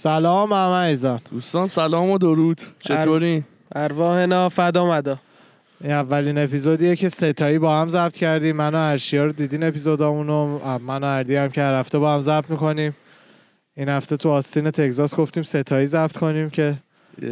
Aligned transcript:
سلام 0.00 0.52
همه 0.52 0.72
ایزان. 0.72 1.20
دوستان 1.30 1.68
سلام 1.68 2.10
و 2.10 2.18
درود. 2.18 2.60
چطوری؟ 2.78 3.44
ارواحنا 3.74 4.48
فدا 4.48 4.86
مدا 4.86 5.18
این 5.80 5.92
اولین 5.92 6.38
اپیزودیه 6.38 6.96
که 6.96 7.08
ستایی 7.08 7.58
با 7.58 7.80
هم 7.80 7.88
ضبط 7.88 8.12
کردیم. 8.12 8.56
من 8.56 8.74
و 8.74 8.78
ارشیا 8.78 9.24
رو 9.24 9.32
دیدین 9.32 9.62
اپیزودامونو. 9.62 10.58
من 10.78 11.04
و 11.04 11.06
اردی 11.06 11.36
هم 11.36 11.48
که 11.48 11.62
هر 11.62 11.74
هفته 11.74 11.98
با 11.98 12.14
هم 12.14 12.20
ضبط 12.20 12.50
می‌کنیم. 12.50 12.96
این 13.76 13.88
هفته 13.88 14.16
تو 14.16 14.28
آستین 14.30 14.70
تگزاس 14.70 15.14
گفتیم 15.14 15.42
ستایی 15.42 15.86
ضبط 15.86 16.16
کنیم 16.16 16.50
که 16.50 16.74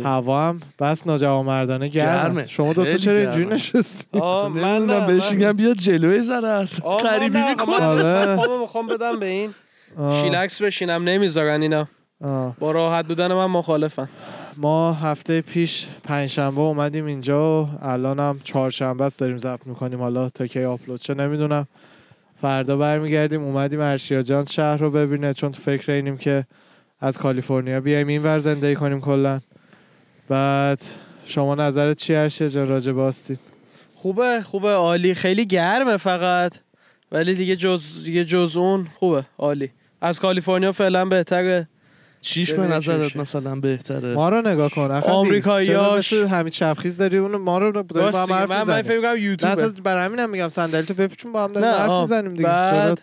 هوا 0.04 0.48
هم 0.48 0.60
بس 0.80 1.06
ناجوانمردانه 1.06 1.88
گرمه. 1.88 2.22
گرمه. 2.22 2.46
شما 2.46 2.72
دوتا 2.72 2.84
خیلی 2.84 2.98
چرا 2.98 3.16
اینجوری. 3.16 3.46
نشستی 3.46 4.18
آه 4.18 4.48
من 4.48 5.06
بهش 5.06 5.30
میگم 5.30 5.52
بیا 5.52 5.74
جلوی 5.74 6.20
ذره 6.20 6.48
است 6.48 6.82
غریبی 6.82 7.42
می‌کنه 7.42 7.82
آره. 7.82 8.58
می‌خوام 8.60 8.86
بدم 8.86 9.18
به 9.20 9.26
این. 9.26 9.54
شیلکس 10.22 10.62
بشینم 10.62 11.04
نمی‌ذارن 11.04 11.62
اینا. 11.62 11.88
آه. 12.24 12.56
با 12.58 12.70
راحت 12.70 13.06
بودن 13.06 13.32
من 13.32 13.46
مخالفم. 13.46 14.08
ما 14.56 14.92
هفته 14.92 15.40
پیش 15.40 15.86
پنجشنبه 16.04 16.60
اومدیم 16.60 17.04
اینجا 17.04 17.64
و 17.64 17.68
الان 17.80 18.20
هم 18.20 18.40
چهارشنبه 18.44 19.04
است 19.04 19.20
داریم 19.20 19.38
ضبط 19.38 19.66
می‌کنیم. 19.66 19.98
حالا 20.00 20.28
تا 20.28 20.46
کی 20.46 20.64
آپلود 20.64 21.00
چه 21.00 21.14
نمی‌دونم. 21.14 21.66
فردا 22.40 22.76
برمیگردیم. 22.76 23.44
اومدیم 23.44 23.80
ارشیا 23.80 24.22
جان 24.22 24.44
شهر 24.44 24.76
رو 24.76 24.90
ببینه. 24.90 25.34
چون 25.34 25.52
تو 25.52 25.62
فکر 25.62 25.92
اینیم 25.92 26.16
که 26.16 26.44
از 27.00 27.18
کالیفرنیا 27.18 27.80
بیایم 27.80 28.06
این 28.06 28.22
ور 28.22 28.38
زندگی 28.38 28.74
کنیم 28.74 29.00
کلا. 29.00 29.40
بعد 30.28 30.82
شما 31.24 31.54
نظرت 31.54 31.96
چی 31.96 32.14
ارشیا 32.14 32.48
جان 32.48 32.68
راجع 32.68 32.92
به 32.92 33.02
آستین؟ 33.02 33.38
خوبه 33.94 34.40
خوبه. 34.42 34.70
عالی. 34.70 35.14
خیلی 35.14 35.46
گرمه 35.46 35.96
فقط. 35.96 36.52
ولی 37.12 37.34
دیگه 37.34 37.56
جز 37.56 38.04
دیگه 38.04 38.24
جز 38.24 38.56
اون 38.56 38.88
خوبه. 38.94 39.24
عالی. 39.38 39.70
از 40.00 40.20
کالیفرنیا 40.20 40.72
فعلا 40.72 41.04
بهتره. 41.04 41.68
چیش 42.26 42.52
به 42.52 42.66
نظرت. 42.66 43.16
مثلا 43.16 43.54
بهتره 43.54 44.14
ما 44.14 44.28
رو 44.28 44.48
نگاه 44.48 44.70
کن. 44.70 44.90
آمریکاییاش. 44.90 46.12
همین 46.12 46.50
چپخیز 46.50 46.98
داری 46.98 47.18
اونو 47.18 47.38
ما 47.38 47.58
رو 47.58 47.82
داریم 47.82 48.10
با 48.10 48.22
هم. 48.22 48.32
حرف 48.32 48.50
من 48.50 48.62
من. 48.62 48.82
فکر 48.82 48.96
می‌کنم 48.96 49.50
اصلا 49.50 49.72
برای 49.84 50.04
همینم 50.04 50.30
میگم 50.30 50.48
صندلی 50.48 50.82
تو 50.82 50.94
بپیچون 50.94 51.32
با 51.32 51.44
هم 51.44 51.52
داریم 51.52 51.68
حرف. 51.68 51.90
می‌زنیم 51.90 52.32
دیگه 52.32 52.44
بعد. 52.44 53.00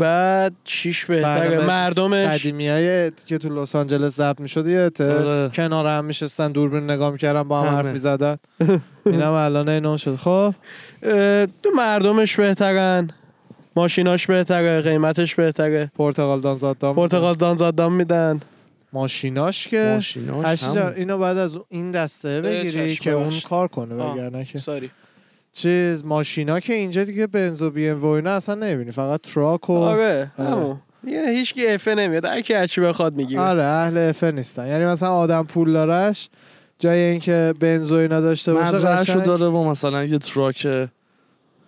بعد 0.00 0.52
چیش 0.64 1.04
بهتره 1.04 1.66
مردمش 1.66 2.26
قدیمی 2.26 2.68
های 2.68 3.10
که 3.26 3.38
تو 3.38 3.62
لس 3.62 3.76
آنجلس 3.76 4.16
ضبط 4.16 4.40
می‌شد 4.40 4.66
یادته 4.66 5.12
آره. 5.12 5.50
کنار 5.54 5.86
هم 5.86 6.04
میشستن 6.04 6.52
دوربین 6.52 6.90
نگاه 6.90 7.10
می‌کردن 7.10 7.42
با 7.42 7.60
هم. 7.60 7.76
حرف 7.76 7.86
می‌زدن 7.86 8.36
اینم 9.06 9.32
الان 9.32 9.68
اینو 9.68 9.98
شد 9.98 10.16
خب 10.16 10.54
تو 11.62 11.70
مردمش 11.76 12.36
بهترن 12.36 13.10
ماشیناش 13.78 14.26
بهتره 14.26 14.80
قیمتش 14.82 15.34
بهتره. 15.34 15.90
پرتغال 15.98 16.40
دانزاد 16.40 16.78
دام 16.78 16.96
پرتغال 16.96 17.34
دانزادام 17.34 17.92
میدن. 17.92 18.40
ماشیناش 18.92 19.68
که 19.68 19.92
ماشیناش 19.94 20.64
اینو 20.96 21.18
بعد 21.18 21.36
از 21.36 21.58
این 21.68 21.90
دسته 21.90 22.40
بگیری 22.40 22.96
که 22.96 23.10
اون. 23.10 23.40
کار 23.40 23.68
کنه. 23.68 23.94
وگرنه 23.94 24.44
که. 24.44 24.58
ساری. 24.58 24.90
چیز 25.52 26.04
ماشینا 26.04 26.60
که 26.60 26.74
اینجا 26.74 27.04
دیگه 27.04 27.26
بنز 27.26 27.62
و 27.62 27.70
بی 27.70 27.88
ام 27.88 28.02
و 28.02 28.06
اینا 28.06 28.30
اصلا 28.30 28.54
نمی‌بینی 28.54 28.90
فقط 28.90 29.20
تراک 29.20 29.70
و 29.70 29.72
آره 29.72 30.30
آره. 30.38 30.50
همون. 30.50 30.76
یه 31.06 31.28
هیچ 31.28 31.54
کی 31.54 31.66
افه 31.66 31.94
نمیاد 31.94 32.24
هر 32.24 32.40
کی 32.40 32.54
هرچی 32.54 32.80
بخواد 32.80 33.14
می‌گیره. 33.14 33.40
آره 33.40 33.62
اهل 33.64 33.98
افه 33.98 34.30
نیستن. 34.30 34.66
یعنی 34.66 34.84
مثلا 34.84 35.10
آدم 35.10 35.42
پول 35.44 35.72
دارش 35.72 36.28
جای 36.78 36.98
اینکه 36.98 37.54
بنز 37.60 37.90
و 37.90 37.94
اینا 37.94 38.20
داشته 38.20 38.54
باشه 38.54 38.78
قشنگ- 38.78 39.24
داره 39.24 39.46
و 39.46 39.64
مثلا 39.64 40.04
یه 40.04 40.18
truck 40.18 40.88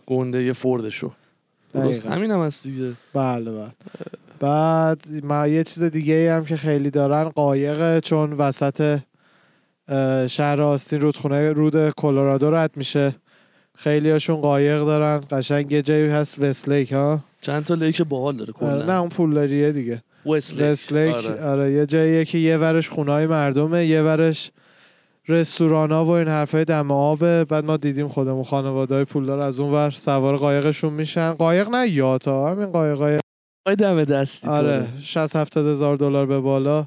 گنده 0.07 0.43
یه 0.43 0.53
فوردشو. 0.53 1.13
درست. 1.75 2.07
همین 2.07 2.31
هم 2.31 2.41
هست 2.41 2.67
دیگه. 2.67 2.93
بله 3.15 3.51
بله. 3.53 3.71
بعد 4.41 5.05
ما 5.23 5.47
یه 5.47 5.65
چیز 5.65 5.83
دیگه 5.83 6.15
ای 6.15 6.29
هم 6.29 6.45
که 6.45 6.57
خیلی 6.57 6.91
دارن 6.91 7.29
قایقه 7.29 8.01
چون 8.01 8.33
وسط 8.33 8.99
شهر 10.29 10.63
آستین 10.63 11.01
رودخونه 11.01 11.53
رود 11.53 11.91
کلرادو 11.91 12.51
رد 12.51 12.71
میشه. 12.77 13.15
خیلی 13.75 14.11
هاشون 14.11 14.37
قایق 14.37 14.85
دارن. 14.85 15.25
قشنگ 15.31 15.73
یه 15.73 15.83
جایی 15.83 16.09
هست 16.09 16.39
وستلیک 16.39 16.93
ها؟ 16.93 17.25
چند 17.41 17.65
تا 17.65 17.75
lake 17.75 18.03
باحال 18.03 18.37
داره 18.37 18.53
آره، 18.61 18.75
نه 18.75 18.83
کلا 18.83 19.01
اون 19.01 19.09
پولداریه 19.09 19.73
دیگه. 19.73 20.03
وستلیک 20.27 20.73
وستلیک 20.73 21.15
آره. 21.15 21.45
آره. 21.45 21.73
یه 21.73 21.87
جاییه 21.87 22.25
که 22.25 22.39
یه 22.39 22.57
ورش 22.57 22.89
خونه 22.89 23.13
های 23.13 23.27
مردمه 23.27 23.87
یه 23.87 24.03
ورش 24.03 24.51
رستوران 25.31 25.93
ها 25.93 26.05
و 26.05 26.11
این 26.11 26.29
حرفای 26.29 26.65
دم 26.65 26.91
آبه 26.91 27.45
بعد 27.45 27.65
ما 27.65 27.77
دیدیم 27.77 28.09
خودمون 28.09 28.45
خانواده 28.45 28.95
های 28.95 29.05
پولدار 29.05 29.41
از 29.41 29.61
اون 29.61 29.73
ور 29.73 29.91
سوار 29.91 30.37
قایقشون 30.37 30.93
میشن. 30.93 31.33
قایق 31.33 31.69
نه 31.69 31.89
یات 31.89 32.29
ها 32.29 32.51
همین 32.51 32.67
قایق 32.67 33.21
آی 33.67 33.77
دم 33.77 34.05
دستی 34.05 34.49
آره 34.49 34.81
تو 34.81 34.87
60 35.03 35.37
70 35.37 35.67
هزار 35.67 35.97
دلار 35.97 36.27
به 36.27 36.41
بالا. 36.41 36.87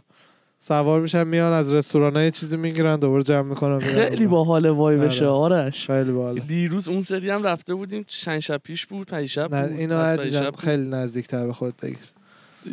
سوار 0.59 1.01
میشن 1.01 1.27
میان 1.27 1.53
از 1.53 1.73
رستوران 1.73 2.15
یه 2.15 2.31
چیزی 2.31 2.57
می‌گیرن 2.57 2.99
دوباره 2.99 3.23
جمع 3.23 3.41
می‌کنن 3.41 3.79
خیلی 3.79 4.27
باحال 4.27 4.65
وایبشه 4.65 5.25
آره. 5.25 5.55
آرش. 5.55 5.87
خیلی 5.87 6.11
باحال. 6.11 6.39
دیروز 6.39 6.87
اون 6.87 7.01
سری 7.01 7.29
هم 7.29 7.43
رفته 7.43 7.75
بودیم 7.75 8.03
چند 8.07 8.39
شب 8.39 8.57
پیش 8.57 8.85
بود 8.85 9.07
پنج 9.07 9.25
شب 9.25 9.47
بود. 9.47 9.79
اینو. 9.79 10.51
خیلی 10.57 10.87
نزدیک 10.87 11.27
تر 11.27 11.47
به 11.47 11.53
خود 11.53 11.73
بگیر. 11.81 11.97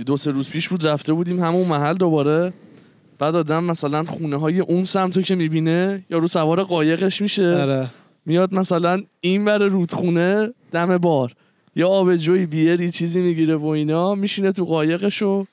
دو 0.06 0.16
سه 0.16 0.30
روز 0.30 0.50
پیش 0.50 0.68
بود 0.68 0.86
رفته 0.86 1.12
بودیم 1.12 1.40
همون 1.40 1.68
محل 1.68 1.94
دوباره. 1.94 2.52
بعد 3.20 3.36
آدم 3.36 3.64
مثلا 3.64 4.04
خونه 4.04 4.36
های 4.36 4.60
اون 4.60 4.84
سمتو 4.84 5.22
که 5.22 5.34
می‌بینه 5.34 6.04
یارو 6.10 6.26
سوار 6.28 6.62
قایقش 6.62 7.22
میشه. 7.22 7.56
آره. 7.56 7.90
میاد 8.26 8.54
مثلا 8.54 9.00
این 9.20 9.44
بر 9.44 9.58
رودخونه 9.58 10.52
دم 10.72 10.98
بار. 10.98 11.32
یا 11.76 11.88
آبجوی 11.88 12.46
بیری 12.46 12.90
چیزی 12.90 13.20
می‌گیره 13.20 13.56
و 13.56 13.66
اینا 13.66 14.14
میشینه 14.14 14.52
تو 14.52 14.64
قایقشو 14.64 15.46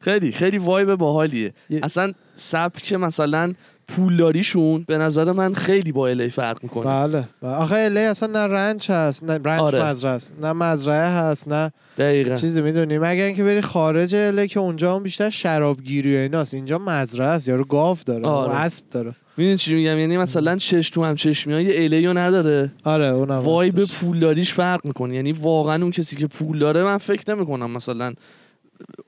خیلی 0.00 0.32
خیلی 0.32 0.58
وایب 0.58 0.94
باحالیه. 0.94 1.54
یه- 1.70 1.80
اصلا 1.82 2.12
سبک 2.36 2.92
مثلا 2.92 3.54
پولداریشون 3.88 4.84
به 4.88 4.98
نظر 4.98 5.32
من 5.32 5.54
خیلی 5.54 5.92
با 5.92 6.08
الی 6.08 6.28
فرق 6.28 6.58
می‌کنه. 6.62 6.84
بله. 6.84 7.28
بله. 7.42 7.52
آخه 7.52 7.76
الی 7.76 8.00
اصلا 8.00 8.28
نه 8.28 8.54
رنچ 8.54 8.90
هست 8.90 9.24
نه 9.24 9.40
رنچ 9.44 9.60
آره. 9.60 9.84
مزرعه 9.84 10.12
است 10.12 10.34
نه 10.40 10.52
مزرعه 10.52 11.08
هست 11.08 11.48
نه 11.48 11.72
دقیقا. 11.98 12.34
چیزی 12.34 12.60
می‌دونی. 12.60 12.98
مگر 12.98 13.24
اینکه 13.24 13.44
بری 13.44 13.60
خارج 13.60 14.14
الی 14.14 14.48
که 14.48 14.60
اونجا 14.60 14.96
هم 14.96 15.02
بیشتر 15.02 15.30
شرابگیری 15.30 16.16
و 16.16 16.20
ایناست. 16.20 16.54
اینجا 16.54 16.78
مزرعه 16.78 17.28
است 17.28 17.48
یارو 17.48 17.64
گاو 17.64 17.96
داره 18.06 18.26
آره. 18.26 18.56
اسب 18.56 18.84
داره. 18.90 19.14
می‌دونی 19.36 19.56
چی 19.56 19.74
میگم؟ 19.74 19.98
یعنی 19.98 20.16
مثلا 20.16 20.56
چش 20.56 20.90
تو 20.90 21.04
هم 21.04 21.16
چشمی 21.16 21.52
های 21.52 21.84
الیو 21.84 22.12
نداره. 22.12 22.72
آره 22.84 23.06
اونم 23.06 23.34
وایب 23.34 23.78
هستش. 23.78 23.98
پولداریش 23.98 24.52
فرق 24.52 24.80
می‌کنه. 24.86 25.14
یعنی 25.14 25.32
واقعا 25.32 25.82
اون 25.82 25.90
کسی 25.90 26.16
که 26.16 26.26
پول 26.26 26.58
داره 26.58 26.82
من 26.84 26.98
فکر 26.98 27.34
نمی‌کنم 27.34 27.70
مثلا 27.70 28.14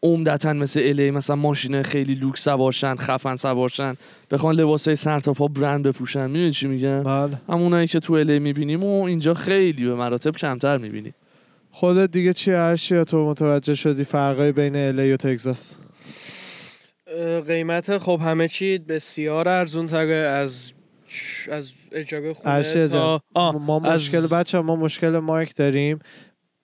عمدتا 0.03 0.53
مثل 0.53 0.81
الی 0.85 1.11
مثلا 1.11 1.37
ماشین 1.37 1.83
خیلی 1.83 2.15
لوکس 2.15 2.45
سوارشن 2.45 2.95
خفن 2.95 3.37
سوارشن 3.37 3.95
بخوان 4.31 4.55
لباسای 4.55 4.97
سر 4.97 5.21
تا 5.21 5.33
پا 5.33 5.49
برند 5.49 5.87
بپوشن. 5.87 6.27
می‌دونی 6.27 6.53
چی 6.53 6.67
میگم؟ 6.67 7.03
بله. 7.03 7.41
همونایی 7.49 7.87
که 7.87 8.01
تو 8.01 8.13
الی 8.13 8.39
می‌بینیم 8.39 8.85
و 8.85 9.03
اینجا 9.05 9.35
خیلی 9.35 9.85
به 9.85 9.95
مراتب 9.95 10.31
کمتر 10.37 10.79
می‌بینیم. 10.79 11.15
خودت 11.71 12.11
دیگه 12.11 12.33
چی 12.33 12.51
هرشی 12.51 13.05
تو 13.05 13.31
متوجه 13.31 13.75
شدی 13.75 14.05
فرقای 14.05 14.53
بین 14.53 14.77
الی 14.77 15.13
و 15.13 15.17
تگزاس؟ 15.17 15.75
قیمت 17.47 17.99
خب 17.99 18.21
همه 18.23 18.49
چی 18.49 18.79
بسیار 18.79 19.49
ارزون 19.49 19.87
تره 19.87 20.15
از 20.15 20.73
از 21.53 21.73
اجاره 21.93 22.33
خونه 22.33 22.89
تا 22.89 23.23
ما 23.59 23.81
از- 23.85 24.01
مشکل 24.01 24.27
بچه 24.27 24.61
ما 24.61 24.77
مشکل 24.77 25.19
مایک 25.19 25.55
داریم. 25.55 25.99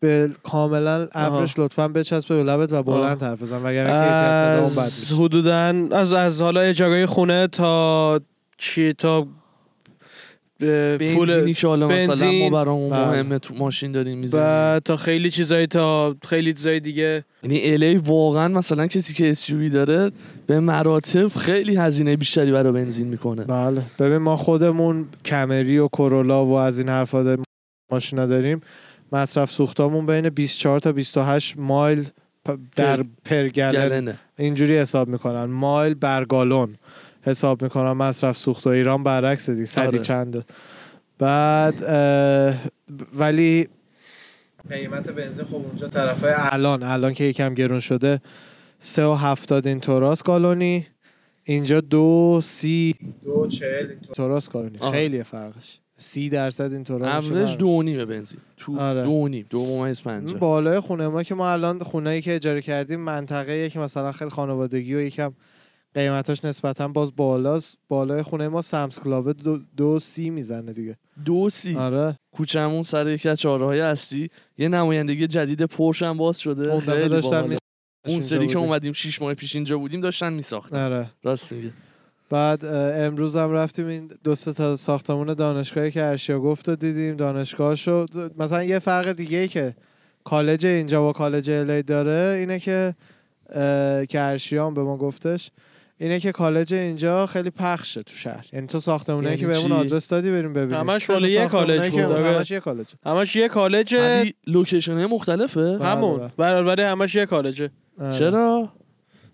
به 0.04 0.30
کاملا 0.42 1.08
ابرش 1.12 1.58
لطفا 1.58 1.88
بچسبه 1.88 2.36
به 2.36 2.42
لبت 2.42 2.72
و 2.72 2.82
بلند 2.82 3.22
حرف 3.22 3.42
بزن 3.42 3.62
وگرنه 3.62 3.90
کیفیت 3.90 4.40
صدامون 4.40 4.86
بد 4.86 5.24
حدودا 5.24 5.98
از 5.98 6.12
از 6.12 6.40
حالا 6.40 6.60
اجاره 6.60 7.06
خونه 7.06 7.46
تا 7.46 8.20
چی 8.58 8.92
تا 8.92 9.26
پول 10.98 11.52
که 11.52 11.66
حالا 11.66 11.88
مثلا 11.88 12.06
ما 12.06 12.12
بنزین. 12.12 12.52
برامون 12.52 12.90
بله. 12.90 13.10
مهمه 13.10 13.38
تو 13.38 13.54
ماشین 13.54 13.92
داریم 13.92 14.18
می‌زنیم. 14.18 14.44
و 14.46 14.80
تا 14.84 14.96
خیلی 14.96 15.30
چیزایی 15.30 15.66
تا 15.66 16.16
خیلی 16.28 16.52
چیزای 16.52 16.80
دیگه. 16.80 17.24
یعنی 17.42 17.60
الی 17.62 17.96
واقعا 17.96 18.48
مثلا 18.48 18.86
کسی 18.86 19.14
که 19.14 19.34
SUV 19.34 19.72
داره 19.72 20.10
به 20.46 20.60
مراتب 20.60 21.28
خیلی 21.28 21.76
هزینه 21.76 22.16
بیشتری 22.16 22.52
برای 22.52 22.72
بنزین 22.72 23.08
می‌کنه. 23.08 23.44
بله. 23.44 23.82
ببین 23.98 24.18
ما 24.18 24.36
خودمون 24.36 25.06
کمری 25.24 25.78
و 25.78 25.88
کرولا 25.88 26.46
و 26.46 26.52
از 26.52 26.78
این 26.78 26.88
حرفا 26.88 27.22
داریم 27.22 27.44
ماشینا 27.92 28.26
داریم. 28.26 28.60
مصرف 29.12 29.50
سوختامون 29.50 30.06
بین 30.06 30.28
24 30.28 30.78
تا 30.78 30.92
28 30.92 31.58
مایل 31.58 32.08
در 32.76 33.04
پر 33.24 33.48
گلن. 33.48 33.72
گلنه. 33.72 34.18
اینجوری 34.38 34.78
حساب 34.78 35.08
می‌کنن. 35.08 35.44
مایل 35.44 35.94
بر 35.94 36.24
گالون 36.24 36.76
حساب 37.22 37.62
می‌کنن. 37.62 37.92
مصرف 37.92 38.36
سوخت 38.36 38.66
و 38.66 38.70
ایران 38.70 39.02
برعکس 39.02 39.50
دیگه. 39.50 39.64
صدی 39.64 39.86
آره. 39.86 39.98
چنده. 39.98 40.44
بعد 41.18 41.84
ولی 43.18 43.68
قیمت 44.68 45.08
بنزین 45.08 45.44
خب 45.44 45.54
اونجا 45.54 45.88
طرفای 45.88 46.32
الان 46.36 46.82
الان 46.82 47.14
که 47.14 47.24
یکم 47.24 47.54
گرون 47.54 47.80
شده 47.80 48.20
سه 48.78 49.04
و 49.04 49.14
هفتاد 49.14 49.66
اینطوراس 49.66 50.22
گالونی 50.22 50.86
اینجا 51.44 51.80
دو 51.80 52.40
سی 52.44 52.94
دو 53.24 53.46
چهل 53.46 53.86
اینطوراس 53.90 54.50
گالونی. 54.50 54.78
خیلی 54.92 55.22
فرقش. 55.22 55.78
سی 55.96 56.28
درصد 56.28 56.72
اینطورا 56.72 57.16
میشه 57.16 57.32
اوریج. 57.32 57.56
دو 57.56 57.66
و 57.66 57.82
نیمه 57.82 58.04
بنزین. 58.04 58.38
تو 58.56 58.80
آره. 58.80 59.04
دو 59.04 59.28
نیم 59.28 59.46
دو 59.50 59.66
ممیز 59.66 60.02
پنجاه. 60.02 60.38
بالای 60.38 60.80
خونه 60.80 61.08
ما 61.08 61.22
که 61.22 61.34
ما 61.34 61.50
الان 61.52 61.78
خونه‌ای 61.78 62.22
که 62.22 62.34
اجاره 62.34 62.62
کردیم 62.62 63.00
منطقه 63.00 63.70
که 63.70 63.78
مثلا 63.78 64.12
خیلی 64.12 64.30
خانوادگی 64.30 64.94
و 64.94 65.00
یکم 65.00 65.32
قیمتاش 65.94 66.44
نسبتا 66.44 66.88
باز 66.88 67.16
بالاست. 67.16 67.78
بالای 67.88 68.22
خونه 68.22 68.48
ما 68.48 68.62
Sam's 68.62 68.98
Club 69.00 69.26
ه 69.26 69.32
دو, 69.32 69.58
دو 69.76 69.98
سی 69.98 70.30
می‌زنه 70.30 70.72
دیگه. 70.72 70.96
دو 71.24 71.50
سی؟ 71.50 71.76
آره. 71.76 72.18
کوچمون 72.32 72.82
سر 72.82 73.08
یکی 73.08 73.28
از 73.28 73.40
چهارراه 73.40 73.76
اصلی. 73.76 74.30
یه 74.58 74.68
نمایندگی 74.68 75.26
جدید 75.26 75.62
پرش 75.62 76.02
هم 76.02 76.16
باز 76.16 76.38
شده. 76.38 76.70
اون 76.70 76.80
خیلی 76.80 77.08
داشتن. 77.08 77.48
می- 77.48 77.56
اون 78.06 78.20
سری 78.20 78.46
که. 78.46 78.58
اومدیم 78.58 78.92
شیش 78.92 79.22
ماه 79.22 79.34
پیش 79.34 79.54
اینجا 79.54 79.78
بودیم 79.78 80.00
داشتن 80.00 80.32
میساختن. 80.32 80.84
آره. 80.84 81.10
راست 81.22 81.52
میگه 81.52 81.72
بعد 82.34 82.64
امروز 83.04 83.36
هم 83.36 83.52
رفتیم 83.52 83.86
این 83.86 84.10
دو 84.24 84.34
سه 84.34 84.52
تا 84.52 84.76
ساختمون 84.76 85.34
دانشگاهی 85.34 85.90
که 85.90 86.04
ارشیا 86.04 86.40
گفت 86.40 86.68
رو 86.68 86.76
دیدیم 86.76 87.16
دانشگاهشو 87.16 88.06
مثلا 88.38 88.64
یه 88.64 88.78
فرق 88.78 89.12
دیگه 89.12 89.38
ای 89.38 89.48
که 89.48 89.74
کالج 90.24 90.66
اینجا 90.66 91.02
با 91.02 91.12
کالج 91.12 91.50
الی 91.50 91.82
داره 91.82 92.36
اینه 92.38 92.58
که 92.58 92.94
که 94.08 94.20
ارشیا 94.20 94.66
هم 94.66 94.74
به 94.74 94.82
ما 94.82 94.96
گفتش 94.96 95.50
اینه 95.98 96.20
که 96.20 96.32
کالج 96.32 96.74
اینجا 96.74 97.26
خیلی 97.26 97.50
پخشه 97.50 98.02
تو 98.02 98.14
شهر 98.14 98.46
یعنی 98.52 98.66
تو 98.66 98.80
ساختمونه 98.80 99.26
یعنی 99.26 99.40
که 99.40 99.46
بهمون؟ 99.46 99.72
آدرس 99.72 100.08
دادی 100.08 100.30
بریم 100.30 100.52
ببینیم 100.52 100.90
همش 100.90 101.08
یه 101.10 101.46
کالج 101.46 101.90
که 101.90 102.06
بود،. 102.06 102.16
همش 102.16 102.50
یه 102.50 102.60
کالج 102.60 102.86
همش 103.06 103.36
یه 103.36 103.48
کالج 103.48 103.96
location 104.46 104.94
های 104.94 105.06
مختلفه 105.06 105.78
بله، 105.78 105.84
همون 105.84 106.18
بله. 106.18 106.30
برابر 106.36 106.80
همش 106.80 107.14
یه 107.14 107.26
کالجه 107.26 107.70
آره. 108.00 108.10
چرا 108.10 108.72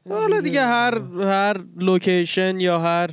حالا 0.09 0.41
دیگه 0.41 0.63
هر 0.63 0.99
هر 1.23 1.57
location 1.77 2.61
یا 2.61 2.79
هر 2.79 3.11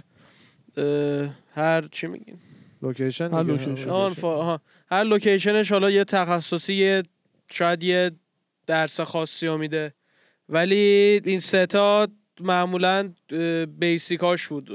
هر 1.54 1.88
چی 1.92 2.08
میگیم. 2.08 2.42
location 2.82 3.32
هر. 3.32 3.44
location. 3.44 3.90
آها. 3.90 4.62
هر 4.92 5.04
location 5.04 5.58
ش 5.58 5.72
حالا 5.72 5.92
یه 5.92 6.04
تخصصی 6.04 6.74
یه 6.74 7.04
شاید 7.52 7.84
یه 7.84 8.12
درس 8.68 9.00
خاصی 9.02 9.48
رو 9.48 9.58
میده. 9.58 9.94
ولی 10.50 11.22
این 11.26 11.40
سه 11.40 11.85
تا 11.85 12.08
معمولا 12.40 13.14
basic 13.80 14.28
اش 14.28 14.48
بود. 14.48 14.70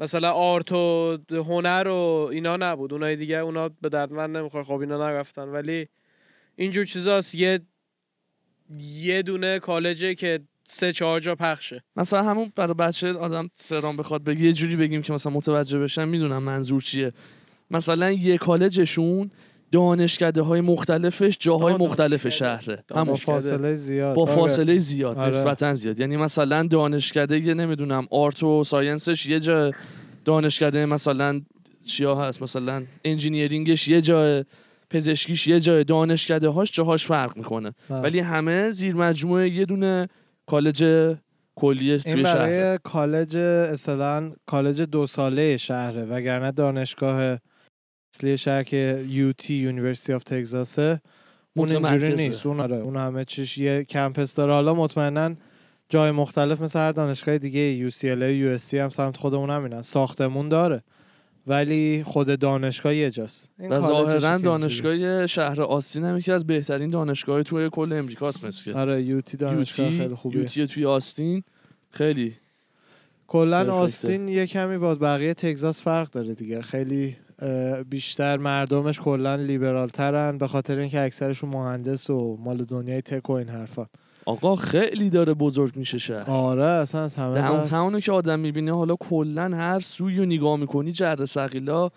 مثلا 0.00 0.32
آرت 0.32 0.72
و 0.72 1.18
هنر 1.30 1.88
و 1.88 2.28
اینا 2.32 2.56
نبود. 2.56 2.92
اونای 2.92 3.16
دیگه 3.16 3.36
اونا 3.36 3.68
به 3.68 3.88
درد 3.88 4.12
من 4.12 4.32
نمی‌خوره. 4.32 4.64
خب 4.64 4.78
اینا 4.78 5.08
نرفتن. 5.08 5.48
ولی 5.48 5.88
اینجور 6.56 6.84
چیزاست. 6.84 7.34
یه 7.34 7.60
یه 8.80 9.22
دونه 9.22 9.58
کالجه 9.58 10.14
که 10.14 10.40
سه 10.66 10.92
چهار 10.92 11.20
جا 11.20 11.34
پخشه 11.34 11.84
مثلا 11.96 12.22
همون 12.22 12.52
برای 12.56 12.74
بچه 12.74 13.12
آدم 13.12 13.48
سرام 13.54 13.96
بخواد 13.96 14.24
بگی 14.24 14.46
یه 14.46 14.52
جوری 14.52 14.76
بگیم 14.76 15.02
که 15.02 15.12
مثلا 15.12 15.32
متوجه 15.32 15.78
بشن 15.78 16.04
می‌دونم 16.08 16.42
منظور 16.42 16.82
چیه 16.82 17.12
مثلا 17.70 18.10
یه 18.10 18.38
کالجشون 18.38 19.30
دانشکده 19.72 20.42
های 20.42 20.60
مختلفش 20.60 21.36
جاهای 21.40 21.72
آه، 21.72 21.80
مختلف. 21.80 22.28
شهره 22.28 22.84
همون 22.90 23.04
دانشکده. 23.04 23.32
فاصله 23.32 23.74
زیاد 23.74 24.16
با 24.16 24.22
آره. 24.22 24.34
فاصله 24.34 24.78
زیاد 24.78 25.18
آره. 25.18 25.30
نسبتا 25.30 25.74
زیاد 25.74 26.00
یعنی 26.00 26.16
مثلا 26.16 26.62
دانشکده 26.62 27.38
یه 27.38 27.54
نمی‌دونم 27.54 28.06
آرت 28.10 28.42
و 28.42 28.64
ساینسش 28.64 29.26
یه 29.26 29.40
جا 29.40 29.70
دانشکده 30.24 30.86
مثلا 30.86 31.40
چیا 31.84 32.14
هست 32.14 32.42
مثلا 32.42 32.84
engineering 33.04 33.75
ش 33.75 33.88
یه 33.88 34.00
جای 34.00 34.44
پزشکیش 34.90 35.46
یه 35.46 35.60
جای 35.60 35.84
دانشکده 35.84 36.48
هاش 36.48 36.72
جاهاش 36.72 37.06
فرق 37.06 37.36
می‌کنه 37.36 37.72
بله. 37.88 38.00
ولی 38.00 38.20
همه 38.20 38.70
زیر 38.70 38.94
مجموعه 38.94 39.48
یه 39.50 39.64
دونه 39.64 40.08
کالج 40.46 40.84
کلیه 41.56 41.92
این 41.92 42.14
توی 42.14 42.22
برای 42.22 42.78
کالج 42.84 43.36
اصطلاحا 43.36 44.32
کالج 44.46 44.82
دو 44.82 45.06
ساله 45.06 45.56
شهره 45.56 46.04
وگرنه 46.04 46.50
دانشگاه 46.50 47.38
اصلی 48.14 48.36
شهر 48.36 48.62
که 48.62 49.04
UT 49.08 49.54
University 49.54 50.12
of 50.12 50.22
Texas 50.22 50.87
ه 50.87 51.00
اون 51.56 51.86
اینجوری. 51.86 52.14
نیست. 52.14 52.46
اون 52.46 52.60
آره 52.60 52.76
اون 52.76 52.96
همه 52.96 53.24
چیش 53.24 53.58
یه 53.58 53.84
campus 53.84 54.34
داره. 54.34 54.52
حالا 54.52 54.74
مطمئنا 54.74 55.34
جای 55.88 56.10
مختلف 56.10 56.60
مثل 56.60 56.78
هر 56.78 56.92
دانشگاه 56.92 57.38
دیگه 57.38 57.90
UCLA 57.90 58.04
یو 58.04 58.58
هم 58.72 58.88
سمت 58.88 59.16
خودمون 59.16 59.50
همینن. 59.50 59.82
ساختمون 59.82 60.48
داره. 60.48 60.82
ولی 61.46 62.02
خود 62.06 62.38
دانشگاه 62.38 62.94
یه 62.94 63.10
جاست 63.10 63.50
این 63.58 63.72
و 63.72 63.80
ظاهرا. 63.80 64.38
دانشگاه 64.38 65.26
شهر 65.26 65.62
آستین 65.62 66.04
هم 66.04 66.18
یکی 66.18 66.32
از 66.32 66.46
بهترین 66.46 66.90
دانشگاه 66.90 67.42
توی 67.42 67.70
کل 67.72 67.92
امریکاست 67.92 68.44
مثل 68.44 68.72
که. 68.72 68.78
آره 68.78 69.02
یوتی 69.02 69.36
دانشگاه 69.36 69.86
یوتی 69.86 69.98
خیلی 69.98 70.14
خوبیه 70.14 70.40
یوتی 70.40 70.66
توی 70.66 70.86
آستین 70.86 71.42
خیلی 71.90 72.34
کلا. 73.26 73.74
آستین 73.74 74.28
یه 74.28 74.46
کمی 74.46 74.78
با 74.78 74.94
بقیه 74.94 75.34
تگزاس 75.34 75.82
فرق 75.82 76.10
داره 76.10 76.34
دیگه 76.34 76.62
خیلی 76.62 77.16
بیشتر 77.90 78.36
مردمش 78.36 79.00
کلا 79.00 79.36
لیبرال 79.36 79.88
ترن 79.88 80.38
به 80.38 80.46
خاطر 80.46 80.78
اینکه 80.78 81.00
اکثرشون 81.00 81.50
مهندس 81.50 82.10
و 82.10 82.36
مال 82.36 82.64
دنیای 82.64 83.02
تک 83.02 83.30
و 83.30 83.32
این 83.32 83.48
حرفا 83.48 83.86
آقا 84.26 84.56
خیلی 84.56 85.10
داره 85.10 85.34
بزرگ 85.34 85.76
میشه 85.76 85.98
شهر 85.98 86.30
آره 86.30 86.64
اصلا 86.64 87.02
از 87.02 87.14
همه 87.14 87.68
داون 87.70 88.00
که 88.00 88.12
آدم 88.12 88.40
می‌بینه 88.40 88.76
حالا 88.76 88.96
کلا 88.96 89.56
هر 89.56 89.80
سوی 89.80 90.18
رو 90.18 90.24
نگاه 90.24 90.56
می‌کنی 90.56 90.92
جر 90.92 91.24
سقیلا 91.24 91.90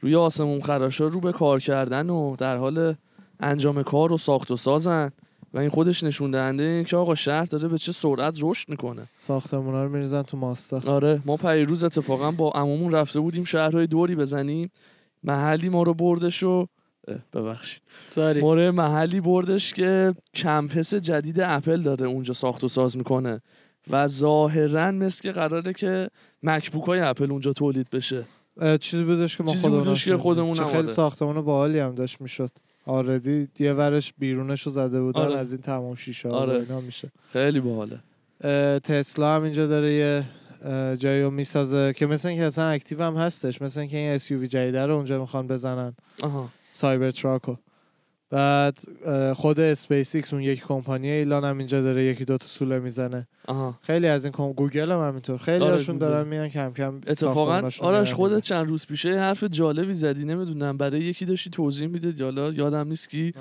روی 0.00 0.14
آسمون 0.14 0.60
خراشا 0.60 1.06
رو 1.06 1.20
به 1.20 1.32
کار 1.32 1.60
کردن 1.60 2.10
و 2.10 2.36
در 2.36 2.56
حال 2.56 2.94
انجام 3.40 3.82
کار 3.82 4.12
و 4.12 4.18
ساخت 4.18 4.50
و 4.50 4.56
سازن. 4.56 5.10
و 5.54 5.58
این 5.58 5.68
خودش 5.68 6.04
نشون 6.04 6.30
دهنده 6.30 6.62
اینه 6.62 6.84
که 6.84 6.96
آقا 6.96 7.14
شهر 7.14 7.44
داره 7.44 7.68
به 7.68 7.78
چه 7.78 7.92
سرعت 7.92 8.38
رشد 8.40 8.68
می‌کنه. 8.68 9.02
ساختمونا 9.16 9.84
رو 9.84 9.90
میریزن 9.90 10.22
تو 10.22 10.36
ماستا. 10.36 10.82
آره 10.86 11.20
ما 11.24 11.36
پیروز 11.36 11.84
اتفاقا 11.84 12.30
با 12.30 12.50
عمومون 12.50 12.92
رفته 12.92 13.20
بودیم 13.20 13.44
شهرهای 13.44 13.86
دوری 13.86 14.14
بزنیم. 14.14 14.70
محلی 15.24 15.68
ما 15.68 15.82
رو 15.82 15.94
بردش 15.94 16.42
و 16.42 16.66
ببخشید. 17.32 17.82
sorry. 18.08 18.40
ما 18.40 18.54
رو 18.54 18.72
محلی 18.72 19.20
بردش 19.20 19.74
که 19.74 20.14
campus 20.34 20.94
جدید 20.94 21.40
اپل 21.40 21.80
داره 21.82 22.06
اونجا 22.06 22.34
ساخت 22.34 22.64
و 22.64 22.68
ساز 22.68 22.96
می‌کنه. 22.96 23.40
و 23.90 24.06
ظاهرا 24.06 24.90
مثل 24.90 25.22
که 25.22 25.32
قراره 25.32 25.72
که 25.72 26.10
MacBook 26.42 26.84
های 26.84 27.00
اپل 27.00 27.30
اونجا 27.30 27.52
تولید 27.52 27.90
بشه. 27.90 28.24
اه، 28.60 28.78
چیزی 28.78 29.04
بودش 29.04 29.36
که 29.36 29.42
ما 29.42 29.54
خودمون 29.54 29.94
که. 29.94 30.16
خودمون 30.16 30.54
خیلی. 30.54 30.88
ساختمون 30.88 31.40
باحالی 31.42 31.78
هم 31.78 31.94
داشت 31.94 32.20
می‌شد. 32.20 32.50
already 32.86 33.48
یه 33.58 33.72
ورش 33.72 34.12
بیرونش 34.18 34.62
رو 34.62 34.72
زده 34.72 35.00
بودن 35.00 35.20
آره. 35.20 35.38
از 35.38 35.52
این 35.52 35.60
تمام 35.60 35.94
شیشه 35.94 36.28
ها 36.28 36.34
آره. 36.34 36.60
اینا 36.60 36.80
میشه. 36.80 37.08
خیلی 37.32 37.60
باحاله. 37.60 37.98
اه، 38.40 38.78
تسلا 38.78 39.34
هم 39.34 39.42
اینجا 39.42 39.66
داره 39.66 39.92
یه 39.92 40.24
جایی 40.96 41.22
رو 41.22 41.30
می‌سازه 41.30 41.92
که 41.96 42.06
مثل 42.06 42.28
اینکه 42.28 42.44
اصلا 42.44 42.68
active 42.68 43.02
هم 43.02 43.16
هستش 43.16 43.62
مثل 43.62 43.80
اینکه 43.80 43.96
این 43.96 44.18
SUV 44.18 44.48
جدیده 44.48 44.86
رو 44.86 44.94
اونجا 44.94 45.20
می‌خوان 45.20 45.46
بزنن. 45.46 45.94
آها. 46.22 46.48
Cybertruck 46.70 47.10
و. 47.10 47.54
بعد 48.30 48.78
خود 49.34 49.60
اسپیس 49.60 50.14
ایکس 50.14 50.32
اون 50.32 50.42
یک 50.42 50.64
کمپانی 50.66 51.10
ایلان 51.10 51.44
هم 51.44 51.58
اینجا 51.58 51.82
داره 51.82 52.04
یکی 52.04 52.24
دوتا 52.24 52.46
سوله 52.46 52.78
می‌زنه. 52.78 53.28
آها. 53.46 53.78
خیلی 53.82 54.06
از 54.06 54.24
این 54.24 54.32
کم... 54.32 54.52
گوگل 54.52 54.92
هم 54.92 55.08
همینطور. 55.08 55.38
خیلی 55.38 55.64
آره، 55.64 55.74
هاشون. 55.74 55.98
دارن 55.98 56.28
میان 56.28 56.48
کم 56.48 56.72
کم 56.72 57.00
اتفاقا 57.06 57.70
آرش 57.80 58.12
خودت. 58.12 58.42
چند 58.42 58.68
روز 58.68 58.86
پیشه 58.86 59.18
حرف 59.18 59.44
جالبی 59.44 59.92
زدی 59.92 60.24
نمی‌دونم. 60.24 60.76
برای 60.76 61.00
یکی 61.00 61.24
داشتی 61.24 61.50
توضیح 61.50 61.88
می‌دادی. 61.88 62.22
حالا 62.22 62.52
یادم 62.52 62.88
نیست 62.88 63.10
کی. 63.10 63.34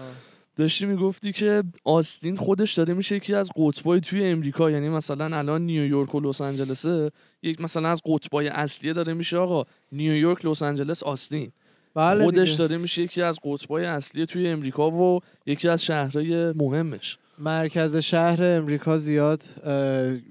داشتی 0.56 0.86
می‌گفتی 0.86 1.32
که 1.32 1.64
آستین 1.84 2.36
خودش 2.36 2.74
داره 2.74 2.94
میشه 2.94 3.16
یکی 3.16 3.34
از 3.34 3.50
قطبای 3.56 4.00
توی 4.00 4.26
امریکا. 4.26 4.72
یعنی 4.72 4.90
مثلا 4.90 5.38
الان 5.38 5.62
نیویورک 5.62 6.16
و 6.16 6.20
لس 6.20 6.42
آنجلسه 6.42 7.12
یک 7.44 7.62
مثلا 7.62 7.90
از 7.90 8.02
قطبای 8.06 8.48
اصلیه 8.48 8.94
داره 8.94 9.14
میشه 9.14 9.38
آقا. 9.38 9.66
نیویورک 9.92 10.46
لس 10.46 10.64
آنجلس 10.64 11.04
آستین. 11.04 11.52
بله 11.98 12.24
خودش 12.24 12.50
دیگه. 12.50 12.58
داره 12.58 12.78
میشه 12.78 13.02
یکی 13.02 13.22
از 13.22 13.40
قطبای 13.44 13.86
اصلی 13.86 14.26
توی 14.26 14.48
امریکا 14.48 14.92
و 14.92 15.20
یکی 15.46 15.68
از 15.70 15.84
شهرهای 15.84 16.52
مهمش. 16.52 17.18
مرکز 17.40 17.96
شهر 17.96 18.44
امریکا 18.44 18.98
زیاد 18.98 19.44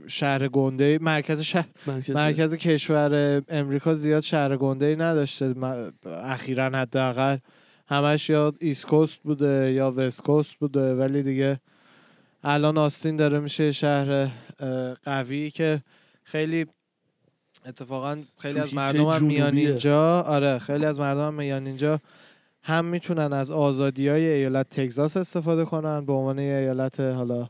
شهر 0.07 0.49
گنده 0.49 0.99
مرکز 1.03 1.41
شهر 1.41 1.67
مرکز, 1.87 2.11
مرکز 2.11 2.55
کشور 2.55 3.43
امریکا 3.49 3.95
زیاد 3.95 4.23
شهر 4.23 4.57
گنده 4.57 4.87
ای 4.87 4.97
نداشته 4.97 5.55
اخیرا 6.07 6.65
حداقل 6.65 7.37
همش 7.89 8.31
یا 8.31 8.53
ایست 8.61 8.87
کوست 8.87 9.19
بوده 9.23 9.73
یا 9.73 9.91
وست 9.97 10.23
کوست 10.23 10.55
بوده. 10.55 10.95
ولی 10.95 11.23
دیگه 11.23 11.61
الان 12.45 12.79
آستین 12.79 13.17
داره 13.17 13.41
میشه 13.41 13.73
شهر 13.73 14.29
قوی 15.05 15.51
که 15.51 15.83
خیلی 16.25 16.67
اتفاقا 17.67 18.19
خیلی 18.39 18.59
از 18.59 18.75
مردم 18.75 19.05
هم 19.07 19.25
میان. 19.25 19.57
اینجا. 19.57 20.21
آره 20.23 20.59
خیلی 20.59 20.85
از 20.85 20.99
مردم 20.99 21.27
هم 21.27 21.35
میان 21.35 21.67
اینجا. 21.67 22.01
هم 22.63 22.85
می‌تونن 22.85 23.33
از 23.33 23.51
آزادی 23.51 24.09
های 24.09 24.27
ایالت 24.27 24.69
تگزاس 24.69 25.17
استفاده 25.17 25.65
کنن 25.65 26.07
به 26.07 26.13
عنوان 26.13 26.39
ایالت 26.39 27.01
حالا 27.01 27.49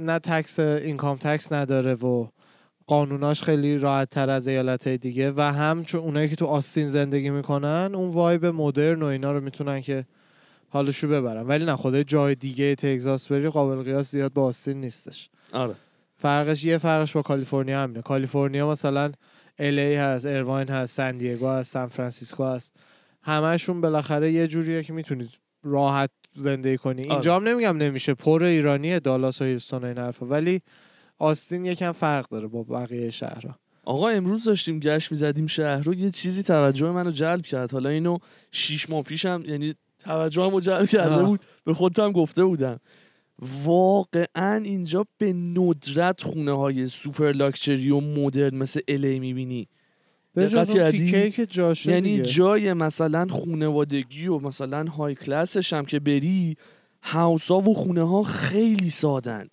نه 0.00 0.18
تکس 0.18 0.58
اینکام 0.58 1.16
تکس 1.16 1.52
نداره 1.52 1.94
و 1.94 2.26
قانوناش 2.86 3.42
خیلی 3.42 3.78
راحت 3.78 4.10
تر 4.10 4.30
از 4.30 4.48
ایالت 4.48 4.86
های 4.86 4.98
دیگه. 4.98 5.32
و 5.36 5.40
هم 5.40 5.84
چون 5.84 6.00
اونایی 6.00 6.28
که 6.28 6.36
تو 6.36 6.46
آستین 6.46 6.88
زندگی 6.88 7.30
می‌کنن 7.30 7.90
اون 7.94 8.08
وایب 8.08 8.46
مدرن 8.46 9.02
و 9.02 9.06
اینا 9.06 9.32
رو 9.32 9.40
می‌تونن 9.40 9.80
که 9.80 10.04
حالشو 10.68 11.08
ببرن. 11.08 11.46
ولی 11.46 11.64
نه 11.64 11.76
خدای 11.76 12.04
جای 12.04 12.34
دیگه 12.34 12.74
تگزاس 12.74 13.32
بری 13.32 13.48
قابل 13.48 13.82
قیاس 13.82 14.10
زیاد 14.10 14.32
با 14.32 14.44
آستین 14.44 14.80
نیستش. 14.80 15.30
آره. 15.52 15.74
فرقش 16.20 16.64
یه 16.64 16.78
فرقش 16.78 17.12
با 17.12 17.22
کالیفرنیا 17.22 17.82
همینه. 17.82 18.02
کالیفرنیا 18.02 18.70
مثلا 18.70 19.12
الی 19.58 19.94
هست 19.94 20.26
ارواین 20.26 20.68
هست 20.68 20.96
سن 20.96 21.16
دیگو 21.16 21.48
هست 21.48 21.72
سان 21.72 21.86
فرانسیسکو 21.86 22.44
هست. 22.44 22.76
همشون 23.22 23.80
بالاخره 23.80 24.32
یه 24.32 24.46
جوریه 24.46 24.82
که 24.82 24.92
می‌تونید 24.92 25.30
راحت 25.62 26.10
زندگی 26.36 26.76
کنی. 26.76 27.02
آره. 27.02 27.12
اینجا 27.12 27.36
هم 27.36 27.48
نمیگم 27.48 27.76
نمیشه 27.76 28.14
پر 28.14 28.44
ایرانیه 28.44 29.00
دالاس 29.00 29.42
و 29.42 29.44
هیلستون 29.44 29.82
و 29.82 29.86
این 29.86 29.98
حرفا. 29.98 30.26
ولی 30.26 30.62
آستین 31.18 31.64
یکم 31.64 31.92
فرق 31.92 32.28
داره 32.28 32.46
با 32.46 32.62
بقیه 32.62 33.10
شهرها. 33.10 33.58
آقا 33.84 34.08
امروز 34.08 34.44
داشتیم 34.44 34.80
گشت 34.80 35.12
می‌زدیم 35.12 35.46
شهر 35.46 35.82
رو 35.82 35.94
یه 35.94 36.10
چیزی 36.10 36.42
توجه 36.42 36.90
منو 36.90 37.10
جلب 37.10 37.42
کرد. 37.42 37.72
حالا 37.72 37.88
اینو 37.88 38.18
شیش 38.52 38.90
ماه 38.90 39.02
پیشم 39.02 39.42
یعنی 39.46 39.74
توجه 39.98 40.50
رو 40.50 40.60
جلب 40.60 40.86
کرده 40.86 41.14
آه. 41.14 41.26
بود 41.26 41.40
به 41.64 41.74
خودت 41.74 41.98
هم 41.98 42.12
گفته 42.12 42.44
بودم. 42.44 42.80
واقعا 43.64 44.62
اینجا 44.64 45.06
به 45.18 45.32
ندرت 45.32 46.22
خونه 46.22 46.52
های 46.52 46.86
سوپر 46.86 47.32
لاکچری 47.32 47.90
و 47.90 48.00
مدرن 48.00 48.54
مثل 48.54 48.80
الی 48.88 49.20
می‌بینی. 49.20 49.68
به 50.34 50.46
دقت 50.46 51.32
که 51.34 51.46
جاشه 51.46 51.90
یعنی 51.90 52.10
دیگه. 52.10 52.22
جای 52.22 52.72
مثلا 52.72 53.26
خونوادگی 53.30 54.26
و 54.26 54.38
مثلا 54.38 54.84
های 54.84 55.14
کلاسش 55.14 55.72
هم 55.72 55.84
که 55.84 56.00
بری 56.00 56.56
هاوسا 57.02 57.58
و 57.58 57.74
خونه 57.74 58.02
ها 58.02 58.22
خیلی 58.22 58.90
سادن. 58.90 59.48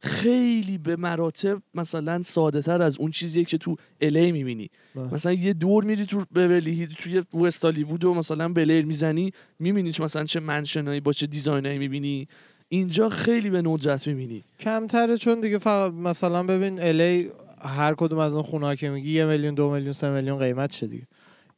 خیلی 0.00 0.78
به 0.78 0.96
مراتب 0.96 1.62
مثلا 1.74 2.22
ساده 2.22 2.62
تر 2.62 2.82
از 2.82 2.98
اون 2.98 3.10
چیزیه 3.10 3.44
که 3.44 3.58
تو 3.58 3.76
الی 4.00 4.32
می‌بینی. 4.32 4.70
بله. 4.94 5.14
مثلا 5.14 5.32
یه 5.32 5.52
دور 5.52 5.84
میری 5.84 6.06
تو 6.06 6.24
بورلی 6.34 6.70
هیل 6.70 6.94
توی 6.98 7.22
وست 7.42 7.64
هالیوود 7.64 8.04
و 8.04 8.14
مثلا 8.14 8.48
بلیر 8.48 8.84
می‌زنی 8.84 9.32
می‌بینی 9.58 9.92
مثلا 10.00 10.24
چه 10.24 10.40
منشنایی 10.40 11.00
با 11.00 11.12
چه 11.12 11.26
دیزاینایی 11.26 11.78
می‌بینی. 11.78 12.28
اینجا 12.68 13.08
خیلی 13.08 13.50
به 13.50 13.62
ندرت 13.62 14.06
می‌بینی. 14.06 14.44
کمتره 14.60 15.18
چون 15.18 15.40
دیگه 15.40 15.58
فقط 15.58 15.92
مثلا 15.92 16.42
ببین 16.42 16.82
الی 16.82 17.30
هر 17.62 17.94
کدوم 17.94 18.18
از 18.18 18.34
اون 18.34 18.42
خونه 18.42 18.76
که 18.76 18.90
میگی 18.90 19.10
یه 19.10 19.24
میلیون 19.24 19.54
دو 19.54 19.70
میلیون 19.70 19.92
سه 19.92 20.10
میلیون 20.10 20.38
قیمت 20.38 20.72
شه 20.72 20.86
دیگه. 20.86 21.06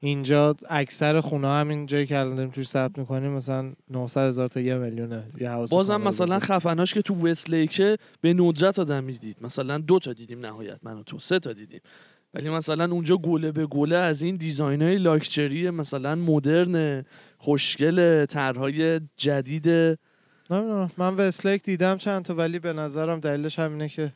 اینجا 0.00 0.57
اکثر 0.69 1.21
خونه 1.21 1.49
همین 1.49 1.87
جایی 1.87 2.07
که 2.07 2.19
الان 2.19 2.35
داریم 2.35 2.50
توش 2.50 2.69
ثبت 2.69 2.99
می‌کنیم 2.99 3.31
مثلا 3.31 3.73
900 3.90 4.21
هزار 4.21 4.49
تا 4.49 4.61
یه 4.61 4.75
میلیونه 4.75 5.25
یه 5.40 5.67
بازم 5.71 6.00
مثلا. 6.00 6.38
خفناش 6.38 6.95
که 6.95 7.02
تو 7.02 7.26
وست 7.29 7.50
لیکه 7.50 7.97
به 8.21 8.35
ندرت 8.35 8.79
آدم 8.79 9.05
می‌دید. 9.05 9.38
مثلا 9.43 9.79
دو 9.79 9.99
تا 9.99 10.12
دیدیم 10.12 10.40
نهایت 10.47 10.79
من 10.83 10.97
و 10.97 11.02
تو 11.02 11.19
سه 11.19 11.38
تا 11.38 11.52
دیدیم. 11.52 11.81
ولی 12.35 12.50
مثلا 12.50 12.93
اونجا 12.93 13.17
گله 13.17 13.52
به 13.52 13.67
گله 13.67 13.97
از 13.97 14.23
این 14.23 14.37
دیزاین 14.37 14.83
های 14.83 14.99
لاکچری 14.99 15.71
مثلا 15.71 16.14
مدرن 16.14 17.05
خوشگل 17.38 18.26
طرحهای 18.26 19.00
جدید 19.17 19.99
نمی‌دونم. 20.50 20.90
من 20.99 21.14
وستلیک 21.14 21.62
دیدم 21.62 21.97
چند 21.97 22.25
تا 22.25 22.35
ولی 22.35 22.59
به 22.59 22.73
نظرم 22.73 23.21
دلیلش 23.21 23.59
همینه 23.59 23.88
که 23.88 24.12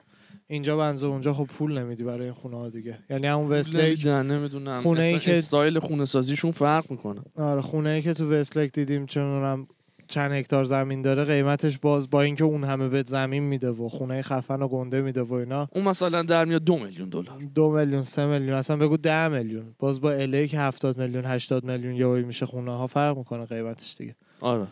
اینجا 0.46 0.76
بنزه 0.76 1.06
اونجا 1.06 1.34
خب 1.34 1.44
پول 1.44 1.78
نمیدی 1.78 2.04
برای 2.04 2.24
این 2.24 2.32
خونه 2.32 2.56
ها 2.56 2.68
دیگه. 2.68 2.98
یعنی 3.10 3.26
همون 3.26 3.48
وستلیک 3.52 4.06
نمی‌دونم. 4.06 4.80
خونه 4.80 5.02
ای 5.02 5.18
که- 5.18 5.38
استایل 5.38 5.78
خونه 5.78 6.04
سازیشون 6.04 6.50
فرق 6.50 6.90
می‌کنه. 6.90 7.20
آره 7.36 7.60
خونه 7.60 7.90
ای 7.90 8.02
که 8.02 8.14
تو 8.14 8.32
وستلیک 8.32 8.72
دیدیم 8.72 9.06
چون 9.06 9.66
چند 10.08 10.32
هکتار 10.32 10.64
زمین 10.64 11.02
داره 11.02 11.24
قیمتش 11.24 11.78
باز 11.78 12.10
با 12.10 12.22
اینکه 12.22 12.44
اون 12.44 12.64
همه 12.64 12.88
بهت 12.88 13.06
زمین 13.06 13.42
میده 13.42 13.70
و 13.70 13.88
خونه 13.88 14.22
خفن 14.22 14.62
و 14.62 14.68
گنده 14.68 15.02
میده 15.02 15.22
و 15.22 15.34
اینا. 15.34 15.68
اون 15.72 15.84
مثلا 15.84 16.22
در 16.22 16.44
میاد 16.44 16.64
دو 16.64 16.78
میلیون 16.78 17.08
دلار. 17.08 17.38
دو 17.54 17.70
میلیون 17.70 18.02
سه 18.02 18.26
میلیون 18.26 18.54
اصلا 18.54 18.76
بگو 18.76 18.96
ده 18.96 19.28
میلیون. 19.28 19.64
باز 19.78 20.00
با 20.00 20.12
الی 20.12 20.48
که 20.48 20.58
هفتاد 20.58 20.98
میلیون 20.98 21.24
هشتاد 21.26 21.64
میلیون 21.64 21.94
یهویی 21.94 22.22
میشه 22.24 22.46
خونه 22.46 22.76
ها 22.76 22.86
فرق 22.86 23.18
می‌کنه 23.18 23.44
قیمتش 23.44 23.94
دیگه. 23.98 24.14
آره. 24.40 24.66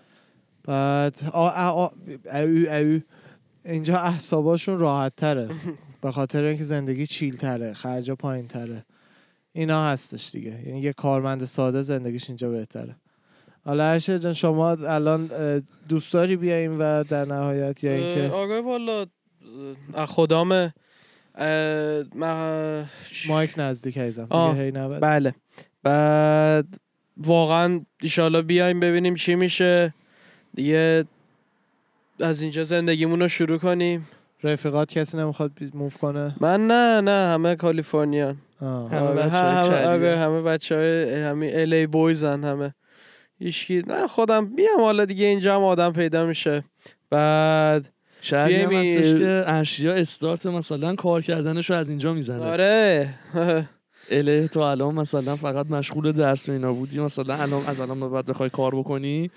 بعد 0.65 1.19
آ 1.33 1.49
آ 1.49 1.71
آ 1.71 1.89
او 2.33 2.69
او 2.71 3.01
اینجا 3.65 3.99
احساباشون 3.99 4.79
راحت 4.79 5.17
تره 5.17 5.49
به 6.03 6.13
خاطر 6.13 6.45
اینکه 6.45 6.65
زندگی 6.65 7.07
چیل 7.07 7.37
تره 7.37 7.73
خرجا 7.73 8.17
پایین 8.17 8.49
تره 8.49 8.85
اینا 9.53 9.85
هستش 9.85 10.31
دیگه. 10.31 10.63
یعنی 10.67 10.81
یه 10.81 10.93
کارمند 10.93 11.45
ساده 11.45 11.83
زندگیش 11.83 12.29
اینجا 12.29 12.51
بهتره. 12.51 12.97
حالا 13.65 13.85
هرشه 13.85 14.19
جان 14.19 14.35
شما 14.35 14.71
الان 14.71 15.31
دوست 15.89 16.13
داری 16.13 16.37
بیایم 16.37 16.77
و 16.79 17.05
در 17.05 17.25
نهایت 17.25 17.85
یا 17.85 17.93
اینکه؟ 17.93 18.35
آقای 18.35 18.61
والا 18.61 19.07
خدامه 20.07 20.75
مایک 23.29 23.55
نزدیک 23.57 23.99
دیگه 23.99 24.53
هی 24.53 24.71
نبود 24.71 25.01
بله. 25.01 25.35
بعد 25.83 26.67
واقعا 27.17 27.81
ایشالا 28.01 28.43
بیایم 28.43 28.81
ببینیم 28.81 29.15
چی 29.15 29.35
میشه. 29.35 29.95
دیگه 30.55 31.05
از 32.21 32.43
اینجا 32.43 32.65
زندگیمون 32.65 33.21
رو 33.21 33.29
شروع 33.29 33.59
کنیم. 33.59 34.09
رفیقات 34.45 34.89
کسی 34.89 35.19
نمی‌خواد 35.19 35.51
موف 35.75 35.97
کنه؟ 35.97 36.35
من 36.41 36.67
نه 36.67 37.01
نه 37.01 37.33
همه 37.35 37.57
کالیفرنیا. 37.57 38.35
همه 38.61 38.99
آره، 38.99 39.23
بچه‌های 39.23 39.77
همه. 39.77 39.87
آره، 39.87 40.19
همه 40.19 40.43
بچه 40.43 40.77
های 40.77 41.23
همین 41.23 41.51
الی 41.57 41.87
بویزن 41.87 42.45
همه. 42.45 42.75
هیچکی 43.39 43.83
من 43.87 44.07
خودم 44.07 44.47
بیام 44.47 44.81
حالا 44.81 45.05
دیگه 45.05 45.27
اینجا 45.27 45.55
هم 45.55 45.63
آدم 45.63 45.93
پیدا 45.93 46.27
میشه. 46.27 46.65
بعد 47.11 47.89
شاید 48.21 48.73
هم 48.73 48.73
هستش 48.73 49.21
که 49.21 49.45
ارشیا 49.47 49.93
استارت 49.93 50.47
مثلا 50.47 50.95
کار 50.95 51.23
کردنش 51.23 51.71
رو 51.71 51.77
از 51.77 51.91
اینجا 51.91 52.13
می‌زنه. 52.13 52.45
آره. 52.45 53.09
اله 54.11 54.49
تو 54.49 54.61
الان 54.61 54.95
مثلا 54.95 55.37
فقط 55.37 55.67
مشغول 55.67 56.13
درس 56.13 56.49
و 56.49 56.53
اینا 56.53 56.73
بودی 56.73 57.01
مثلا 57.01 57.35
الان 57.35 57.67
از 57.67 57.81
الان 57.81 58.11
بعد 58.11 58.27
بخوای 58.27 58.51
کار 58.51 58.75
بکنی 58.75 59.31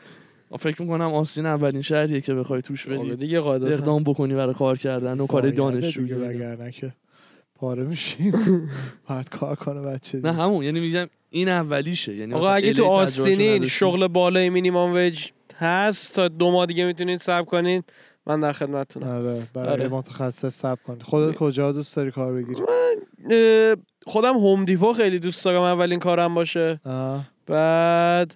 فکر 0.59 0.81
می‌کنم 0.81 1.13
آستین 1.13 1.45
اولین 1.45 1.81
شهریه 1.81 2.21
که 2.21 2.33
بخوای 2.33 2.61
توش 2.61 2.87
آره 2.87 2.97
بری 2.97 3.15
دیگه 3.15 3.45
اقدام 3.45 4.03
بکنی 4.03 4.33
برای 4.33 4.53
کار 4.53 4.77
کردن 4.77 5.19
و 5.19 5.27
کار 5.27 5.49
دانشجویی. 5.49 6.13
وگرنه 6.13 6.71
که 6.71 6.93
پاره 7.55 7.83
میشیم 7.83 8.33
بعد 9.09 9.29
کار 9.29 9.55
کنه 9.55 9.81
بچه 9.81 10.19
نه. 10.19 10.33
همون 10.33 10.63
یعنی 10.63 10.79
میگم 10.79 11.07
این 11.29 11.49
اولیشه 11.49 12.15
یعنی 12.15 12.33
آقا 12.33 12.49
اگه 12.49 12.73
تو 12.73 12.85
آستینین. 12.85 13.67
شغل 13.67 14.07
بالای 14.07 14.49
مینیمم 14.49 14.93
ویج 14.93 15.27
هست 15.57 16.15
تا 16.15 16.27
دو 16.27 16.51
ماه 16.51 16.65
دیگه 16.65 16.85
می‌تونید 16.85 17.19
صبر 17.19 17.45
کنین 17.45 17.83
من 18.27 18.39
در 18.39 18.51
خدمتتونم 18.51 19.07
آره 19.07 19.41
برای 19.53 19.69
آره. 19.69 19.87
متخصص 19.87 20.59
سب 20.59 20.79
کن 20.83 20.99
خودت 20.99 21.35
کجا 21.35 21.71
دوست 21.71 21.95
داری 21.95 22.11
کار 22.11 22.33
بگیری 22.33 22.61
اه، 23.31 23.75
خودم 24.05 24.33
هوم 24.33 24.65
دیپو 24.65 24.93
خیلی 24.93 25.19
دوست 25.19 25.45
دارم 25.45 25.61
اولین 25.61 25.99
کارم 25.99 26.35
باشه 26.35 26.79
آه. 26.85 27.23
بعد 27.45 28.35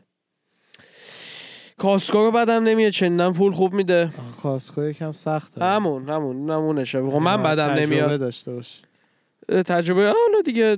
کاسکو 1.79 2.17
رو 2.17 2.31
بدم 2.31 2.63
نمیاد 2.63 2.91
چندم 2.91 3.33
پول 3.33 3.51
خوب 3.51 3.73
میده. 3.73 4.03
آه، 4.03 4.41
کاسکو 4.41 4.83
یکم 4.83 5.11
سخته. 5.11 5.63
همون 5.65 6.09
همون 6.09 6.51
نمونشه. 6.51 7.01
خب 7.01 7.15
من 7.15 7.43
بدم 7.43 7.67
تجربه 7.67 7.81
نمیاد. 7.81 8.19
داشته 8.19 8.53
باش. 8.53 8.81
تجربه 9.49 10.01
حالا 10.01 10.41
دیگه 10.45 10.77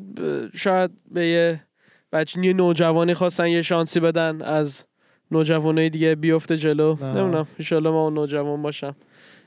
شاید 0.56 0.92
به 1.12 1.28
یه 1.28 1.64
بچه 2.12 2.46
یه 2.46 2.54
نوجوانی 2.54 3.14
خواستن 3.14 3.48
یه 3.48 3.62
شانسی 3.62 4.00
بدن 4.00 4.42
از 4.42 4.86
نوجوانای 5.32 5.90
دیگه 5.90 6.16
بیفته 6.16 6.58
جلو. 6.58 6.98
نمی‌دونم 7.02 7.48
ان 7.72 7.80
ما 7.80 8.04
اون 8.04 8.14
نوجوان 8.14 8.62
باشم. 8.62 8.96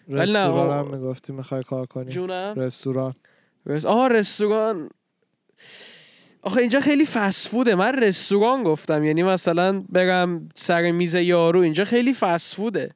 رستوران 0.09 0.71
آه. 0.71 0.79
هم 0.79 0.95
می‌گفتی 0.95 1.33
می‌خوای 1.33 1.63
کار 1.63 1.87
کنی. 1.87 2.11
جونم؟ 2.11 2.55
رستوران. 2.57 3.15
رس... 3.67 3.85
آها 3.85 4.07
رستوران. 4.07 4.89
آخه 6.45 6.61
اینجا 6.61 6.81
خیلی 6.81 7.07
فست 7.07 7.49
فوده 7.49 7.75
من 7.75 7.93
رستوران 8.03 8.63
گفتم 8.63 9.05
یعنی 9.05 9.23
مثلا 9.23 9.85
برم 9.89 10.49
سر 10.55 10.91
میز 10.91 11.15
یارو 11.15 11.61
اینجا 11.61 11.85
خیلی 11.85 12.15
فست 12.15 12.55
فوده 12.55 12.91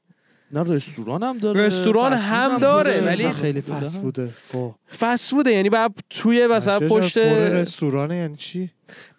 نه 0.53 0.63
رستوران 0.63 1.23
هم 1.23 1.39
داره 1.39 1.67
رستوران 1.67 2.11
فود 2.17 2.21
هم 2.21 2.59
داره، 2.59 2.93
داره. 3.01 3.07
ولی- 3.07 3.31
خیلی 3.31 3.61
بله. 3.61 3.81
فست 3.81 3.99
فوده 3.99 4.31
خب. 4.53 4.75
فست 4.99 5.31
فوده 5.31 5.53
یعنی 5.53 5.71
بعد 5.71 5.95
توی 6.11 6.47
مثلا 6.47 6.81
پشت 6.81 7.19
پر 7.19 7.35
رستورانه 7.49 8.17
یعنی 8.17 8.37
چی 8.37 8.71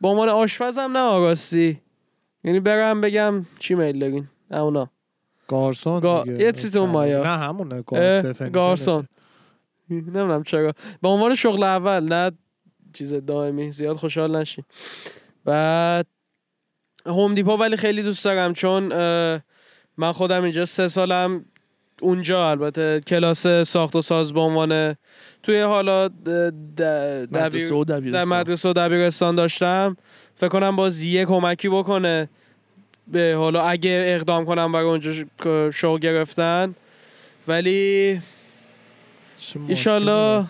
با 0.01 0.09
عنوان 0.09 0.29
آشپزم 0.29 0.91
نه 0.98 1.00
آراستی 1.00 1.81
یعنی 2.43 2.59
برم 2.59 3.01
بگم 3.01 3.45
چی 3.59 3.75
میل 3.75 4.00
دارین 4.00 4.27
نه 4.51 4.57
اونا 4.57 4.89
گارسون 5.48 6.00
گا-. 6.01 6.27
یه 6.27 6.51
چیز 6.51 6.71
تو 6.71 6.86
مایا. 6.86 7.24
نه 7.24 7.38
همونه. 7.38 7.81
گارسون 8.53 9.07
نمی‌دونم 9.89 10.43
چرا 10.43 10.74
به 11.01 11.07
عنوان 11.07 11.36
شغل 11.36 11.63
اول 11.63 12.03
نه 12.13 12.31
چیز 12.93 13.13
دائمی 13.13 13.72
زیاد 13.72 13.96
خوشحال 13.96 14.36
نشین 14.36 14.63
بعد 15.46 16.05
هوم 17.05 17.36
دیپو 17.36 17.58
ولی 17.58 17.77
خیلی 17.77 18.03
دوست 18.03 18.25
دارم 18.25 18.53
چون 18.53 18.84
من 19.98 20.12
خودم 20.12 20.43
اینجا 20.43 20.65
سه 20.65 20.88
سالم 20.88 21.46
اونجا 22.01 22.50
البته 22.50 23.01
کلاس 23.08 23.48
ساخت 23.48 23.96
و 23.96 24.01
ساز 24.01 24.34
به 24.34 24.39
عنوان 24.39 24.96
توی 25.43 25.62
حالا 25.62 26.10
مدرسه 27.31 27.75
و 27.75 27.84
در 27.84 28.00
دبیرستان 28.00 28.39
مدرسه 28.39 28.69
و 28.69 28.74
دبیرستان 28.74 29.36
داشتم. 29.36 29.98
فکر 30.36 30.50
کنم 30.50 30.75
باز 30.75 31.03
یه 31.03 31.25
کمکی 31.25 31.69
بکنه 31.69 32.29
به 33.08 33.36
حالا 33.38 33.62
اگه 33.62 34.03
اقدام 34.08 34.46
کنم 34.46 34.72
برای 34.72 34.86
اونجا 34.86 35.12
شغل 35.72 36.00
گرفتن. 36.00 36.75
ولی 37.48 38.22
ایشالله 39.67 40.46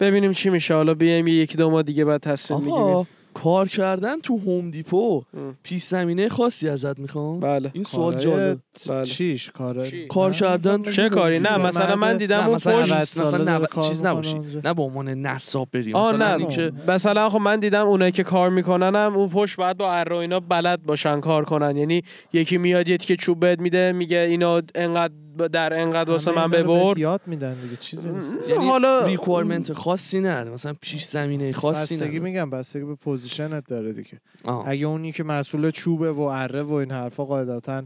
ببینیم 0.00 0.32
چی 0.32 0.50
میشه. 0.50 0.74
حالا 0.74 0.94
بیایم 0.94 1.26
یه 1.26 1.34
یکی 1.34 1.56
دو 1.56 1.70
ماه 1.70 1.82
دیگه 1.82 2.04
بعد 2.04 2.20
تصمیم 2.20 2.60
می‌گیریم. 2.60 3.06
کار 3.34 3.68
کردن 3.68 4.20
تو 4.20 4.38
هوم 4.38 4.70
دیپو. 4.70 5.22
پیش 5.62 5.82
زمینه 5.82 6.28
خاصی 6.28 6.68
ازت 6.68 6.98
می‌خوام. 6.98 7.40
بله. 7.40 7.70
این 7.74 7.84
سوال 7.84 8.16
جالب 8.18 8.58
بله. 8.88 9.06
چیش؟ 9.06 9.50
کاره 9.50 9.90
چی؟ 9.90 10.06
کار 10.06 10.32
کردن 10.32 10.82
چه 10.82 11.08
کاری؟ 11.08 11.38
نه 11.38 11.56
مثلا 11.58 11.96
من 11.96 12.16
دیدم 12.16 12.44
اون 12.46 12.54
مثلا 12.54 12.82
پشت 12.82 12.92
90 12.92 13.26
مثلا 13.26 13.58
نو- 13.58 13.82
چیز 13.88 14.02
نباشی. 14.02 14.38
نه 14.64 14.74
به 14.74 14.82
عنوان 14.82 15.08
نصاب 15.08 15.68
بری 15.72 15.92
آه 15.92 16.12
مثلا 16.14 16.36
نه. 16.36 16.38
اینکه 16.38 16.72
مثلا 16.88 17.28
خب 17.30 17.38
من 17.38 17.60
دیدم 17.60 17.86
اونایی 17.86 18.12
که 18.12 18.22
کار 18.22 18.50
می‌کنن 18.50 18.94
هم 18.96 19.16
اون 19.16 19.28
پشت 19.28 19.56
باید 19.56 19.76
با 19.76 19.92
اره 19.94 20.16
و 20.16 20.18
اینا 20.18 20.40
بلد 20.40 20.82
باشن 20.82 21.20
کار 21.20 21.44
کنن. 21.44 21.76
یعنی 21.76 22.02
یکی 22.32 22.58
میاد 22.58 22.88
یه 22.88 22.96
که 22.96 23.16
چوب 23.16 23.40
بهت 23.40 23.58
میده 23.60 23.92
میگه 23.92 24.26
اینو 24.30 24.60
انقدر 24.74 25.12
در 25.52 25.80
انقدر 25.80 26.10
واسه 26.10 26.32
من 26.32 26.50
ببر 26.50 26.98
یاد 26.98 27.20
میدن 27.26 27.54
دیگه 27.54 27.76
چیزی 27.76 28.10
نیست. 28.10 28.38
یعنی 28.48 28.66
حالا 28.66 29.06
requirement 29.06 29.72
خاصی 29.72 30.20
نه 30.20 30.44
مثلا 30.44 30.74
پیش 30.80 31.04
زمینه 31.04 31.52
خاصی 31.52 31.96
بستگی 31.96 32.18
نه 32.18 32.24
میگم 32.24 32.50
بستگی 32.50 32.84
به 32.84 32.94
position 32.94 33.58
ت 33.58 33.66
داره 33.66 33.92
دیگه. 33.92 34.20
آه. 34.44 34.68
اگه 34.68 34.86
اونی 34.86 35.12
که 35.12 35.24
مسئول 35.24 35.70
چوبه 35.70 36.12
و 36.12 36.20
اره 36.20 36.62
و 36.62 36.72
این 36.72 36.90
حرفا 36.90 37.24
قاعدتا 37.24 37.82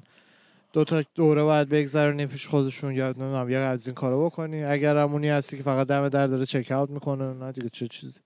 دو 0.72 0.84
تا 0.84 1.02
دوره 1.14 1.42
باید 1.42 1.68
بگذرونی 1.68 2.26
پیش 2.26 2.46
خودشون 2.46 2.94
یا 2.94 3.08
نمی‌دونم 3.08 3.50
یا 3.50 3.70
از 3.70 3.86
این 3.86 3.94
کارو 3.94 4.24
بکنی. 4.26 4.64
اگر 4.64 4.96
همونی 4.96 5.28
هستی 5.28 5.56
که 5.56 5.62
فقط 5.62 5.86
دم 5.86 6.08
در 6.08 6.26
داره 6.26 6.46
check 6.47 6.73
out 6.73 6.90
می‌کنه 6.90 7.34
نه 7.34 7.52
دیگه 7.52 7.68
چه 7.68 7.88
چیزی. 7.88 8.20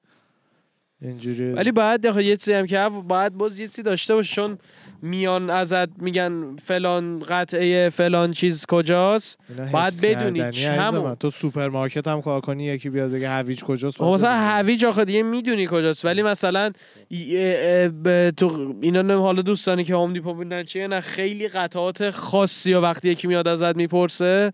اینجوری 1.02 1.52
ولی 1.52 1.72
باید 1.72 2.04
یه 2.04 2.36
چیزی 2.36 2.52
هم 2.52 2.66
که 2.66 2.88
باید 3.08 3.32
باز 3.32 3.60
یه 3.60 3.66
چیزی 3.66 3.82
داشته 3.82 4.14
باشه 4.14 4.34
چون 4.34 4.58
میان 5.02 5.50
ازت 5.50 5.88
میگن 6.02 6.56
فلان 6.56 7.18
قطعه 7.18 7.88
فلان 7.90 8.32
چیز 8.32 8.66
کجاست 8.66 9.38
باید 9.72 9.74
حفظ 9.74 10.04
بدونی. 10.04 10.40
من. 10.78 11.14
تو 11.14 11.30
سوپرمارکت 11.30 12.08
هم 12.08 12.22
کار 12.22 12.40
کنی 12.40 12.64
یکی 12.64 12.90
بیاد 12.90 13.10
بگه 13.10 13.28
هویج 13.30 13.64
کجاست 13.64 14.00
مثلا. 14.00 14.30
هویج 14.30 14.84
آخه 14.84 15.04
دیگه 15.04 15.22
می‌دونی 15.22 15.66
کجاست 15.70 16.04
ولی 16.04 16.22
مثلا 16.22 16.72
تو 18.36 18.74
اینا 18.80 19.02
نه 19.02 19.14
حالا 19.18 19.42
دوستانی 19.42 19.84
که 19.84 19.94
Home 19.94 20.12
Depot 20.12 20.34
بودن 20.34 20.64
چیه 20.64 20.86
نه 20.86 21.00
خیلی 21.00 21.48
قطعات 21.48 22.10
خاصی 22.10 22.74
و 22.74 22.80
وقتی 22.80 23.08
یکی 23.08 23.26
میاد 23.28 23.48
ازت 23.48 23.76
می‌پرسه 23.76 24.52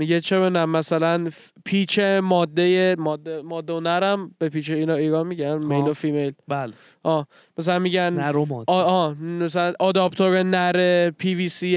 میگه 0.00 0.20
چه 0.20 0.38
بدونم 0.40 0.70
مثلا 0.70 1.28
پیچ 1.64 1.98
ماده 1.98 2.96
ماده 2.98 3.42
ماده 3.42 3.72
و 3.72 3.80
نرم 3.80 4.30
به 4.38 4.48
پیچ 4.48 4.70
اینا 4.70 4.94
ایگان 4.94 5.26
میگن 5.26 5.64
male 5.64 5.88
و 5.88 5.92
female 5.94 6.32
بله. 6.48 6.72
آه 7.02 7.26
مثلا 7.58 7.78
میگن 7.78 8.10
نر 8.14 8.46
و 8.46 8.51
ماده 8.51 8.64
آ 8.68 8.82
آه 8.82 9.22
مثلا 9.22 9.72
آداپتور 9.80 10.42
نر 10.42 11.10
پی 11.10 11.34
وی 11.34 11.48
سی 11.48 11.74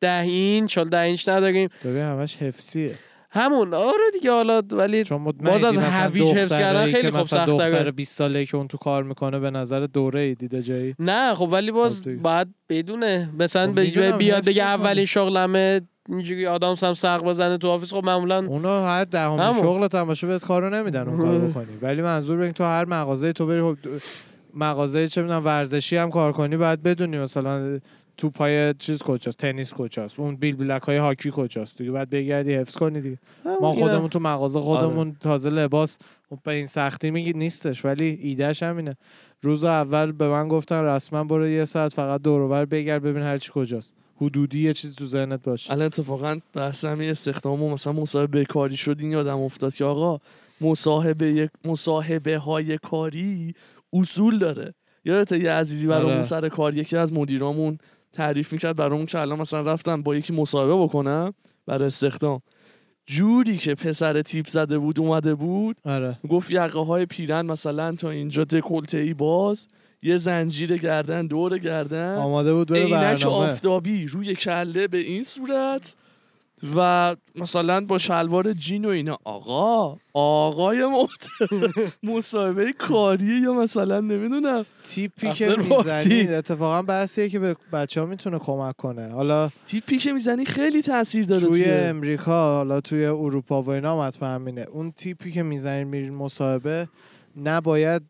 ده 0.00 0.20
اینچ 0.20 0.78
حالا 0.78 0.88
ده 0.90 0.98
اینچ 0.98 1.28
نداریم. 1.28 1.68
ببین 1.84 2.02
همش 2.02 2.36
حفظیه. 2.36 2.94
همون 3.30 3.74
آره 3.74 4.10
دیگه 4.12 4.30
حالا 4.30 4.62
ولی 4.72 5.04
باز 5.44 5.64
از 5.64 5.78
هویج 5.78 6.28
حفظ 6.28 6.58
کردن 6.58 6.86
خیلی 6.92 7.10
خب 7.10 7.16
مثلا 7.16 7.46
سخت‌تره. 7.46 7.70
دختر 7.70 7.90
20 7.90 8.16
ساله 8.18 8.46
که 8.46 8.56
اون 8.56 8.68
تو 8.68 8.78
کار 8.78 9.02
می‌کنه 9.02 9.38
به 9.38 9.50
نظر 9.50 9.80
دوره 9.80 10.20
ای 10.20 10.34
دیده 10.34 10.62
جایی؟ 10.62 10.94
نه 10.98 11.34
خب 11.34 11.48
ولی 11.52 11.70
باز. 11.70 12.04
باید 12.22 12.48
بدونه. 12.68 13.30
مثلا 13.38 13.66
خب 13.66 13.80
بیاد 14.18 14.44
بگه. 14.44 14.62
اولین 14.62 15.04
شغلمه 15.04 15.80
اینجوری 16.08 16.46
آدامس 16.46 16.84
هم 16.84 16.94
سق 16.94 17.22
بزنه 17.22 17.58
تو 17.58 17.68
office 17.68 17.94
خب 17.94 18.04
معمولا 18.04 18.46
اونو 18.46 18.68
هر 18.68 19.06
همون. 19.16 19.52
شغلت 19.52 19.94
هم 19.94 20.04
باشه 20.04 20.26
بهت 20.26 20.44
کارو 20.44 20.70
نمیدن 20.70 21.08
اون 21.08 21.18
کارو 21.18 21.40
بکنی 21.48 21.76
ولی 21.82 22.02
منظور 22.02 22.36
به 22.36 22.52
تو 22.52 22.64
هر 22.64 22.84
مغازه 22.84 23.32
تو 23.32 23.46
بری 23.46 23.62
خب 23.62 23.76
مغازه 24.54 25.08
چه 25.08 25.22
می‌دونم 25.22 25.44
ورزشی 25.44 25.96
هم 25.96 26.10
کار 26.10 26.32
کنی 26.32 26.56
باید 26.56 26.82
بدونی 26.82 27.18
مثلا 27.18 27.80
تو 28.16 28.30
پای 28.30 28.74
چیز 28.78 29.02
کجاست 29.02 29.38
تنیس 29.38 29.74
کجاست 29.74 30.20
اون 30.20 30.36
بیل 30.36 30.56
بیلک 30.56 30.82
های 30.82 30.96
هاکی 30.96 31.30
کجاست 31.34 31.78
دیگه 31.78 31.90
باید 31.90 32.10
بگردی 32.10 32.54
حفظ 32.54 32.76
کنی 32.76 33.00
دیگه 33.00 33.18
ما. 33.60 33.72
خودمون 33.72 34.08
تو 34.08 34.18
مغازه 34.18 34.60
خودمون 34.60 35.08
آره. 35.08 35.16
تازه 35.20 35.50
لباس 35.50 35.98
خب 36.30 36.38
به 36.44 36.52
این 36.52 36.66
سختی 36.66 37.10
میگی 37.10 37.32
نیستش 37.32 37.84
ولی 37.84 38.18
ایدهش 38.22 38.62
همینه 38.62 38.96
روز 39.42 39.64
اول 39.64 40.12
به 40.12 40.28
من 40.28 40.48
گفتن 40.48 40.84
رسما 40.84 41.24
برو 41.24 41.48
یه 41.48 41.64
ساعت 41.64 41.92
فقط 41.92 42.22
دور 42.22 42.40
و 42.40 42.48
بر 42.48 42.64
بگرد 42.64 43.02
ببین 43.02 43.22
هر 43.22 43.38
چی 43.38 43.50
کجاست 43.54 43.94
حدودی 44.16 44.64
یه 44.64 44.72
چیزی 44.72 44.94
تو 44.94 45.06
ذهنت 45.06 45.42
باشه. 45.42 45.72
الان 45.72 45.86
اتفاقا 45.86 46.40
بحث 46.52 46.84
همین 46.84 47.10
استخدام 47.10 47.62
و 47.62 47.70
مثلا 47.70 47.92
مصاحبه 47.92 48.44
کاری 48.44 48.76
شد 48.76 48.96
این 49.00 49.12
یادم 49.12 49.38
افتاد 49.38 49.74
که 49.74 49.84
آقا 49.84 50.18
مصاحبه 50.60 51.50
مصاحبه 51.64 52.38
های 52.38 52.78
کاری 52.78 53.54
اصول 53.92 54.38
داره. 54.38 54.74
یادت 55.04 55.32
یه 55.32 55.50
عزیزی 55.50 55.86
برامون 55.86 56.12
آره. 56.12 56.22
سر 56.22 56.48
کار 56.48 56.76
یکی 56.76 56.96
از 56.96 57.12
مدیرامون 57.12 57.78
تعریف 58.12 58.52
می‌کرد 58.52 58.76
برامون 58.76 59.06
که 59.06 59.18
الان 59.18 59.40
مثلا 59.40 59.60
رفتم 59.60 60.02
با 60.02 60.16
یکی 60.16 60.32
مصاحبه 60.32 60.82
بکنم 60.82 61.34
برای 61.66 61.86
استخدام. 61.86 62.40
جوری 63.06 63.56
که 63.56 63.74
پسر 63.74 64.22
تیپ 64.22 64.48
زده 64.48 64.78
بود 64.78 65.00
اومده 65.00 65.34
بود. 65.34 65.76
آره. 65.84 66.18
گفت 66.28 66.50
یقه 66.50 66.84
های 66.84 67.06
پیرن 67.06 67.46
مثلا 67.46 67.92
تا 67.92 68.10
اینجا 68.10 68.44
دکلته 68.44 68.98
ای 68.98 69.14
باز. 69.14 69.68
یه 70.04 70.16
زنجیر 70.16 70.76
گردن 70.76 71.26
دور 71.26 71.58
گردن. 71.58 72.16
آماده 72.16 72.54
بود 72.54 72.68
بره 72.68 72.90
برنامه. 72.90 73.26
آفتابی 73.26 74.06
روی 74.06 74.34
کله 74.34 74.88
به 74.88 74.98
این 74.98 75.24
صورت. 75.24 75.94
و 76.76 77.16
مثلا 77.34 77.80
با 77.80 77.98
شلوار 77.98 78.52
جین 78.52 78.84
و 78.84 78.88
اینا. 78.88 79.18
آقا 79.24 79.98
آقای 80.12 80.86
محترم 80.86 81.72
مصاحبه 82.16 82.72
کاری 82.72 83.40
یا 83.44 83.52
مثلا 83.52 84.00
نمی‌دونم. 84.00 84.66
تیپی 84.84 85.32
که. 85.32 85.56
می‌زنی 85.56 86.34
اتفاقا 86.34 86.82
بحثیه 86.82 87.28
که 87.28 87.38
به 87.38 87.56
بچه 87.72 88.00
ها 88.00 88.06
می‌تونه 88.06 88.38
کمک 88.38 88.76
کنه. 88.76 89.12
حالا 89.12 89.50
تیپی 89.66 89.98
که 89.98 90.12
می‌زنی 90.12 90.44
خیلی 90.44 90.82
تاثیر 90.82 91.24
داره 91.24 91.46
توی 91.46 91.64
امریکا 91.64 92.54
حالا 92.54 92.80
توی 92.80 93.04
اروپا 93.04 93.62
و 93.62 93.70
اینا 93.70 94.02
هم 94.02 94.12
همینه. 94.22 94.66
اون 94.72 94.92
تیپی 94.92 95.32
که 95.32 95.42
می‌زنید 95.42 95.86
میرین 95.86 96.14
مصاحبه 96.14 96.88
نباید 97.44 98.02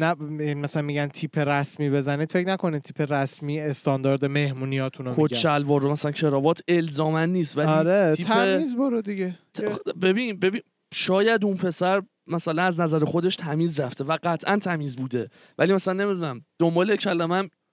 نه 0.00 0.14
مثلا 0.54 0.82
میگن 0.82 1.08
تیپ 1.08 1.38
رسمی 1.38 1.90
بزنید 1.90 2.32
فکر 2.32 2.48
نکنید 2.48 2.82
تیپ 2.82 3.12
رسمی 3.12 3.60
استاندارد 3.60 4.24
مهمونیاتون 4.24 5.06
رو 5.06 5.12
کت 5.12 5.18
میگن. 5.18 5.38
شلوار 5.38 5.80
رو 5.80 5.90
مثلا 5.90 6.10
کراوات 6.10 6.60
الزامن 6.68 7.28
نیست 7.32 7.58
ولی 7.58 7.66
آره 7.66 8.14
تیپ 8.16 8.26
تمیز 8.26 8.76
برو 8.76 9.02
دیگه. 9.02 9.38
ببین 10.02 10.38
ببین 10.38 10.60
شاید 10.94 11.44
اون 11.44 11.56
پسر 11.56 12.02
مثلا 12.26 12.62
از 12.62 12.80
نظر 12.80 13.04
خودش 13.04 13.36
تمیز 13.36 13.80
رفته 13.80 14.04
و 14.04 14.18
قطعا 14.22 14.56
تمیز 14.56 14.96
بوده 14.96 15.28
ولی 15.58 15.72
مثلا 15.72 15.94
نمی‌دونم 15.94 16.44
دنبال 16.58 16.96
کلمم 16.96 17.42
چیزی 17.42 17.63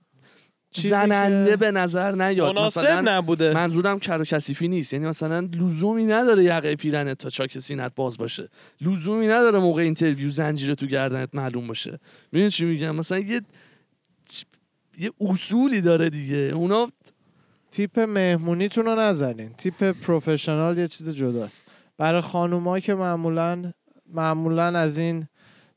زننده 0.74 1.50
که- 1.50 1.56
به 1.56 1.72
نظر 1.72 2.12
نیاد. 2.12 2.56
مناسب 2.56 2.80
مثلا 2.82 3.02
نبوده. 3.18 3.54
منظورم 3.54 4.00
کر 4.00 4.22
و 4.22 4.26
کثیفی 4.26 4.68
نیست. 4.68 4.94
یعنی 4.94 5.06
مثلا 5.06 5.40
لزومی 5.40 6.06
نداره 6.06 6.44
یقه 6.44 6.76
پیرنت 6.76 7.18
تا 7.18 7.30
چاک 7.30 7.60
سینت 7.60 7.92
باز 7.96 8.18
باشه. 8.18 8.50
لزومی 8.82 9.28
نداره 9.28 9.60
موقع 9.60 9.82
interview 9.82 10.30
زنجیره 10.30 10.76
تو 10.76 10.86
گردنت 10.86 11.30
معلوم 11.34 11.68
باشه. 11.68 12.00
می‌دونی 12.32 12.52
چی 12.52 12.66
میگم؟ 12.66 12.96
مثلا 12.96 13.20
یه 13.20 13.42
یه 15.00 15.12
اصولی 15.22 15.82
داره 15.82 16.10
دیگه. 16.10 16.38
اونا 16.38 16.92
تیپ 17.72 18.00
مهمونیتون 18.00 18.86
رو 18.86 18.96
نزنین. 19.00 19.54
تیپ 19.54 19.84
professional 19.84 20.78
یه 20.78 20.88
چیز 20.88 21.10
جداست. 21.10 21.66
برای 21.98 22.22
خانوما 22.22 22.80
که 22.80 22.96
معمولا 22.96 23.72
معمولا 24.14 24.64
از 24.64 24.98
این 24.98 25.28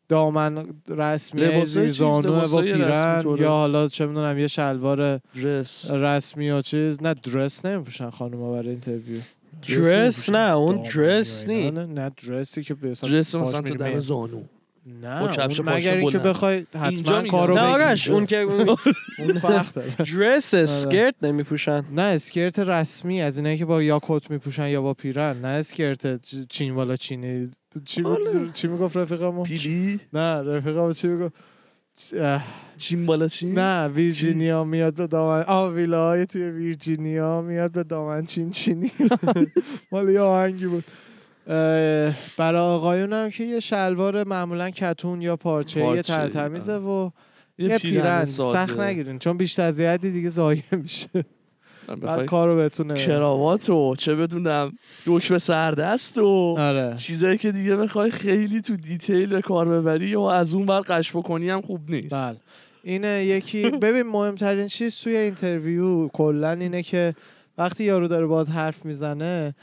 دامن 0.09 0.67
رسمی 0.88 1.64
زانو 1.90 2.40
و 2.40 2.62
پیرن. 2.62 3.25
یا 3.38 3.49
حالا 3.49 3.88
چه 3.88 4.07
می‌دونم 4.07 4.38
یه 4.38 4.47
شلوار 4.47 5.21
dress. 5.35 5.90
رسمی 5.90 6.51
و 6.51 6.62
چیز. 6.62 7.03
نه 7.03 7.14
dress 7.14 7.64
نمیپوشن 7.64 8.11
خانوما 8.11 8.53
برای 8.53 8.69
interview. 8.68 9.20
درس 9.69 10.29
نه 10.29 10.53
اون 10.57 10.81
درس 10.95 11.49
نی 11.49 11.71
نه 11.71 12.11
درسی 12.29 12.62
که 12.62 12.75
به 12.75 12.88
درس 12.88 13.35
مثلا 13.35 13.61
تو 13.61 13.62
میری 13.62 13.77
دم. 13.77 13.99
زانو. 13.99 14.43
نه 14.87 15.29
کفش 15.33 15.61
اون 15.61 15.68
مگر 15.75 15.97
اینکه. 15.97 16.18
بخوای 16.18 16.66
حتما. 16.81 17.23
کارو 17.23 17.55
نه. 17.55 17.61
آقاش 17.61 18.09
اون 18.11 18.27
که 18.27 18.37
اون 18.38 18.77
فرق 19.42 19.73
داره. 19.73 19.94
درس 19.99 20.55
اسکرت 20.55 21.14
نمیپوشن. 21.23 21.85
نه 21.92 22.03
اسکرت 22.03 22.59
رسمی 22.59 23.23
از 23.23 23.37
اینایی 23.37 23.59
که 23.59 23.64
با 23.64 23.83
یا 23.83 24.01
کت 24.03 24.31
میپوشن 24.31 24.68
یا 24.68 24.83
با 24.83 24.94
پیرن 24.94 25.40
نه 25.40 25.49
اسکرت 25.49 26.20
چین 26.49 26.75
والا 26.75 26.97
چینی. 26.97 27.51
چی 27.85 28.03
بود؟ 28.03 28.53
چی 28.53 28.68
می‌گفت 28.68 28.97
رفیقمو 28.97 29.42
پیلی؟ 29.42 30.01
نه 30.12 30.42
رفیقمو 30.42 30.92
چی 30.92 31.09
می‌گفت؟ 31.09 31.35
چین 32.79 33.07
بالا 33.07 33.29
چین؟ 33.29 33.59
نه 33.59 33.88
ویرجینیا 33.88 34.64
میاد 34.64 34.94
به 34.94 35.07
دامن. 35.07 35.42
آ 35.42 35.68
ویلاهای 35.68 36.27
توی 36.27 36.51
ویرجینیا 36.51 37.40
میاد 37.42 37.70
به 37.73 37.83
دامن 37.83 38.25
چین 38.25 38.51
چینی. 38.51 38.90
مال 39.92 40.09
یه 40.09 40.20
آهنگی 40.20 40.66
بود. 40.66 40.85
برای 42.37 42.61
آقایون 42.61 43.12
هم 43.12 43.30
که 43.30 43.44
یه 43.44 43.61
شلوار 43.61 44.24
معمولا 44.24 44.70
کتون 44.70 45.22
یا 45.22 45.37
پارچه 45.37 45.80
یه 45.80 45.87
پارچه، 45.87 46.02
ترتمیزه 46.02 46.76
و 46.76 47.11
یه 47.59 47.68
یه 47.68 47.78
پیرن. 47.78 48.24
سخت 48.24 48.80
نگیرین 48.80 49.18
چون 49.18 49.37
بیشتر 49.37 49.62
از 49.62 49.78
یه 49.78 49.90
حدی 49.90 50.11
دیگه 50.11 50.28
ضایع 50.28 50.62
میشه. 50.72 51.09
بعد 52.00 52.24
کارو 52.24 52.57
بتونه 52.57 52.94
کراوات 52.94 53.70
و 53.70 53.96
چه 53.96 54.14
بدونم 54.14 54.72
دکمه 55.07 55.38
سردست 55.38 56.18
و 56.18 56.57
آره. 56.59 56.94
چیزایی 56.96 57.38
که 57.38 57.52
دیگه 57.52 57.76
بخوای 57.76 58.11
خیلی 58.11 58.61
تو 58.61 58.76
دیتیل 58.76 59.26
به 59.26 59.40
کار 59.40 59.68
ببری 59.68 60.07
یا 60.09 60.30
از 60.30 60.54
اون 60.54 60.66
بر 60.66 60.80
قش 60.80 61.16
بکنی 61.16 61.50
هم 61.50 61.61
خوب 61.61 61.90
نیست. 61.90 62.14
بله. 62.14 62.37
اینه 62.83 63.24
یکی. 63.24 63.70
ببین 63.83 64.02
مهمترین 64.02 64.68
چیز 64.68 64.96
توی 64.96 65.16
interview 65.16 66.09
کلا 66.09 66.50
اینه 66.50 66.83
که 66.83 67.14
وقتی 67.59 67.85
یارو 67.85 68.09
داره 68.09 68.26
باید 68.26 68.48
حرف 68.48 68.85
می‌زنه 68.85 69.54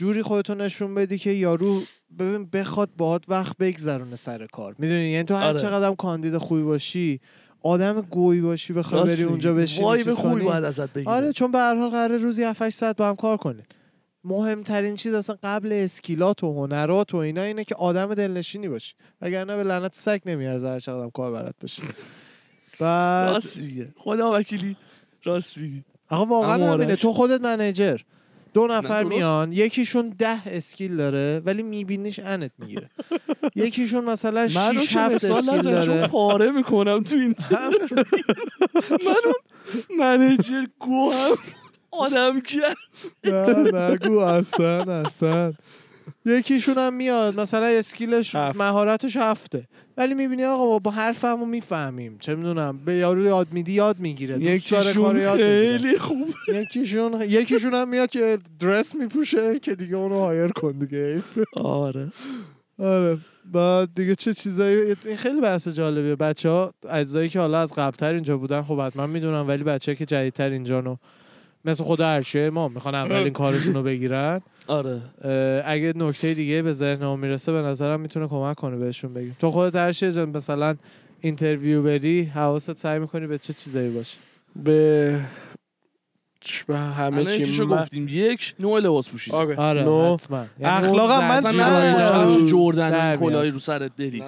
جوری 0.00 0.22
خودتو 0.22 0.54
نشون 0.54 0.94
بدی 0.94 1.18
که 1.18 1.30
یارو 1.30 1.82
ببین 2.18 2.46
بخواد 2.46 2.90
باهات 2.96 3.24
وقت 3.28 3.56
بگذرونه 3.56 4.16
سر 4.16 4.46
کار. 4.46 4.74
می‌دونی؟ 4.78 5.08
یعنی 5.08 5.24
تو 5.24 5.34
هر 5.34 5.46
آره. 5.46 5.58
چقدر 5.58 5.86
هم 5.86 5.96
کاندید 5.96 6.36
خوبی 6.36 6.62
باشی 6.62 7.20
آدم 7.62 8.00
گهی 8.00 8.40
باشی 8.40 8.72
بخوای 8.72 9.02
بری. 9.04 9.22
اونجا 9.22 9.54
بشینی 9.54 9.84
vibe 9.84 10.14
خوبی. 10.14 10.44
باید 10.44 10.64
ازت 10.64 10.92
بگیره. 10.92 11.10
آره 11.10 11.32
چون 11.32 11.50
به 11.50 11.58
هر 11.58 11.74
حال 11.74 11.90
قراره 11.90 12.16
روزی 12.16 12.42
7 12.42 12.70
ساعت 12.70 12.96
با 12.96 13.08
هم 13.08 13.16
کار 13.16 13.36
کنین 13.36 13.62
مهمترین 14.24 14.96
چیز 14.96 15.14
اصلا 15.14 15.36
قبل 15.42 15.72
skill 15.72 16.32
ات 16.32 16.44
و 16.44 16.52
هنرات 16.54 17.14
و 17.14 17.16
اینا 17.16 17.42
اینه 17.42 17.64
که 17.64 17.74
آدم 17.74 18.14
دلنشینی 18.14 18.68
باشی. 18.68 18.94
وگرنه 19.20 19.56
به 19.56 19.64
لعنت 19.64 19.94
سگ 19.94 20.20
نمیارزه 20.26 20.68
هر 20.68 20.78
چقدر 20.78 21.02
هم 21.02 21.10
کار 21.10 21.32
بلد 21.32 21.54
باشی 21.60 21.82
بعد 22.80 23.32
راست 23.32 23.58
میگه 23.58 23.88
خدا 23.96 24.38
وکیلی. 24.38 24.76
راست 25.24 25.58
میگی. 25.58 25.84
آقا 26.08 26.26
واقعا 26.26 26.72
همینه. 26.72 26.96
تو 26.96 27.12
خودت 27.12 27.40
منیجر. 27.40 27.98
دو 28.54 28.66
نفر. 28.66 29.04
میان 29.04 29.52
یکیشون 29.52 30.08
ده 30.18 30.48
اسکیل 30.48 30.96
داره 30.96 31.42
ولی 31.44 31.62
میبینیش 31.62 32.18
انت 32.18 32.50
می‌گیره. 32.58 32.88
یکیشون 33.56 34.04
مثلا 34.04 34.48
منو 34.54 34.80
6 34.80 34.88
که 34.88 34.98
7 35.00 35.14
مثال 35.14 35.48
اسکیل 35.50 35.62
داره. 35.72 36.06
پاره 36.06 36.50
می‌کنم 36.50 37.00
تو 37.00 37.16
این 37.16 37.34
تیم. 37.34 37.58
هم- 37.58 37.72
منو 39.06 39.32
منیجر 39.98 40.64
گو 40.78 41.12
هم 41.12 41.36
آدم 41.90 42.40
کرد 42.40 42.76
نه 43.24 43.54
نگو 43.90 44.18
اصلا 44.18 44.94
اصلا 44.94 45.52
یکیشون 46.24 46.78
هم 46.78 46.94
میاد. 46.94 47.40
مثلا 47.40 47.66
اسکیلش 47.66 48.34
هفت. 48.34 48.60
مهارتش 48.60 49.16
هفته. 49.16 49.68
ولی 49.96 50.14
می‌بینی 50.14 50.44
آقا 50.44 50.78
با 50.78 50.90
حرفمو 50.90 51.46
می‌فهمیم. 51.46 52.18
چه 52.20 52.34
می‌دونم 52.34 52.80
به 52.84 52.94
یارو 52.94 53.22
یاد 53.22 53.52
میدی 53.52 53.72
یاد 53.72 53.98
می‌گیره. 53.98 54.38
یکیشون 54.38 55.36
خیلی 55.36 55.98
خوب 55.98 56.34
یکیشون 56.48 57.22
یکیشون 57.22 57.74
هم 57.74 57.88
میاد 57.88 58.10
که 58.10 58.38
درس 58.60 58.94
میپوشه 58.94 59.58
که 59.58 59.74
دیگه 59.74 59.96
اونو 59.96 60.18
هایر 60.18 60.48
کن 60.48 60.72
دیگه. 60.72 61.22
آره. 61.56 62.12
آره. 62.78 63.18
بعد 63.52 63.94
دیگه 63.94 64.14
چه 64.14 64.34
چیزایی؟ 64.34 64.96
این 65.04 65.16
خیلی 65.16 65.40
بحث 65.40 65.68
جالبیه. 65.68 66.16
بچه 66.16 66.48
ها 66.48 66.72
اجزایی 66.90 67.28
که 67.28 67.40
حالا 67.40 67.60
از 67.60 67.72
قبلتر 67.72 68.14
اینجا 68.14 68.36
بودن 68.36 68.62
خب 68.62 68.80
حتما 68.80 69.06
می‌دونم 69.06 69.48
ولی 69.48 69.64
بچه 69.64 69.94
که 69.94 70.06
جدیدتر 70.06 70.48
اینجا 70.48 70.80
نو 70.80 70.96
مثل 71.64 71.84
خود 71.84 72.02
عرشه 72.02 72.50
ما 72.50 72.68
می‌خوان 72.68 72.94
اولین 72.94 73.32
کارشون 73.32 73.74
رو 73.74 73.82
بگیرن. 73.82 74.40
آره. 74.66 75.00
اگه 75.64 75.92
نکته 75.96 76.34
دیگه 76.34 76.62
به 76.62 76.72
ذهن 76.72 77.04
ما 77.04 77.16
می‌رسه 77.16 77.52
به 77.52 77.58
نظرم 77.62 78.00
می‌تونه 78.00 78.28
کمک 78.28 78.56
کنه 78.56 78.76
بهشون 78.76 79.14
بگیم. 79.14 79.36
تو 79.40 79.50
خودت 79.50 79.76
عرشه 79.76 80.12
جان 80.12 80.28
مثلا 80.36 80.76
اینترویو 81.20 81.82
بری 81.82 82.22
حواست 82.22 82.78
سعی 82.78 82.98
می‌کنی 82.98 83.26
به 83.26 83.38
چه 83.38 83.52
چیزایی 83.52 83.90
باشه؟ 83.90 84.18
به 84.56 85.20
همه 86.68 87.24
چی 87.46 87.62
من- 87.64 87.82
گفتیم. 87.82 88.06
یک 88.10 88.54
نوع 88.60 88.80
لباس 88.80 89.08
پوشید 89.08 89.34
آره. 89.34 89.56
آره 89.56 89.82
نو. 89.82 90.14
حتما. 90.14 90.46
یعنی 90.60 90.74
اخلاقم 90.86 91.14
اون 91.14 91.24
من 91.28 91.36
اصلا 91.36 91.52
میاد. 92.72 93.18
کلاهی 93.18 93.50
رو 93.50 93.58
سرت 93.58 93.96
بری. 93.96 94.22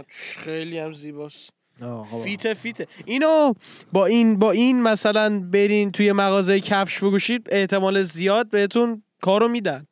خیلی 0.44 0.78
هم 0.78 0.92
زیباست. 0.92 1.50
آه،. 1.82 2.22
فیته 2.24 2.54
فیته 2.54 2.86
اینو 3.04 3.54
با 3.92 4.06
این 4.06 4.38
با 4.38 4.50
این 4.50 4.82
مثلا 4.82 5.40
برین 5.40 5.92
توی 5.92 6.12
مغازه 6.12 6.60
کفش 6.60 6.98
فروشید 6.98 7.48
احتمال 7.50 8.02
زیاد 8.02 8.48
بهتون 8.48 9.02
کارو 9.20 9.48
میدن 9.48 9.86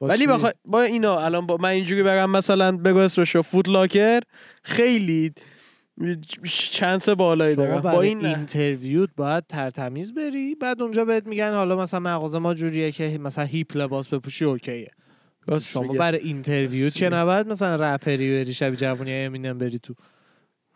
با 0.00 0.06
ولی 0.06 0.24
چی؟ 0.24 0.26
بخوای 0.26 0.52
با 0.64 0.82
اینا 0.82 1.20
الان 1.20 1.46
با 1.46 1.56
من 1.56 1.68
اینجوری 1.68 2.02
برم 2.02 2.30
مثلا 2.30 2.76
بگو 2.76 2.98
اسمشو 2.98 3.42
فوت 3.42 3.68
لاکر 3.68 4.20
خیلی 4.62 5.32
چانس 6.72 7.08
بالایی 7.08 7.56
داره 7.56 7.80
با 7.80 8.02
این. 8.02 8.26
اینترویوت 8.26 9.10
باید 9.16 9.44
ترتمیز 9.46 10.14
بری 10.14 10.54
بعد 10.54 10.82
اونجا 10.82 11.04
بهت 11.04 11.26
میگن 11.26 11.54
حالا 11.54 11.76
مثلا 11.76 12.00
مغازه 12.00 12.38
ما 12.38 12.54
جوریه 12.54 12.92
که 12.92 13.18
مثلا 13.18 13.44
هیپ 13.44 13.76
لباس 13.76 14.08
بپوشی 14.08 14.44
اوکیه 14.44 14.90
شما. 15.60 15.92
برای 15.92 16.42
که 16.42 16.68
میگه. 16.70 17.08
نباید 17.08 17.46
مثلا 17.46 17.94
رپری 17.94 18.30
بری 18.30 18.54
شبیه 18.54 18.76
جوونی 18.76 19.12
امینم 19.12 19.58
بری 19.58 19.78
تو 19.78 19.94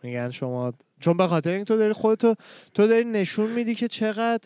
میگن 0.03 0.29
شما 0.29 0.73
چون 0.99 1.17
به 1.17 1.27
خاطر 1.27 1.49
اینکه 1.49 1.65
تو 1.65 1.77
داری 1.77 1.93
خودتو 1.93 2.35
تو 2.73 2.87
داری 2.87 3.05
نشون 3.05 3.49
میدی 3.49 3.75
که 3.75 3.87
چقدر 3.87 4.43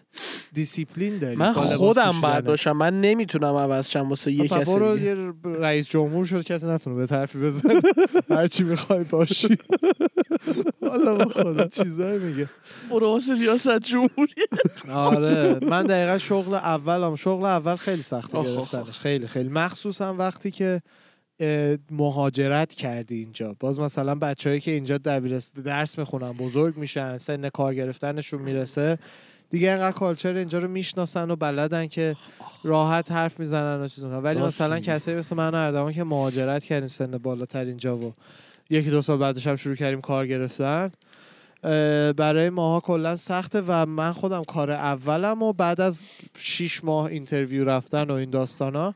دیسیپلین 0.53 1.17
داری. 1.17 1.35
من 1.35 1.53
با 1.53 1.61
خودم. 1.61 2.21
باید 2.21 2.43
باشم 2.45 2.71
من 2.71 3.01
نمی‌تونم 3.01 3.55
عوض 3.55 3.89
شم 3.89 4.09
واسه 4.09 4.31
یه 4.31 4.47
خب 4.47 4.61
کسی 4.61 4.73
برو. 4.75 4.97
یه 4.97 5.15
رئیس 5.43 5.89
جمهور 5.89 6.25
شد 6.25 6.43
کسی 6.43 6.67
نتونه 6.67 6.95
به 6.95 7.05
طرفی 7.05 7.39
بزن 7.39 7.81
هر 8.37 8.47
چی 8.47 8.63
می‌خوای 8.63 9.03
باشی. 9.03 9.57
والا 10.81 11.15
به 11.15 11.25
خدا 11.25 11.67
چیزایی 11.67 12.19
میگه. 12.19 12.49
برو 12.89 13.07
واسه 13.07 13.33
ریاست 13.33 13.79
جمهوری. 13.79 14.33
آره 14.93 15.59
من 15.61 15.83
دقیقا 15.83 16.17
شغل 16.17 16.53
اولم 16.53 17.15
شغل 17.15 17.45
اول 17.45 17.75
خیلی 17.75 18.01
سخته 18.01 18.37
آخ، 18.37 18.47
آخ، 18.47 18.71
گرفتنش. 18.71 18.99
خیلی 18.99 19.27
خیلی. 19.27 19.49
مخصوصا 19.49 20.13
وقتی 20.13 20.51
که 20.51 20.81
مهاجرت 21.91 22.73
کردی 22.73 23.15
اینجا. 23.15 23.55
باز 23.59 23.79
مثلا 23.79 24.15
بچههایی 24.15 24.61
که 24.61 24.71
اینجا 24.71 24.97
دبیرستان 24.97 25.63
درس 25.63 25.97
می‌خونن 25.97 26.31
بزرگ 26.31 26.77
میشن 26.77 27.17
سن 27.17 27.49
کار 27.49 27.75
گرفتنشون 27.75 28.41
می‌رسه. 28.41 28.99
دیگه 29.49 29.71
انقدر 29.71 29.91
culture 29.91 30.35
اینجا 30.35 30.59
رو 30.59 30.67
می‌شناسن 30.67 31.31
و 31.31 31.35
بلدن 31.35 31.87
که 31.87 32.15
راحت 32.63 33.11
حرف 33.11 33.39
می‌زنن 33.39 33.81
و 33.81 33.87
چیز 33.87 34.03
می‌کنن 34.03 34.19
ولی 34.19 34.39
راست 34.39 34.61
مثلا. 34.61 34.79
کسایی 34.79 35.17
مثل 35.17 35.35
من 35.35 35.49
و 35.49 35.55
اردوان 35.55 35.93
که 35.93 36.03
مهاجرت 36.03 36.63
کردیم 36.63 36.87
سن 36.87 37.17
بالاتر 37.17 37.65
اینجا 37.65 37.97
و 37.97 38.13
یکی 38.69 38.89
دو 38.89 39.01
سال 39.01 39.17
بعدش 39.17 39.47
هم 39.47 39.55
شروع 39.55 39.75
کردیم 39.75 40.01
کار 40.01 40.27
گرفتن 40.27 40.91
برای 42.17 42.49
ماها 42.49 42.79
کلا 42.79 43.15
سخته 43.15 43.63
و 43.67 43.85
من 43.85 44.11
خودم 44.11 44.43
کار 44.43 44.71
اولم 44.71 45.43
و 45.43 45.53
بعد 45.53 45.81
از 45.81 46.03
شیش 46.37 46.83
ماه 46.83 47.05
interview 47.05 47.65
رفتن 47.65 48.03
و 48.03 48.13
این 48.13 48.29
داستانا 48.29 48.95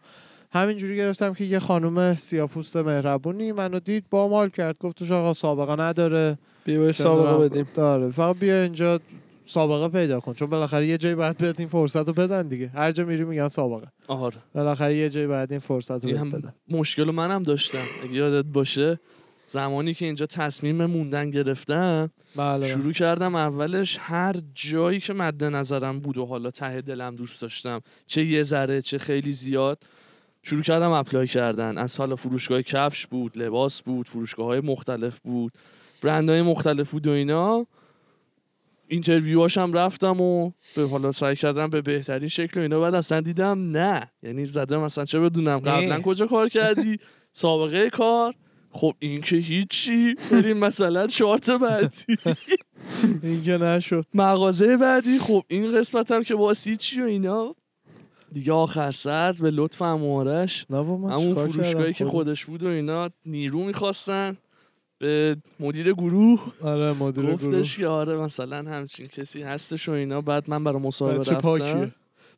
همینجوری 0.51 0.97
گرفتم 0.97 1.34
که 1.34 1.43
یه 1.43 1.60
خانم 1.60 2.15
سیاپوست 2.15 2.77
مهربونی 2.77 3.51
منو 3.51 3.79
دید 3.79 4.05
با 4.10 4.27
ما 4.28 4.35
حال 4.35 4.49
کرد 4.49 4.77
گفتش 4.79 5.12
آقا 5.12 5.34
سابقه 5.34 5.84
نداره. 5.84 6.38
بیا 6.65 6.91
سابقه 6.91 7.49
بدیم. 7.49 7.67
داره 7.73 8.12
فقط 8.12 8.36
بیا 8.36 8.62
اینجا 8.63 8.99
سابقه 9.45 9.99
پیدا 9.99 10.19
کن 10.19 10.34
چون 10.34 10.49
بالاخره 10.49 10.88
یه 10.88 10.97
جایی 10.97 11.15
باید 11.15 11.38
بهت 11.38 11.60
این 11.60 11.69
فرصت 11.69 12.08
رو 12.08 12.13
بدن 12.13 12.47
دیگه. 12.47 12.67
هر 12.67 12.91
جا 12.91 13.05
میری 13.05 13.23
میگن 13.23 13.47
سابقه. 13.47 13.88
آره. 14.08 14.38
بالاخره 14.55 14.97
یه 14.97 15.10
جایی 15.10 15.27
باید 15.27 15.51
این 15.51 15.60
فرصت 15.60 16.05
رو 16.05 16.12
بهت 16.12 16.36
بدن. 16.36 16.53
مشکل 16.69 17.12
منم 17.12 17.43
داشتم. 17.43 17.77
اگه 18.03 18.13
یادت 18.13 18.45
باشه 18.45 18.99
زمانی 19.47 19.93
که 19.93 20.05
اینجا 20.05 20.25
تصمیم 20.25 20.86
موندن 20.86 21.29
گرفتم 21.29 22.10
بله. 22.36 22.67
شروع 22.67 22.93
کردم 22.93 23.36
اولش 23.36 23.97
هر 23.99 24.36
جایی 24.53 24.99
که 24.99 25.13
مد 25.13 25.43
نظرم 25.43 25.99
بود 25.99 26.17
و 26.17 26.25
حالا 26.25 26.51
ته 26.51 26.81
دلم 26.81 27.15
دوست 27.15 27.41
داشتم 27.41 27.81
چه 28.05 28.25
یه 28.25 28.43
ذره 28.43 28.81
چه 28.81 28.97
خیلی 28.97 29.34
زیاد 29.34 29.84
شروع 30.47 30.62
کردم 30.62 30.91
اپلای 30.91 31.27
کردن. 31.27 31.77
از 31.77 31.97
حالا 31.97 32.15
فروشگاه 32.15 32.62
کفش 32.62 33.08
بود 33.08 33.38
لباس 33.38 33.81
بود 33.81 34.08
فروشگاه 34.08 34.45
های 34.45 34.60
مختلف 34.60 35.19
بود 35.19 35.51
برندهای 36.01 36.41
مختلف 36.41 36.91
بود 36.91 37.08
و 37.08 37.12
اینا. 37.12 37.67
اینترویو 38.88 39.47
هم 39.47 39.73
رفتم 39.73 40.21
و 40.21 40.51
به 40.75 40.88
حالا 40.88 41.12
سعی 41.12 41.36
کردم 41.36 41.69
به 41.69 41.81
بهترین 41.81 42.27
شکل 42.27 42.60
و 42.60 42.63
اینا. 42.63 42.79
بعد 42.79 42.95
اصلا 42.95 43.21
دیدم 43.21 43.71
نه. 43.71 44.12
یعنی 44.23 44.45
زدم 44.45 44.81
مثلا 44.81 45.05
چه 45.05 45.19
بدونم 45.19 45.60
قبلا 45.60 46.01
کجا 46.01 46.27
کار 46.27 46.47
کردی؟ 46.47 46.97
سابقه 47.31 47.89
کار؟ 47.89 48.34
خب 48.71 48.93
این 48.99 49.21
که 49.21 49.36
هیچی. 49.36 50.15
بریم 50.31 50.58
مثلا 50.58 51.08
چارت 51.08 51.49
بعدی. 51.49 52.17
این 53.23 53.43
که 53.43 53.58
نشد. 53.58 54.05
مغازه 54.13 54.77
بعدی. 54.77 55.19
خب 55.19 55.43
این 55.47 55.79
قسمت 55.79 56.12
هم 56.12 56.23
که 56.23 56.36
باسی 56.36 56.77
چی 56.77 57.01
و 57.01 57.05
اینا. 57.05 57.55
دیگه 58.31 58.53
آخر 58.53 58.91
سر 58.91 59.31
به 59.31 59.51
لطف 59.51 59.81
امارش 59.81 60.65
همون 60.69 61.35
فروشگاهی 61.35 61.93
که؟ 61.93 62.05
خودش. 62.05 62.45
بود 62.45 62.63
و 62.63 62.67
اینا 62.67 63.09
نیرو 63.25 63.63
می‌خواستن 63.63 64.38
به 64.99 65.38
مدیر 65.59 65.93
گروه. 65.93 66.41
آره 66.61 66.93
مدیر 66.93 67.23
گروه. 67.25 67.33
گفتش 67.35 67.77
که 67.77 67.88
آره 67.88 68.17
مثلا 68.17 68.57
همچین 68.71 69.07
کسی 69.07 69.43
هستش 69.43 69.89
و 69.89 69.91
اینا. 69.91 70.21
بعد 70.21 70.49
من 70.49 70.63
برای 70.63 70.79
مصاحبه 70.79 71.19
رفتم. 71.19 71.35
پاکیه. 71.35 71.91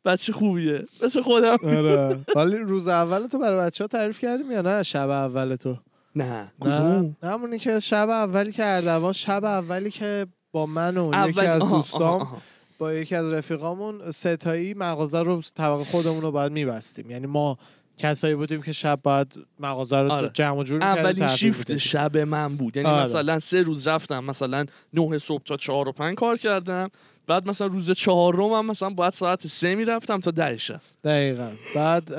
بچه 0.04 0.32
خوبیه. 0.32 0.84
مثل 1.04 1.22
خودم. 1.22 1.56
آره. 1.62 2.18
ولی 2.36 2.56
روز 2.56 2.88
اول 2.88 3.26
تو 3.26 3.38
برای 3.38 3.66
بچه 3.66 3.84
ها 3.84 3.88
تعریف 3.88 4.18
کردیم 4.18 4.50
یا 4.50 4.60
نه؟ 4.60 4.82
شب 4.82 5.08
اول 5.08 5.56
تو؟ 5.56 5.76
نه. 6.16 6.52
نه 6.62 7.14
همونی 7.22 7.58
که 7.58 7.80
شب 7.80 8.08
اولی 8.08 8.52
که 8.52 8.66
اردوان 8.66 9.12
شب 9.12 9.44
اولی 9.44 9.90
که 9.90 10.26
با 10.52 10.66
من 10.66 10.96
و 10.96 11.06
یکی 11.08 11.16
اول 11.16 11.46
از 11.46 11.62
آها، 11.62 11.76
دوستام 11.76 12.02
آها، 12.02 12.20
آها. 12.20 12.38
با 12.78 12.92
یکی 12.92 13.14
از 13.14 13.32
رفیقامون 13.32 14.10
ستایی 14.10 14.74
مغازه 14.74 15.22
رو 15.22 15.42
طبق 15.54 15.82
خودمون 15.82 16.20
رو 16.20 16.32
باید 16.32 16.52
میبستیم. 16.52 17.10
یعنی 17.10 17.26
ما 17.26 17.58
کسایی 17.98 18.34
بودیم 18.34 18.62
که 18.62 18.72
شب 18.72 19.00
باید 19.02 19.34
مغازه 19.60 20.00
رو 20.00 20.12
آره. 20.12 20.30
جمع 20.34 20.58
و 20.58 20.62
جور 20.62 20.82
اولین 20.82 21.28
شیفت. 21.28 21.76
شب 21.76 22.16
من 22.16 22.56
بود. 22.56 22.76
یعنی 22.76 22.88
آره. 22.88 23.02
مثلا 23.02 23.38
سه 23.38 23.62
روز 23.62 23.88
رفتم 23.88 24.24
مثلا 24.24 24.66
نه 24.94 25.18
صبح 25.18 25.42
تا 25.42 25.56
چهار 25.56 25.88
و 25.88 25.92
پنج 25.92 26.16
کار 26.16 26.36
کردم. 26.36 26.90
بعد 27.26 27.48
مثلا 27.48 27.66
روز 27.66 27.90
چهارم 27.90 28.52
هم 28.52 28.66
مثلا 28.66 28.90
باید 28.90 29.12
ساعت 29.12 29.46
سه 29.46 29.74
می‌رفتم 29.74 30.20
تا 30.20 30.30
ده 30.30 30.56
شب. 30.56 30.80
دقیقا. 31.04 31.50
بعد 31.74 32.14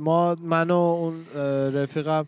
ما 0.00 0.34
من 0.34 0.70
و 0.70 0.74
اون 0.74 1.26
رفیقم 1.74 2.26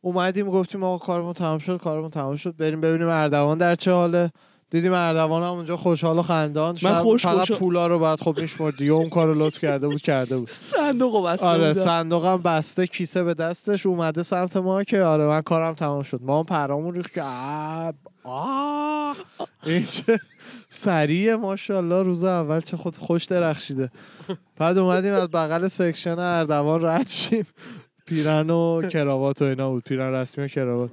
اومدیم 0.00 0.50
گفتیم 0.50 0.84
آقا 0.84 1.06
کارمون 1.06 1.32
تمام 1.32 1.58
شد 1.58 1.76
کارمون 1.76 2.10
تمام 2.10 2.36
شد. 2.36 2.56
بریم 2.56 2.80
ببینیم 2.80 3.08
اردوان 3.08 3.58
در 3.58 3.74
چه 3.74 3.90
حاله. 3.92 4.30
دیدیم 4.70 4.92
اردوان 4.92 5.42
هم 5.42 5.48
اونجا 5.48 5.76
خوشحال 5.76 6.18
و 6.18 6.22
خندان 6.22 6.78
من 6.82 7.02
خوش 7.02 7.22
فقط 7.22 7.38
خوشحال. 7.38 7.58
پولا 7.58 7.86
رو 7.86 7.98
بعد 7.98 8.20
خب 8.20 8.40
میشمرد 8.40 8.76
دیگه 8.76 8.92
اون 8.92 9.08
کارو 9.08 9.34
لطف 9.34 9.58
کرده 9.60 9.88
بود 9.88 10.02
کرده 10.02 10.38
بود. 10.38 10.50
صندوق 10.60 11.26
بسته 11.26 11.46
آره. 11.46 11.72
صندوقم 11.72 12.36
بسته 12.42 12.86
کیسه 12.86 13.22
به 13.22 13.34
دستش 13.34 13.86
اومده 13.86 14.22
سمت 14.22 14.56
ما 14.56 14.84
که 14.84 15.02
آره 15.02 15.24
من 15.26 15.40
کارم 15.40 15.74
تمام 15.74 16.02
شد. 16.02 16.20
ما 16.22 16.38
هم 16.38 16.44
پرامون 16.44 16.94
ریخت 16.94 17.14
که 17.14 17.22
آب 17.22 17.94
آه! 18.24 19.16
این 19.66 19.84
چه 19.84 20.20
ماشاءالله. 21.36 22.02
روز 22.02 22.24
اول 22.24 22.60
چه 22.60 22.76
خود 22.76 22.96
خوش 22.96 23.24
درخشیده. 23.24 23.90
بعد 24.56 24.78
اومدیم 24.78 25.14
از 25.14 25.30
بغل 25.30 25.68
section 25.68 26.18
اردوان 26.18 26.84
رد 26.84 27.08
شیم. 27.08 27.46
پیرن 28.06 28.50
و 28.50 28.82
کراوات 28.82 29.42
و 29.42 29.44
اینا 29.44 29.70
بود. 29.70 29.84
پیرن 29.84 30.12
رسمی 30.12 30.44
و 30.44 30.48
کراوات. 30.48 30.90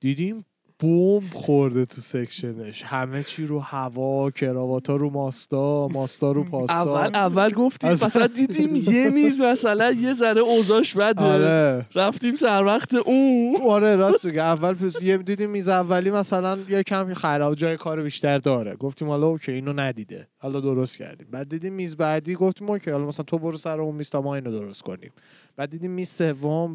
دیدیم 0.00 0.44
بمب 0.80 1.22
خورده 1.34 1.84
تو 1.86 2.00
section 2.00 2.57
ش. 2.57 2.82
همه 2.82 3.22
چی 3.22 3.46
رو 3.46 3.60
هوا 3.60 4.30
کراوات 4.30 4.90
ها 4.90 4.96
رو 4.96 5.10
ماستا 5.10 5.88
ماستا 5.88 6.32
رو 6.32 6.44
پاستا. 6.44 6.74
اول 6.74 7.16
اول 7.16 7.50
گفتیم 7.52 7.90
از- 7.90 8.04
مثلا 8.04 8.26
دیدیم 8.26 8.76
یه 8.76 9.08
میز 9.10 9.40
مثلا 9.40 9.92
یه 9.92 10.12
ذره 10.12 10.40
اوضاعش 10.40 10.94
بده. 10.96 11.22
آره. 11.22 11.86
رفتیم 11.94 12.34
سر 12.34 12.64
وقت 12.64 12.94
اون. 12.94 13.56
آره 13.68 13.96
راست 13.96 14.24
میگه. 14.24 14.42
اول 14.42 14.74
پس 14.74 15.02
یه 15.02 15.16
دیدیم 15.16 15.50
میز 15.50 15.68
اولی 15.68 16.10
مثلا 16.10 16.58
یه 16.68 16.82
کم 16.82 17.14
خراب 17.14 17.54
جای 17.54 17.76
کار 17.76 18.02
بیشتر 18.02 18.38
داره. 18.38 18.74
گفتیم 18.74 19.08
حالا 19.08 19.26
OK 19.26 19.52
اینو 19.52 19.72
ندیده. 19.72 20.28
حالا 20.38 20.60
درست 20.60 20.98
کردیم. 20.98 21.26
بعد 21.30 21.48
دیدیم 21.48 21.72
میز 21.72 21.96
بعدی 21.96 22.34
گفتیم 22.34 22.70
OK 22.70 22.90
حالا 22.90 23.06
مثلا 23.06 23.24
تو 23.24 23.38
برو 23.38 23.56
سر 23.56 23.80
اون 23.80 23.94
میز 23.94 24.10
تا 24.10 24.20
ما 24.22 24.34
اینو 24.34 24.50
درست 24.50 24.82
کنیم. 24.82 25.10
بعد 25.56 25.70
دیدیم 25.70 25.90
میز 25.90 26.08
سوم 26.08 26.74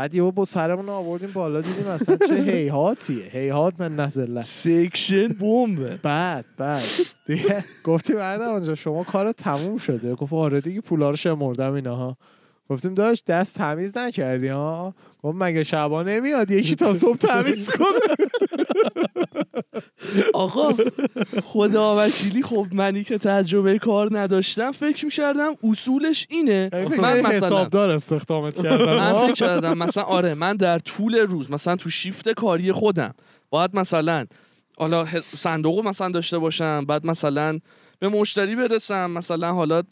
بعد 0.00 0.14
یهو 0.14 0.30
با 0.30 0.44
سرمون 0.44 0.88
آوردیم 0.88 1.30
بالا 1.32 1.60
دیدیم 1.60 1.86
اصلا 1.86 2.16
چه 2.16 2.34
هیهاتیه. 2.52 3.24
هیهات 3.24 3.80
منا 3.80 3.96
الذله. 3.96 4.42
section 4.42 5.28
بمبه. 5.28 5.98
بعد 6.02 6.44
بعد. 6.58 6.82
دیگه 7.26 7.64
گفتیم 7.84 8.16
بعد 8.16 8.40
اونجا 8.42 8.74
شما 8.74 9.04
کار 9.04 9.32
تموم 9.32 9.78
شده. 9.78 10.14
گفت 10.14 10.32
آره 10.32 10.60
دیگه 10.60 10.80
پولا 10.80 11.10
رو 11.10 11.16
شمردم 11.16 11.72
اینا 11.72 11.96
ها. 11.96 12.16
گفتیم 12.70 12.94
داشت 12.94 13.24
دست 13.24 13.54
تمیز 13.54 13.96
نکردی 13.96 14.48
ها؟ 14.48 14.94
گفت 15.22 15.36
مگه 15.40 15.64
شبا 15.64 16.02
نمیاد؟ 16.02 16.50
یکی 16.50 16.74
تا 16.74 16.94
صبح 16.94 17.16
تمیز 17.16 17.70
کنه. 17.70 18.16
آقا 20.34 20.74
خدا 21.44 21.96
وکیلی 22.06 22.42
خب 22.42 22.66
منی 22.72 23.04
که 23.04 23.18
تجربه 23.18 23.78
کار 23.78 24.18
نداشتم 24.18 24.72
فکر 24.72 25.04
می‌کردم 25.04 25.52
اصولش 25.70 26.26
اینه. 26.30 26.70
یعنی 26.72 26.96
من 26.96 27.20
مثلا 27.20 27.46
حسابدار 27.46 27.90
استخدامت 27.90 28.62
کردن 28.62 28.96
من؟ 28.96 29.12
فکر 29.12 29.32
کردم 29.32 29.78
مثلا 29.78 30.02
آره 30.04 30.34
من 30.34 30.56
در 30.56 30.78
طول 30.78 31.14
روز 31.14 31.50
مثلا 31.50 31.76
تو 31.76 31.90
شیفت 31.90 32.28
کاری 32.28 32.72
خودم 32.72 33.14
باید 33.50 33.76
مثلا 33.76 34.26
حالا 34.78 35.04
ه- 35.04 35.36
صندوق 35.36 35.84
مثلا 35.86 36.08
داشته 36.08 36.38
باشم 36.38 36.84
بعد 36.84 37.06
مثلا 37.06 37.58
به 37.98 38.08
مشتری 38.08 38.56
برسم 38.56 39.10
مثلا 39.10 39.52
حالا 39.52 39.82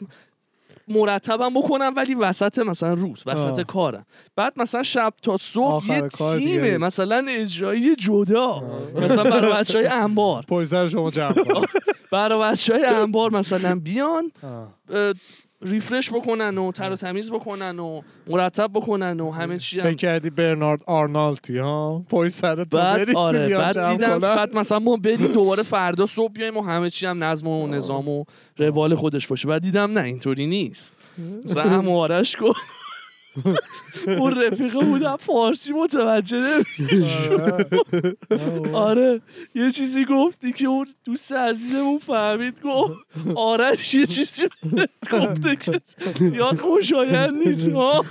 مرتبم 0.89 1.53
بکنم 1.53 1.93
ولی 1.95 2.15
وسط 2.15 2.59
مثلا 2.59 2.93
روز 2.93 3.23
وسط 3.25 3.45
آه. 3.45 3.63
کارم 3.63 4.05
بعد 4.35 4.53
مثلا 4.57 4.83
شب 4.83 5.13
تا 5.21 5.37
صبح 5.37 5.91
یه 5.91 6.07
تیمه. 6.07 6.77
مثلا 6.77 7.25
اجرایی 7.29 7.95
جدا 7.95 8.63
مثلا 8.95 9.23
برای 9.23 9.53
بچه 9.53 9.77
های 9.79 9.87
انبار 9.87 10.45
سر 10.65 10.87
شما 10.87 11.11
جمع 11.11 11.33
برای 12.11 12.39
بچه 12.39 12.73
های 12.73 12.85
انبار 12.85 13.31
مثلا 13.31 13.79
بیان 13.79 14.31
آه. 14.43 15.13
ریفرش 15.61 16.09
بکنن 16.09 16.57
و 16.57 16.71
تر 16.71 16.91
و 16.91 16.95
تمیز 16.95 17.31
بکنن 17.31 17.79
و 17.79 18.01
مرتب 18.27 18.71
بکنن 18.73 19.19
و 19.19 19.31
همه 19.31 19.57
چی 19.57 19.79
هم. 19.79 19.83
فکر 19.83 19.95
کردی 19.95 20.29
برنارد 20.29 20.83
آرنالتی 20.87 21.57
ها؟ 21.57 22.05
پشت 22.09 22.29
سر 22.29 22.55
تو 22.63 22.77
بعد 22.77 22.97
بریزی 22.97 23.17
آره 23.17 23.57
بعد 23.57 23.89
دیدم 23.91 24.07
کنن. 24.07 24.19
بعد 24.19 24.55
مثلا 24.57 24.79
ما 24.79 24.97
بریم 24.97 25.27
دوباره 25.27 25.63
فردا 25.63 26.05
صبح 26.05 26.33
بیایم 26.33 26.57
و 26.57 26.61
همه 26.61 26.89
چی 26.89 27.05
هم 27.05 27.23
نظم 27.23 27.47
و 27.47 27.67
نظام 27.67 28.07
و 28.07 28.23
روال 28.57 28.95
خودش 28.95 29.27
باشه. 29.27 29.47
بعد 29.47 29.61
دیدم 29.61 29.91
نه 29.91 30.03
اینطوری 30.03 30.47
نیست. 30.47 30.93
زهم 31.43 31.87
و 31.87 31.99
آرش 31.99 32.35
گفت. 32.41 32.59
اون 34.07 34.41
رفیقه 34.41 34.79
بودم 34.79 35.15
فارسی 35.15 35.73
متوجه 35.73 36.37
نمیشه 36.37 37.29
آره. 37.31 38.73
آره. 38.73 39.21
یه 39.55 39.71
چیزی 39.71 40.05
گفتی 40.05 40.53
که 40.53 40.67
اون 40.67 40.87
دوست 41.03 41.31
عزیزمون 41.31 41.97
فهمید 41.97 42.61
گفت 42.61 42.93
آرش 43.35 43.93
یه 43.93 44.05
چیزی 44.05 44.47
گفته 45.11 45.55
که 45.55 45.81
یاد 46.19 46.59
خوشایند 46.59 47.47
نیست 47.47 47.69
ها. 47.69 48.05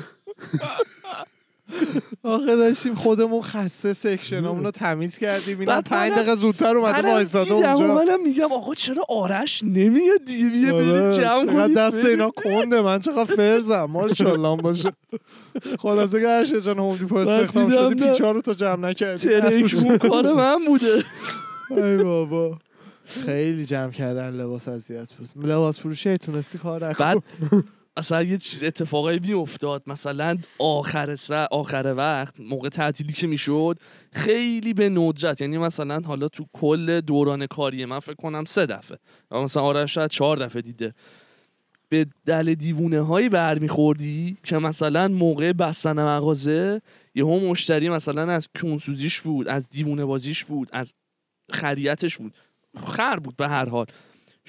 آخه 2.23 2.57
داشتیم 2.57 2.95
خودمون 2.95 3.43
خسته 3.43 3.93
سکشنامون 3.93 4.65
رو 4.65 4.71
تمیز 4.71 5.19
کردیم 5.19 5.61
اینا 5.61 5.83
پنج 5.83 6.13
دقیقه 6.13 6.35
زودتر 6.35 6.77
اومده 6.77 7.09
وایساده 7.13 7.53
اونجا. 7.53 7.95
منم 7.95 8.23
میگم 8.23 8.53
آقا 8.53 8.75
چرا 8.75 9.05
آرش 9.09 9.63
نمیاد 9.65 10.25
دیگه؟ 10.27 10.49
بیا 10.49 10.73
برید 10.77 10.91
آره، 10.91 11.17
جمع 11.17 11.47
کنیم 11.47 11.75
دست 11.75 11.97
بریم. 11.97 12.11
اینا 12.11 12.31
کنده 12.31 12.81
من 12.81 12.99
چقدر 13.01 13.35
فرزم 13.37 13.85
ماشاءالله 13.85 14.57
باشه. 14.63 14.93
خلاصه 15.79 16.21
که 16.21 16.29
هرشه 16.29 16.61
جان 16.61 16.79
هوم 16.79 16.97
دیپو 16.97 17.17
استخدام 17.17 17.71
شدی. 17.71 17.95
پیچا 18.11 18.31
رو 18.31 18.41
تو 18.41 18.53
جمع 18.53 18.89
نکردی. 18.89 19.29
ترکمون 19.29 19.99
کار 20.09 20.33
من 20.33 20.65
بوده. 20.67 21.05
ای 21.71 21.97
بابا. 21.97 22.59
خیلی 23.27 23.65
جمع 23.67 23.91
کردن 23.91 24.31
لباس 24.31 24.69
اذیت 24.69 25.13
بود. 25.13 25.47
لباس 25.47 25.81
فروشی 25.81 26.19
تونستی 26.19 26.59
کار 26.59 26.89
نکن. 26.89 27.05
بعد 27.05 27.23
اصلا 27.99 28.23
یه 28.23 28.39
چیز 28.39 28.65
اتفاقی 28.65 29.19
می 29.19 29.33
افتاد 29.33 29.83
مثلا 29.87 30.39
آخر 30.59 31.17
آخر 31.51 31.95
وقت 31.97 32.41
موقع 32.41 32.69
تعطیلی 32.69 33.13
که 33.13 33.27
می‌شد 33.27 33.79
خیلی 34.13 34.75
به 34.75 34.89
ندرت. 34.89 35.41
یعنی 35.41 35.59
مثلا 35.59 36.01
حالا 36.07 36.29
تو 36.29 36.47
کل 36.53 37.01
دوران 37.01 37.47
کاری 37.47 37.85
من 37.85 37.99
فکر 37.99 38.15
کنم 38.15 38.45
سه 38.45 38.67
دفعه. 38.67 38.99
مثلا 39.31 39.63
آرش 39.63 39.95
شاید 39.95 40.11
چهار 40.11 40.37
دفعه 40.37 40.63
دیده. 40.63 40.95
به 41.89 42.07
دل 42.27 42.55
دیوونه 42.55 43.01
هایی 43.01 43.29
برمیخوردی 43.29 44.37
که 44.45 44.59
مثلا 44.59 45.09
موقع 45.09 45.53
بستن 45.53 46.03
مغازه 46.03 46.81
یهو 47.15 47.51
مشتری 47.51 47.89
مثلا 47.89 48.33
از 48.33 48.49
کونسوزیش 48.61 49.21
بود 49.21 49.49
از 49.49 49.69
دیوونه 49.69 50.05
بازیش 50.05 50.45
بود 50.45 50.69
از 50.73 50.93
خریتش 51.53 52.17
بود. 52.17 52.35
خر 52.87 53.17
بود 53.17 53.37
به 53.37 53.49
هر 53.49 53.69
حال. 53.69 53.87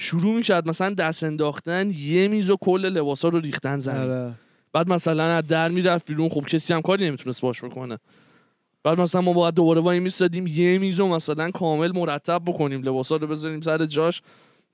شروع 0.01 0.35
می‌شد 0.35 0.67
مثلا 0.67 0.93
دست 0.93 1.23
انداختن 1.23 1.91
یه 1.91 2.27
میز 2.27 2.49
و 2.49 2.57
کل 2.61 2.85
لباسا 2.85 3.29
رو 3.29 3.39
ریختن 3.39 3.77
زمین. 3.77 4.01
آره. 4.01 4.31
بعد 4.73 4.89
مثلا 4.89 5.23
از 5.23 5.47
در 5.47 5.69
می‌رفت 5.69 6.05
بیرون 6.05 6.29
خب 6.29 6.45
کسی 6.45 6.73
هم 6.73 6.81
کاری 6.81 7.07
نمی‌تونست 7.07 7.41
باش 7.41 7.63
بکنه. 7.63 7.97
بعد 8.83 9.01
مثلا 9.01 9.21
ما 9.21 9.33
باید 9.33 9.53
دوباره 9.53 9.81
وای 9.81 9.99
میستادیم 9.99 10.47
یه 10.47 10.77
میز 10.77 10.99
و 10.99 11.07
مثلا 11.07 11.51
کامل 11.51 11.91
مرتب 11.91 12.41
بکنیم 12.45 12.83
لباسا 12.83 13.15
رو 13.15 13.27
بذاریم 13.27 13.61
سر 13.61 13.85
جاش. 13.85 14.21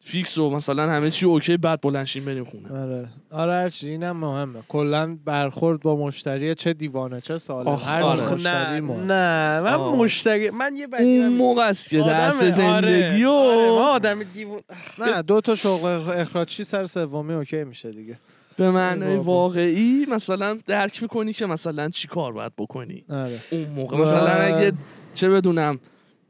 fix 0.03 0.37
و 0.37 0.49
مثلا 0.49 0.91
همه 0.91 1.11
چی 1.11 1.25
okay 1.25 1.57
بعد 1.57 1.81
بلند 1.81 2.03
شیم 2.03 2.25
بریم 2.25 2.43
خونه. 2.43 2.79
آره. 2.81 3.07
آره 3.31 3.53
هرچی 3.53 3.89
اینم 3.89 4.17
مهمه. 4.17 4.59
کلا 4.67 5.17
برخورد 5.25 5.81
با 5.81 5.95
مشتری 5.95 6.55
چه 6.55 6.73
دیوانه 6.73 7.21
چه 7.21 7.37
سالم. 7.37 7.67
آخ، 7.67 7.87
هر 7.87 8.01
آره. 8.01 8.33
مشتری 8.33 8.43
نه 8.73 8.79
مهم 8.81 8.99
نه. 9.11 9.61
من 9.61 9.73
آه. 9.73 9.95
مشتری 9.95 10.49
من 10.49 10.75
یه 10.75 10.87
بدی 10.87 11.17
اون 11.17 11.27
موقع 11.33 11.67
است 11.69 11.89
که 11.89 11.97
درس 11.97 12.37
آدمه، 12.37 12.51
زندگی 12.51 13.23
و 13.23 13.29
آره، 13.29 13.57
آره، 13.57 13.69
ما 13.69 13.87
آدم 13.89 14.23
دیوون 14.23 14.59
نه 14.99 15.21
دو 15.21 15.41
تا 15.41 15.55
شغل 15.55 15.89
اخراجی 16.09 16.63
سر 16.63 16.85
سومی 16.85 17.33
اوکی 17.33 17.63
میشه 17.63 17.91
دیگه. 17.91 18.19
به 18.57 18.71
معنای 18.71 19.17
بابا. 19.17 19.31
واقعی 19.33 20.05
مثلا 20.09 20.57
درک 20.67 21.01
می‌کنی 21.03 21.33
که 21.33 21.45
مثلا 21.45 21.89
چی 21.89 22.07
کار 22.07 22.33
باید 22.33 22.51
بکنی. 22.57 23.03
آره. 23.09 23.39
اون 23.51 23.65
موقع. 23.69 23.97
و- 23.97 24.01
مثلا 24.01 24.27
اگه 24.27 24.73
چه 25.13 25.29
بدونم 25.29 25.79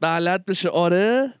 بلد 0.00 0.44
بشه 0.44 0.68
آره. 0.68 1.32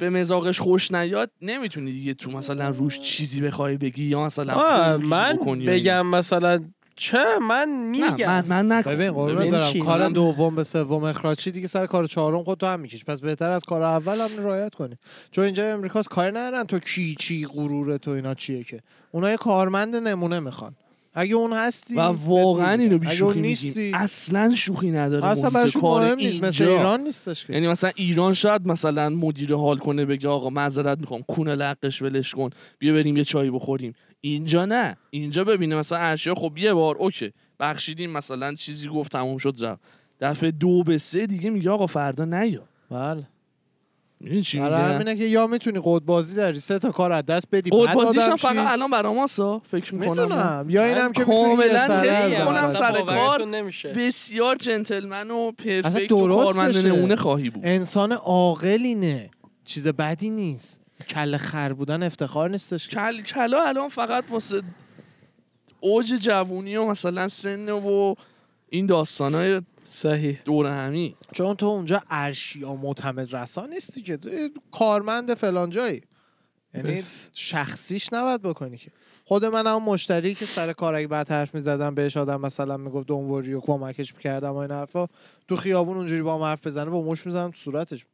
به 0.00 0.10
مزاقش 0.10 0.60
خوش 0.60 0.92
نیاد 0.92 1.30
نمی‌تونی 1.42 1.92
دیگه 1.92 2.14
تو 2.14 2.30
مثلا 2.30 2.68
روش 2.68 3.00
چیزی 3.00 3.40
بخوای 3.40 3.76
بگی 3.76 4.04
یا 4.04 4.26
مثلا 4.26 4.98
من. 4.98 5.38
بگم 5.66 6.06
مثلا 6.06 6.64
چه؟ 6.96 7.38
من 7.48 7.68
میگم. 7.68 8.26
من 8.26 8.46
من 8.46 8.72
نکن. 8.72 8.90
ببین 8.90 9.12
قربونت 9.12 9.74
برم؟ 9.74 9.84
کار 9.84 10.08
دوم 10.08 10.54
به 10.54 10.64
سوم 10.64 11.04
اخراجی 11.04 11.50
دیگه 11.50 11.68
سر 11.68 11.86
کار 11.86 12.06
چهارم 12.06 12.44
خود 12.44 12.58
تو 12.58 12.66
هم 12.66 12.80
میکش. 12.80 13.04
پس 13.04 13.20
بهتر 13.20 13.50
از 13.50 13.62
کار 13.62 13.82
اول 13.82 14.20
هم 14.20 14.44
رعایت 14.44 14.74
کنی. 14.74 14.96
چون 15.30 15.44
اینجا 15.44 15.72
امریکاست 15.72 16.08
کار 16.08 16.30
ندارن. 16.30 16.64
تو 16.64 16.78
کی 16.78 17.16
چی 17.18 17.46
غرور 17.46 17.96
تو 17.96 18.10
اینا 18.10 18.34
چیه 18.34 18.64
که؟ 18.64 18.80
اونا 19.10 19.30
یه 19.30 19.36
کارمند 19.36 19.96
نمونه 19.96 20.40
می‌خوان. 20.40 20.74
اگه 21.14 21.34
اون 21.34 21.52
هستی 21.52 21.94
و 21.94 22.00
واقعا 22.00 22.72
اینو 22.72 22.98
بیشوخی 22.98 23.22
اون 23.22 23.46
نیستی. 23.46 23.92
اصلا 23.94 24.54
شوخی 24.54 24.90
نداره 24.90 25.26
اصلا 25.26 25.68
کار 25.80 26.04
مهم 26.04 26.18
نیست 26.18 26.44
مثل. 26.44 26.64
ایران 26.64 27.00
نیستش 27.00 27.46
که. 27.46 27.52
یعنی 27.52 27.68
مثلا 27.68 27.90
ایران 27.94 28.34
شاید 28.34 28.66
مثلا 28.66 29.08
مدیر 29.08 29.54
حال 29.54 29.78
کنه 29.78 30.04
بگه 30.04 30.28
آقا 30.28 30.50
معذرت 30.50 30.98
می‌خوام 30.98 31.22
کونه 31.22 31.54
لقش 31.54 32.02
ولش 32.02 32.34
کن 32.34 32.50
بیا 32.78 32.92
بریم 32.92 33.16
یه 33.16 33.24
چایی 33.24 33.50
بخوریم. 33.50 33.92
اینجا 34.20 34.64
نه. 34.64 34.96
اینجا 35.10 35.44
ببینه 35.44 35.76
مثلا 35.76 35.98
اشیا 35.98 36.34
خب 36.34 36.58
یه 36.58 36.72
بار 36.72 36.96
اوکی. 36.96 37.32
بخشیدیم 37.60 38.10
مثلا 38.10 38.54
چیزی 38.54 38.88
گفت 38.88 39.12
تموم 39.12 39.38
شد 39.38 39.56
رفت. 39.60 39.80
دفعه 40.20 40.50
دو 40.50 40.82
به 40.82 40.98
سه 40.98 41.26
دیگه 41.26 41.50
میگه 41.50 41.70
آقا 41.70 41.86
فردا 41.86 42.24
نیا. 42.24 42.62
بله. 42.90 43.26
می‌دونی 44.20 44.42
چی 44.42 44.58
همینه 44.58 45.16
که 45.16 45.24
یا 45.24 45.46
می‌تونی 45.46 45.80
قد 45.84 46.02
بازی 46.04 46.34
داری 46.34 46.60
سه 46.60 46.78
تا 46.78 46.90
کار 46.90 47.12
از 47.12 47.26
دست 47.26 47.46
بدی 47.52 47.70
بعد 47.70 47.94
بازیش 47.94 48.22
هم. 48.22 48.36
فقط 48.36 48.56
الان 48.56 48.90
برا 48.90 49.12
ماسا 49.12 49.58
فکر 49.58 49.94
می‌کنم 49.94 50.22
می‌دونم 50.22 50.66
یا 50.68 50.84
اینم 50.84 51.12
که 51.12 51.24
کاملا 51.24 52.00
حس. 52.00 52.76
سر 52.76 53.00
کار 53.00 53.46
بسیار 53.96 54.56
جنتلمن 54.56 55.30
و 55.30 55.52
پرفکت 55.52 56.12
و. 56.12 56.28
کارمند 56.28 56.86
نمونه 56.86 57.16
خواهی 57.16 57.50
بود 57.50 57.66
انسان 57.66 58.12
عاقلینه 58.12 59.30
چیز 59.64 59.88
بدی 59.88 60.30
نیست 60.30 60.80
کل 61.08 61.36
خر 61.36 61.72
بودن 61.72 62.02
افتخار 62.02 62.50
نیستش. 62.50 62.88
کل 62.88 63.20
کلا 63.20 63.62
الان 63.62 63.88
فقط 63.88 64.24
واسه 64.30 64.62
اوج 65.80 66.14
جوونی 66.14 66.76
و 66.76 66.84
مثلا 66.84 67.28
سن 67.28 67.68
و 67.68 68.14
این 68.68 68.86
داستانای 68.86 69.60
صحیح. 69.92 70.38
دور 70.44 70.66
همی 70.66 71.16
چون 71.32 71.56
تو 71.56 71.66
اونجا 71.66 72.02
ارشی 72.10 72.58
یا 72.60 72.74
معتمد 72.74 73.34
رسان 73.34 73.70
نیستی 73.70 74.02
که. 74.02 74.16
تو 74.16 74.30
کارمند 74.72 75.34
فلان 75.34 75.70
جایی. 75.70 76.02
یعنی. 76.74 77.02
شخصیش 77.32 78.12
نباید 78.12 78.42
بکنی 78.42 78.76
که. 78.76 78.90
خود 79.24 79.44
من 79.44 79.66
هم 79.66 79.82
مشتری 79.82 80.34
که 80.34 80.46
سر 80.46 80.72
کار 80.72 80.94
اگه 80.94 81.06
بعد 81.06 81.30
حرف 81.30 81.54
می‌زدم 81.54 81.94
بهش 81.94 82.16
آدم 82.16 82.40
مثلا 82.40 82.76
می‌گفت 82.76 83.06
دنوری 83.06 83.54
و 83.54 83.60
کمکش 83.60 84.14
می‌کردم 84.14 84.50
و 84.50 84.56
این 84.56 84.70
حرفا 84.70 85.06
تو 85.48 85.56
خیابون 85.56 85.96
اونجوری 85.96 86.22
با 86.22 86.36
هم 86.36 86.42
حرف 86.42 86.66
بزنه 86.66 86.90
با 86.90 87.02
مش 87.02 87.26
می‌زنم 87.26 87.50
تو 87.50 87.56
صورتش. 87.56 88.06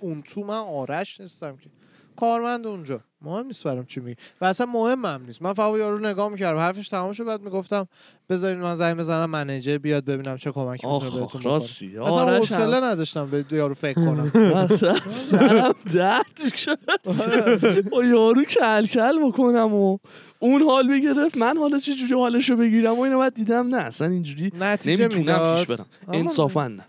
اون 0.00 0.22
تو 0.22 0.44
من 0.44 0.58
آرش 0.58 1.20
نیستم 1.20 1.56
که. 1.56 1.70
کارمند 2.16 2.66
اونجا. 2.66 3.00
مهم 3.22 3.46
نیست 3.46 3.64
برام 3.64 3.84
چی 3.84 4.00
میگه 4.00 4.16
و 4.40 4.44
اصلا 4.44 4.66
مهم 4.66 5.04
هم 5.04 5.22
نیست. 5.26 5.42
من 5.42 5.52
فقط 5.52 5.78
یارو 5.78 5.98
نگاه 5.98 6.28
می‌کردم. 6.28 6.58
حرفش 6.58 6.88
تمام 6.88 7.12
شد 7.12 7.24
بعد 7.24 7.42
می‌گفتم 7.42 7.88
بذارین 8.28 8.60
من 8.60 8.76
زنگ 8.76 8.96
بزنم 8.96 9.30
منیجر 9.30 9.78
بیاد 9.78 10.04
ببینم 10.04 10.36
چه 10.36 10.52
کمکی 10.52 10.86
می‌تونه 10.86 11.10
بهتون 11.10 11.40
بکنه 11.40 11.52
اصلا 11.52 12.38
حوصله 12.38 12.80
نداشتم 12.80 13.26
به 13.26 13.44
یارو 13.50 13.74
فکر 13.74 13.94
کنم. 13.94 14.32
اصلا 14.70 14.94
سرم 15.10 15.74
درد 15.94 16.40
می‌شد 16.44 17.88
با 17.90 18.04
یارو 18.04 18.44
کل 18.44 18.86
کل 18.86 19.28
بکنم 19.28 19.74
و 19.74 19.98
اون 20.38 20.62
حال 20.62 20.88
بگرفت 20.88 21.36
من 21.36 21.56
حالا 21.56 21.78
چه 21.78 21.94
جوری 21.94 22.14
حالشو 22.14 22.56
بگیرم 22.56 22.98
و 22.98 23.00
اینو 23.00 23.18
بعد 23.18 23.34
دیدم 23.34 23.74
نه 23.74 23.76
اصلا 23.76 24.08
اینجوری 24.08 24.52
نمی‌تونم 24.86 25.56
پیش 25.56 25.66
برم. 25.66 25.86
انصافا 26.12 26.68
نه. 26.68 26.84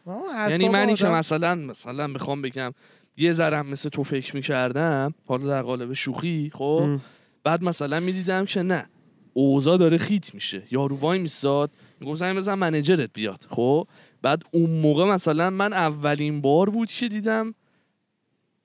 یعنی 0.50 0.70
منی 0.70 0.94
که 0.96 1.08
مثلا 1.08 1.56
مثلا 1.56 2.08
می‌خوام 2.08 2.42
بگم 2.42 2.74
یه 3.17 3.34
ذرم 3.34 3.67
مثل 3.67 3.89
تو 3.89 4.04
فکر 4.04 4.36
می‌کردم 4.36 5.13
حالا 5.26 5.47
در 5.47 5.62
قالب 5.62 5.93
شوخی 5.93 6.52
خب. 6.54 7.00
بعد 7.43 7.63
مثلا 7.63 8.00
می‌دیدم 8.00 8.45
که 8.45 8.62
نه 8.62 8.86
اوضاع 9.34 9.78
داره 9.78 9.97
خیت 9.97 10.34
میشه. 10.34 10.63
یارو 10.71 10.95
وای 10.95 11.19
میستاد 11.19 11.71
میگم 12.00 12.15
زنگ 12.15 12.38
بزن 12.38 12.54
منیجرت 12.54 13.10
بیاد 13.13 13.45
خب؟ 13.50 13.88
بعد 14.21 14.43
اون 14.52 14.69
موقع 14.69 15.06
مثلا 15.06 15.50
من 15.50 15.74
اولین 15.74 16.41
بار 16.41 16.69
بود 16.69 16.91
که 16.91 17.08
دیدم 17.08 17.56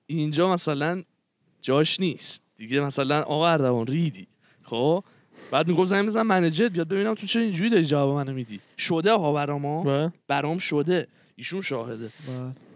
اینجا 0.05 0.53
مثلا 0.53 1.03
جاش 1.61 1.99
نیست. 1.99 2.41
دیگه 2.57 2.79
مثلا 2.79 3.21
آقا 3.21 3.47
اردوان 3.47 3.87
ریدی 3.87 4.27
خب؟ 4.63 5.03
بعد 5.51 5.67
میگم 5.67 5.85
زنگ 5.85 6.05
بزن 6.05 6.21
منیجرت 6.21 6.71
بیاد 6.71 6.87
ببینم 6.87 7.13
تو 7.13 7.27
چه 7.27 7.39
اینجوری 7.39 7.69
داری 7.69 7.85
جواب 7.85 8.15
منو 8.15 8.33
میدی. 8.33 8.59
شده 8.77 9.11
ها 9.11 9.33
برام. 9.33 10.13
برام 10.27 10.57
شده. 10.57 11.07
ایشون 11.35 11.61
شاهده. 11.61 12.09
بله. 12.27 12.66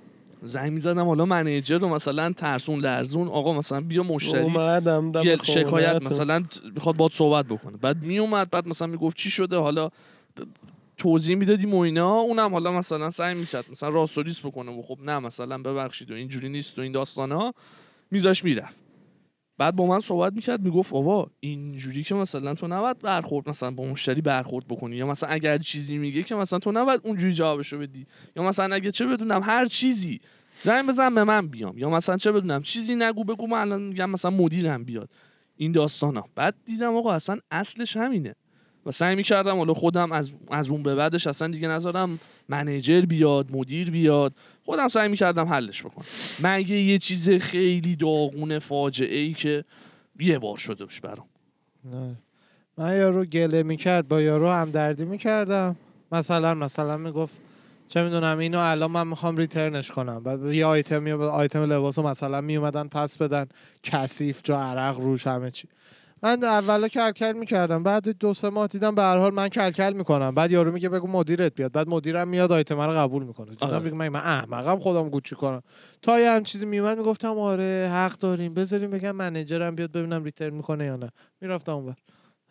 زنگ 0.44 0.72
می‌زدم 0.72 1.06
حالا 1.06 1.26
منیجر 1.26 1.78
رو 1.78 1.90
مثلا 1.90 2.32
ترسون 2.32 2.80
لرزون 2.80 3.28
آقا 3.28 3.54
مثلا 3.54 3.82
بیا 3.82 4.04
مشتری 4.04 4.46
یه 5.24 5.38
شکایت. 5.44 6.02
مثلا 6.02 6.44
می‌خواد 6.76 6.96
باد 6.96 7.12
صحبت 7.12 7.46
بکنه. 7.46 7.78
بعد 7.78 8.04
میومد 8.04 8.50
بعد 8.50 8.68
مثلا 8.68 8.88
می‌گفت 8.88 9.18
چی 9.18 9.32
شده 9.32 9.58
حالا 9.58 9.90
توضیح 10.98 11.36
می‌دادیم 11.36 11.74
و 11.74 11.80
اینا. 11.80 12.12
اونم 12.14 12.52
حالا 12.52 12.72
مثلا 12.72 13.10
سعی 13.10 13.36
می‌کرد 13.36 13.66
مثلا 13.72 13.90
راستوریس 13.90 14.46
بکنه. 14.46 14.72
و 14.72 14.82
خب 14.82 14.98
نه 15.06 15.20
مثلا 15.20 15.58
ببخشید 15.58 16.12
و 16.12 16.14
اینجوری 16.14 16.50
نیست 16.50 16.80
و 16.80 16.82
این 16.82 16.92
داستان 16.92 17.32
ها 17.32 17.54
میذاش 18.12 18.44
می‌رفت. 18.44 18.81
بعد 19.62 19.76
با 19.76 19.86
من 19.86 20.00
صحبت 20.00 20.34
می‌کرد 20.34 20.62
می‌گفت 20.62 20.94
آقا 20.94 21.28
اینجوری 21.40 22.04
که 22.04 22.16
مثلا 22.16 22.54
تو 22.54 22.68
نباید 22.68 23.00
برخورد 23.00 23.50
مثلا 23.50 23.72
با 23.72 23.84
مشتری 23.84 24.22
برخورد 24.22 24.68
بکنی 24.68 24.96
یا 24.96 25.08
مثلا 25.08 25.30
اگر 25.30 25.58
چیزی 25.58 25.98
میگه 25.98 26.24
که 26.24 26.36
مثلا 26.36 26.60
تو 26.60 26.72
نباید 26.72 27.02
اونجوری 27.04 27.34
جوابشو 27.34 27.80
بدی 27.80 28.08
یا 28.36 28.44
مثلا 28.44 28.76
اگه 28.76 28.92
چه 28.92 29.06
بدونم 29.06 29.42
هر 29.44 29.66
چیزی 29.66 30.22
زنگ 30.64 30.88
بزن 30.88 31.16
به 31.16 31.24
من 31.24 31.48
بیام 31.48 31.78
یا 31.78 31.90
مثلا 31.90 32.18
چه 32.18 32.32
بدونم 32.32 32.62
چیزی 32.62 32.96
نگو 32.96 33.24
بگو 33.24 33.48
من 33.48 33.58
الان 33.58 33.82
میگم 33.82 34.10
مثلا 34.10 34.32
مدیرم 34.32 34.84
بیاد 34.84 35.10
این 35.58 35.72
داستان 35.72 36.16
ها 36.18 36.26
بعد 36.36 36.56
دیدم 36.66 36.96
آقا 36.96 37.14
اصلا 37.14 37.38
اصلش 37.52 37.98
همینه. 37.98 38.36
و 38.86 38.92
سعی 38.92 39.16
می‌کردم 39.16 39.58
حالا 39.58 39.74
خودم 39.74 40.12
از, 40.12 40.32
از 40.52 40.70
اون 40.72 40.84
به 40.84 40.96
بعدش 40.96 41.28
اصلا 41.28 41.48
دیگه 41.48 41.68
نذارم 41.68 42.20
منیجر 42.50 43.02
بیاد 43.02 43.52
مدیر 43.52 43.92
بیاد. 43.92 44.34
خودم 44.66 44.88
سعی 44.88 45.08
می‌کردم 45.08 45.46
حلش 45.46 45.84
بکنم. 45.84 46.06
مگه 46.44 46.76
یه 46.76 46.98
چیز 46.98 47.30
خیلی 47.30 47.96
داغونه 47.96 48.60
فاجعه 48.60 49.18
ای 49.18 49.34
که 49.34 49.64
یه 50.20 50.40
بار 50.40 50.58
شده 50.58 50.86
برام؟ 51.04 51.26
نه. 51.86 52.16
من 52.78 52.98
یارو 52.98 53.26
گله 53.26 53.64
می‌کرد 53.64 54.08
با 54.08 54.22
یارو 54.22 54.50
همدردی 54.50 55.06
می‌کردم. 55.06 55.76
مثلا 56.12 56.54
مثلا 56.54 56.98
می‌گفت 56.98 57.40
چه 57.88 58.04
می‌دونم 58.04 58.38
اینو 58.38 58.60
الان 58.60 58.92
من 58.92 59.08
می‌خوام 59.08 59.38
ریترنش 59.38 59.92
کنم. 59.92 60.24
بعد 60.24 60.46
یه 60.46 60.66
آیتم 60.66 61.64
لباس 61.64 61.98
رو 61.98 62.08
مثلا 62.08 62.42
میومدن 62.42 62.88
پس 62.88 63.18
بدن. 63.18 63.48
کثیف 63.84 64.42
جا 64.44 64.60
عرق 64.60 65.00
روش 65.00 65.28
همه 65.28 65.52
چی. 65.52 65.68
من 66.24 66.44
اولا 66.44 66.88
کلکل 66.88 67.32
می‌کردم 67.32 67.84
بعد 67.84 68.10
دو 68.10 68.34
سه 68.34 68.50
ماه 68.50 68.68
دیدم 68.68 68.96
به 68.96 69.02
هر 69.02 69.18
حال 69.18 69.34
من 69.34 69.48
کلکل 69.50 69.94
می‌کنم. 69.94 70.36
بعد 70.36 70.52
یارو 70.52 70.72
میگه 70.72 70.90
بگو 70.90 71.08
مدیرت 71.08 71.56
بیاد. 71.56 71.72
بعد 71.72 71.90
مدیرم 71.90 72.28
میاد 72.28 72.52
آیتم 72.52 72.82
رو 72.82 72.92
قبول 72.92 73.24
می‌کنه. 73.24 73.50
دیدم 73.50 73.68
آره. 73.68 73.80
میگه 73.80 73.96
من 73.96 74.10
من 74.10 74.20
احمقم 74.20 74.80
خودم 74.80 75.10
گوچی 75.10 75.36
کنم. 75.36 75.62
تا 76.02 76.20
یه 76.20 76.32
هم 76.32 76.44
چیزی 76.44 76.66
میومد 76.66 76.98
می‌گفتم 76.98 77.38
آره 77.40 77.90
حق 77.94 78.18
داریم. 78.18 78.54
بذاریم 78.54 78.90
بگم 78.90 79.12
منیجرم 79.12 79.76
بیاد 79.76 79.92
ببینم 79.92 80.24
ریترن 80.24 80.54
می‌کنه 80.54 80.86
یا 80.86 80.96
نه. 80.96 81.10
می‌رفتم 81.42 81.76
اونور. 81.76 81.96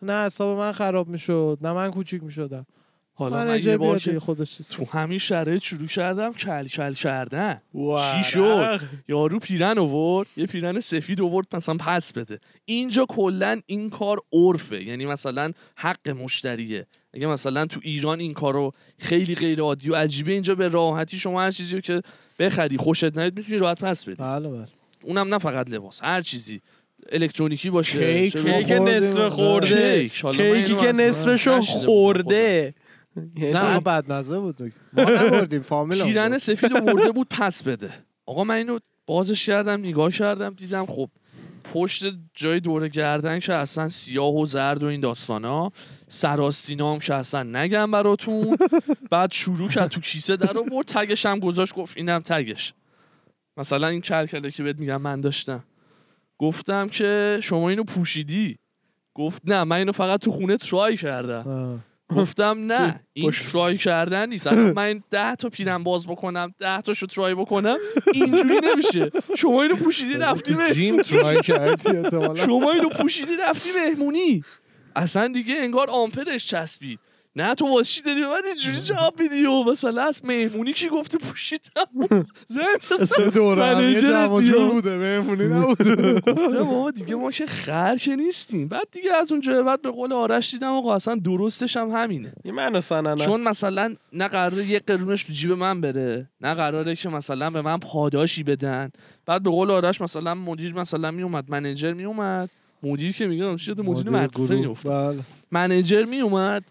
نه 0.01 0.25
حساب 0.25 0.57
من 0.57 0.71
خراب 0.71 1.07
می‌شد 1.07 1.57
نه 1.61 1.73
من 1.73 1.91
کوچیک 1.91 2.23
می‌شدم. 2.23 2.65
حالا 3.21 3.45
من 3.45 3.63
یه 3.63 3.77
بار 3.77 3.99
که 3.99 4.19
خودش 4.19 4.57
چیز 4.57 4.67
تو 4.67 4.85
همین 4.85 5.17
شرایط 5.17 5.63
شروع 5.63 5.87
کردم 5.87 6.33
کل 6.33 6.67
کل 6.67 6.93
کردن. 6.93 7.57
چی 7.73 8.23
شد؟ 8.23 8.79
یارو 9.07 9.39
پیرن 9.39 9.77
آورد 9.77 10.27
یه 10.37 10.45
پیرن 10.45 10.79
سفید 10.79 11.21
آورد 11.21 11.47
مثلا 11.53 11.75
پس 11.75 12.13
بده. 12.13 12.39
اینجا 12.65 13.05
کلا 13.09 13.61
این 13.65 13.89
کار 13.89 14.17
عرفه. 14.33 14.83
یعنی 14.83 15.05
مثلا 15.05 15.51
حق 15.75 16.09
مشتریه. 16.09 16.87
اگه 17.13 17.27
مثلا 17.27 17.65
تو 17.65 17.79
ایران 17.83 18.19
این 18.19 18.33
کارو 18.33 18.71
خیلی 18.99 19.35
غیر 19.35 19.61
عادی 19.61 19.89
و 19.89 19.95
عجیبه 19.95 20.31
اینجا 20.31 20.55
به 20.55 20.67
راحتی 20.67 21.19
شما 21.19 21.41
هر 21.41 21.51
چیزی 21.51 21.75
رو 21.75 21.81
که 21.81 22.01
بخری 22.39 22.77
خوشت 22.77 23.17
نیاد 23.17 23.37
می‌تونی 23.37 23.57
راحت 23.57 23.83
پس 23.83 24.05
بدی. 24.05 24.15
بله 24.15 24.49
بله. 24.49 24.67
اونم 25.03 25.27
نه 25.27 25.37
فقط 25.37 25.69
لباس 25.69 26.03
هر 26.03 26.21
چیزی. 26.21 26.61
الکترونیکی 27.11 27.69
باشه 27.69 28.29
کیک،. 28.29 28.71
نصف 28.71 29.27
خورده. 29.27 30.09
کیکی 30.09 30.75
که 30.75 30.91
نصفشو 30.91 31.61
خورده. 31.61 32.73
نه 33.15 33.59
آقا 33.59 33.79
بدمزه 33.79 34.39
بود. 34.39 34.73
ما 34.93 35.03
نبردیم 35.03 35.61
فامیل 35.61 36.03
پیرن 36.03 36.37
سفید 36.37 36.71
ورده 36.71 37.11
بود 37.11 37.27
پس 37.29 37.63
بده. 37.63 37.93
آقا 38.25 38.43
من 38.43 38.55
اینو 38.55 38.79
بازش 39.05 39.45
کردم 39.45 39.79
نگاه 39.79 40.11
کردم 40.11 40.53
دیدم 40.53 40.85
خب 40.85 41.09
پشت 41.73 42.03
جای 42.33 42.59
دور 42.59 42.87
گردن 42.87 43.39
که 43.39 43.53
اصلا 43.53 43.89
سیاه 43.89 44.35
و 44.35 44.45
زرد 44.45 44.83
و 44.83 44.87
این 44.87 45.01
داستانا 45.01 45.71
سراستینا 46.07 46.93
هم 46.93 46.99
که 46.99 47.13
اصلا 47.13 47.43
نگم 47.43 47.91
براتون. 47.91 48.57
بعد 49.11 49.31
شروع 49.31 49.69
کرد 49.69 49.89
تو 49.89 50.01
کیسه 50.01 50.37
در 50.37 50.57
آورد 50.57 50.87
تگش 50.87 51.25
هم 51.25 51.39
گذاشت 51.39 51.75
گفت 51.75 51.97
اینم 51.97 52.19
تگش. 52.19 52.73
مثلا 53.57 53.87
این 53.87 54.01
کلکله 54.01 54.51
که 54.51 54.63
بهت 54.63 54.79
میگم 54.79 55.01
من 55.01 55.21
داشتم. 55.21 55.63
گفتم 56.37 56.87
که 56.87 57.39
شما 57.43 57.69
اینو 57.69 57.83
پوشیدی. 57.83 58.57
گفت 59.13 59.41
نه 59.45 59.63
من 59.63 59.75
اینو 59.75 59.91
فقط 59.91 60.19
تو 60.19 60.31
خونه 60.31 60.57
ترای 60.57 60.97
کردم. 60.97 61.83
گفتم 62.17 62.57
نه 62.71 62.99
این. 63.13 63.31
ترای 63.31 63.77
کردن 63.77 64.29
نیست 64.29 64.47
من 64.77 65.01
ده 65.11 65.35
تا 65.35 65.49
پیرم 65.49 65.83
باز 65.83 66.07
بکنم 66.07 66.53
ده 66.59 66.81
تاشو 66.81 67.05
ترای 67.05 67.35
بکنم 67.35 67.77
اینجوری 68.13 68.59
نمیشه 68.63 69.11
شما 69.37 69.61
اینو 69.61 69.75
پوشیدی 69.75 70.13
رفتی 70.13 70.55
جیم 70.73 71.01
ترای 71.01 71.41
کردی. 71.41 71.89
شما 72.45 72.71
اینو 72.71 72.89
پوشیدی 72.89 73.35
رفتی 73.35 73.69
مهمونی 73.75 74.43
اصلا 74.95 75.27
دیگه 75.27 75.55
انگار 75.57 75.89
آمپرش 75.89 76.45
چسبید 76.45 76.99
نه 77.35 77.55
تو 77.55 77.67
واسه 77.67 77.83
چی 77.83 78.01
داری 78.01 78.21
من 78.21 78.41
اینجوری 78.45 78.81
جواب 78.81 79.21
میدی؟ 79.21 79.45
و 79.45 79.63
مثلا 79.63 80.03
از 80.03 80.25
مهمونی 80.25 80.73
کی 80.73 80.89
گفته 80.89 81.17
پوشیدم؟ 81.17 82.25
زن 82.47 83.29
دوره 83.33 83.91
یه 83.91 84.01
جمع 84.01 84.25
و. 84.25 84.71
بوده 84.71 84.97
مهمونی 84.97 85.47
نبوده. 85.47 86.21
بابا 86.63 86.91
دیگه 86.91 87.15
ما 87.15 87.31
که 87.31 87.45
خر 87.45 87.95
که 87.95 88.15
نیستیم. 88.15 88.67
بعد 88.67 88.87
دیگه 88.91 89.13
از 89.13 89.31
اونجا 89.31 89.63
بعد 89.63 89.81
به 89.81 89.91
قول 89.91 90.13
آرش 90.13 90.51
دیدم 90.51 90.71
آقا 90.71 90.95
اصلا 90.95 91.15
درستش 91.15 91.77
هم 91.77 91.89
همینه. 91.89 92.33
این 92.43 92.55
منو 92.55 92.81
سننه 92.81 93.25
چون 93.25 93.41
مثلا 93.41 93.95
نه 94.13 94.27
قراره 94.27 94.65
یه 94.65 94.79
قرونش 94.79 95.23
تو 95.23 95.33
جیب 95.33 95.51
من 95.51 95.81
بره 95.81 96.29
نه 96.41 96.53
قراره 96.53 96.95
که 96.95 97.09
مثلا 97.09 97.49
به 97.49 97.61
من 97.61 97.77
پاداشی 97.77 98.43
بدن. 98.43 98.91
بعد 99.25 99.43
به 99.43 99.49
قول 99.49 99.71
آرش 99.71 100.01
مثلا 100.01 100.35
مدیر 100.35 100.73
مثلا 100.73 101.11
میومد 101.11 101.45
منیجر 101.49 101.93
میومد. 101.93 102.49
مدیر 102.83 103.11
که 103.11 103.27
میگه 103.27 103.57
شده؟ 103.57 103.83
مدیر 103.83 104.09
مدرسه. 104.09 104.55
میفته 104.55 104.89
بله. 104.89 105.19
منیجر 105.51 106.03
میومد 106.03 106.63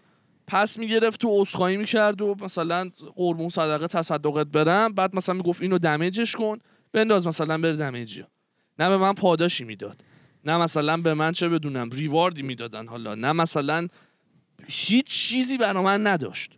پس 0.51 0.79
می‌گرفت 0.79 1.21
تو 1.21 1.41
عذرخواهی 1.41 1.77
می‌کرد 1.77 2.21
و 2.21 2.35
مثلا 2.41 2.89
قربون 3.15 3.49
صدقه 3.49 3.87
تصدقت 3.87 4.47
برم 4.47 4.93
بعد 4.93 5.15
مثلا 5.15 5.35
می‌گفت 5.35 5.61
اینو 5.61 5.77
دمیجش 5.77 6.35
کن. 6.35 6.57
بنداز 6.91 7.27
مثلا 7.27 7.57
بره 7.57 7.75
دمیجی 7.75 8.25
نه 8.79 8.89
به 8.89 8.97
من 8.97 9.13
پاداشی 9.13 9.63
می‌داد. 9.63 10.03
نه 10.45 10.57
مثلا 10.57 10.97
به 10.97 11.13
من 11.13 11.31
چه 11.31 11.49
بدونم 11.49 11.89
ریواردی 11.89 12.41
می‌دادن 12.41 12.87
حالا. 12.87 13.15
نه 13.15 13.31
مثلا 13.31 13.87
هیچ 14.67 15.05
چیزی 15.05 15.57
برا 15.57 15.83
من 15.83 16.07
نداشت. 16.07 16.51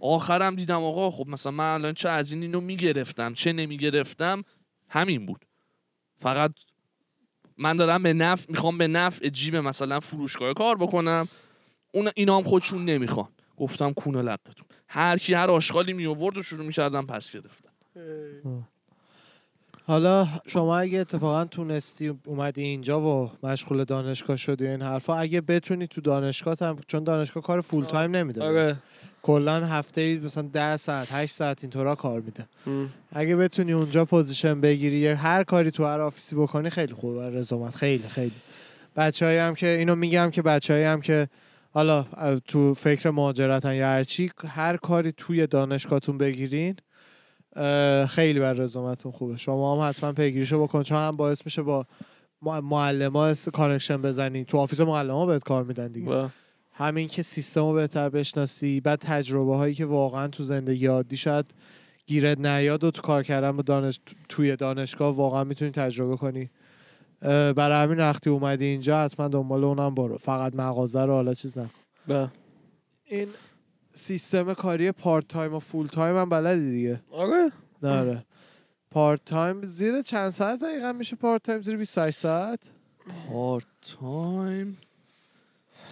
آخرم 0.00 0.54
دیدم 0.54 0.82
آقا 0.82 1.10
خب 1.10 1.28
مثلا 1.28 1.52
من 1.52 1.74
الان 1.74 1.94
چه 1.94 2.08
از 2.08 2.32
این 2.32 2.42
اینو 2.42 2.60
می‌گرفتم 2.60 3.34
چه 3.34 3.52
نمی‌گرفتم؟ 3.52 4.44
همین 4.88 5.26
بود. 5.26 5.44
فقط 6.20 6.52
من 7.58 7.76
دارم 7.76 8.02
به 8.02 8.12
نفع 8.12 8.46
می‌خوام 8.48 8.78
به 8.78 8.88
نفع 8.88 9.28
جیب 9.28 9.56
مثلا 9.56 10.00
فروشگاه 10.00 10.54
کار 10.54 10.76
بکنم. 10.76 11.28
اون 11.92 12.10
اینا 12.16 12.36
هم 12.36 12.42
خودشون 12.42 12.84
نمی‌خوان. 12.84 13.28
گفتم 13.60 13.92
کونه 13.92 14.22
لقتون 14.22 14.66
هر 14.88 15.16
کی 15.16 15.34
هر 15.34 15.50
آشغالی 15.50 15.92
می 15.92 16.06
آورد 16.06 16.36
و 16.36 16.42
شروع 16.42 16.66
می‌کردم 16.66 17.06
پس 17.06 17.32
گرفتن. 17.32 17.68
حالا 19.86 20.28
شما 20.46 20.78
اگه 20.78 20.98
اتفاقا 20.98 21.44
تونستی 21.44 22.14
اومدی 22.24 22.62
اینجا 22.62 23.00
و 23.00 23.30
مشغول 23.42 23.84
دانشگاه 23.84 24.36
شدی 24.36 24.66
این 24.66 24.82
حرفا 24.82 25.16
اگه 25.16 25.40
بتونی 25.40 25.86
تو 25.86 26.00
دانشگاه 26.00 26.56
هم 26.60 26.78
چون 26.86 27.04
دانشگاه 27.04 27.42
کار 27.42 27.60
فول 27.60 27.84
تایم 27.84 28.16
نمیده. 28.16 28.44
آره. 28.44 28.76
کلا 29.22 29.66
هفته 29.66 30.00
ای 30.00 30.18
مثلا 30.18 30.42
10 30.52 30.76
ساعت 30.76 31.08
8 31.12 31.34
ساعت 31.34 31.64
اینطورا 31.64 31.94
کار 31.94 32.20
میده. 32.20 32.46
م. 32.66 32.86
اگه 33.12 33.36
بتونی 33.36 33.72
اونجا 33.72 34.04
position 34.04 34.60
بگیری 34.60 35.06
هر 35.06 35.44
کاری 35.44 35.70
تو 35.70 35.84
هر 35.84 36.00
office 36.00 36.31
ی 36.31 36.36
بکنی 36.36 36.70
خیلی 36.70 36.94
خوبه. 36.94 37.30
رزومت 37.30 37.74
خیلی 37.74 38.08
خیلی. 38.08 38.32
بچه‌ای 38.96 39.38
هم 39.38 39.54
که 39.54 39.66
اینو 39.66 39.94
میگم 39.94 40.30
که 40.30 40.42
بچه‌ای 40.42 40.84
هم 40.84 41.00
که 41.00 41.28
حالا 41.70 42.06
تو 42.48 42.74
فکر 42.74 43.10
مهاجرتن 43.10 43.74
یا 43.74 43.86
هرچی 43.86 44.30
هر 44.46 44.76
کاری 44.76 45.12
توی 45.12 45.46
دانشگاهتون 45.46 46.18
بگیرین 46.18 46.76
خیلی 48.06 48.40
بر 48.40 48.52
رزومتون 48.52 49.12
خوبه. 49.12 49.36
شما 49.36 49.84
هم 49.84 49.88
حتما 49.90 50.12
پیگیریشو 50.12 50.62
بکن 50.62 50.82
چون 50.82 50.98
هم 50.98 51.16
باعث 51.16 51.42
میشه 51.44 51.62
با 51.62 51.86
معلم 52.42 53.34
connection 53.52 54.02
بزنی. 54.02 54.44
تو 54.44 54.58
office 54.58 54.80
معلم 54.80 55.26
بهت 55.26 55.44
کار 55.44 55.64
میدن 55.64 55.88
دیگه. 55.88 56.06
با- 56.06 56.30
همین 56.72 57.08
که 57.08 57.22
سیستم 57.22 57.60
رو 57.60 57.72
بهتر 57.72 58.08
بشناسی 58.08 58.80
بعد 58.80 58.98
تجربه 58.98 59.56
هایی 59.56 59.74
که 59.74 59.84
واقعا 59.84 60.28
تو 60.28 60.44
زندگی 60.44 60.86
عادی 60.86 61.16
شاید 61.16 61.46
گیرت 62.06 62.38
نیاد 62.38 62.84
و 62.84 62.90
تو 62.90 63.02
کار 63.02 63.22
کردن 63.22 63.56
با 63.56 63.62
دانش... 63.62 64.00
توی 64.28 64.56
دانشگاه 64.56 65.14
واقعا 65.14 65.44
می‌تونی 65.44 65.70
تجربه 65.70 66.16
کنی. 66.16 66.50
برای 67.20 67.82
همین 67.82 68.00
وقتی 68.00 68.30
اومدی 68.30 68.64
اینجا 68.64 69.04
حتما 69.04 69.28
دنبال 69.28 69.64
اونم 69.64 69.94
برو. 69.94 70.18
فقط 70.18 70.54
مغازه 70.54 71.00
رو 71.04 71.12
حالا 71.12 71.34
چیز 71.34 71.58
نکن. 71.58 71.70
با. 72.08 72.28
این 73.04 73.28
سیستم 73.90 74.54
کاری 74.54 74.92
part 74.92 75.28
time 75.28 75.54
و 75.54 75.58
full 75.58 75.86
time 75.86 76.16
هم 76.16 76.28
بلدی 76.28 76.70
دیگه؟ 76.70 77.00
آره. 77.10 77.52
نره 77.82 78.24
part 78.90 79.24
time 79.24 79.62
زیر 79.64 80.02
چند 80.02 80.30
ساعت؟ 80.30 80.60
دقیقا 80.60 80.92
میشه 80.92 81.16
part 81.16 81.42
time 81.42 81.62
زیر 81.62 81.76
28 81.76 82.18
ساعت. 82.18 82.60
part 83.28 83.64
time 84.00 84.78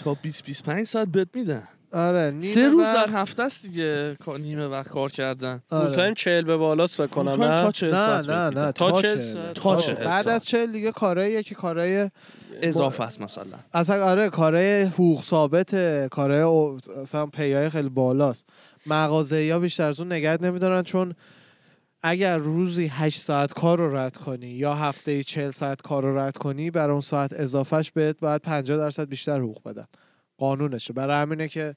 تا 0.05 0.14
20 0.14 0.45
25 0.45 0.87
ساعت 0.87 1.09
بهت 1.09 1.29
میدن. 1.35 1.68
آره 1.97 2.30
نیمه 2.30 2.55
سه 2.55 2.68
روز 2.68 2.84
در 2.84 3.09
هفته 3.11 3.42
است 3.42 3.66
دیگه 3.66 4.16
نیمه 4.38 4.66
وقت 4.66 4.88
کار 4.88 5.12
کردن 5.12 5.62
آره. 5.70 5.97
تایم 5.97 6.14
40 6.14 6.44
به 6.44 6.57
بالاست 6.57 6.97
فکر 6.97 7.07
فول 7.07 7.24
کنم 7.24 7.36
تا 7.36 7.66
نه 7.66 7.72
40 7.72 7.94
نه 7.94 8.07
ساعت 8.07 8.28
نه 8.28 8.34
نه 8.34 8.49
میدن. 8.49 8.70
تا 8.70 9.03
چهل. 9.03 9.53
تا 9.53 9.76
چهل. 9.76 10.05
بعد. 10.05 10.28
از 10.28 10.44
چهل 10.44 10.72
دیگه 10.72 10.92
کارهاییه 10.92 11.42
که 11.42 11.55
کارهای 11.55 12.11
اضافه 12.62 13.05
است 13.05 13.20
مثلا 13.20 13.44
اصلا 13.74 14.05
آره 14.05 14.28
کارهای 14.28 14.82
حقوق 14.82 15.22
ثابته 15.22 16.09
کارهای 16.11 16.78
اصلا 17.03 17.26
پیای 17.26 17.70
خیلی 17.70 17.88
بالاست 17.88 18.47
مغازه 18.86 19.44
یا 19.44 19.59
بیشتر 19.59 19.88
از 19.88 20.01
اون 20.01 20.12
نگه 20.12 20.42
نمیدارن 20.42 20.82
چون 20.82 21.14
اگر 22.03 22.38
روزی 22.38 22.86
8 22.86 23.20
ساعت 23.20 23.53
کار 23.53 23.78
رو 23.78 23.97
رد 23.97 24.16
کنی 24.16 24.47
یا 24.47 24.74
هفته 24.74 25.22
40 25.22 25.51
ساعت 25.51 25.82
کار 25.82 26.03
رو 26.03 26.18
رد 26.18 26.36
کنی 26.36 26.70
برای 26.70 26.92
اون 26.92 27.01
ساعت 27.01 27.32
اضافهش 27.32 27.90
بهت 27.90 28.20
باید 28.20 28.42
50 28.42 28.78
درصد 28.78 29.09
بیشتر 29.09 29.38
حقوق 29.38 29.62
بدن 29.68 29.86
قانونشه. 30.39 30.93
برای 30.93 31.22
همینه 31.22 31.49
که 31.49 31.76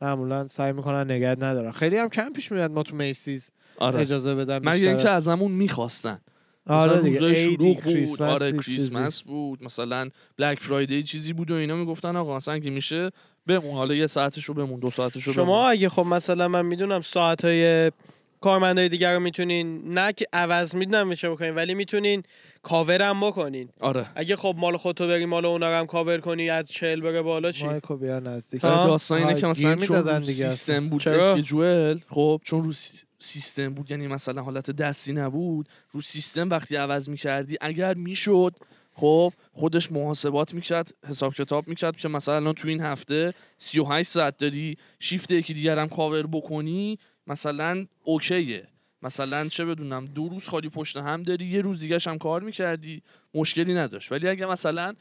معمولا 0.00 0.46
سعی 0.46 0.72
می‌کنن 0.72 1.10
نگه 1.10 1.28
ندارن. 1.28 1.70
خیلی 1.72 1.96
هم 1.96 2.08
کم 2.08 2.32
پیش 2.32 2.52
میاد 2.52 2.70
ما 2.70 2.82
تو 2.82 2.96
Macy's 2.96 3.50
آره. 3.78 4.00
اجازه 4.00 4.34
بدن 4.34 4.58
بیشتر 4.58 4.88
اینکه 4.88 5.08
از- 5.10 5.28
ازمون 5.28 5.52
می‌خواستن. 5.52 6.20
آره 6.66 6.90
مثلا 6.92 7.02
دیگه 7.02 7.18
روزای 7.18 7.36
شلوغ 7.36 7.74
بود. 7.82 7.84
کریسمس، 7.92 8.20
آره. 8.20 8.52
کریسمس 8.52 9.22
بود. 9.22 9.64
مثلا 9.64 10.08
Black 10.38 10.60
Friday 10.60 11.02
چیزی 11.02 11.32
بود 11.32 11.50
و 11.50 11.54
اینا 11.54 11.76
می‌گفتن 11.76 12.16
آقا 12.16 12.36
مثلا 12.36 12.54
اگه 12.54 12.70
میشه 12.70 13.10
بمون 13.46 13.74
حالا 13.74 13.94
یه 13.94 14.06
ساعتشو 14.06 14.54
بمون 14.54 14.80
دو 14.80 14.90
ساعتشو 14.90 15.32
شما 15.32 15.44
بمون. 15.44 15.70
اگه 15.70 15.88
خب 15.88 16.06
مثلا 16.06 16.48
من 16.48 16.66
می‌دونم 16.66 17.00
ساعت 17.00 17.44
های 17.44 17.92
کارمندای 18.40 18.88
دیگر 18.88 19.14
رو 19.14 19.20
می‌تونین 19.20 19.94
نه 19.98 20.12
که 20.12 20.26
عوض 20.32 20.74
می‌دونم 20.74 21.08
میشه 21.08 21.30
بکنین 21.30 21.54
ولی 21.54 21.74
می‌تونین 21.74 22.22
کاور 22.62 23.02
هم 23.02 23.20
بکنین 23.20 23.68
آره 23.80 24.06
اگه 24.14 24.36
خب 24.36 24.54
مال 24.58 24.76
خودتو 24.76 25.06
بری 25.08 25.24
مال 25.24 25.46
اونا 25.46 25.68
رو 25.68 25.74
هم 25.76 25.86
کاور 25.86 26.18
کنی 26.18 26.50
از 26.50 26.64
40 26.64 27.00
بره 27.00 27.22
بالا 27.22 27.52
چی 27.52 27.64
mic 27.64 27.88
و 27.88 27.96
بیار 27.96 28.22
نزدیک؟ 28.22 28.64
آره، 28.64 28.86
داستان 28.86 29.18
اینه 29.18 29.40
که 29.40 29.46
مثلا 29.46 29.74
چون 29.74 29.80
می‌دادن 29.80 30.20
دیگه 30.20 30.48
سیستم 30.48 30.88
بود 30.88 31.00
چرا؟ 31.00 31.30
schedule 31.30 32.00
خب 32.08 32.40
چون 32.44 32.64
رو 32.64 32.72
سی- 32.72 32.98
سیستم 33.18 33.74
بود 33.74 33.90
یعنی 33.90 34.06
مثلا 34.06 34.42
حالت 34.42 34.70
دستی 34.70 35.12
نبود 35.12 35.68
رو 35.90 36.00
سیستم 36.00 36.50
وقتی 36.50 36.76
عوض 36.76 37.08
می‌کردی 37.08 37.56
اگر 37.60 37.94
می‌شد 37.94 38.54
خب 38.94 39.32
خودش 39.52 39.92
محاسبات 39.92 40.54
می‌کرد 40.54 40.94
حساب 41.08 41.34
کتاب 41.34 41.68
می‌کرد 41.68 41.96
که 41.96 42.08
مثلا 42.08 42.36
الان 42.36 42.54
تو 42.54 42.68
این 42.68 42.80
هفته 42.80 43.34
38 43.58 44.10
ساعت 44.10 44.36
داری 44.36 44.76
شیفت 45.00 45.30
یکی 45.30 45.54
دیگر 45.54 45.78
هم 45.78 45.88
کاور 45.88 46.26
بکنی 46.26 46.98
مثلا 47.26 47.86
okay 48.04 48.47
ه. 48.47 48.68
مثلا 49.02 49.48
چه 49.48 49.64
بدونم 49.64 50.06
دو 50.06 50.28
روز 50.28 50.48
خالی 50.48 50.68
پشت 50.68 50.96
هم 50.96 51.22
داری 51.22 51.44
یه 51.44 51.60
روز 51.60 51.80
دیگه 51.80 51.98
هم 52.06 52.18
کار 52.18 52.42
می‌کردی 52.42 53.02
مشکلی 53.34 53.74
نداشت. 53.74 54.12
ولی 54.12 54.28
اگه 54.28 54.46
مثلا 54.46 54.94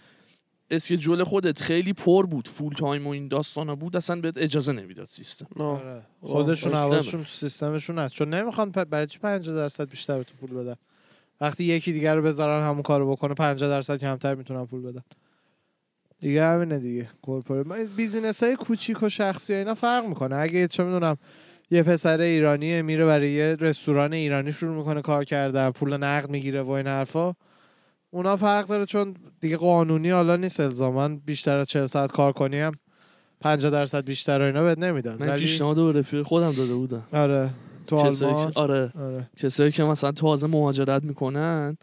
schedule 0.71 1.23
خودت 1.23 1.59
خیلی 1.59 1.93
پر 1.93 2.25
بود 2.25 2.47
full 2.47 2.73
time 2.73 3.07
و 3.07 3.09
این 3.09 3.27
داستانا 3.27 3.75
بود 3.75 3.95
اصلا 3.95 4.21
بهت 4.21 4.37
اجازه 4.37 4.73
نمی‌داد 4.73 5.07
سیستم. 5.07 5.47
آره. 5.61 6.01
خودشون 6.21 6.71
سیستمه. 6.71 6.81
حواسشون 6.93 7.23
تو 7.23 7.29
سیستمشون 7.29 7.99
هست. 7.99 8.13
چون 8.13 8.33
نمی‌خوان 8.33 8.71
پ- 8.71 8.77
برای 8.77 9.07
چی 9.07 9.19
50 9.19 9.55
درصد 9.55 9.89
بیشتر 9.89 10.17
به 10.17 10.23
تو 10.23 10.33
پول 10.35 10.53
بدن؟ 10.53 10.75
وقتی 11.41 11.63
یکی 11.63 11.93
دیگر 11.93 12.15
رو 12.15 12.21
بذارن 12.21 12.63
همون 12.63 12.81
کارو 12.81 13.11
بکنه 13.11 13.33
50 13.33 13.69
درصد 13.69 13.97
کمتر 13.97 14.35
می‌تونن 14.35 14.65
پول 14.65 14.81
بدن. 14.81 15.03
دیگه 16.19 16.43
همینه 16.45 16.79
دیگه. 16.79 17.09
corporate 17.21 17.89
business 17.89 18.43
های 18.43 18.55
کوچیک 18.55 19.03
و 19.03 19.09
شخصی 19.09 19.53
و 19.53 19.55
اینا 19.55 19.75
فرق 19.75 20.05
می‌کنه. 20.05 20.35
اگه 20.35 20.67
چه 20.67 20.83
می‌دونم 20.83 21.17
یه 21.71 21.83
پسر 21.83 22.21
ایرانیه 22.21 22.81
میره 22.81 23.05
برای 23.05 23.31
یه 23.31 23.55
رستوران 23.59 24.13
ایرانی 24.13 24.51
شروع 24.51 24.75
می‌کنه 24.75 25.01
کار 25.01 25.23
کردن 25.23 25.71
پول 25.71 25.97
نقد 25.97 26.29
می‌گیره 26.29 26.61
و 26.61 26.69
این 26.69 26.87
حرفا. 26.87 27.33
اونا 28.11 28.37
فرق 28.37 28.67
داره 28.67 28.85
چون 28.85 29.15
دیگه 29.39 29.57
قانونی 29.57 30.09
حالا 30.09 30.35
نیست 30.35 30.59
الزاما. 30.59 31.07
بیشتر 31.07 31.57
از 31.57 31.67
40 31.67 31.85
ساعت 31.85 32.11
کار 32.11 32.31
کنی 32.31 32.59
هم 32.59 32.73
50 33.39 33.71
درصد 33.71 34.05
بیشتر 34.05 34.39
و 34.39 34.43
اینا 34.43 34.63
بهت 34.63 34.77
نمیدن. 34.77 35.15
من 35.19 35.29
ولی 35.29 35.39
پیشنهاد 35.39 35.97
رفیق 35.97 36.21
خودم 36.21 36.51
داده 36.51 36.73
بودم. 36.73 37.03
آره 37.13 37.49
تو 37.87 38.03
کسایی 38.03 38.47
آره. 38.55 38.91
آره. 38.95 39.29
کسایی 39.37 39.71
که 39.71 39.83
مثلا 39.83 40.11
تازه 40.11 40.47
مهاجرت 40.47 41.03
می‌کنن 41.03 41.77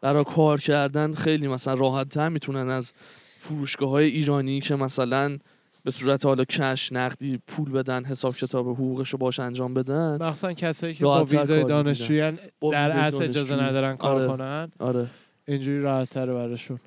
برای 0.00 0.24
کار 0.24 0.60
کردن 0.60 1.12
خیلی 1.12 1.48
مثلا 1.48 1.74
راحت 1.74 2.08
تر 2.08 2.28
می‌تونن 2.28 2.68
از 2.68 2.92
فروشگاه 3.38 3.90
های 3.90 4.06
ایرانی 4.06 4.60
که 4.60 4.76
مثلا 4.76 5.38
به 5.84 5.90
صورت 5.90 6.24
حالا 6.24 6.44
کش 6.44 6.92
نقدی 6.92 7.38
پول 7.46 7.70
بدن 7.70 8.04
حساب 8.04 8.36
کتاب 8.36 8.68
حقوقش 8.68 9.10
رو 9.10 9.18
باش 9.18 9.40
انجام 9.40 9.74
بدن 9.74 10.18
مخصوصا 10.20 10.52
کسایی 10.52 10.94
که 10.94 11.04
با 11.04 11.16
راحت‌تر 11.16 11.38
ویزای 11.38 11.64
دانشجویان 11.64 12.38
در 12.72 12.90
اصل 12.90 13.22
اجازه. 13.22 13.54
ندارن 13.54 13.96
کار 13.96 14.16
آره. 14.16 14.28
کنن 14.28 14.72
آره 14.78 15.06
اینجوری 15.48 15.80
راحت 15.82 16.10
تره 16.10 16.34
براشون 16.34 16.78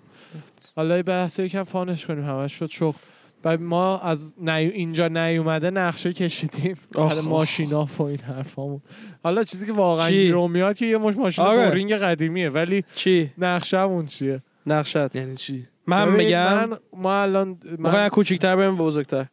حالا 0.75 1.03
بحث 1.03 1.39
یکم 1.39 1.63
fun 1.63 1.89
ش 1.89 2.05
کنیم 2.05 2.25
همش 2.25 2.53
شد 2.53 2.69
شغل 2.69 2.97
بعد 3.43 3.61
ما 3.61 3.99
از 3.99 4.35
نی... 4.39 4.51
اینجا 4.51 5.07
نیومده 5.07 5.69
نقشه 5.69 6.13
کشیدیم 6.13 6.75
برای. 6.91 7.21
ماشینا 7.21 7.87
و 7.99 8.01
این 8.01 8.19
حرفامون 8.19 8.81
حالا 9.23 9.43
چیزی 9.43 9.65
که 9.65 9.73
واقعا؟ 9.73 10.09
گیرم 10.09 10.51
میاد 10.51 10.77
که 10.77 10.85
یه 10.85 10.97
مشت 10.97 11.15
ماشین 11.15 11.45
آره. 11.45 11.67
boring 11.67 11.93
قدیمیه 11.93 12.49
ولی 12.49 12.83
چی 12.95 13.31
نقشه‌مون 13.37 14.05
چیه 14.05 14.41
نقشت. 14.67 15.15
یعنی 15.15 15.35
چی؟ 15.35 15.67
من 15.87 16.09
میگم 16.09 16.53
من 16.69 16.77
ما 16.93 17.21
الان 17.21 17.57
من 17.79 17.95
از 17.95 18.09
کوچیک‌تر 18.11 18.55
بریم 18.55 18.77
به 18.77 18.83
بزرگتر. 18.83 19.25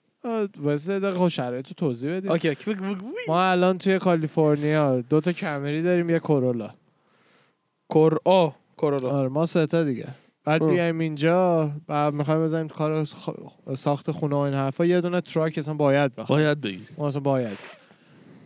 وایسا 0.59 1.01
دقیقه 1.01 1.29
شرایط 1.29 1.67
رو 1.69 1.75
توضیح 1.77 2.17
بدیم 2.17 2.31
okay 2.31 2.49
okay. 2.49 2.75
بگو، 2.75 2.85
بگو، 2.85 2.95
بگو. 2.95 3.09
ما 3.29 3.43
الان 3.45 3.79
توی 3.79 3.99
کالیفرنیا 3.99 5.01
دو 5.01 5.21
تا 5.21 5.33
Camry 5.33 5.83
داریم 5.83 6.11
یه 6.11 6.19
Corolla 6.19 6.71
کور 7.89 8.19
آ 8.25 8.49
کورولا. 8.77 9.11
آره 9.11 9.29
ما 9.29 9.47
سه 9.47 9.67
تا 9.67 9.85
دیگه. 9.85 10.07
بعد. 10.45 10.65
بیایم 10.67 10.99
اینجا 10.99 11.71
بعد 11.87 12.15
می‌خوایم 12.15 12.43
بزنیم 12.43 12.67
تو 12.67 12.75
کار 12.75 13.05
خ- 13.05 13.75
ساخت 13.75 14.11
خونه 14.11 14.35
و 14.37 14.39
این 14.39 14.55
حرفا. 14.55 14.85
یه 14.85 15.01
دونه 15.01 15.21
تراک 15.21 15.59
اصلا 15.59 15.75
باید 15.75 16.15
بخوام. 16.15 16.39
باید 16.39 16.61
بگی. 16.61 16.87
ما 16.99 17.09
اصلا 17.09 17.21
باید. 17.21 17.59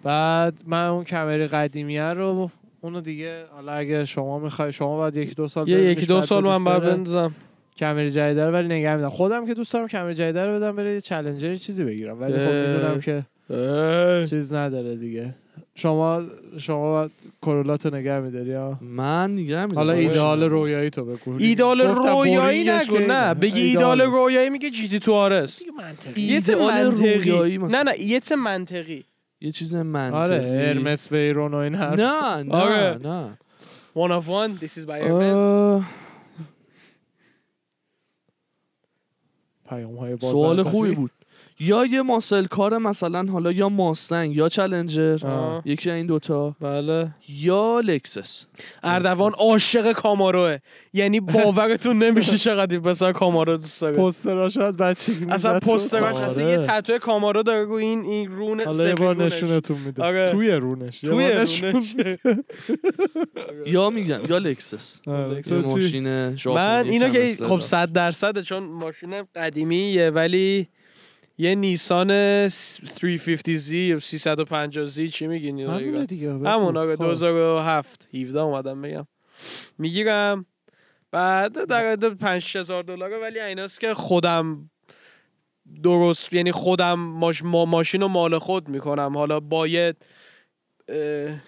بعد 0.02 0.62
من 0.66 0.86
اون 0.86 1.04
کمری 1.04 1.46
قدیمیه 1.46 2.04
رو 2.12 2.50
اونو 2.80 3.00
دیگه 3.00 3.44
حالا 3.52 3.72
اگه 3.72 4.04
شما 4.04 4.38
می‌خوای 4.38 4.72
شما 4.72 4.98
بعد 4.98 5.16
یکی 5.16 5.34
دو 5.34 5.48
سال 5.48 5.68
یه 5.68 5.78
یکی 5.78 6.06
دو 6.06 6.14
بعد 6.14 6.24
سال 6.24 6.44
من 6.44 6.64
باید 6.64 6.82
بره. 6.82 6.90
بندازم 6.90 7.34
کمری 7.76 8.10
جدیده 8.10 8.46
رو 8.46 8.52
ولی 8.52 8.68
نگه 8.68 8.96
میدم 8.96 9.08
خودم 9.08 9.46
که 9.46 9.54
دوست 9.54 9.72
دارم 9.72 9.88
کمری 9.88 10.14
جدیده 10.14 10.46
رو 10.46 10.52
بدم 10.52 10.76
بره 10.76 10.92
یه 10.92 11.00
چالنجر 11.00 11.54
چیزی 11.54 11.84
بگیرم 11.84 12.20
ولی 12.20 12.32
خب. 12.32 12.52
می‌دونم 12.52 13.00
که 13.00 13.22
چیز 14.30 14.52
نداره 14.52 14.96
دیگه 14.96 15.34
شما 15.74 16.22
شما 16.58 16.90
باید 16.92 17.10
کرولاتو 17.42 17.90
نگه 17.96 18.20
میداری 18.20 18.52
ها 18.52 18.78
من 18.80 19.32
نگه 19.32 19.66
می‌دارم. 19.66 19.74
حالا. 19.74 19.92
ایدئال 19.92 20.42
رویایی 20.42 20.90
تو 20.90 21.04
بگو 21.04 21.36
ایدال 21.38 21.80
رویایی 21.80 22.64
نگو 22.64 22.98
نه. 22.98 23.34
بگی 23.34 23.60
ایدال 23.60 24.00
رویایی 24.00 24.50
میگه 24.50 24.70
جی 24.70 24.88
تی 24.88 24.98
تو 24.98 25.12
آرس 25.12 25.62
یه 25.62 25.72
منطقی. 25.78 26.40
نه 27.68 27.82
نه 27.82 28.00
یه 28.00 28.20
چه 28.20 28.36
منطقی 28.36 29.04
یه 29.40 29.52
چیز 29.52 29.74
منطقی. 29.74 30.18
آره 30.18 30.42
هرمس 30.42 31.12
ویرون 31.12 31.54
و 31.54 31.56
این 31.56 31.74
حرف. 31.74 31.98
نه 31.98 32.42
نه 32.42 32.54
آره. 32.54 32.98
نه. 33.02 33.38
One 33.96 34.10
of 34.10 34.28
one 34.28 34.64
this 34.64 34.76
is 34.76 34.84
by 34.86 34.98
Hermes. 35.00 35.84
پیام 39.68 39.96
های 39.96 40.16
سوال 40.20 40.62
خوبی 40.62 40.92
بود. 40.92 41.10
یا 41.60 41.86
یه 41.86 42.02
muscle 42.02 42.44
car 42.44 42.78
مثلا 42.78 43.26
حالا 43.32 43.52
یا 43.52 43.68
Mustang 43.68 44.36
یا 44.36 44.48
Challenger 44.48 45.26
آه. 45.26 45.62
یکی 45.64 45.90
از 45.90 45.96
این 45.96 46.06
دوتا 46.06 46.56
بله 46.60 47.14
یا 47.28 47.80
Lexus 47.80 48.46
اردوان 48.82 49.32
عاشق 49.32 49.92
Camaro 49.92 50.49
ه 50.49 50.58
یعنی 50.92 51.20
باورتون 51.20 51.98
نمیشه 51.98 52.38
چقدر 52.38 52.74
این 52.74 52.82
پسر 52.82 53.12
Camaro 53.12 53.56
دوست 53.56 53.80
داره 53.80 53.96
پوستراش 53.96 54.56
از 54.56 54.76
بچگی 54.76 55.26
اصلا. 55.30 55.60
پوستراش 55.60 56.16
اصلا 56.16 56.50
یه 56.50 56.58
آره. 56.58 56.66
تتو 56.66 56.98
Camaro 56.98 57.42
داره 57.42 57.64
رو 57.64 57.72
این 57.72 58.00
این 58.00 58.30
رون 58.30 58.60
حالا 58.60 58.88
یه 58.88 58.94
بار. 58.94 59.16
نشونتون 59.16 59.78
میده 59.78 60.04
آره. 60.04 60.32
توی 60.32 60.50
رونش 60.50 61.00
توی 61.00 61.32
رونش. 61.32 61.64
یا 63.66 63.90
میگم 63.90 64.20
یا 64.28 64.38
لکسس 64.38 65.00
آره. 65.06 65.42
چی؟ 65.42 65.54
ماشین 65.54 66.28
من 66.46 66.88
اینو 66.88 67.08
که. 67.08 67.36
خب 67.44 67.58
صد 67.58 67.92
درصده 67.92 68.42
چون 68.42 68.62
ماشین 68.62 69.22
قدیمیه 69.34 70.10
ولی 70.10 70.68
یه 71.38 71.54
نیسان 71.54 72.08
350Z 72.48 73.72
یا 73.72 73.98
350Z 73.98 75.12
چی 75.12 75.26
میگین 75.26 75.60
همونه 75.60 76.06
دیگه. 76.06 76.32
همون 76.32 76.76
آقا 76.76 76.96
خب. 76.96 77.04
2007 77.04 78.08
17 78.14 78.40
اومدم 78.40 78.82
بگم 78.82 79.06
می‌گیرم 79.78 80.46
بعد 81.10 81.64
در 81.68 81.92
حد 81.92 82.18
5 82.18 82.56
هزار 82.56 82.82
دلاره 82.82 83.18
ولی 83.18 83.40
ایناست 83.40 83.80
که 83.80 83.94
خودم 83.94 84.70
درست 85.82 86.32
یعنی 86.32 86.52
خودم 86.52 86.94
ماش 86.94 87.42
ما 87.44 87.64
ماشین 87.64 88.00
رو 88.00 88.08
مال 88.08 88.38
خود 88.38 88.68
می‌کنم 88.68 89.16
حالا 89.16 89.40
باید 89.40 89.96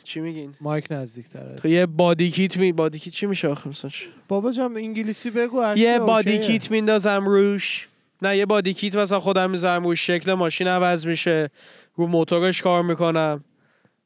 چی 0.04 0.20
میگین 0.20 0.54
مایک 0.60 0.86
نزدیک 0.90 1.28
تره 1.28 1.70
یه 1.70 1.86
بادی 1.86 2.30
کیت 2.30 2.56
می 2.56 2.72
بادی 2.72 2.98
کیت 2.98 3.14
چی 3.14 3.26
میشه 3.26 3.48
آخه 3.48 3.68
مثلا؟ 3.68 3.90
بابا 4.28 4.52
جان 4.52 4.76
انگلیسی 4.76 5.30
بگو 5.30 5.76
یه 5.76 5.98
بادی. 5.98 6.38
کیت 6.38 6.70
میندازم 6.70 7.24
روش 7.24 7.88
نه 8.22 8.36
یه 8.36 8.46
بادی 8.46 8.74
کیت 8.74 8.94
مثلا 8.96 9.20
خودم 9.20 9.50
می‌ذارم 9.50 9.84
روش 9.84 10.06
شکل 10.06 10.34
ماشین 10.34 10.68
عوض 10.68 11.06
میشه. 11.06 11.50
رو 11.94 12.06
موتورش 12.06 12.62
کار 12.62 12.82
می‌کنم. 12.82 13.44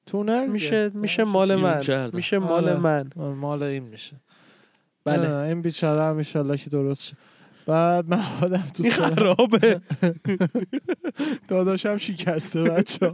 تونر 0.06 0.40
دیگه. 0.40 0.52
میشه 0.52 0.90
میشه 0.94 1.24
مال 1.24 1.48
تیون 1.48 1.60
من. 1.60 2.10
میشه 2.12 2.38
مال 2.38 2.68
آره. 2.68 2.76
من. 2.76 3.10
آره، 3.18 3.34
مال 3.34 3.62
این 3.62 3.82
میشه. 3.82 4.16
بله. 5.04 5.28
نه، 5.28 5.34
این 5.34 5.62
بیچاره 5.62 6.02
هم 6.02 6.16
ایشالله 6.16 6.56
که 6.56 6.70
درست 6.70 7.02
شه. 7.02 7.16
بعد 7.66 8.08
من 8.08 8.22
آدم 8.42 8.64
دارم 8.74 8.90
خرابه. 8.90 9.80
داداشم 11.48 11.96
شکسته 11.96 12.62
بچه 12.62 13.12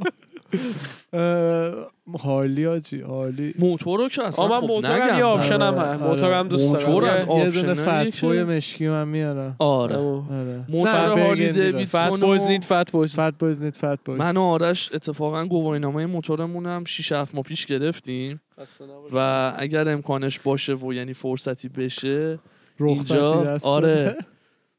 Harley 2.25 2.67
آجی 2.67 3.01
Harley. 3.01 3.55
موتور 3.59 3.99
رو 3.99 4.09
که 4.09 4.23
اصلا 4.23 4.49
من 4.49 4.61
خب 4.61 4.67
موتورم. 4.67 5.19
یه 5.19 5.25
option 5.25 5.57
م 5.57 5.63
آره، 5.63 5.79
هم 5.79 6.03
آره. 6.03 6.11
موتورم 6.11 6.49
دوست 6.49 6.75
موتور 6.75 7.03
دارم 7.03 7.15
از 7.15 7.29
یه- 7.29 7.45
یه 7.45 7.51
دونه 7.51 7.71
option 7.73 8.11
هاییه 8.11 8.16
Fat 8.16 8.21
Boy 8.21 8.37
که- 8.39 8.45
مشکی 8.45 8.89
من 8.89 9.09
میارم. 9.09 9.57
آره. 9.59 9.97
آره. 9.97 10.65
موتور 10.69 11.09
Harley. 11.19 11.53
Davidson 11.53 11.85
Fat 12.07 12.21
Boys 12.21 12.45
و- 12.45 12.49
نید 12.49 12.65
Fat 12.65 12.91
Boys 12.93 13.17
Fat 13.21 13.35
Boys 13.39 13.63
نیت 13.63 13.77
Fat 13.77 13.99
Boys 14.05 14.21
من 14.21 14.37
و 14.37 14.41
آرش 14.43 14.91
اتفاقا 14.95 15.47
گواهینامه 15.47 16.07
موتورمون 16.07 16.67
هم 16.67 16.85
6 16.85 17.13
7 17.13 17.35
ماه 17.35 17.45
پیش 17.45 17.67
گرفتیم. 17.67 18.41
و 19.13 19.53
اگر 19.57 19.89
امکانش 19.89 20.39
باشه 20.41 20.75
و 20.75 20.93
یعنی 20.93 21.13
فرصتی 21.15 21.69
بشه 21.69 22.39
اینجا 22.81 23.59
آره. 23.63 24.17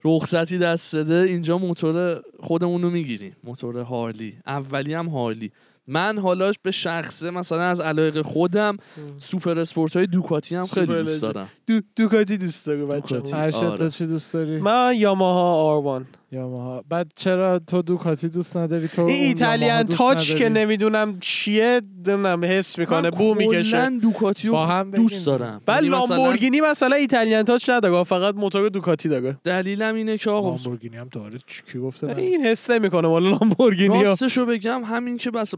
رخصتی 0.05 0.57
دست 0.57 0.95
بده 0.95 1.15
اینجا 1.15 1.57
موتور 1.57 2.21
خودمون 2.39 2.81
رو 2.81 2.89
می‌گیریم 2.89 3.35
موتور 3.43 3.77
Harley 3.77 4.37
اولی 4.47 4.93
هم 4.93 5.07
Harley 5.07 5.51
من 5.87 6.19
حالا 6.19 6.51
به 6.63 6.71
شخصه 6.71 7.31
مثلا 7.31 7.61
از 7.61 7.79
علایق 7.79 8.21
خودم 8.21 8.77
سوپر 9.19 9.59
اسپورت 9.59 9.95
های 9.95 10.07
دوکاتی 10.07 10.55
هم 10.55 10.65
خیلی 10.65 10.85
دوست. 11.03 11.21
دارم 11.21 11.49
دو 11.67 11.81
دوکاتی 11.95 12.37
دوست 12.37 12.67
داره 12.67 12.85
بچه. 12.85 13.21
ارشد 13.33 13.63
آره. 13.63 13.89
چی 13.89 14.07
دوست 14.07 14.33
داری؟ 14.33 14.59
من 14.59 14.93
یاماها 14.95 15.53
آروان 15.53 16.05
یاماها. 16.33 16.83
بعد 16.89 17.11
چرا 17.15 17.59
تو 17.59 17.81
دوکاتی 17.81 18.29
دوست 18.29 18.57
نداری؟ 18.57 18.87
تو 18.87 19.01
این 19.01 19.15
اون 19.17 19.25
ایتالیان 19.25 19.83
تاچ 19.83 20.35
که؟ 20.35 20.49
نمی‌دونم 20.49 21.19
چیه 21.19 21.81
نمی‌دونم 22.07 22.45
حس 22.45 22.79
می‌کنه 22.79 23.01
من 23.01 23.09
بو 23.09 23.33
می‌کشه. 23.33 23.71
کلاً 23.71 23.99
دوکاتی 24.01 24.49
با 24.49 24.63
رو 24.63 24.69
هم 24.69 24.91
دوست. 24.91 25.25
دارم. 25.25 25.61
بعد 25.65 25.83
یعنی 25.83 25.95
مثلا 25.95 26.15
لامبورگینی 26.15 26.61
مثلا 26.61 26.95
ایتالیان 26.95 27.43
تاچ 27.43 27.69
نداره 27.69 28.03
فقط 28.03 28.35
موتور 28.35 28.69
دوکاتی 28.69 29.09
داره 29.09 29.37
دلیلم 29.43 29.95
اینه 29.95 30.17
که 30.17 30.29
آقا 30.29 30.49
لامبورگینی 30.49 30.97
هم 30.97 31.07
داره 31.11 31.39
چی 31.47 31.79
گفته 31.79 32.07
من؟ 32.07 32.17
این 32.17 32.45
حس 32.45 32.69
نمی‌کنه 32.69 33.07
مال 33.07 33.23
لامبورگینی. 33.23 34.03
راستشو 34.03 34.45
بگم 34.45 34.83
همین 34.83 35.17
که 35.17 35.31
بس 35.31 35.53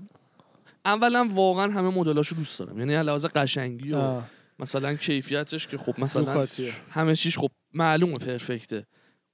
اولا 0.85 1.29
واقعا 1.33 1.71
همه 1.71 1.89
مدلاشو 1.89 2.35
دوست 2.35 2.59
دارم. 2.59 2.79
یعنی 2.79 2.95
علاوه 2.95 3.27
قشنگی 3.27 3.91
و 3.91 3.97
آه، 3.97 4.23
مثلا 4.59 4.95
کیفیتش 4.95 5.67
که 5.67 5.77
خب 5.77 5.93
مثلا 5.97 6.23
دوکاتیه. 6.23 6.73
همه 6.89 7.15
چیش 7.15 7.37
خب 7.37 7.49
معلومه 7.73 8.17
پرفکته. 8.17 8.85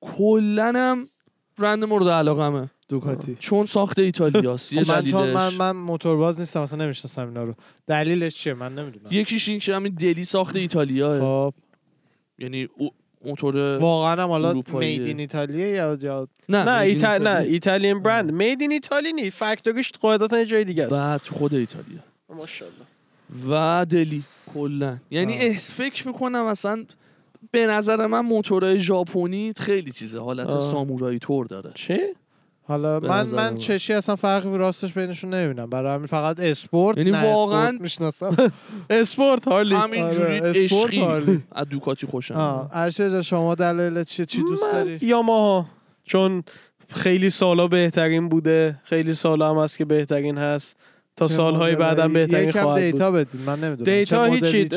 کلا 0.01 0.73
هم 0.75 1.07
برند 1.59 1.83
مورد 1.83 2.07
علاقمه. 2.07 2.69
دوکاتی. 2.89 3.37
چون 3.39 3.65
ساخت 3.65 3.99
ایتالیاست 3.99 4.73
یه 4.73 4.83
خب 4.83 4.91
من, 4.91 5.11
چون 5.11 5.21
دلیلش. 5.21 5.35
من 5.35 5.53
من 5.53 5.71
موتورباز 5.81 6.39
نیستم 6.39 6.61
مثلا 6.61 6.83
نمی‌شناسم 6.85 7.27
اینا 7.27 7.43
رو. 7.43 7.55
دلیلش 7.87 8.35
چیه؟ 8.35 8.53
من 8.53 8.75
نمی‌دونم. 8.75 9.05
یکیش 9.11 9.49
این 9.49 9.59
که 9.59 9.75
همین 9.75 9.93
دلی 9.93 10.25
ساخت 10.25 10.55
ایتالیاه 10.55 11.19
خب. 11.19 11.53
یعنی 12.39 12.67
او- 12.77 12.91
موتور 13.25 13.77
واقعا 13.77 14.23
هم 14.23 14.29
حالا. 14.29 14.53
میدین 14.73 15.19
ایتالیه 15.19 15.67
یا 15.67 15.97
یا 16.01 16.27
نه 16.49 16.63
نه 16.63 16.79
میدین 16.79 16.95
ایتا... 16.95 17.07
نه 17.17 17.29
ایتالیا. 17.29 17.51
ایتالیان 17.51 18.01
برند 18.03 18.31
مید 18.31 18.61
این 18.61 18.71
ایتالی 18.71 19.13
نی 19.13 19.29
فکتوریش 19.29 19.91
قاعدتا 19.91 20.39
یه 20.39 20.45
جای 20.45 20.63
دیگه 20.63 20.83
است. 20.83 20.93
و 20.93 21.17
تو 21.17 21.35
خود 21.35 21.53
ایتالیا. 21.53 21.99
ماشاءالله. 22.29 22.85
و 23.49 23.85
دلی 23.85 24.23
کلا. 24.53 24.97
یعنی. 25.11 25.33
احس 25.33 25.71
فکر 25.71 26.07
می‌کنم 26.07 26.43
اصلا 26.45 26.85
به 27.51 27.67
نظر 27.67 28.07
من 28.07 28.19
موتورهای 28.19 28.79
ژاپنی 28.79 29.53
خیلی 29.57 29.91
چیزه. 29.91 30.19
حالت 30.19 30.49
آه. 30.49 30.59
سامورایی 30.59 31.19
تور 31.19 31.45
داره. 31.45 31.71
چی؟ 31.75 31.99
حالا 32.63 32.99
من 32.99 33.29
من. 33.29 33.57
چشی 33.57 33.93
اصلا 33.93 34.15
فرقی 34.15 34.57
راستش 34.57 34.93
بینشون 34.93 35.33
نمی‌بینم. 35.33 35.69
برای 35.69 35.93
همین 35.93 36.05
فقط 36.05 36.39
اسپورت 36.39 36.97
یعنی 36.97 37.11
نه 37.11 37.21
واقعاً- 37.21 37.53
اسپورت 37.67 37.81
می‌شناسم. 37.81 38.51
sport 38.89 39.47
Harley 39.47 39.75
همینجوری 39.75 40.39
آره، 40.39 40.49
اسپورت 40.55 40.93
عشقی. 40.93 41.43
از 41.51 41.69
Ducati 41.69 42.07
خوشم 42.07 42.69
آرش 42.73 43.11
جان، 43.11 43.21
شما 43.21 43.55
دلیل 43.55 44.03
چیه 44.03 44.25
چی 44.25 44.41
دوست 44.41 44.71
داری؟ 44.73 44.99
Yamaha. 45.01 45.65
چون 46.03 46.43
خیلی 46.89 47.29
سالا 47.29 47.67
بهترین 47.67 48.29
بوده 48.29 48.79
خیلی 48.83 49.13
سالا 49.13 49.49
هم 49.49 49.57
هست 49.63 49.77
که 49.77 49.85
بهترین 49.85 50.37
هست. 50.37 50.75
تا 51.19 51.27
سالهای؟ 51.27 51.75
بعدم 51.75 52.13
بهترین 52.13 52.51
خواهد 52.51 52.67
بود. 52.67 52.91
data 52.91 53.11
بدین 53.11 53.41
من 53.41 53.59
نمی‌دونم. 53.59 53.85
data 53.85 54.23
هیچی؟ 54.23 54.69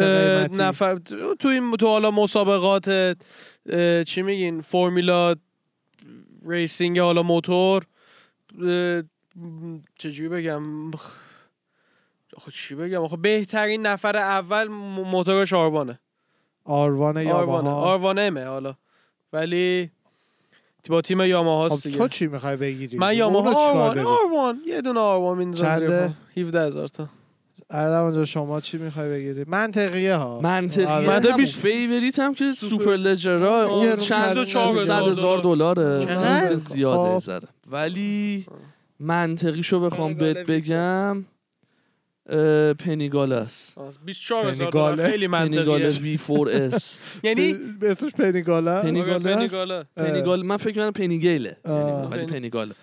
نفر 0.53 0.99
تو 1.39 1.49
این 1.49 1.77
تو 1.77 1.87
حالا 1.87 2.11
مسابقات 2.11 3.17
چی 4.07 4.23
میگین؟ 4.23 4.61
formula 4.61 5.35
racing 6.47 6.99
حالا 6.99 7.23
موتور 7.23 7.87
چجوری 9.99 10.29
بگم؟ 10.29 10.91
آخه 12.37 12.51
چی 12.53 12.75
بگم؟ 12.75 13.03
آخه 13.03 13.17
بهترین 13.17 13.87
نفر 13.87 14.17
اول 14.17 14.69
موتورش 14.69 15.53
آروانه 15.53 15.99
آروان 16.65 17.17
آروانه. 17.17 17.25
یاماها 17.25 17.81
آروانه 17.81 18.21
امه 18.21 18.45
حالا. 18.45 18.75
ولی 19.33 19.91
با 20.91 21.01
تیم 21.01 21.21
Yamaha 21.21 21.61
ست 21.61 21.75
خب 21.77 21.83
دیگه. 21.83 21.99
تو 21.99 22.09
چی 22.09 22.27
می‌خوای 22.27 22.57
بگیری؟ 22.57 22.99
من 22.99 23.17
Yamaha 23.17 23.51
چیکار 23.51 23.99
آروان 23.99 24.61
یه 24.67 24.81
دونه 24.81 25.01
آروان 25.01 25.39
میندازم 25.39 25.75
زیر 25.75 25.89
چنده؟ 25.89 26.09
پا. 26.09 26.41
17 26.41 26.67
هزار 26.67 26.89
تا. 26.89 27.09
اردوان 27.71 28.13
جان، 28.15 28.25
شما 28.25 28.61
چی 28.61 28.79
می‌خوای 28.79 29.11
بگیری؟ 29.11 29.45
منطقیه 29.49 30.15
ها. 30.15 30.41
منطقیه. 30.41 30.89
آره. 30.89 31.07
من 31.31 31.37
بیست- 31.37 31.59
favorite 31.59 32.19
هم 32.19 32.35
که 32.35 32.53
Superleggera 32.53 33.65
اون 33.67 33.97
چند 33.97 34.45
صد 34.45 35.09
هزار 35.09 35.39
دلاره 35.39 36.55
زیاده 36.57 37.13
خب. 37.13 37.19
ذره 37.19 37.49
ولی 37.71 38.47
منطقیشو 39.01 39.81
بخوام 39.81 40.15
بهت 40.15 40.37
بگم 40.37 41.25
Panigale 42.79 43.33
است. 43.33 43.79
24 44.05 44.51
هزار 44.51 44.97
خیلی 45.11 45.29
Panigale 45.29 45.83
منطقیه 45.83 46.17
V4S 46.17 46.83
یعنی 47.25 47.57
اسمش 47.83 48.13
پنیگالا 48.13 48.83
پنی- 48.83 48.91
Panigale 49.03 49.31
است؟ 49.31 49.55
Panigale. 49.55 49.85
Panigale 49.97 50.43
من 50.47 50.57
فکر 50.57 50.75
کنم 50.75 50.91
پنیگیله. 50.93 51.57
آه. 51.65 52.11
ولی 52.11 52.23
پنی- 52.27 52.33
Panigale. 52.33 52.75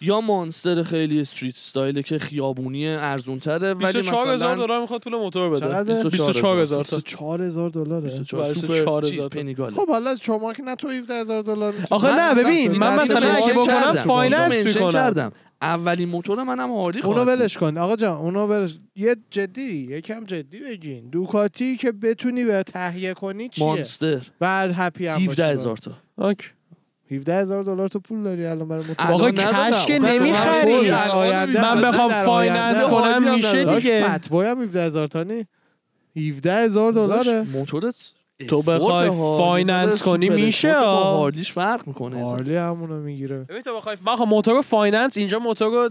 یا 0.00 0.20
Monster 0.20 0.82
خیلی 0.82 1.20
street 1.20 1.56
style 1.56 1.94
ه 1.94 2.02
که 2.02 2.18
خیابونی 2.18 2.88
ارزون 2.88 3.38
تره 3.38 3.74
ولی 3.74 3.74
24 3.92 4.28
هزار 4.28 4.36
مثلا 4.54 4.66
دلار 4.66 4.80
می‌خواد 4.80 5.00
پول 5.00 5.14
موتور 5.14 5.50
بده. 5.50 5.60
چقدر؟ 5.60 6.02
24 6.02 6.58
هزار 6.60 6.84
تا. 6.84 6.96
24 6.96 7.42
هزار 7.42 7.70
دلاره. 7.70 8.00
24 8.00 8.42
برای 8.42 8.54
سوپر 8.54 8.66
24 8.66 9.02
چیز 9.02 9.12
هزار 9.12 9.28
تا. 9.28 9.40
Panigale. 9.40 9.74
خب 9.76 9.88
حالا 9.88 10.16
شما 10.16 10.52
که 10.52 10.62
نه 10.62 10.74
تو 10.76 10.88
17 10.88 11.14
هزار 11.14 11.42
دلار 11.42 11.68
می‌تونی- 11.72 11.86
آخه 11.90 12.08
نه 12.10 12.34
ببین 12.44 12.76
من 12.78 13.02
مثلا 13.02 13.28
اگه 13.28 13.52
بکنم. 13.52 13.92
finance 13.92 14.76
می‌کنم. 14.76 14.90
کردم. 14.92 15.32
اولین 15.62 16.08
موتور 16.08 16.42
منم 16.42 16.70
هارلی 16.72 17.00
اونو 17.00 17.14
خواهد 17.14 17.28
بود. 17.28 17.40
ولش 17.40 17.58
کن 17.58 17.78
آقا 17.78 17.96
جان 17.96 18.16
اونو 18.16 18.46
ولش 18.46 18.78
یه 18.96 19.16
جدی 19.30 19.86
یکم 19.90 20.24
جدی 20.24 20.60
بگین 20.60 21.08
دوکاتی 21.10 21.76
که 21.76 21.92
بتونی 21.92 22.44
به 22.44 22.62
تهیه 22.62 23.14
کنی 23.14 23.48
چیه 23.48 23.66
Monster 23.66 24.26
بعد 24.40 24.70
هپی 24.74 25.06
هم 25.06 25.20
17 25.20 25.46
هزار 25.46 25.76
تا 25.76 25.90
اوکی. 26.18 26.48
17 27.10 27.34
هزار 27.34 27.62
دلار 27.62 27.88
تو 27.88 28.00
پول 28.00 28.22
داری 28.22 28.46
الان 28.46 28.68
برای 28.68 28.84
موتور 28.86 29.06
آقا. 29.12 29.30
cash 29.30 29.36
که 29.86 29.98
آخه 29.98 29.98
نمی‌خری. 29.98 30.90
الان 30.90 31.10
آینده 31.10 31.74
من. 31.74 31.80
بخوام 31.82 32.24
finance. 32.24 32.84
کنم 32.84 33.34
میشه 33.34 33.64
دیگه 33.64 34.02
Fat 34.04 34.28
Boy 34.28 34.48
هم 34.48 34.62
17 34.62 34.82
هزار 34.84 35.08
تا 35.08 35.22
نی 35.22 35.46
17 36.16 36.52
هزار 36.54 36.92
دلاره 36.92 37.42
موتورت 37.52 38.12
تو 38.48 38.62
بخوای. 38.62 39.10
finance 39.10 40.02
کنی 40.02 40.28
میشه 40.28 40.72
با 40.72 40.80
ها. 40.80 41.16
هارلیش 41.18 41.52
فرق 41.52 41.86
می‌کنه. 41.86 42.24
هارلی 42.24 42.56
همونو 42.56 43.00
می‌گیره. 43.00 43.38
ببین 43.38 43.62
تو 43.62 43.76
بخوای 43.76 43.96
من 44.06 44.16
خب 44.16 44.24
موتور 44.24 44.62
finance 44.62 45.16
اینجا 45.16 45.38
موتور 45.38 45.88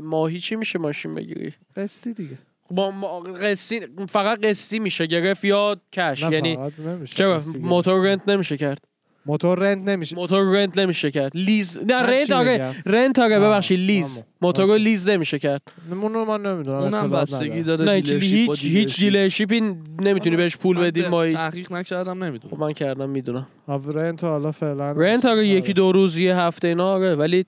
ماهی 0.00 0.40
چی 0.40 0.56
میشه 0.56 0.78
ماشین 0.78 1.14
بگیری؟ 1.14 1.52
قسطی 1.76 2.14
دیگه. 2.14 2.38
خب 2.68 2.74
با 2.74 2.90
ما- 2.90 3.20
قسطی 3.20 3.80
فقط 4.08 4.40
قسطی 4.46 4.78
میشه 4.78 5.06
گرفت 5.06 5.44
یا 5.44 5.76
cash؟ 5.92 6.22
یعنی 6.22 6.58
چرا. 7.04 7.40
موتور 7.60 8.06
rent 8.06 8.28
نمیشه 8.28 8.56
کرد. 8.56 8.78
موتور 9.26 9.58
rent 9.58 9.88
نمیشه 9.88 10.16
موتور 10.16 10.56
rent 10.56 10.78
نمیشه 10.78 11.10
کرد 11.10 11.32
lease 11.34 11.78
نه 11.86 11.94
rent 12.02 12.32
آره 12.32 12.54
بگم؟ 12.58 12.92
rent 12.92 13.18
آره 13.18 13.38
آه، 13.38 13.42
ببخشید 13.42 13.78
lease. 13.78 14.22
موتور 14.40 14.66
رو. 14.66 14.74
lease 14.76 15.08
نمیشه 15.08 15.38
کرد 15.38 15.62
اونو 15.90 16.24
من 16.24 16.42
نمی‌دونم 16.52 16.76
اونم 16.76 17.10
بستگی. 17.10 17.62
داره 17.62 17.84
نه 17.84 17.92
هیچ 17.92 18.64
هیچ 18.64 19.00
dealership 19.00 19.55
ی 19.55 19.60
نمی‌تونی 20.00 20.36
بهش 20.36 20.56
پول 20.56 20.78
بدی 20.78 21.08
ماهی 21.08 21.32
تحقیق 21.32 21.72
نکردم 21.72 22.14
خب 22.18 22.24
نمی‌دونم 22.24 22.58
من 22.60 22.72
کردم 22.72 23.10
می‌دونم 23.10 23.46
rent 23.68 24.24
حالا 24.24 24.52
فعلا 24.52 24.92
rent 24.92 25.26
آره 25.26 25.46
یکی. 25.46 25.72
دو 25.72 25.92
روز 25.92 26.18
یه 26.18 26.36
هفته 26.36 26.68
اینا 26.68 26.92
آره 26.92 27.14
ولی 27.14 27.44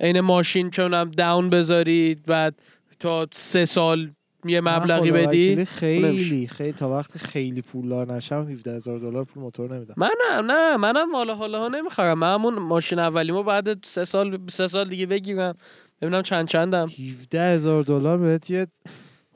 عین 0.00 0.20
ماشین 0.20 0.70
چونم 0.70 1.10
داون 1.10 1.50
بذاری 1.50 2.16
بعد 2.26 2.54
تا 3.00 3.26
سه 3.32 3.64
سال 3.64 4.10
یه 4.44 4.60
مبلغی 4.60 5.10
بدی؟ 5.10 5.64
خیلی 5.64 6.46
خیلی 6.46 6.72
تا 6.72 6.90
وقتی 6.90 7.18
خیلی 7.18 7.62
پولدار 7.62 8.14
نشم 8.14 8.46
17 8.50 8.76
هزار 8.76 8.98
دلار 8.98 9.24
پول 9.24 9.42
موتور 9.42 9.74
نمیدم. 9.74 9.94
من 9.96 10.10
نه 10.30 10.40
نه 10.42 10.76
منم 10.76 11.16
حالا 11.16 11.34
حالا 11.34 11.58
ها 11.58 11.68
نمی‌خرم. 11.68 12.18
من 12.18 12.34
همون 12.34 12.54
ماشین 12.54 12.98
اولیمو 12.98 13.42
بعد 13.42 13.84
سه 13.84 14.04
سال 14.04 14.38
سه 14.48 14.68
سال 14.68 14.88
دیگه 14.88 15.06
بگیرم. 15.06 15.56
ببینم 16.02 16.22
چند 16.22 16.48
چندم. 16.48 16.88
17 16.88 17.54
هزار 17.54 17.82
دلار 17.82 18.18
بهت 18.18 18.50
یه 18.50 18.66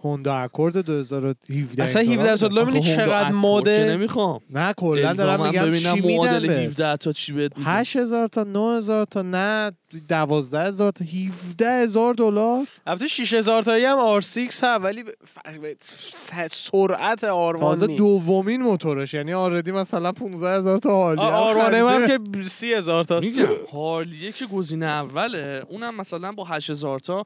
هوندا 0.05 0.37
اکورد 0.37 0.79
2017 0.79 1.83
اصلا 1.83 2.03
این 2.03 2.13
17 2.13 2.33
هزار 2.33 2.51
دلار 2.51 2.65
دلار 2.65 2.75
می‌دونی 2.75 2.97
چقدر 2.97 3.31
مدل 3.33 3.89
نمی‌خوام. 3.91 4.41
نه 4.51 4.73
کلا 4.73 5.13
دارم 5.13 5.43
میگم 5.47 5.75
چی 5.75 6.17
معادل 6.17 6.47
بهت؟ 6.47 6.59
17 6.69 6.97
تا 6.97 7.13
چی 7.13 7.33
بهت 7.33 7.59
میدن 7.59 7.71
8000 7.71 8.29
تا 8.29 8.45
9000 8.45 9.05
تا 9.05 9.23
نه 9.23 9.73
12000 10.09 10.91
تا 10.91 11.05
17000 11.05 12.15
دلار؟ 12.15 12.67
البته 12.87 13.07
6000 13.09 13.63
تایی 13.63 13.85
هم 13.85 14.21
R6 14.21 14.37
هست 14.39 14.63
ولی 14.63 15.03
ب- 15.03 15.07
ف- 15.09 15.49
ف- 15.81 16.49
سرعت 16.53 17.25
آروان 17.25 17.79
تازه. 17.79 17.97
دومین 17.97 18.63
موتورش 18.63 19.15
یعنی 19.15 19.33
آردی 19.33 19.73
مثلا 19.73 20.13
15000 20.13 20.79
تا 20.79 20.91
هارلی 20.91 21.23
هم 21.23 21.27
آروانه 21.29 21.91
هم. 21.91 22.07
که 22.07 22.19
30000 22.49 23.05
تاست. 23.05 23.27
میگم. 23.27 23.47
هارلیه 23.73 24.33
که 24.33 24.47
گزینه 24.47 24.87
اوله. 24.87 25.63
اونم 25.69 25.97
مثلا 25.97 26.33
با 26.33 26.45
8000 26.45 26.99
تا 27.01 27.25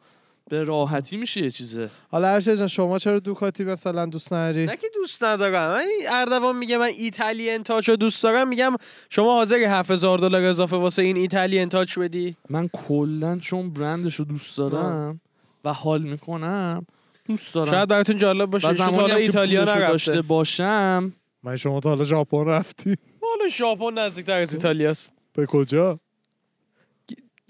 به 0.51 0.65
راحتی 0.65 1.17
میشه 1.17 1.41
یه 1.41 1.51
چیزه. 1.51 1.91
حالا 2.11 2.41
جان 2.41 2.67
شما 2.67 2.99
چرا 2.99 3.19
دوکاتی 3.19 3.65
مثلا 3.65 4.07
دوست 4.07 4.33
نداری؟ 4.33 4.67
نه 4.67 4.77
که 4.77 4.87
دوست 4.95 5.25
ندارم. 5.25 5.75
من 5.75 5.85
اردوان 6.11 6.57
میگه 6.57 6.79
من 6.79 6.91
ایتالیان 6.99 7.63
تاچ 7.63 7.89
رو 7.89 7.97
دوست 7.97 8.23
دارم 8.23 8.49
میگم 8.49 8.77
شما 9.11 9.35
حاضری 9.35 9.65
7000 9.65 10.19
دلار 10.19 10.43
اضافه 10.43 10.77
واسه 10.77 11.03
این 11.03 11.17
ایتالیان 11.17 11.69
تاچ 11.69 11.99
بدی؟ 11.99 12.35
من 12.51 12.69
کلا 12.69 13.39
چون 13.39 13.73
برندش 13.73 14.15
رو 14.15 14.25
دوست 14.25 14.59
دارم 14.59 15.21
و 15.65 15.73
حال 15.73 16.03
می‌کنم 16.03 16.87
دوست 17.25 17.55
دارم. 17.55 17.71
شاید 17.71 17.89
براتون 17.89 18.17
جالب 18.17 18.51
باشه. 18.51 18.73
زمانی 18.73 18.97
حالا 18.97 19.15
ایتالیا 19.15 19.65
داشته 19.65 20.13
نرفته. 20.13 20.23
باشم. 20.23 21.13
من 21.43 21.57
شما 21.57 21.81
تا 21.81 21.89
حالا 21.89 22.05
ژاپن 22.05 22.45
رفتی. 22.45 22.97
حالا 23.23 23.51
ژاپن 23.51 23.99
نزدیکتر 23.99 24.41
از 24.41 24.55
ایتالیاست. 24.55 25.13
به 25.33 25.47
کجا؟ 25.47 26.01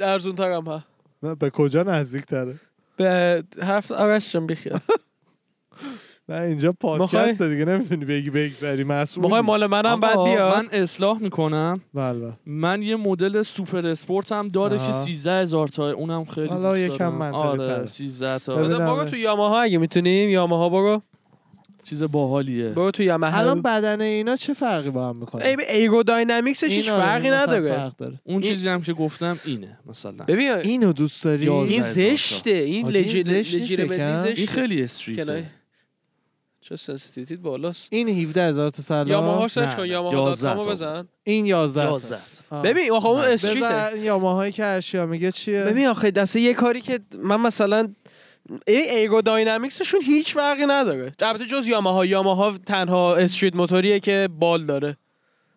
ارزون 0.00 0.34
ترم 0.34 0.64
ها. 0.64 0.84
نه 1.22 1.34
به 1.34 1.50
کجا 1.50 1.82
نزدیک 1.82 2.24
تره 2.24 2.60
به 3.00 3.44
هفت 3.62 3.92
آرش 3.92 4.32
جان 4.32 4.46
بخیر 4.46 4.72
نه 6.28 6.40
اینجا 6.42 6.72
پادکست 6.72 7.42
دیگه 7.42 7.64
نمی‌تونی 7.64 8.04
بگی 8.04 8.30
بگذری 8.30 8.84
مسئول 8.84 9.24
می‌خوای 9.24 9.40
مال 9.42 9.66
منم 9.66 10.00
بعد 10.00 10.24
بیا 10.24 10.54
من 10.56 10.68
اصلاح 10.72 11.18
می‌کنم 11.18 11.80
بله 11.94 12.32
من 12.46 12.82
یه 12.82 12.96
مدل 12.96 13.42
super 13.42 13.86
sport 13.86 14.32
هم 14.32 14.48
داره. 14.48 14.78
که 14.78 14.92
13000 14.92 15.42
هزار 15.42 15.68
تا 15.68 15.90
اونم 15.90 16.24
خیلی 16.24 16.48
حالا 16.48 16.78
یکم. 16.78 17.08
منطقی 17.08 17.38
آره 17.38 17.66
تره. 17.66 17.86
13 17.86 18.38
تا 18.38 18.54
ببینمش. 18.56 19.10
تو 19.10 19.16
یاماها 19.16 19.60
اگه 19.60 19.78
می‌تونیم 19.78 20.30
یاماها 20.30 20.68
برو 20.68 21.02
چیز 21.90 22.02
باحالیه. 22.02 22.68
برو 22.68 22.90
تو 22.90 23.02
یاماها 23.02 23.38
الان 23.38 23.62
بدن 23.62 24.00
اینا 24.00 24.36
چه 24.36 24.54
فرقی 24.54 24.90
با 24.90 25.08
هم 25.08 25.16
می‌کنه؟ 25.16 25.44
ای 25.44 25.56
aerodynamics 25.68 26.57
ش 26.57 26.72
هیچ 26.72 26.90
فرقی 26.90 27.30
نداره. 27.30 27.76
فرق 27.76 27.96
داره. 27.96 28.20
اون 28.24 28.40
چیزی 28.40 28.68
هم 28.68 28.82
که 28.82 28.92
گفتم 28.92 29.38
اینه 29.44 29.78
مثلا. 29.86 30.24
ببین 30.28 30.52
اینو 30.52 30.92
دوست 30.92 31.24
داری. 31.24 31.48
این 31.48 31.66
11,000 31.66 31.82
تا. 31.82 32.16
زشته. 32.16 32.50
این 32.50 32.88
لجیره 32.88 33.34
این 33.36 34.46
خیلی 34.46 34.74
کنای. 34.74 34.82
street 34.82 35.35
ه 35.35 35.44
چه 36.60 36.76
sensitivity 36.76 37.33
ت 37.33 37.38
بالاست؟ 37.38 37.88
این 37.90 38.08
17 38.08 38.42
هزار 38.42 38.70
تا 38.70 38.82
سلام. 38.82 39.08
یاماها 39.08 39.48
search 39.48 39.68
نه، 39.68 39.74
کن 39.74 39.82
نه. 39.82 39.88
یاماها 39.88 40.14
dot 40.14 40.38
11 40.38 40.48
com 40.48 40.60
و 40.60 40.64
تا 40.64 40.70
بزن. 40.70 41.08
این 41.22 41.46
11 41.46 41.84
تا. 41.84 41.92
11 41.92 42.18
آه. 42.50 42.62
ببین 42.62 42.92
آخه 42.92 43.06
اون 43.06 43.20
نه. 43.20 43.26
street 43.26 43.60
ه 43.60 43.66
بزن 43.66 44.02
یاماهایی 44.02 44.52
که 44.52 44.66
ارشیا 44.66 45.06
میگه 45.06 45.32
چیه؟ 45.32 45.64
ببین 45.64 45.86
آخه 45.86 46.10
دسته 46.10 46.40
یه 46.40 46.54
کاری 46.54 46.80
که 46.80 47.00
من 47.22 47.40
مثلا 47.40 47.88
aerodynamics 48.66 49.67
شون 49.67 50.00
هیچ 50.02 50.34
فرقی 50.34 50.66
نداره. 50.66 51.12
البته 51.20 51.46
جز 51.46 51.68
یاماها 51.68 52.06
یاماها 52.06 52.58
تنها 52.58 53.16
street 53.16 53.56
موتوریه 53.56 54.00
که 54.00 54.28
بال 54.38 54.66
داره. 54.66 54.96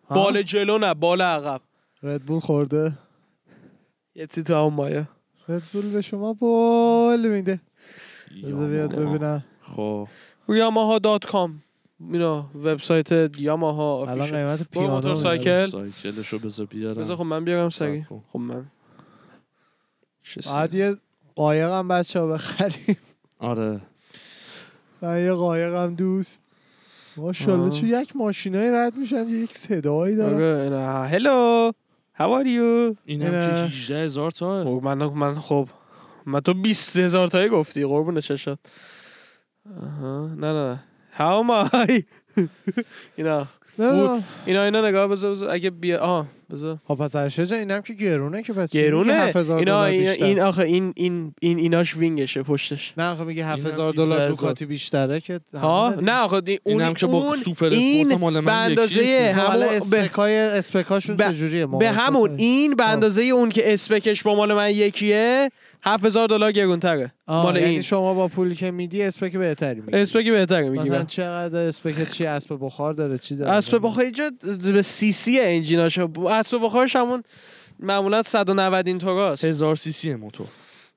ها؟ 0.08 0.14
بال 0.14 0.42
جلو 0.42 0.78
نه 0.78 0.94
بال 0.94 1.20
عقب. 1.22 1.60
Red 2.02 2.18
Bull 2.18 2.40
خورده. 2.40 2.98
یه 4.14 4.26
تی 4.26 4.42
تو 4.42 4.54
همون 4.54 4.74
مایه. 4.74 5.08
Red 5.48 5.66
Bull 5.66 5.90
به 5.90 6.00
شما 6.00 6.32
بول 6.32 7.28
میده. 7.28 7.60
بذار 8.44 8.68
بیاد. 8.70 8.94
ببینم. 8.94 9.44
خب. 9.62 10.08
یاماها 10.48 10.98
dot 10.98 11.24
com 11.24 11.62
اینا 12.12 12.50
وبسایت 12.54 13.38
یاماها 13.38 14.02
الان 14.02 14.20
official 14.20 14.38
قیمت 14.38 14.70
پیانو 14.70 14.94
موتور 14.94 15.10
می‌دم. 15.10 15.22
cycle. 15.22 15.66
cycle 15.66 16.11
شو 16.11 16.38
بذار 16.38 16.66
بیارم. 16.66 16.94
بذار 16.94 17.16
خب 17.16 17.22
من 17.22 17.44
بیارم 17.44 17.68
سری 17.68 18.02
کن. 18.02 18.24
خب 18.32 18.38
من. 18.38 18.66
بعد 20.46 20.74
یه 20.74 20.96
قایقم 21.36 21.88
بچه 21.88 22.20
ها 22.20 22.26
بخریم. 22.26 22.96
آره. 23.38 23.80
من 25.02 25.24
یه 25.24 25.32
قایقم 25.32 25.94
دوست. 25.94 26.42
ماشاءالله 27.16 27.64
آه. 27.66 27.80
چون 27.80 27.88
یک 27.88 28.16
ماشینایی 28.16 28.70
رد 28.70 28.96
میشن 28.96 29.28
یک 29.28 29.56
صدایی 29.56 30.16
داره 30.16 31.06
hello 31.08 31.72
how 32.18 32.42
are 32.42 32.46
you 32.46 32.96
این 33.04 33.22
هم. 33.22 33.30
که 33.30 33.74
18 33.74 34.04
هزار 34.04 34.30
تا. 34.30 34.64
خب 34.64 34.80
من 34.84 35.04
من 35.06 35.38
خب 35.38 35.68
من 36.26 36.40
تو 36.40 36.54
20 36.54 36.96
هزار 36.96 37.28
تایی 37.28 37.48
گفتی 37.48 37.84
قربون 37.84 38.20
چشات. 38.20 38.58
آها. 39.82 40.26
نه 40.26 40.52
نه 40.52 40.52
نه. 40.52 40.82
How 41.18 41.42
am 41.44 41.70
I 41.74 42.02
اینا. 43.18 43.46
فود 43.76 44.22
اینا 44.46 44.62
اینا 44.64 44.88
نگاه 44.88 45.08
بذار 45.08 45.30
بذار. 45.30 45.50
اگه 45.50 45.70
بیا 45.70 45.98
آها 46.00 46.26
بذار. 46.52 46.78
خب 46.88 46.94
پس 46.94 47.16
ارشد 47.16 47.44
جان 47.44 47.58
اینم 47.58 47.82
که 47.82 47.92
گرونه 47.94 48.42
که 48.42 48.52
پس 48.52 48.70
گرونه؟ 48.70 49.12
7000 49.12 49.58
اینا 49.58 49.84
این, 49.84 50.40
آخه 50.40 50.62
این 50.62 50.92
این 50.96 51.34
این 51.40 51.58
ایناش 51.58 51.96
وینگشه 51.96 52.42
پشتش. 52.42 52.92
نه 52.96 53.10
آخه 53.12 53.24
میگه 53.24 53.42
اینم 53.50 53.66
7000 53.66 53.88
17,000. 53.88 53.92
دلار 54.16 54.28
دوکاتی 54.28 54.66
بیشتره 54.66 55.20
که 55.20 55.40
ها 55.54 55.94
نه 56.02 56.18
آخه 56.18 56.42
اون 56.64 56.82
هم 56.82 56.94
که 56.94 57.06
با 57.06 57.36
سوپر 57.36 57.66
اسپورت 57.66 58.20
مال 58.20 58.34
به 58.34 58.40
من 58.40 58.64
اندازه 58.64 59.32
خب 59.32 59.40
حالا 59.40 59.66
همون 59.66 59.68
به, 59.68 59.76
اسپکای 59.76 60.36
اسپکاشون 60.38 61.16
به- 61.16 61.24
چجوریه؟ 61.24 61.66
به 61.66 61.90
همون 61.90 62.34
این 62.38 62.74
به 62.76 62.84
اندازه 62.88 63.22
اون 63.22 63.48
که 63.48 63.72
اسپکش 63.72 64.22
با 64.22 64.34
مال 64.34 64.54
من 64.54 64.70
یکیه. 64.70 65.50
7000 65.84 66.28
دلار 66.28 66.52
گرونتره. 66.52 67.12
مال 67.28 67.56
یعنی 67.56 67.68
این. 67.68 67.82
شما 67.82 68.14
با 68.14 68.28
پولی 68.28 68.54
که 68.54 68.70
میدی 68.70 69.02
spec 69.02 69.36
بهتری 69.36 69.80
می‌گیری 69.80 70.02
spec 70.02 70.28
بهتره 70.28 70.70
مثلا 70.70 70.82
می‌گیرم 70.82 71.06
چقدر 71.06 71.58
spec 71.58 72.10
چی 72.10 72.26
اسب 72.26 72.58
بخار 72.60 72.92
داره 72.92 73.18
چی 73.18 73.36
داره؟ 73.36 73.52
اسب 73.52 73.78
بخار 73.82 74.04
اینجا 74.04 74.30
به 74.72 74.82
سی 74.82 75.12
سی 75.12 75.40
engine 75.40 75.84
اش 75.84 75.98
اسب 75.98 76.58
بخارش 76.62 76.96
همون 76.96 77.22
معمولا 77.80 78.22
190 78.22 78.86
این 78.86 78.98
توراست 78.98 79.44
هزار 79.44 79.76
سی 79.76 79.92
سی 79.92 80.14
موتور. 80.14 80.46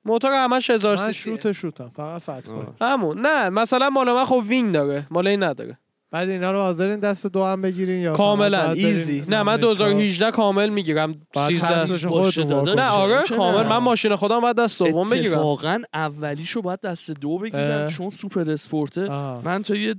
موتور 0.04 0.44
همش 0.44 0.70
1000 0.70 0.96
من 0.96 1.06
سی 1.06 1.14
شوت 1.14 1.52
شوتم 1.52 1.90
فقط 1.96 2.48
آه. 2.48 2.74
همون. 2.80 3.20
نه 3.20 3.48
مثلا 3.48 3.90
مال 3.90 4.12
من 4.12 4.24
خب 4.24 4.42
wing 4.48 4.74
داره. 4.74 5.06
مال 5.10 5.26
این 5.26 5.42
نداره. 5.42 5.78
بعد 6.10 6.28
اینا 6.28 6.52
رو 6.52 6.58
حاضرین 6.58 7.00
دست 7.00 7.26
دو 7.26 7.44
هم 7.44 7.62
بگیرین 7.62 7.98
یا 7.98 8.12
کاملا 8.12 8.72
easy 8.72 9.22
نه 9.28 9.42
من 9.42 9.56
نمایشگاه؟ 9.56 9.88
2018 9.88 10.30
کامل 10.30 10.68
می‌گیرم 10.68 11.14
بعد 11.34 11.48
13 11.48 11.68
تصمیمش 11.68 12.04
باشه 12.04 12.42
خودتون 12.42 12.64
داداش. 12.64 12.78
واکنین. 12.78 12.84
نه 12.84 12.90
آره؟ 12.90 13.22
کامل 13.36 13.66
من 13.66 13.76
ماشین 13.76 14.16
خودم 14.16 14.40
باید 14.40 14.56
دست 14.56 14.82
دوم 14.82 15.08
بگیرم 15.08 15.32
اتفاقا 15.32 15.82
اولیشو 15.94 16.62
باید 16.62 16.80
دست 16.80 17.10
دو 17.10 17.38
بگیرم. 17.38 17.88
چون 17.88 18.10
super 18.10 18.50
sport 18.50 18.91
ه. 18.91 19.08
من 19.44 19.62
تا 19.62 19.74
یه 19.74 19.94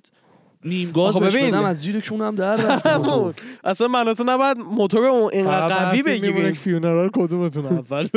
نیم 0.65 0.91
گاز 0.91 1.17
ببین. 1.17 1.47
بدم 1.47 1.63
از 1.63 1.79
زیر 1.79 1.99
کونم 2.09 2.35
در 2.35 2.55
رفت. 2.55 2.87
اصلا 3.63 3.87
من 3.87 4.13
تو 4.13 4.23
نباید 4.23 4.57
موتور 4.57 5.05
اون 5.05 5.29
اینقدر 5.33 5.75
قوی 5.75 6.19
که 6.19 6.53
funeral 6.53 7.09
کدومتون 7.13 7.65
اول 7.77 8.07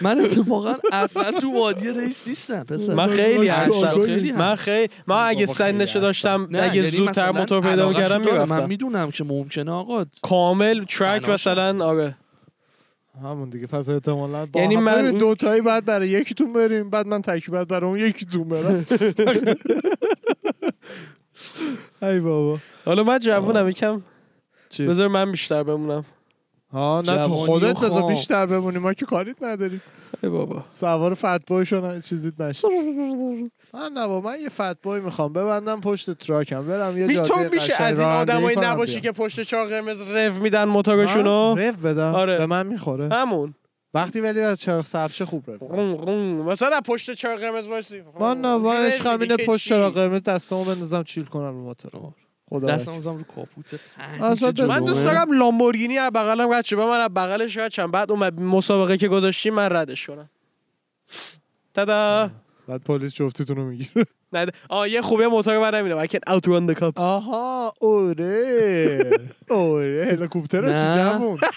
من 0.00 0.20
اتفاقا 0.20 0.74
اصلا 0.92 1.30
تو 1.32 1.52
وادی 1.52 1.90
race 1.90 2.28
نیستم 2.28 2.64
پسر 2.64 2.94
من 2.94 3.06
خیلی 3.06 3.48
هستم 3.48 4.00
خیلی 4.06 4.32
من 4.32 4.52
هست. 4.52 4.62
خیلی 4.62 4.88
من 5.06 5.26
اگه 5.28 5.46
سنشو 5.46 6.00
داشتم 6.00 6.48
اگه 6.52 6.76
یعنی 6.76 6.90
زودتر 6.90 7.30
موتور 7.30 7.60
پیدا 7.60 7.88
می‌کردم 7.88 8.24
داره. 8.24 8.38
من 8.38 8.44
می‌رفتم 8.44 8.68
می‌دونم 8.68 9.10
که 9.10 9.24
ممکنه 9.24 9.70
آقا 9.70 10.04
کامل 10.22 10.84
ترک. 10.84 11.28
مثلا 11.28 11.84
آره 11.84 12.14
همون 13.22 13.48
دیگه. 13.48 13.66
پس 13.66 13.88
احتمالاً 13.88 14.46
با 14.46 14.60
یعنی 14.60 14.74
هم 14.74 14.82
من- 14.84 15.10
دو 15.10 15.34
تایی 15.34 15.60
بعد 15.60 15.84
برای 15.84 16.08
یکیتون 16.08 16.52
بریم 16.52 16.90
بعد 16.90 17.06
من 17.06 17.22
تکی 17.22 17.50
بعد 17.50 17.68
برای 17.68 17.90
اون 17.90 17.98
یکیتون 17.98 18.48
برم. 18.48 18.86
ای 22.02 22.20
بابا. 22.20 22.58
حالا 22.84 23.02
من 23.02 23.18
جوونم 23.18 23.68
یکم؟ 23.68 24.02
بذار 24.78 25.08
من 25.08 25.30
بیشتر 25.30 25.62
بمونم. 25.62 26.04
ها 26.72 27.02
نه 27.06 27.16
تو 27.16 27.28
خودت 27.28 27.76
بذار 27.76 27.90
خام. 27.90 28.08
بیشتر 28.14 28.46
بمونی 28.46 28.78
ما 28.78 28.94
که 28.94 29.06
کاریت 29.06 29.42
نداریم. 29.42 29.82
ای 30.22 30.28
بابا. 30.28 30.64
سوار 30.68 31.14
فتبوی 31.14 31.66
شو 31.66 32.00
چیزیت 32.00 32.40
نشه. 32.40 32.68
من 33.74 33.92
نه 33.92 34.06
من 34.06 34.40
یه 34.40 34.48
Fat 34.48 34.74
Boy 34.74 35.00
می‌خوام 35.00 35.32
ببندم 35.32 35.80
پشت 35.80 36.10
truck 36.10 36.57
م 36.57 36.66
برم 36.66 36.98
یه 36.98 37.06
می 37.06 37.14
جاده 37.14 37.28
تو 37.28 37.36
میشه 37.52 37.82
از 37.82 38.00
این 38.00 38.08
آدمایی 38.08 38.56
نباشی. 38.60 39.00
که 39.00 39.12
پشت 39.12 39.40
چراغ 39.40 39.66
قرمز 39.66 40.00
rev 40.00 40.42
میدن 40.42 40.64
موتورشونو؟ 40.64 41.54
rev 41.58 41.76
بدم 41.76 42.14
آره. 42.14 42.38
به 42.38 42.46
من 42.46 42.66
می‌خوره. 42.66 43.08
همون. 43.08 43.54
وقتی 43.94 44.20
ولی 44.20 44.40
از 44.40 44.60
چراغ 44.60 44.84
سبز 44.84 45.22
خوب 45.22 45.44
قم. 45.56 46.12
مثلا 46.42 46.80
پشت 46.80 47.10
چراغ 47.10 47.36
قرمز 47.36 47.66
وایسی. 47.66 48.02
من 48.20 48.40
نه 48.40 48.70
rev 48.70 48.76
عشقم 48.76 49.20
اینه 49.20 49.36
پشت؟ 49.36 49.68
چراغ 49.68 49.94
قرمز 49.94 50.22
دستامو 50.22 50.64
بندازم 50.64 51.02
chill 51.02 51.24
کنم 51.24 51.44
رو 51.44 51.64
موتور 51.64 51.92
خدا 52.50 52.66
دستم 52.66 52.98
رو 53.04 53.22
کاپوت 53.22 53.80
من 54.68 54.84
دوست. 54.84 55.04
دارم 55.04 55.38
لامبورگینی 55.38 55.98
از 55.98 56.12
بغلم 56.12 56.52
رد 56.52 56.64
شه. 56.64 56.76
من 56.76 57.00
از 57.00 57.10
بغلش 57.14 57.56
رد 57.56 57.72
شم 57.72 57.90
بعد 57.90 58.10
اون 58.10 58.42
مسابقه 58.42 58.98
که 58.98 59.08
گذاشتی 59.08 59.50
من 59.50 59.68
ردش 59.72 60.06
کنم. 60.06 60.30
تدا 61.74 62.30
بعد 62.68 62.82
پلیس 62.84 63.14
جفتتون 63.14 63.56
رو 63.56 63.64
می‌گیره. 63.64 64.06
نه 64.32 64.46
آه 64.68 64.88
یه 64.90 65.02
خوبه 65.02 65.28
موتور 65.28 65.58
من 65.58 65.74
نمیدم 65.74 66.04
I 66.04 66.08
can 66.08 66.20
outrun 66.34 66.74
the 66.74 66.80
cops. 66.80 66.96
آها 66.96 67.72
اوره. 67.80 69.10
اوره 69.50 70.08
هلیکوپتر 70.10 70.60
چی 70.60 70.84
نه. 70.84 70.94
جوون؟ 71.18 71.38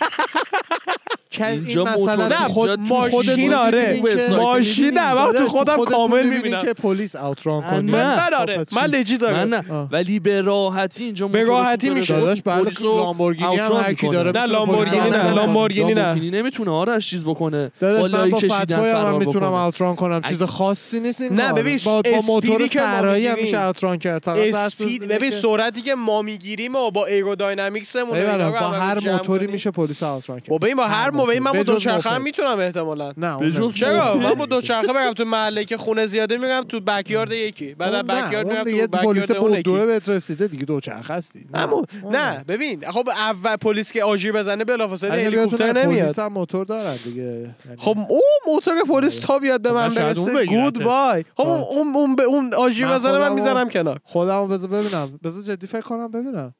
که 1.38 1.48
این 1.48 1.60
اینجا 1.66 1.84
مثلا 1.84 2.28
نه 2.28 2.36
خود 2.36 2.70
اینجا 2.70 2.96
ماشین 2.96 3.54
آره. 3.54 4.02
ماشین؟ 4.32 4.98
نه 4.98 5.14
من 5.14 5.34
تو 5.34 5.48
خودم 5.48 5.86
کامل 5.86 6.26
می‌بینم 6.26 6.62
که 6.62 6.74
پلیس 6.74 7.16
اوتران 7.16 7.64
من 7.64 7.70
کنه 7.70 7.82
نه. 7.82 8.16
من 8.16 8.34
آره 8.34 8.66
من؟ 8.72 8.86
لجی 8.86 9.18
دارم 9.18 9.48
من 9.48 9.50
نه. 9.50 9.88
ولی 9.92 10.20
به 10.20 10.42
راحتی 10.42 11.04
اینجا 11.04 11.28
به 11.28 11.44
راحتی 11.44 11.90
میشه. 11.90 12.14
داداش 12.14 12.42
بله 12.42 12.72
لامبورگینی 12.84 13.56
هم 13.56 13.74
هر 13.74 13.94
کی. 13.94 14.10
داره 14.10 14.32
نه، 14.32 14.46
لامبورگینی 14.46 15.10
نه،. 15.10 15.34
لامبورگینی 15.34 15.94
نه. 15.94 16.14
نمی‌تونه 16.14 16.72
آرش 16.72 17.10
چیز 17.10 17.26
بکنه 17.26 17.72
داداش 17.80 18.02
من 18.02 18.02
بالایی 18.02 18.32
با 18.32 18.40
کشیدن 18.40 18.78
فرار 18.78 19.20
می‌تونم 19.20 19.48
بکنه. 19.48 19.64
اوتران 19.64 19.96
کنم 19.96 20.22
چیز 20.22 20.44
خاصی 20.44 21.00
نیست 21.00 21.22
این 21.22 21.34
نه،. 21.34 21.54
ببین، 21.54 21.80
با, 21.86 22.02
با 22.02 22.22
موتور 22.28 22.68
صحرایی 22.68 23.28
هم 23.28 23.34
می‌گیریم. 23.34 23.56
میشه 23.56 23.68
اوتران 23.68 23.98
کرد 23.98 24.30
اسپید 24.30 25.08
ببین 25.08 25.32
سرعتی 25.32 25.82
که 25.82 25.96
ما 25.96 26.22
می‌گیریم 26.22 26.76
و 26.76 26.92
با 26.92 27.08
رو 27.08 28.52
با 28.52 28.70
هر 28.70 29.00
موتوری. 29.12 29.48
میشه 29.48 29.72
پلیس 29.72 30.04
اوتران 30.04 30.40
کرد 30.40 30.50
با 30.50 30.58
ببین 30.58 30.76
با 30.76 30.88
هر 30.88 31.10
موقعی 31.28 31.40
من 31.40 31.52
با 31.52 31.64
دوچرخه 31.64 32.10
هم. 32.10 32.22
می‌تونم 32.22 32.60
احتمالاً. 32.60 33.12
نه. 33.18 33.68
چرا. 33.76 34.18
من 34.18 34.34
با 34.34 34.46
دوچرخه 34.46 34.94
برم 34.94 35.14
تو 35.14 35.26
محله 35.26 35.66
که 35.66 35.78
خونه 35.78 36.08
زیاده 36.08 36.38
میرم 36.38 36.64
تو 36.64 36.80
بکیارد 36.80 37.32
یکی. 37.32 37.74
بعد 37.74 37.94
از 37.94 38.04
بکیارد 38.06 38.48
میرم 38.48 38.64
تو 38.64 38.98
پلیس 38.98 39.24
بکیارد 39.24 39.32
اون 39.32 39.56
بودوه 39.56 39.78
یکی. 39.78 39.86
بهت 39.86 40.10
رسیده 40.10 40.48
دیگه 40.48 40.66
دوچرخه 40.66 41.14
هستی. 41.14 41.48
اون 41.72 42.16
نه 42.16 42.44
ببین 42.48 42.92
خب 42.92 43.10
اول 43.10 43.56
پلیس 43.56 43.92
که 43.92 44.04
آژیر 44.04 44.32
بزنه 44.32 44.64
بلافاصله 44.64 45.12
هلیکوپتر 45.26 45.74
نمیاد. 45.74 46.06
پلیس 46.06 46.20
هم 46.20 46.34
موتور 46.34 46.66
دارن 46.66 46.96
دیگه. 47.04 47.22
یعنی- 47.22 47.54
خب 47.78 47.98
اون 48.10 48.22
موتور 48.54 48.84
پلیس 48.84 49.16
تا 49.16 49.40
بیاد 49.40 49.62
به 49.62 49.70
خب 49.70 49.76
من 49.76 49.90
برسه. 49.90 50.46
گود 50.46 50.84
بای 50.84 51.26
خب 51.38 51.48
اون 51.48 51.62
خب. 51.62 51.68
اون 51.70 51.96
اون 51.96 52.16
به 52.16 52.24
اون 52.24 52.54
آژیر 52.54 52.88
من 52.88 52.96
بزنه 52.96 53.18
من 53.18 53.34
می‌ذارم 53.34 53.70
کنار. 53.70 54.00
خودمو 54.04 54.48
بذار 54.48 54.70
ببینم. 54.70 55.20
بذار 55.24 55.56
جدی 55.56 55.68
فکر 55.68 55.82
کنم 55.82 56.12
ببینم. 56.12 56.54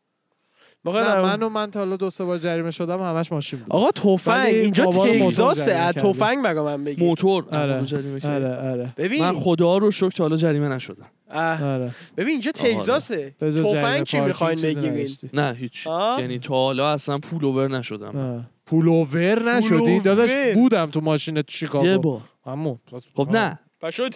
نه 0.86 0.92
در- 0.94 1.22
من 1.22 1.44
و 1.44 1.50
من 1.50 1.72
تا 1.72 1.80
حالا 1.80 1.96
دو 1.96 2.10
سه 2.10 2.26
بار 2.26 2.38
جریمه 2.38 2.72
شدم 2.72 3.00
همش 3.00 3.32
ماشین 3.32 3.60
بود. 3.60 3.68
آقا 3.72 3.92
تفنگ 3.92 4.46
اینجا 4.48 4.86
تگزاسه 4.86 5.66
جریمه 5.66 5.80
از. 5.86 5.96
تفنگ 5.96 6.44
برا 6.44 6.64
من 6.64 6.84
بگی 6.84 7.06
موتور. 7.06 7.46
آره. 7.52 7.86
کرد. 7.86 8.26
آره 8.26 8.70
آره. 8.72 8.94
ببین. 8.98 9.22
من 9.24 9.34
خدا 9.40 9.78
رو 9.78 9.92
شکر 9.92 10.10
تا 10.10 10.24
حالا 10.24 10.36
جریمه 10.36 10.70
نشدم. 10.70 11.06
آره. 11.34 11.92
ببین 12.18 12.30
اینجا 12.32 12.52
تگزاسه. 12.52 13.36
جز 13.42 13.54
جریمه 13.58 13.74
تفنگ 13.74 14.04
چی 14.04 14.20
می‌خواین 14.20 14.60
نداشتی. 14.66 15.30
نه 15.34 15.54
هیچ؟ 15.60 15.88
یعنی 16.20 16.40
تا 16.40 16.54
حالا 16.54 16.90
اصلا 16.94 17.18
پول 17.18 17.46
اوور 17.46 17.68
نشدم. 17.68 18.48
پولوور 18.66 19.44
نشدی؟ 19.56 19.70
پولوور. 19.70 20.02
داداش 20.02 20.32
بودم 20.54 20.86
تو 20.90 21.02
ماشین 21.02 21.34
تو 21.36 21.40
یه 21.40 21.46
شیکاگو 21.58 22.00
بار 22.00 22.22
همون 22.46 22.80
خب 23.16 23.30
نه. 23.32 23.60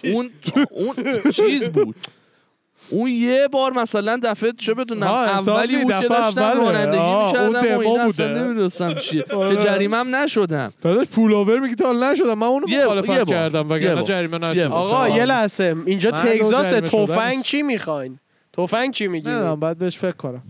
اون 0.04 0.30
اون 0.70 0.94
چیز 1.32 1.68
بود. 1.68 1.96
اون 2.90 3.10
یه 3.10 3.48
بار 3.52 3.72
مثلا 3.72 4.20
دفعه 4.22 4.52
چه 4.52 4.74
بدونم 4.74 5.06
اولی 5.06 5.82
بود 5.82 5.92
که 6.00 6.08
داشتم. 6.08 6.40
رانندگی 6.40 6.98
اون 6.98 7.26
می‌کردم 7.56 7.76
و 7.76 7.80
این 7.80 8.00
اصلا 8.00 8.28
بوده. 8.28 8.40
نمی‌دونستم 8.40 8.94
چیه 8.94 9.22
که 9.22 9.34
آره. 9.34 9.56
جریمم 9.56 10.16
نشدم 10.16 10.72
داداش 10.82 11.06
پولوور 11.06 11.58
میگی 11.60 11.74
تا 11.74 11.92
نشدم 11.92 12.38
من 12.38 12.46
اونو 12.46 12.66
مخالفت. 12.66 13.28
کردم 13.30 13.70
وگرنه. 13.70 14.02
جریمه 14.02 14.38
نشدم. 14.38 14.72
آقا 14.72 15.08
یه 15.08 15.24
لحظه 15.24 15.76
اینجا 15.86 16.10
شدم. 16.10 16.80
تفنگ 16.80 17.42
چی 17.42 17.62
می‌خواین 17.62 18.18
تفنگ 18.52 18.92
چی 18.92 19.06
نمی‌دونم 19.06 19.36
می‌گیرین 19.38 19.54
باید 19.54 19.78
بهش 19.78 19.98
فکر 19.98 20.16
کنم 20.16 20.42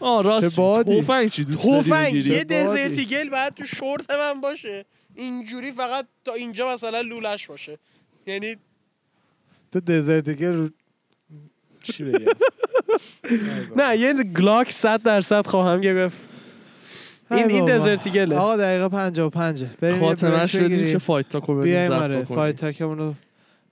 آه 0.00 0.22
راست. 0.22 0.60
تفنگ 0.84 1.28
چی 1.30 1.44
دوست 1.44 1.64
داری 1.64 1.80
تفنگ؟ 1.80 2.26
یه. 2.26 2.44
Desert 2.44 2.90
Eagle 2.90 3.28
باید 3.30 3.54
تو 3.54 3.64
شورت 3.64 4.10
من 4.10 4.40
باشه 4.40 4.84
اینجوری 5.14 5.72
فقط 5.72 6.06
تا 6.24 6.32
اینجا 6.32 6.74
مثلا 6.74 7.00
لولش 7.00 7.46
باشه 7.46 7.78
یعنی 8.26 8.56
تو 9.72 9.80
Desert 9.80 10.19
Eagle 10.19 10.52
رو 10.52 10.68
چی 11.82 12.04
بگم؟ 12.04 12.26
نه 13.76 13.96
یه 13.96 14.12
Glock 14.12 14.72
100 14.72 15.02
درصد 15.02 15.46
خواهم 15.46 15.80
گرفت. 15.80 16.18
این 17.30 17.50
ای 17.50 17.56
این. 17.56 17.64
Desert 17.64 18.00
Eagle 18.00 18.30
ه 18.30 18.36
آقا 18.36 18.56
دقیقه 18.56 18.88
55 18.88 19.64
بریم 19.80 20.00
خاتمه 20.00 20.46
شدیم. 20.46 20.92
که 20.92 20.98
fight 20.98 21.28
talk 21.28 21.49
و 21.49 21.54
بریم 21.54 21.92
آره 21.92 22.08
بکنیم. 22.08 22.36
fight 22.36 22.56
talk 22.56 22.80
مون 22.80 22.98
رو 22.98 23.14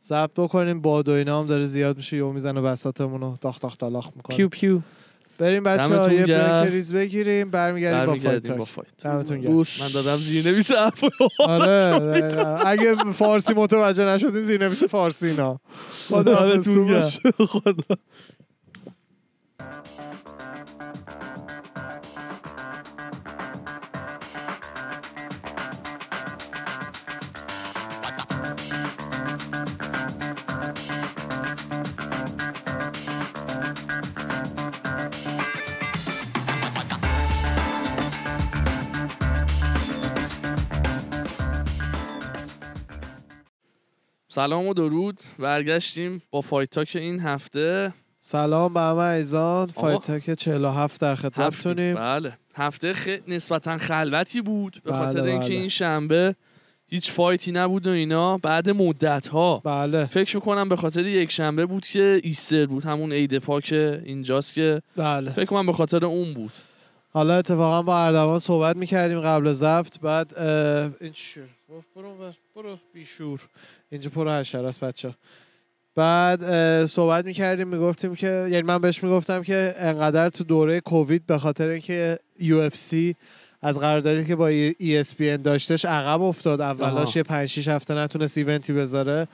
ضبط 0.05 0.31
بکنیم. 0.37 0.81
باد 0.81 1.09
و 1.09 1.13
اینا 1.13 1.41
هم 1.41 1.47
داره 1.47 1.65
زیاد 1.65 1.97
میشه 1.97 2.17
یهو 2.17 2.33
می‌زنه 2.33 2.61
بساطمون 2.61 3.21
رو 3.21 3.37
داخ 3.41 3.61
داخ 3.61 3.79
دالاخ 3.79 4.09
می‌کنه. 4.17 4.37
پیو 4.37 4.49
پیو. 4.49 4.81
بریم 5.39 5.63
بچه 5.63 5.83
ها 5.83 6.13
یه. 6.13 6.27
break 6.27 6.73
ریز 6.73 6.93
بگیریم 6.93 7.51
برمیگردیم 7.51 8.07
با 8.07 8.15
fight 8.15 8.51
با 8.51 8.57
talk. 8.57 8.69
fight. 8.69 8.89
دمتون 9.03 9.41
گرم. 9.41 9.53
بوس. 9.53 9.83
من 9.97 10.03
دادم 10.03 10.17
زیر 10.17 10.45
نویس 10.53 10.71
حرف 10.73 11.05
آره 11.41 11.99
دقیقاً. 11.99 12.57
اگه 12.67 13.13
فارسی 13.13 13.55
متوجه 13.55 14.05
نشدین 14.05 14.45
زیرنویس 14.45 14.85
فارسی 14.85 15.27
اینا 15.27 15.61
خدا 16.09 16.61
خدا. 17.47 17.97
سلام 44.39 44.67
و 44.67 44.75
درود. 44.75 45.21
برگشتیم 45.39 46.23
با 46.31 46.41
fight 46.41 46.71
talk 46.71 46.93
این 46.95 47.21
هفته. 47.21 47.95
سلام 48.21 48.75
به 48.75 48.81
همه 48.81 48.99
عزیزان 48.99 49.71
آقا. 49.77 49.81
fight 49.81 50.07
talk 50.07 50.31
47 50.31 51.01
در 51.01 51.13
هفته. 51.13 51.29
خدمتتونیم 51.31 51.95
بله. 51.95 52.39
هفته 52.55 52.93
خ... 52.93 53.09
نسبتا 53.29 53.79
خلوتی 53.79 54.41
بود. 54.41 54.81
به 54.85 54.91
بله، 54.91 55.01
خاطر 55.01 55.23
اینکه 55.23 55.49
بله. 55.49 55.57
این 55.57 55.69
شنبه 55.69 56.35
هیچ 56.87 57.13
fight 57.13 57.46
ی 57.46 57.53
نبود 57.53 57.87
و 57.87 57.91
اینا. 57.91 58.39
بعد 58.39 58.71
مدت 58.71 59.29
ها 59.29 59.59
بله. 59.65 60.07
فکر 60.07 60.37
می‌کنم 60.37 60.69
به 60.69 60.77
خاطر 60.77 61.07
یک 61.07 61.31
شنبه 61.31 61.67
بود 61.67 61.87
که 61.87 62.21
ایستر 62.25 62.67
بود. 62.67 62.85
همون 62.85 63.13
عید 63.13 63.39
پاک 63.39 63.69
اینجاست 64.05 64.55
که 64.55 64.83
بله. 64.97 65.31
فکر 65.31 65.45
کنم 65.45 65.67
به 65.67 65.73
خاطر 65.73 66.05
اون 66.05 66.35
بود. 66.35 66.53
حالا 67.13 67.35
اتفاقا 67.35 67.83
با 67.83 68.05
اردوان 68.05 68.39
صحبت 68.39 68.77
می‌کردیم 68.77 69.21
قبل 69.21 69.53
ضبط. 69.53 70.01
بعد 70.01 70.39
این؟ 70.39 71.13
برو 71.69 71.83
برو 71.97 72.33
برو 72.57 72.79
بیشور. 72.95 73.41
اینجا 73.91 74.11
پر 74.11 74.41
حشر 74.41 74.65
است 74.65 74.81
بچه 74.81 75.15
بعد 75.95 76.87
صحبت 76.87 77.25
می‌کردیم 77.25 77.69
می‌گفتیم 77.69 78.15
که 78.15 78.47
یعنی 78.51 78.63
من 78.63 78.79
بهش 78.79 79.03
می‌گفتم 79.03 79.43
که 79.43 79.75
انقدر 79.79 80.29
تو 80.29 80.45
دوره 80.45 80.81
کووید 80.81 81.27
به 81.27 81.39
خاطر 81.39 81.69
اینکه 81.69 82.19
UFC 82.41 83.15
از 83.63 83.79
قراردادی 83.79 84.25
که 84.25 84.37
با 84.37 84.73
ESPN 84.73 85.41
داشتش 85.45 85.85
عقب 85.85 86.23
افتاد. 86.23 86.61
اولاش. 86.61 87.17
یه 87.17 87.23
5 87.23 87.49
6 87.49 87.69
هفته 87.69 87.95
نتونست 87.95 88.39
ایونتی 88.39 88.73
بذاره. 88.73 89.29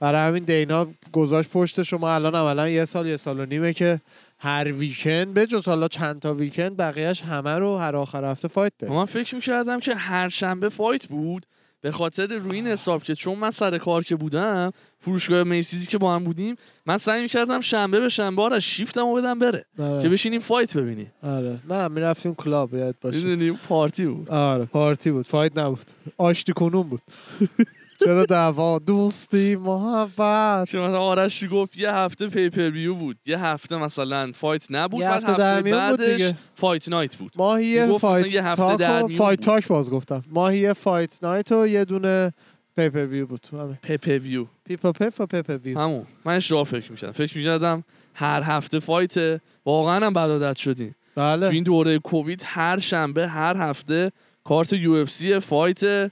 برای 0.00 0.28
همین 0.28 0.44
دینا 0.44 0.86
گذاشت 1.12 1.50
پشت 1.50 1.82
شما. 1.82 2.14
الان 2.14 2.34
عملا 2.34 2.68
یه 2.68 2.84
سال 2.84 3.06
یه 3.06 3.16
سال 3.16 3.40
و 3.40 3.46
نیمه 3.46 3.72
که 3.72 4.00
هر 4.38 4.72
ویکند 4.72 5.34
به 5.34 5.46
جز 5.46 5.64
حالا 5.64 5.88
چند 5.88 6.20
تا 6.20 6.34
ویکند 6.34 6.76
بقیهش 6.76 7.22
همه 7.22 7.54
رو 7.54 7.76
هر 7.76 7.96
آخر 7.96 8.24
هفته 8.24 8.48
فایت 8.48 8.72
داره. 8.78 8.94
من 8.94 9.04
فکر 9.04 9.34
می‌کردم 9.34 9.80
که 9.80 9.94
هر 9.94 10.28
شنبه 10.28 10.68
fight 10.68 11.06
بود. 11.06 11.46
به 11.80 11.90
خاطر 11.92 12.26
روی 12.26 12.56
این 12.56 12.66
حساب 12.66 13.02
که 13.02 13.14
چون 13.14 13.38
من 13.38 13.50
سر 13.50 13.78
کار 13.78 14.02
که 14.02 14.16
بودم 14.16 14.72
فروشگاه 15.00 15.42
میسیزی 15.42 15.86
که 15.86 15.98
با 15.98 16.14
هم 16.14 16.24
بودیم 16.24 16.56
من 16.86 16.98
سعی 16.98 17.22
می‌کردم 17.22 17.60
شنبه 17.60 18.00
به 18.00 18.08
شنبه 18.08 18.42
آره 18.42 18.60
شیفتم 18.60 19.06
رو 19.06 19.14
بدم 19.14 19.38
بره. 19.38 19.64
که 19.76 19.82
آره. 19.82 20.08
بشینیم 20.08 20.40
fight 20.40 20.76
ببینیم. 20.76 21.12
آره. 21.22 21.58
نه 21.68 21.88
می‌رفتیم 21.88 22.34
club 22.34 22.74
یا 22.74 22.96
باشه 23.00 23.52
party 23.52 24.06
بود. 24.06 24.30
آره 24.30 24.64
party 24.64 25.10
بود. 25.10 25.26
fight 25.26 25.58
نبود. 25.58 25.86
آشتی 26.18 26.52
کنون 26.52 26.82
بود. 26.82 27.00
چرا 28.04 28.24
دعوا؟ 28.24 28.78
دوستی 28.78 29.56
محبت 29.56 30.68
که 30.68 30.78
مثلا 30.78 30.98
آرش 30.98 31.44
گفت؟ 31.52 31.76
یه 31.76 31.92
هفته 31.92 32.28
pay-per-view 32.28 32.94
بود. 32.94 33.18
یه 33.26 33.38
هفته 33.38 33.76
مثلا 33.76 34.32
fight 34.34 34.66
نبود. 34.70 35.00
یه 35.00 35.10
هفته 35.10 35.36
در 35.36 35.62
میون 35.62 35.90
بود 35.90 36.04
دیگه. 36.04 36.34
fight 36.54 36.88
night 36.88 37.16
بود. 37.16 37.32
ماهی 37.36 37.66
یه 37.66 37.98
fight 37.98 38.26
یه 38.26 38.46
هفته 38.46 38.62
talk 38.62 38.78
در 38.78 39.06
fight. 39.06 39.40
talk 39.40 39.68
باز 39.68 39.90
گفتم. 39.90 40.24
ماهی 40.30 40.58
یه 40.58 40.72
fight 40.72 41.18
night 41.22 41.52
و 41.52 41.66
یه 41.66 41.84
دونه 41.84 42.32
pay-per-view 42.76 43.26
بود. 43.26 43.46
pay-per-view 43.82 44.46
پیپا 44.64 44.92
پیپ 44.92 45.20
و 45.20 45.26
pay-per-view 45.26 45.78
همون. 45.78 46.06
من 46.24 46.36
اشتباه 46.36 46.64
فکر 46.64 46.92
می‌کردم 46.92 47.12
فکر 47.12 47.38
می‌کردم 47.38 47.84
هر 48.14 48.42
هفته 48.42 48.78
fight 48.78 49.40
واقعا 49.64 50.06
هم 50.06 50.12
بد 50.12 50.30
عادت 50.30 50.56
شدیم 50.56 50.94
تو 51.14 51.20
بله 51.20 51.46
این 51.46 51.64
دوره 51.64 51.98
کووید 51.98 52.42
هر 52.44 52.78
شنبه 52.78 53.28
هر 53.28 53.56
هفته 53.56 54.12
card 54.44 54.72
UFC 54.72 55.38
fight 55.38 56.10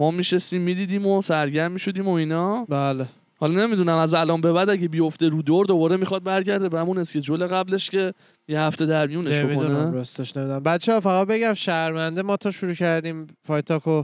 ما 0.00 0.10
میشستیم 0.10 0.62
می‌دیدیم 0.62 1.06
و 1.06 1.22
سرگرم 1.22 1.72
می‌شدیم 1.72 2.08
و 2.08 2.12
اینا. 2.12 2.64
بله. 2.64 3.06
حالا 3.36 3.66
نمی‌دونم 3.66 3.96
از 3.96 4.14
الان 4.14 4.40
به 4.40 4.52
بعد 4.52 4.70
اگه 4.70 4.88
بیفته 4.88 5.28
رو 5.28 5.42
دور 5.42 5.66
دوباره 5.66 5.96
می‌خواد 5.96 6.22
برگرده 6.22 6.68
به 6.68 6.80
همون 6.80 6.98
schedule 6.98 7.46
قبلش 7.46 7.90
که 7.90 8.14
یه 8.48 8.60
هفته 8.60 8.86
در 8.86 9.06
میونش 9.06 9.40
بکنه. 9.40 9.90
راستش 9.90 10.36
نمی‌دونم. 10.36 10.62
بچه 10.62 10.92
ها 10.92 11.00
فقط 11.00 11.28
بگم 11.28 11.54
شرمنده 11.54 12.22
ما 12.22 12.36
تا 12.36 12.50
شروع 12.50 12.74
کردیم 12.74 13.26
فایتاکو 13.44 14.02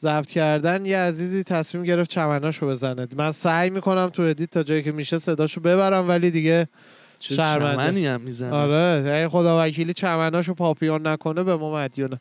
ضبط 0.00 0.26
کردن 0.26 0.86
یه 0.86 0.98
عزیزی 0.98 1.44
تصمیم 1.44 1.84
گرفت 1.84 2.10
چمناشو 2.10 2.66
بزنه. 2.66 3.06
من 3.16 3.32
سعی 3.32 3.70
می‌کنم 3.70 4.08
تو 4.08 4.22
edit 4.22 4.50
تا 4.50 4.62
جایی 4.62 4.82
که 4.82 4.92
میشه 4.92 5.18
صداشو 5.18 5.60
ببرم 5.60 6.08
ولی 6.08 6.30
دیگه 6.30 6.68
شرمنده. 7.20 8.10
هم 8.10 8.20
می‌زنه. 8.20 8.52
آره 8.52 9.28
خدا 9.28 9.64
وکیلی 9.64 9.92
چمناشو 9.92 10.54
پاپیون 10.54 11.06
نکنه 11.06 11.42
به 11.42 11.56
ما 11.56 11.74
مدیونه 11.74 12.20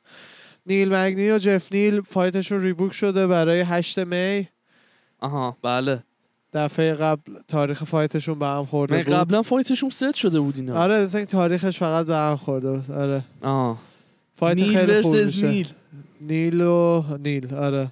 نیل 0.70 0.96
مگنی 0.96 1.32
و 1.32 1.38
جف 1.38 1.74
نیل 1.74 2.02
fight 2.02 2.35
شون 2.35 2.62
rebook 2.62 2.94
شده 2.94 3.28
برای 3.28 3.60
8 3.60 4.00
می. 4.00 4.48
آها. 5.20 5.58
بله. 5.62 6.04
دفعه 6.54 6.94
قبل 6.94 7.22
تاریخ 7.48 7.84
fight 7.84 8.15
شون 8.15 8.40
به 8.40 8.46
هم 8.46 8.66
خورده 8.66 8.96
من 8.98 9.04
بود. 9.04 9.14
قبلا 9.14 9.42
fight 9.42 9.69
شون 9.69 9.90
set 9.90 10.16
شده 10.16 10.40
بود 10.40 10.56
اینا؟ 10.58 10.76
آره 10.84 11.04
مثلا 11.04 11.26
تاریخش 11.26 11.78
فقط 11.80 12.06
به 12.06 12.16
هم 12.16 12.36
خورده 12.36 12.72
بود. 12.72 12.92
آره. 12.92 13.22
آه. 13.42 13.78
fight 14.36 14.58
نیل 14.58 14.78
خیلی 14.78 15.02
خوب 15.02 15.16
میشه. 15.16 15.48
نیل. 15.48 15.68
نیل 16.22 16.62
و 16.62 17.04
نیل 17.20 17.56
آره. 17.56 17.92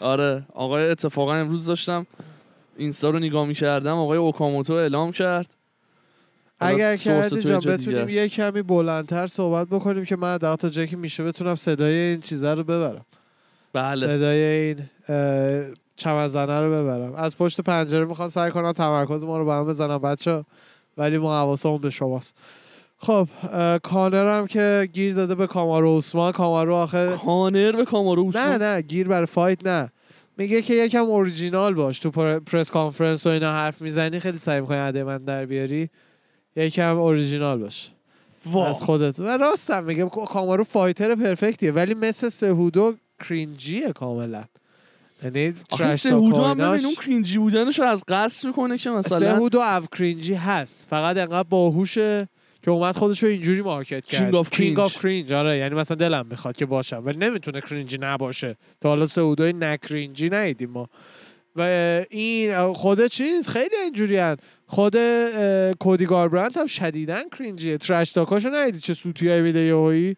آره. 0.00 0.42
آقای 0.54 0.90
اتفاقا 0.90 1.34
امروز 1.34 1.66
داشتم 1.66 2.06
اینستا 2.76 3.10
رو 3.10 3.18
نگاه 3.18 3.46
می‌کردم 3.46 3.96
آقای 3.96 4.18
اوکاموتو 4.18 4.72
اعلام 4.72 5.12
کرد. 5.12 5.46
اگر 6.60 6.96
توی 6.96 7.42
جان 7.42 7.60
بتونیم. 7.60 8.08
یه 8.08 8.28
کمی 8.28 8.62
بلندتر 8.62 9.26
صحبت 9.26 9.68
بکنیم 9.68 10.04
که 10.04 10.16
من 10.16 10.34
حداقل 10.34 10.56
تا 10.56 10.68
جایی 10.68 10.88
که 10.88 10.96
میشه 10.96 11.24
بتونم 11.24 11.54
صدای 11.54 11.94
این 11.94 12.20
چیزه 12.20 12.54
رو 12.54 12.64
ببرم. 12.64 13.06
بله. 13.72 14.06
صدای 14.06 14.38
این 14.38 14.78
اه، 15.08 15.64
چمنزنه 15.96 16.60
رو 16.60 16.70
ببرم. 16.70 17.14
از 17.14 17.36
پشت 17.36 17.60
پنجره 17.60 18.04
می‌خوان 18.04 18.28
سعی 18.28 18.50
کنن 18.50 18.72
تمرکز 18.72 19.24
ما 19.24 19.38
رو 19.38 19.44
به 19.44 19.52
هم 19.52 19.66
بزنن 19.66 19.98
بچه. 19.98 20.44
ولی 20.98 21.18
ما 21.18 21.38
حواسمون 21.38 21.78
به 21.78 21.90
شماست. 21.90 22.34
خب 22.98 23.28
کانر 23.82 24.38
هم 24.38 24.46
که 24.46 24.88
گیر 24.92 25.14
داده 25.14 25.34
به 25.34 25.46
کامارو 25.46 25.98
عثمان. 25.98 26.32
کامارو 26.32 26.74
آخه 26.74 27.16
کانر 27.24 27.72
به 27.72 27.84
کامارو 27.84 28.30
نه 28.34 28.58
نه 28.58 28.82
گیر 28.82 29.08
برای 29.08 29.26
fight 29.26 29.66
نه. 29.66 29.92
میگه 30.38 30.62
که 30.62 30.74
یکم 30.74 30.98
اورجینال 31.04 31.74
باش 31.74 31.98
تو 31.98 32.10
پر- 32.10 32.38
press 32.38 32.70
conference 32.70 33.26
و 33.26 33.30
اینا 33.30 33.52
حرف 33.52 33.82
می‌زنی 33.82 34.20
خیلی 34.20 34.38
سعی 34.38 34.60
می‌کنی 34.60 34.78
ادای 34.78 35.04
من 35.04 35.18
در 35.18 35.46
بیاری. 35.46 35.90
یکم 36.56 36.96
اوریجینال 36.96 37.58
باش. 37.58 37.90
از 38.66 38.82
خودت. 38.82 39.20
و 39.20 39.36
راستم 39.36 39.84
میگه 39.84 40.04
کامارو 40.08 40.64
fighter 40.64 41.14
perfect 41.14 41.59
یه 41.59 41.72
ولی 41.72 41.94
مثل 41.94 42.28
سهودو 42.28 42.94
cringy 43.28 43.83
ه 43.83 43.92
کاملا. 43.92 44.44
یعنی 45.24 45.54
آخه 45.70 45.96
سهودو 45.96 46.42
هم 46.42 46.58
ببین 46.58 46.86
اون 46.86 46.94
cringy 46.94 47.38
بودنش 47.38 47.80
از 47.80 48.04
قصد 48.08 48.46
می‌کنه 48.46 48.78
که 48.78 48.90
مثلا 48.90 49.18
سهودو 49.18 49.60
او 49.60 49.86
cringy 49.86 50.34
هست. 50.34 50.86
فقط 50.90 51.16
انقدر 51.16 51.48
باهوشه 51.48 52.28
که 52.62 52.70
اومد 52.70 52.96
خودش 52.96 53.22
رو 53.22 53.28
اینجوری 53.28 53.62
market 53.62 54.04
کرد. 54.04 54.32
King 54.32 54.46
of 54.46 54.48
کینگ 54.50 54.76
cringe. 54.76 54.80
آف 54.80 54.98
کرینج 54.98 55.32
آره. 55.32 55.56
یعنی 55.56 55.74
مثلا 55.74 55.96
دلم 55.96 56.26
می‌خواد 56.30 56.56
که 56.56 56.66
باشم 56.66 57.02
ولی 57.04 57.18
نمی‌تونه 57.18 57.60
cringy 57.60 57.98
نباشه. 58.00 58.56
تا 58.80 58.88
حالا 58.88 59.06
سهودوی 59.06 59.52
ن 59.52 59.63
cringy 59.63 60.30
ندیدیم 60.30 60.70
ما. 60.70 60.88
و 61.56 61.60
این 62.10 62.72
خود 62.72 63.06
چیز 63.06 63.48
خیلی 63.48 63.76
اینجوری 63.84 64.16
هن. 64.16 64.36
خود 64.66 64.96
کودی 65.80 66.06
گاربرند 66.06 66.56
هم 66.56 66.66
شدیدن 66.66 67.28
cringy 67.28 67.78
ه 67.78 67.84
trash 67.84 68.12
talk 68.12 68.33
اشو 68.33 68.48
ندیدی 68.48 68.80
چه 68.80 68.94
سوتی 68.94 69.40
میده 69.40 69.60
یهویی 69.60 70.16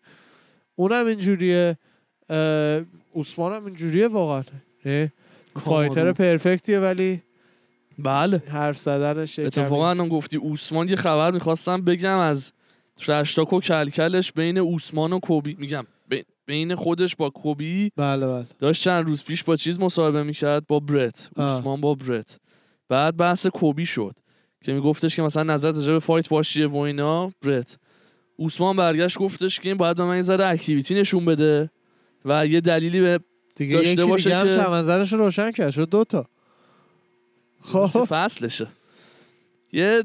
اونم 0.75 1.07
اینجوریه. 1.07 1.79
عثمان 3.17 3.53
هم 3.55 3.65
اینجوریه 3.65 4.09
واقعا. 4.09 4.43
فایتر. 5.57 6.13
پرفکتیه 6.13 6.81
ولی 6.81 7.23
بله. 7.99 8.43
حرف 8.49 8.79
زدنش 8.79 9.39
اتفاقا 9.39 9.91
الان 9.91 10.09
گفتی 10.09 10.37
اوسمان 10.37 10.89
یه 10.89 10.97
خبر 10.97 11.31
می‌خواستم 11.31 11.85
بگم 11.85 12.19
از 12.19 12.53
ترشتاک 12.97 13.53
و 13.53 13.61
کلکلش 13.61 14.33
بین 14.33 14.59
اوسمان 14.59 15.13
و 15.13 15.19
کوبی 15.19 15.57
میگم 15.59 15.87
بین- 16.47 16.75
خودش 16.75 17.17
با 17.17 17.31
کوبی 17.31 17.93
بله 17.97 18.27
بله. 18.27 18.47
داشت 18.59 18.83
چند 18.83 19.07
روز 19.07 19.25
پیش 19.25 19.45
با 19.45 19.57
چیز 19.57 19.81
مصاحبه 19.81 20.23
می‌کرد؟ 20.23 20.67
با 20.67 20.81
برت. 20.81 21.29
اوسمان 21.37 21.81
با 21.81 21.95
برت. 21.95 22.39
بعد 22.89 23.17
بحث 23.17 23.47
کوبی 23.47 23.87
شد. 23.87 24.15
که 24.65 24.73
میگفتش 24.73 25.17
که 25.17 25.23
مثلا 25.23 25.43
نظر 25.43 25.73
راجع 25.73 25.93
به 25.93 25.99
فایت 25.99 26.29
باشیه 26.29 26.67
و 26.67 26.77
اینا. 26.77 27.33
برت 27.43 27.77
اوسمان 28.37 28.77
برگشت 28.77 29.19
گفتش 29.19 29.61
که 29.61 29.69
این 29.69 29.79
باید 29.79 29.97
به 29.97 30.05
من 30.05 30.17
یه 30.17 30.23
ذره 30.23 30.47
activity 30.47 30.95
نشون 30.95 31.25
بده 31.25 31.71
و 32.25 32.47
یه 32.47 32.61
دلیلی 32.61 33.01
به 33.01 33.21
دیگه 33.57 33.77
داشته 33.77 33.91
یکی 33.93 34.03
باشه 34.03 34.25
دیگه 34.25 34.37
هم 34.37 34.47
که- 34.47 34.57
چمنزنش 34.57 35.13
رو 35.13 35.19
روشن 35.19 35.51
کرد 35.51 35.71
شد 35.71 35.89
دوتا 35.89 36.27
خب. 37.63 38.05
فصلشه. 38.05 38.67
یه 39.73 40.05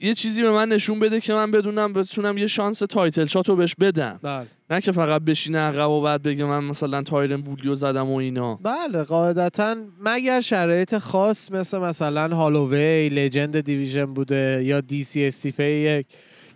یه 0.00 0.14
چیزی 0.14 0.42
به 0.42 0.50
من 0.50 0.68
نشون 0.68 1.00
بده 1.00 1.20
که 1.20 1.34
من 1.34 1.50
بدونم 1.50 1.92
بتونم 1.92 2.38
یه 2.38 2.46
شانس 2.46 2.78
title 2.78 3.26
shot 3.26 3.48
رو 3.48 3.56
بهش 3.56 3.74
بدم. 3.74 4.20
بله. 4.22 4.46
نه 4.70 4.80
که 4.80 4.92
فقط 4.92 5.22
بشینه 5.22 5.58
عقب 5.58 5.90
و 5.90 6.00
بعد 6.00 6.22
بگه 6.22 6.44
من 6.44 6.64
مثلا 6.64 7.02
تایرن 7.02 7.40
وولیو 7.40 7.74
زدم 7.74 8.10
و 8.10 8.16
اینا. 8.16 8.54
بله 8.54 9.02
قاعدتا 9.02 9.76
مگر 10.00 10.40
شرایط 10.40 10.98
خاص 10.98 11.52
مثل 11.52 11.78
مثلا 11.78 12.36
هالووی 12.36 13.08
legend 13.08 13.60
division 13.60 14.04
بوده 14.04 14.60
یا 14.64 14.80
دی 14.80 15.04
سی 15.04 15.26
استیپه 15.26 15.64
یک 15.64 16.06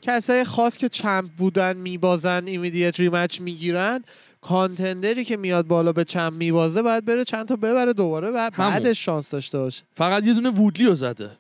کسای 0.03 0.45
خاص 0.45 0.77
که 0.77 0.89
champ 0.89 1.31
بودن 1.39 1.77
میبازن 1.77 2.47
immediate 2.47 3.01
rematch 3.01 3.41
می‌گیرن 3.41 4.05
contender 4.41 5.16
ی 5.16 5.25
که 5.25 5.37
میاد 5.37 5.67
بالا 5.67 5.93
به 5.93 6.05
champ 6.05 6.33
میبازه 6.33 6.83
باید 6.83 7.05
بره 7.05 7.25
چند 7.25 7.49
تا 7.49 7.57
ببره 7.57 7.93
دوباره 7.93 8.31
و. 8.31 8.51
بعدش 8.59 9.05
شانس 9.05 9.31
داشته 9.31 9.59
باشه. 9.59 9.83
فقط 9.95 10.27
یه 10.27 10.35
دونه 10.35 10.51
وودلیو 10.51 10.95
زده. 10.95 11.31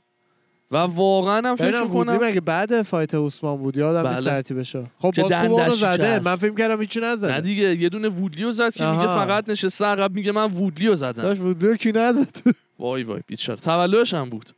و 0.72 0.76
واقعا 0.76 1.48
هم 1.48 1.56
فکر 1.56 1.82
می‌کنم 1.82 2.18
مگه 2.22 2.40
بعد 2.40 2.82
fight 2.82 3.14
عثمان 3.14 3.56
بود؟ 3.56 3.76
یادم 3.76 4.08
نیست 4.08 4.20
بله. 4.20 4.30
ترتیبشو 4.30 4.84
خب 4.98 5.10
باز 5.10 5.32
خوب 5.48 5.68
زده. 5.68 5.96
شکست. 5.96 6.26
من 6.26 6.34
فکر 6.34 6.54
کردم 6.54 6.80
هیچی 6.80 7.00
نزده. 7.00 7.32
نه 7.32 7.40
دیگه 7.40 7.76
یه 7.76 7.88
دونه 7.88 8.08
وودلیو 8.08 8.52
زد 8.52 8.74
که 8.74 8.84
میگه. 8.84 9.02
فقط 9.02 9.48
نشسته 9.48 9.84
عقب 9.84 10.14
میگه 10.14 10.32
من 10.32 10.44
وودلیو 10.44 10.94
زدم. 10.96 11.22
داشت 11.22 11.40
وودلی 11.40 11.68
رو 11.68 11.76
کی 11.76 11.92
نزد؟ 11.92 12.36
وای 12.78 13.02
وای 13.02 13.20
بیچاره. 13.26 13.60
تولدش 13.60 14.14
هم 14.14 14.30
بود. 14.30 14.50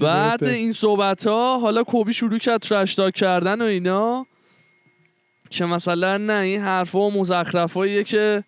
بعد. 0.00 0.44
این 0.44 0.72
صحبت 0.72 1.26
ها 1.26 1.58
حالا 1.58 1.84
کوبی 1.84 2.12
شروع 2.12 2.38
کرد 2.38 2.60
trash 2.60 2.94
talk 2.94 3.14
کردن 3.14 3.62
و 3.62 3.64
اینا 3.64 4.26
که 5.50 5.64
مثلا 5.64 6.16
نه 6.16 6.32
این 6.32 6.60
حرفا 6.60 7.00
و 7.00 7.10
مزخرفاتیه 7.20 8.04
که 8.04 8.44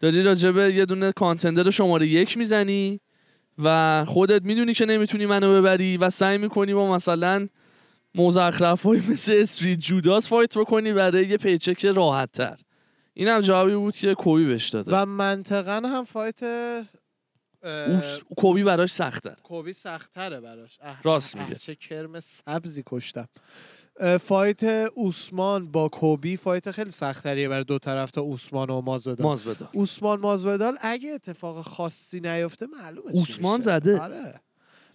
داری 0.00 0.22
راجبه 0.22 0.72
یه 0.72 0.84
دونه 0.84 1.12
contender 1.12 1.70
شماره 1.70 2.06
یک 2.06 2.38
می‌زنی. 2.38 3.00
و 3.58 4.04
خودت 4.08 4.42
می‌دونی 4.44 4.74
که 4.74 4.86
نمی‌تونی 4.86 5.26
منو 5.26 5.54
ببری 5.60 5.96
و 5.96 6.10
سعی 6.10 6.38
می‌کنی 6.38 6.74
با 6.74 6.94
مثلا 6.94 7.48
مزخرفایی 8.14 9.02
مثل 9.08 9.38
Street 9.38 9.78
Judas 9.78 10.28
fight 10.28 10.58
بکنی 10.58 10.92
برای 10.92 11.26
یه 11.26 11.36
paycheck 11.36 11.86
راحت 11.86 12.32
تر 12.32 12.58
این 13.14 13.28
هم 13.28 13.40
جوابی 13.40 13.74
بود 13.74 13.96
که 13.96 14.14
کوبی 14.14 14.44
بهش 14.46 14.68
داده. 14.68 14.92
و 14.96 15.06
منطقا 15.06 15.82
هم 15.88 16.04
fight 16.04 16.42
اه، 16.42 16.84
اوس- 18.00 18.22
کوبی 18.36 18.64
براش 18.64 18.92
سخت‌تر. 18.92 19.36
کوبی 19.42 19.72
سخت‌تره 19.72 20.40
براش. 20.40 20.78
راست 21.02 21.36
میگه. 21.36 21.54
چه 21.54 21.74
کرم 21.74 22.20
سبزی 22.20 22.82
کشتم. 22.86 23.28
fight 24.20 24.64
اوسمان 24.94 25.72
با 25.72 25.88
کوبی 25.88 26.36
fight 26.36 26.70
خیلی 26.70 26.90
سختریه 26.90 27.48
برای 27.48 27.64
دو 27.64 27.78
طرف 27.78 28.10
تا 28.10 28.20
اوسمان 28.20 28.70
و 28.70 28.80
مازودال 28.80 29.26
ماز 29.26 29.44
بده 29.44 29.68
اوسمان 29.72 30.20
مازودال 30.20 30.78
اگه 30.80 31.10
اتفاق 31.10 31.60
خاصی 31.60 32.20
نیفته 32.20 32.66
معلومه 32.66 33.10
اوسمان. 33.12 33.60
زده. 33.60 34.00
آره 34.00 34.40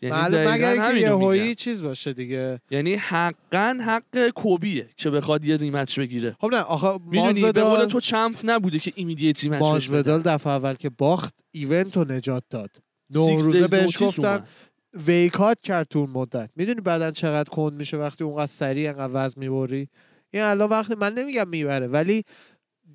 یعنی 0.01 0.37
مگر 0.37 0.95
یهویی 0.97 1.41
میگم. 1.41 1.53
چیز 1.53 1.81
باشه 1.81 2.13
دیگه 2.13 2.59
یعنی 2.71 2.95
حقا 2.95 3.77
حق 3.85 4.29
کوبیه 4.29 4.89
که 4.97 5.09
بخواد 5.09 5.45
یه 5.45 5.57
rematch 5.57 5.99
بگیره 5.99 6.35
خب 6.41 6.49
نه 6.51 6.57
آخه 6.57 6.99
می‌دونی 7.05 7.41
به 7.41 7.51
قول 7.51 7.63
مازودال 7.63 7.85
تو 7.89 7.99
champ 7.99 8.37
نبودی 8.43 8.79
که 8.79 8.93
immediate 8.95 9.43
rematch 9.43 9.61
مازودال. 9.61 10.21
دفعه 10.21 10.53
اول 10.53 10.73
که 10.73 10.89
باخت 10.89 11.39
ایونت 11.51 11.97
رو 11.97 12.11
نجات 12.11 12.43
داد 12.49 12.69
نوروزه 13.09 13.67
days 13.67 13.69
بهش 13.69 14.03
گفتن. 14.03 14.45
ویکات 14.93 15.61
کرد 15.61 15.87
تو 15.87 15.99
اون 15.99 16.09
مدت. 16.09 16.49
می‌دونی 16.55 16.81
بعدا 16.81 17.11
چقدر 17.11 17.49
کند 17.49 17.73
میشه 17.73 17.97
وقتی 17.97 18.23
اونقدر 18.23 18.45
سریع 18.45 18.89
انقدر 18.89 19.11
وزن 19.13 19.41
می‌بری؟ 19.41 19.89
این 20.31 20.43
الان 20.43 20.69
وقتی 20.69 20.95
من 20.95 21.13
نمیگم 21.13 21.47
می‌بره 21.47 21.87
ولی 21.87 22.23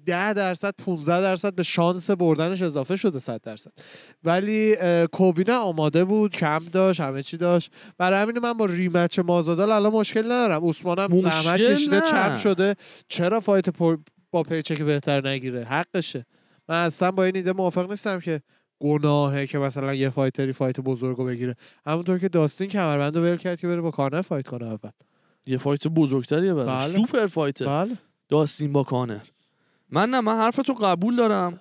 ده 0.06 0.32
درصد 0.32 0.74
15 0.78 1.20
درصد 1.20 1.54
به 1.54 1.62
شانس 1.62 2.10
بردنش 2.10 2.62
اضافه 2.62 2.96
شده 2.96 3.18
100 3.18 3.40
درصد. 3.40 3.72
ولی 4.24 4.76
اه، 4.78 5.06
کوبی 5.06 5.44
نه 5.48 5.54
آماده 5.54 6.04
بود 6.04 6.32
کم 6.32 6.58
داشت 6.72 7.00
همه 7.00 7.22
چی 7.22 7.36
داشت. 7.36 7.70
برای 7.98 8.22
همین 8.22 8.38
من 8.38 8.52
با 8.52 8.66
ریمچ 8.66 9.18
مازودال 9.18 9.70
الان 9.70 9.92
مشکل 9.92 10.24
ندارم. 10.24 10.68
عثمانم 10.68 11.20
زحمت 11.20 11.60
کشیده. 11.60 12.00
چپ 12.00 12.36
شده. 12.36 12.74
چرا 13.08 13.40
fight. 13.40 13.66
با 14.30 14.42
paycheck 14.42 14.82
بهتر 14.82 15.28
نگیره؟ 15.28 15.64
حقشه. 15.64 16.26
من 16.68 16.84
اصلا 16.84 17.10
با 17.10 17.24
این 17.24 17.36
ایده 17.36 17.52
موافق 17.52 17.90
نیستم 17.90 18.20
که 18.20 18.42
گناهه 18.80 19.46
که 19.46 19.58
مثلا 19.58 19.94
یه 19.94 20.10
fighter 20.10 20.52
ی 20.52 20.57
fight 20.57 20.80
بزرگو 20.80 21.24
بگیره. 21.24 21.56
همونطور 21.86 22.18
که 22.18 22.28
داستین 22.28 22.68
کمربند 22.68 23.16
رو 23.16 23.22
ول 23.22 23.36
کرد 23.36 23.60
که 23.60 23.66
بره 23.66 23.80
با 23.80 23.90
کانر 23.90 24.22
fight 24.22 24.48
کنه 24.48 24.66
اول. 24.66 24.90
یه 25.46 25.58
fight 25.58 25.88
بزرگتریه 25.88 26.54
برای 26.54 26.66
بله. 26.66 26.92
super 26.92 27.26
fight 27.26 27.53
ه. 27.53 27.64
بله. 27.64 27.96
داستین 28.28 28.72
با 28.72 28.82
کانر. 28.82 29.20
من 29.90 30.10
نه 30.10 30.20
من 30.20 30.36
حرفتو 30.36 30.74
قبول 30.74 31.16
دارم. 31.16 31.60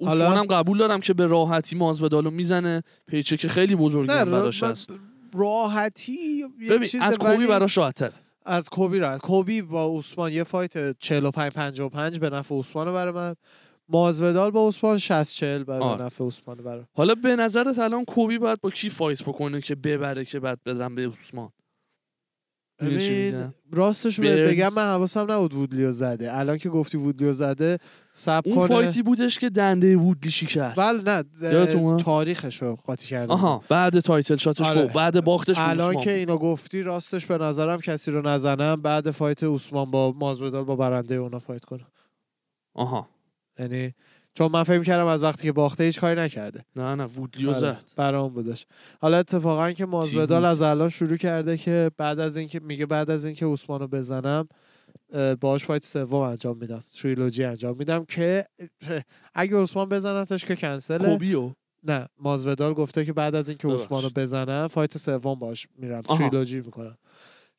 اصلا 0.00 0.42
قبول 0.42 0.78
دارم 0.78 1.00
که 1.00 1.14
به 1.14 1.26
راحتی 1.26 1.76
مازودالو 1.76 2.30
می‌زنه. 2.30 2.82
paycheck 3.06 3.48
خیلی 3.48 3.76
بزرگی 3.76 4.08
براش 4.08 4.62
هست. 4.62 4.90
راحتی 5.34 6.44
ببین 6.70 6.88
چیز 6.88 7.00
از 7.00 7.18
کوبی 7.18 7.46
براش 7.46 7.78
راحت‌تره 7.78 8.12
از 8.46 8.68
کوبی 8.68 8.98
راحت 8.98 9.20
کوبی 9.20 9.62
با 9.62 9.98
عثمان 9.98 10.32
یه 10.32 10.44
فایت 10.44 10.98
45 10.98 11.52
55 11.52 12.18
به 12.18 12.30
نفع 12.30 12.54
عثمان 12.54 12.92
برای 12.92 13.12
من. 13.12 13.34
مازودال 13.88 14.50
با 14.50 14.68
عثمان 14.68 14.98
60 14.98 15.34
40 15.34 15.64
برای. 15.64 16.02
نفع 16.02 16.24
عثمان 16.24 16.56
برای 16.56 16.84
حالا 16.92 17.14
به 17.14 17.36
نظرت 17.36 17.78
الان 17.78 18.04
کوبی 18.04 18.38
باید 18.38 18.60
با 18.60 18.70
کی 18.70 18.90
فایت 18.90 19.22
بکنه 19.22 19.60
که 19.60 19.74
ببره 19.74 20.24
که 20.24 20.40
بعد 20.40 20.58
بدم 20.66 20.94
به 20.94 21.08
عثمان 21.08 21.50
ببین؟ 22.80 23.52
راستش 23.72 24.20
برنز. 24.20 24.48
بگم 24.48 24.70
من 24.76 24.82
حواسم 24.82 25.32
نبود 25.32 25.54
وودلیو 25.54 25.92
زده 25.92 26.38
الان 26.38 26.58
که 26.58 26.68
گفتی 26.68 26.98
وودلیو 26.98 27.32
زده 27.32 27.78
سب 28.12 28.42
اون 28.46 28.54
کنه 28.54 28.68
فایتی 28.68 29.02
بودش 29.02 29.38
که 29.38 29.50
دنده 29.50 29.96
وودلی 29.96 30.30
شکست 30.30 30.80
بله 30.80 31.24
نه؟ 31.42 31.96
تاریخش 31.96 32.62
رو 32.62 32.76
قاطی 32.76 33.06
کرده 33.06 33.32
آها 33.32 33.64
بعد 33.68 34.00
تایتل 34.00 34.36
شاتش 34.36 34.66
آره. 34.66 34.86
بعد 34.86 35.24
باختش 35.24 35.56
الان 35.58 35.96
که. 35.96 36.12
اینو 36.12 36.36
گفتی 36.36 36.82
راستش 36.82 37.26
به 37.26 37.38
نظرم 37.38 37.80
کسی 37.80 38.10
رو 38.10 38.22
نزنم 38.22 38.82
بعد 38.82 39.10
fight 39.10 39.42
عثمان 39.42 39.90
با 39.90 40.12
مازودال 40.12 40.64
با 40.64 40.76
برنده 40.76 41.14
اونا 41.14 41.38
fight 41.38 41.64
کنه 41.64 41.86
آها 42.74 43.08
یعنی 43.58 43.94
چون 44.34 44.52
من 44.52 44.62
فکر 44.62 44.82
کردم 44.82 45.06
از 45.06 45.22
وقتی 45.22 45.42
که 45.42 45.52
باخته 45.52 45.84
هیچ 45.84 46.00
کاری 46.00 46.20
نکرده. 46.20 46.64
نه 46.76 46.94
نه 46.94 47.04
وودلیو 47.04 47.52
زد. 47.52 47.80
برام 47.96 48.34
بودش. 48.34 48.66
حالا 49.00 49.16
اتفاقا 49.18 49.72
که 49.72 49.86
مازودال. 49.86 50.44
از 50.44 50.62
الان 50.62 50.88
شروع 50.88 51.16
کرده 51.16 51.56
که 51.56 51.90
بعد 51.96 52.20
از 52.20 52.36
اینکه 52.36 52.60
میگه 52.60 52.86
بعد 52.86 53.10
از 53.10 53.24
اینکه 53.24 53.46
عثمانو 53.46 53.86
بزنم 53.86 54.48
باهاش 55.40 55.64
fight 55.64 55.84
سوم 55.84 56.20
انجام 56.20 56.56
میدم. 56.56 56.84
تریلوجی 57.00 57.44
انجام 57.44 57.76
میدم 57.78 58.04
که 58.04 58.46
اگه 59.34 59.56
عثمان 59.56 59.88
بزنتش 59.88 60.44
که 60.44 60.56
کنسله. 60.56 61.08
کولبیو 61.12 61.50
نه 61.82 62.08
مازودال 62.18 62.72
گفته 62.74 63.04
که 63.04 63.12
بعد 63.12 63.34
از 63.34 63.48
اینکه. 63.48 63.68
عثمانو 63.68 64.10
بزنم 64.16 64.68
fight 64.68 64.98
سوم 64.98 65.34
باش 65.34 65.68
میرم. 65.78 66.02
آها. 66.06 66.18
تریلوجی 66.18 66.60
می‌کنم. 66.60 66.98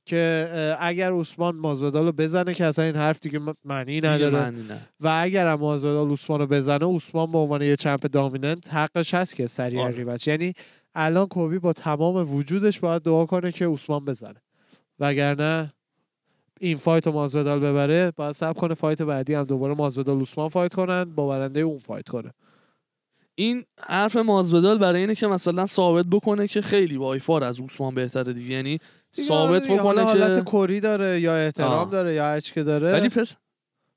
که 0.05 0.75
اگر 0.79 1.13
عثمان 1.13 1.55
مازودال 1.55 2.05
رو 2.05 2.11
بزنه 2.11 2.53
که 2.53 2.65
اصلا 2.65 2.85
این 2.85 2.95
حرف 2.95 3.19
دیگه 3.19 3.39
معنی 3.65 3.97
نداره. 3.97 4.39
معنی 4.39 4.61
نه. 4.61 4.87
و 4.99 5.19
اگر 5.21 5.47
هم 5.47 5.59
مازودال 5.59 6.11
عثمان 6.11 6.39
رو 6.39 6.47
بزنه 6.47 6.95
عثمان 6.95 7.31
به 7.31 7.37
عنوان 7.37 7.61
یه 7.61 7.75
champ 7.75 8.05
dominant 8.11 8.73
حقش 8.73 9.13
هست 9.13 9.35
که 9.35 9.47
سریع 9.47 9.81
آره. 9.81 9.95
rematch 9.95 10.27
یعنی 10.27 10.53
الان 10.95 11.27
کولبی 11.27 11.59
با 11.59 11.73
تمام 11.73 12.35
وجودش 12.35 12.79
باید 12.79 13.01
دعا 13.01 13.25
کنه 13.25 13.51
که 13.51 13.67
عثمان 13.67 14.05
بزنه. 14.05 14.41
وگرنه 14.99 15.73
این 16.59 16.77
fight 16.77 17.07
رو 17.07 17.13
مازودال 17.13 17.59
ببره 17.59 18.11
باید 18.15 18.35
صبر 18.35 18.57
کنه 18.57 18.73
fight 18.73 19.01
بعدی 19.01 19.33
هم 19.33 19.43
دوباره 19.43 19.73
مازودال 19.73 20.21
عثمان 20.21 20.49
fight 20.49 20.73
کنن 20.73 21.03
با 21.03 21.27
برنده 21.27 21.59
اون 21.59 21.77
fight 21.77 22.09
کنه. 22.09 22.33
این 23.35 23.63
حرف 23.79 24.15
مازودال 24.15 24.77
برای 24.77 25.01
اینه 25.01 25.15
که 25.15 25.27
مثلا 25.27 25.65
ثابت 25.65 26.05
بکنه 26.11 26.47
که 26.47 26.61
خیلی 26.61 26.97
با 26.97 27.13
ایفار 27.13 27.43
از 27.43 27.61
عثمان 27.61 27.95
بهتره 27.95 28.33
دیگه. 28.33 28.55
یعنی 28.55 28.79
ثابت 29.21 29.67
بکنه 29.67 30.01
حالت 30.01 30.37
که 30.37 30.51
کری 30.51 30.79
داره 30.79 31.19
یا 31.19 31.35
احترام 31.35 31.71
آه. 31.71 31.91
داره 31.91 32.13
یا 32.13 32.23
هرچی 32.23 32.53
که 32.53 32.63
داره 32.63 32.91
ولی 32.93 33.09
پس 33.09 33.35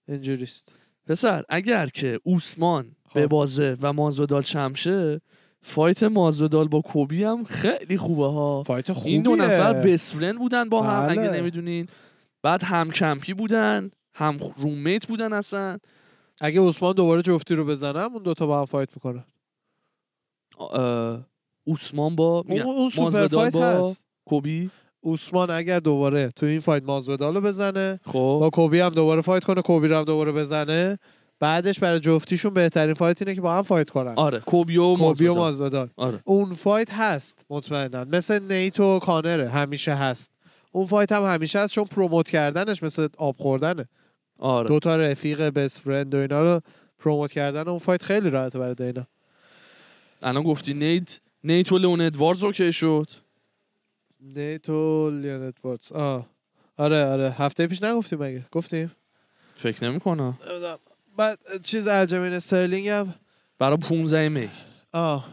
اینجوریست. 0.09 0.75
پسر 1.07 1.45
اگر 1.49 1.87
که 1.87 2.21
اوسمان 2.23 2.97
خب. 3.09 3.15
ببازه 3.15 3.77
و 3.81 3.93
مازودال 3.93 4.43
champ 4.43 4.91
شه 4.91 5.21
fight 5.63 6.03
مازودال 6.03 6.69
با 6.69 6.81
کولبی 6.81 7.25
هم 7.25 7.45
خیلی 7.45 7.97
خوبه 7.97 8.27
ها. 8.27 8.63
fight 8.63 8.93
خوبیه. 8.93 9.13
این 9.13 9.23
دو 9.23 9.37
نفر 9.37 9.73
best 9.73 10.15
friend 10.15 10.39
بودن 10.39 10.69
با 10.69 10.83
هم 10.83 11.07
بله. 11.07 11.21
اگه 11.21 11.31
نمی‌دونین. 11.31 11.89
بعد 12.43 12.63
هم 12.65 12.91
کمپی 12.91 13.35
بودن 13.35 13.91
هم 14.13 14.39
roommate 14.57 15.07
بودن 15.07 15.33
اصلا. 15.33 15.79
اگه 16.41 16.61
عثمان 16.61 16.93
دوباره 16.93 17.23
جفتی 17.23 17.55
رو 17.55 17.65
بزنه 17.65 18.15
اون 18.15 18.23
دوتا 18.23 18.47
با 18.47 18.59
هم 18.59 18.65
fight 18.65 18.89
می‌کنه. 18.95 19.25
اه، 20.61 21.27
اوسمان 21.65 22.17
با 22.17 22.45
اون, 22.49 22.91
super 22.91 23.29
fight 23.29 23.53
با 23.53 23.63
هست. 23.63 24.05
کولبی. 24.25 24.71
عثمان 25.05 25.51
اگر 25.51 25.79
دوباره 25.79 26.31
تو 26.37 26.47
این 26.47 26.61
fight 26.61 26.83
مازودال 26.83 27.35
رو 27.35 27.41
بزنه 27.41 28.01
با 28.13 28.41
خب 28.41 28.51
کولبی 28.53 28.81
هم 28.81 28.89
دوباره 28.89 29.21
fight 29.21 29.45
کنه 29.45 29.63
کولبی 29.63 29.89
رو 29.89 29.97
هم 29.97 30.05
دوباره 30.05 30.33
بزنه 30.33 30.99
بعدش 31.41 31.79
برای 31.79 32.01
جفتیشون 32.01 32.55
بهترین 32.55 32.95
fight 32.95 33.23
اینه 33.23 33.35
که 33.35 33.41
با 33.41 33.55
هم 33.55 33.63
fight 33.63 33.91
کنن. 33.91 34.15
آره 34.17 34.39
کولبی 34.39 34.77
و 34.77 34.83
و 34.83 34.97
مازودال 34.97 35.37
مازودال 35.37 35.89
آره. 35.97 36.21
اون 36.25 36.55
fight 36.55 36.93
هست 36.93 37.45
مطمئنا. 37.51 38.05
مثل 38.05 38.53
نیت 38.53 38.81
و 38.81 38.99
کانره 38.99 39.49
همیشه 39.49 39.95
هست. 39.95 40.31
اون 40.73 40.87
fight 40.87 41.13
هم 41.13 41.23
همیشه 41.35 41.59
هست 41.59 41.73
چون 41.73 41.85
promote 41.85 42.29
کردنش 42.29 42.83
مثل 42.83 43.09
آب 43.19 43.37
خوردنه. 43.39 43.89
آره. 44.39 44.69
دو 44.69 44.79
تا 44.79 44.97
رفیق 44.97 45.43
best 45.43 45.81
friend 45.81 46.15
و 46.15 46.19
اینا 46.19 46.43
رو 46.43 46.61
promote 46.99 47.33
کردن 47.33 47.69
اون 47.69 47.79
fight 47.79 48.03
خیلی 48.03 48.31
راحته 48.31 48.59
برای 48.59 48.75
دینا. 48.75 49.07
الان 50.23 50.43
گفتی 50.43 50.75
نیت 50.75 51.21
نیت 51.45 51.73
و 51.73 51.79
لئون 51.79 52.01
ادواردز 52.01 52.45
OK 52.45 52.73
شد. 52.73 53.11
نیت 54.21 54.69
و 54.69 55.11
لیون 55.11 55.43
ادواردز 55.47 55.93
آه. 55.93 56.27
آره 56.77 57.05
آره. 57.05 57.31
هفته 57.31 57.67
پیش 57.67 57.83
نگفتیم 57.83 58.19
مگه 58.19 58.43
گفتیم. 58.53 58.93
فکر 59.57 59.85
نمی‌کنم. 59.91 60.39
بعد 61.17 61.39
چیز 61.65 61.89
الجمین 61.89 62.33
استرلینگ 62.33 62.89
هم 62.89 63.15
برای 63.59 63.77
15 63.77 64.29
می 64.29 64.49
آه. 64.93 65.29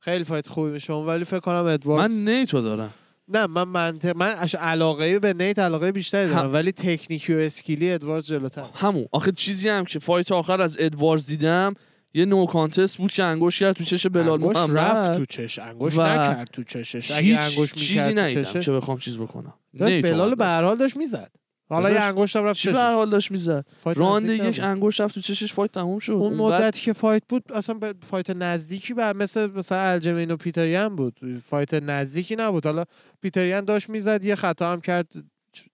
خیلی 0.00 0.24
fight 0.24 0.48
خوبی 0.48 0.70
میشه. 0.70 0.92
ولی 0.92 1.24
فکر 1.24 1.40
کنم 1.40 1.64
ادواردز 1.66 2.14
من 2.14 2.24
نیتو 2.32 2.60
دارم. 2.62 2.90
نه 3.28 3.46
من 3.46 3.62
منطق 3.68 4.16
من 4.16 4.34
علاقه 4.60 5.18
به 5.18 5.32
نیت 5.32 5.58
علاقه 5.58 5.92
بیشتری 5.92 6.28
دارم. 6.28 6.38
هم- 6.46 6.52
ولی 6.52 6.72
تکنیکی 6.72 7.34
و 7.34 7.38
skill 7.38 7.83
ی 7.83 7.92
ادواردز 7.92 8.26
جلوتر. 8.26 8.64
همون. 8.74 9.06
آخه 9.12 9.32
چیزی 9.32 9.68
هم 9.68 9.84
که 9.84 9.98
fight 9.98 10.32
آخر 10.32 10.60
از 10.60 10.76
ادواردز 10.80 11.26
دیدم 11.26 11.74
یه 12.16 12.24
no 12.24 12.46
contest 12.46 12.96
بود 12.96 13.12
که 13.12 13.24
انگوش 13.24 13.58
کرد 13.58 13.76
تو 13.76 13.84
چش 13.84 14.06
بلال 14.06 14.28
انگوش 14.28 14.56
رفت 14.56 14.70
محمد 14.70 15.16
تو 15.16 15.24
چش 15.24 15.58
انگوش 15.58 15.98
و 15.98 16.02
نکرد 16.02 16.48
تو 16.52 16.62
چشش. 16.64 17.10
اگه 17.10 17.20
هیچ 17.20 17.38
انگوش 17.38 17.72
چیزی 17.72 18.14
چشش. 18.14 18.64
که 18.64 18.72
بخوام 18.72 18.98
چیز 18.98 19.18
بکنم. 19.18 19.54
بلال. 19.74 20.34
به 20.34 20.44
هر 20.44 20.62
حال 20.62 20.76
داشت 20.76 20.96
می‌زد. 20.96 21.30
حالا 21.68 21.90
یه 21.90 22.00
انگشت 22.00 22.36
هم 22.36 22.44
رفت 22.44 22.60
چی 22.60 22.72
به 22.72 22.78
هر 22.78 22.92
حال 22.92 23.10
داشت 23.10 23.30
می‌زد؟ 23.30 23.66
fight 23.80 23.98
راند 23.98 24.30
نزدیک 24.30 24.44
یک. 24.44 24.60
انگوش 24.64 25.00
رفت 25.00 25.14
تو 25.14 25.20
چشش 25.20 25.52
fight 25.52 25.72
تموم 25.72 25.98
شد. 25.98 26.12
اون 26.12 26.34
مدتی 26.34 26.80
که 26.80 26.92
fight 26.92 27.22
بود 27.28 27.52
اصلا 27.52 27.74
به 27.74 27.94
fight 28.02 28.30
نزدیکی 28.30 28.94
بر 28.94 29.16
مثل 29.16 29.50
مثلا 29.50 29.80
الجمین 29.80 30.30
و 30.30 30.36
پیتریان 30.36 30.96
بود. 30.96 31.20
fight 31.46 31.74
نزدیکی 31.74 32.36
نبود. 32.36 32.66
حالا 32.66 32.84
پیتریان 33.22 33.64
داشت 33.64 33.90
می‌زد 33.90 34.24
یه 34.24 34.34
خطا 34.34 34.72
هم 34.72 34.80
کرد 34.80 35.12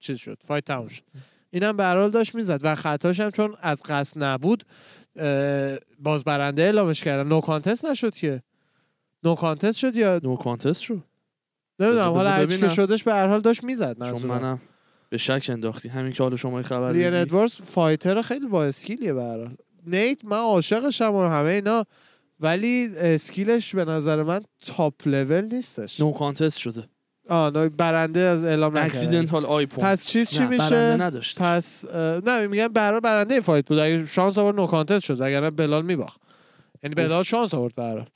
چیز 0.01 0.17
شد 0.17 0.39
fight 0.47 0.65
تموم 0.65 0.89
شد. 0.89 1.03
اینم 1.51 1.77
به 1.77 1.83
هر 1.83 1.97
حال 1.97 2.11
داشت 2.11 2.35
می‌زد 2.35 2.61
و 2.63 2.75
خطاش 2.75 3.21
هم 3.21 3.31
چون 3.31 3.55
از 3.61 3.83
قصد 3.83 4.23
نبود 4.25 4.65
باز 5.99 6.25
برنده 6.25 6.63
اعلامش 6.63 7.05
کردن 7.05 7.29
no 7.29 7.41
contest 7.41 7.85
نشد 7.85 8.15
که. 8.15 8.43
no 9.25 9.35
contest 9.35 9.79
شد 9.79 9.97
یا 9.97 10.21
no 10.23 10.37
contest 10.37 10.81
شد. 10.81 11.03
نمی‌دونم 11.79 12.13
حالا 12.13 12.31
هرچی 12.31 12.59
که. 12.59 12.69
شدش 12.69 13.03
به 13.03 13.13
هر 13.13 13.27
حال 13.27 13.41
داشت 13.41 13.65
می‌زد 13.65 14.11
چون 14.11 14.23
منم 14.23 14.61
به 15.09 15.17
شک 15.17 15.47
انداختی. 15.49 15.89
همین 15.89 16.13
که 16.13 16.23
حالا 16.23 16.37
شما 16.37 16.63
خبر 16.63 16.93
لیان 16.93 17.11
دیدی. 17.11 17.23
ادواردز 17.23 17.55
fighter 17.55 18.23
خیلی 18.23 18.47
با 18.47 18.65
skill 18.65 18.99
یه 18.99 19.13
به 19.13 19.23
هر 19.23 19.37
حال. 19.37 19.57
نیت 19.87 20.25
من 20.25 20.37
عاشقشم 20.37 21.15
و 21.15 21.29
همه 21.29 21.49
اینا 21.49 21.87
ولی 22.41 22.93
skill 22.97 23.53
ش 23.53 23.75
به 23.75 23.85
نظر 23.85 24.23
من 24.23 24.41
top 24.67 25.09
level 25.09 25.45
نیستش. 25.45 26.01
no 26.01 26.13
contest 26.13 26.59
شده. 26.59 26.89
آه 27.29 27.69
برنده 27.69 28.21
از 28.21 28.45
اعلام 28.45 28.77
accidental 28.77 29.47
eye 29.47 29.67
poke 29.67 29.91
پس 29.91 30.07
چیز 30.07 30.31
چی 30.31 30.45
میشه؟ 30.45 30.71
برنده 30.71 31.05
نداشت 31.05 31.39
پس 31.39 31.85
نه 31.95 32.47
میگم 32.47 32.69
برای 32.69 33.01
برنده 33.01 33.35
این 33.35 33.43
fight 33.43 33.67
بود. 33.67 33.79
اگه 33.79 34.07
شانس 34.07 34.39
آورد 34.39 34.57
no 34.57 34.67
contest 34.67 35.05
شد. 35.05 35.23
اگر 35.23 35.41
نه 35.41 35.51
بلال 35.51 35.85
میباخت. 35.85 36.21
یعنی 36.83 36.95
بلال 36.95 37.23
شانس 37.23 37.55
آورد 37.55 37.79
حال. 37.79 38.07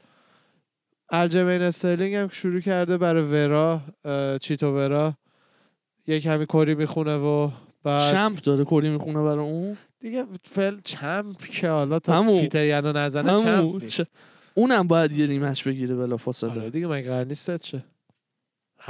الجمین 1.10 1.62
استرلینگ 1.62 2.14
هم 2.14 2.28
شروع 2.28 2.60
کرده 2.60 2.98
برای 2.98 3.22
ورا 3.22 3.80
چیتو 4.40 4.74
ورا. 4.74 5.14
یک 6.06 6.22
کمی 6.22 6.46
کری 6.46 6.74
می‌خونه 6.74 7.16
و 7.16 7.50
بعد 7.82 8.12
champ 8.12 8.40
داره 8.40 8.64
کری 8.64 8.90
می‌خونه 8.90 9.22
برای 9.22 9.44
اون؟ 9.44 9.76
دیگه 10.00 10.24
فعلا 10.44 10.80
champ 10.84 11.42
که 11.42 11.68
حالا 11.68 11.98
تا 11.98 12.12
همون. 12.12 12.40
پیتر 12.40 12.64
یانو 12.64 12.92
نزنه 12.92 13.30
همون. 13.30 13.44
champ 13.44 13.82
نیست. 13.82 14.10
اونم 14.54 14.86
باید 14.86 15.12
یه 15.12 15.26
rematch 15.26 15.64
بگیره 15.64 15.94
بلافاصله 15.94 16.50
آره 16.50 16.70
دیگه 16.70 16.86
من 16.86 17.00
قرار 17.00 17.24
نیست 17.24 17.56
چه 17.56 17.84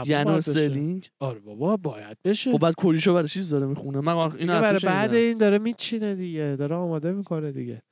یعنی 0.07 0.25
باید 0.25 0.39
بشه. 0.39 0.51
استرلینگ 0.51 1.11
آره 1.21 1.39
بابا 1.39 1.77
باید 1.77 2.17
بشه. 2.25 2.53
خب 2.53 2.59
بعد 2.59 2.75
کوریشو 2.75 3.15
برای 3.15 3.29
چیز 3.29 3.51
داره 3.51 3.67
می‌خونه؟ 3.67 4.01
من 4.01 4.17
اینو 4.17 4.61
برای 4.61 4.81
بعد. 4.85 5.15
این 5.15 5.39
داره 5.39 5.59
میچینه 5.59 6.15
دیگه 6.15 6.57
داره 6.59 6.75
آماده 6.77 7.13
می‌کنه 7.13 7.53
دیگه. 7.53 7.83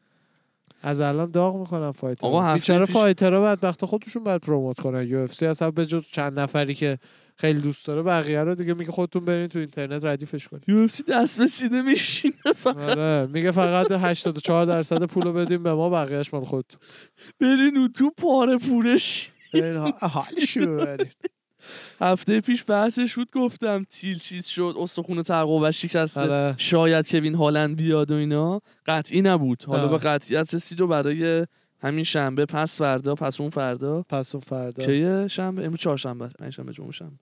از 0.83 1.01
الان 1.01 1.31
داغ 1.31 1.57
می‌کنن 1.57 1.91
fighter 1.93 2.27
آقا 2.27 2.55
بیچاره 2.55 2.87
پیش- 2.87 2.95
fighter 2.97 3.35
ها 3.35 3.41
بدبخت 3.43 3.85
خودشون 3.85 4.25
باید 4.25 4.41
promote 4.41 4.81
کنن. 4.81 5.09
UFC 5.09 5.47
اصلا 5.47 5.71
به 5.71 5.87
جز 5.87 6.03
چند 6.13 6.41
نفری 6.41 6.75
که 6.75 6.99
خیلی 7.37 7.61
دوست 7.61 7.87
داره 7.87 8.03
بقیه 8.03 8.41
رو 8.41 8.55
دیگه 8.55 8.75
میگه 8.75 8.93
خودتون 8.93 9.25
برین 9.25 9.47
تو 9.47 9.59
اینترنت 9.59 10.05
ردیفش 10.05 10.49
کنید 10.49 10.65
یو 10.69 10.77
اف 10.79 10.91
سی 10.91 11.03
دست 11.09 11.39
به 11.39 11.47
سینه 11.47 11.83
میشینه 11.83 12.35
آره 12.65 13.27
میگه 13.27 13.51
فقط 13.51 13.93
84 13.93 14.67
درصد 14.67 15.05
پولو 15.05 15.33
بدیم 15.33 15.63
به 15.63 15.75
ما 15.75 15.91
بقیهش 15.91 16.35
مال 16.35 16.45
خودتون. 16.45 16.81
برین 17.41 17.89
تو 17.93 18.11
پاره 18.19 18.59
پورش. 18.59 19.31
برین 19.55 19.77
حالشو 20.01 20.61
ببرین. 20.61 21.11
هفته 22.01 22.41
پیش 22.41 22.65
بحثش 22.69 23.15
بود 23.15 23.31
گفتم 23.31 23.83
تیل 23.91 24.19
چیز 24.19 24.47
شد 24.47 24.75
استخونه 24.79 25.23
تقوی 25.23 25.73
شکسته 25.73 26.21
آره. 26.21 26.55
شاید 26.59 27.09
کوین 27.09 27.35
هالند 27.35 27.77
بیاد 27.77 28.11
و 28.11 28.15
اینا. 28.15 28.61
قطعی 28.87 29.23
نبود. 29.23 29.65
حالا. 29.65 29.89
به 29.89 29.99
قطعیت 29.99 30.55
رسید 30.55 30.81
و 30.81 30.87
برای 30.87 31.47
همین 31.81 32.05
شنبه 32.05 32.47
پس 32.47 32.77
فردا 32.77 33.15
پس 33.15 33.41
اون 33.41 33.51
فردا. 33.51 34.03
پس 34.09 34.35
اون 34.35 34.45
فردا. 34.47 34.85
کیه 34.87 35.29
شنبه؟ 35.29 35.65
امروز 35.65 35.81
چهارشنبه 35.81 36.29
پنج 36.29 36.53
شنبه 36.53 36.73
جمعه 36.73 36.93
شنبه. 36.93 37.17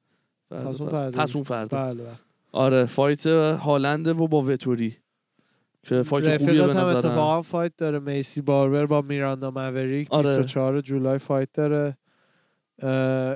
فردا، 0.49 0.71
پس 0.71 0.81
اون 0.81 0.91
فردا. 0.91 1.23
پس 1.23 1.37
اون 1.37 1.45
فردا. 1.45 1.79
بله 1.79 2.03
بله. 2.05 2.13
آره 2.53 2.85
fight 2.85 3.27
هالند 3.27 4.07
و 4.07 4.29
با 4.29 4.43
وتوری. 4.43 4.97
که 5.83 6.03
fight 6.03 6.39
خوبیه 6.39 6.67
به 6.67 6.75
نظرم. 6.75 6.97
اتفاقا 6.97 7.43
fight 7.43 7.73
داره. 7.79 7.99
میسی 7.99 8.41
باربر 8.41 8.87
با 8.87 9.01
میراندا 9.01 9.51
موریک 9.51 10.09
آره. 10.11 10.37
24 10.37 10.81
جولای 10.81 11.19
fight 11.19 11.49
داره. 11.55 11.97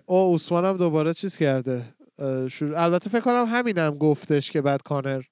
او 0.07 0.35
عثمان 0.35 0.65
هم 0.65 0.77
دوباره 0.77 1.15
چیز 1.15 1.37
کرده. 1.37 1.83
شروع... 2.51 2.83
البته 2.83 3.11
فکر 3.11 3.21
کنم 3.21 3.45
همینم 3.49 3.91
گفتش 3.91 4.51
که 4.51 4.63
بعد 4.63 4.83
کانر 4.83 5.23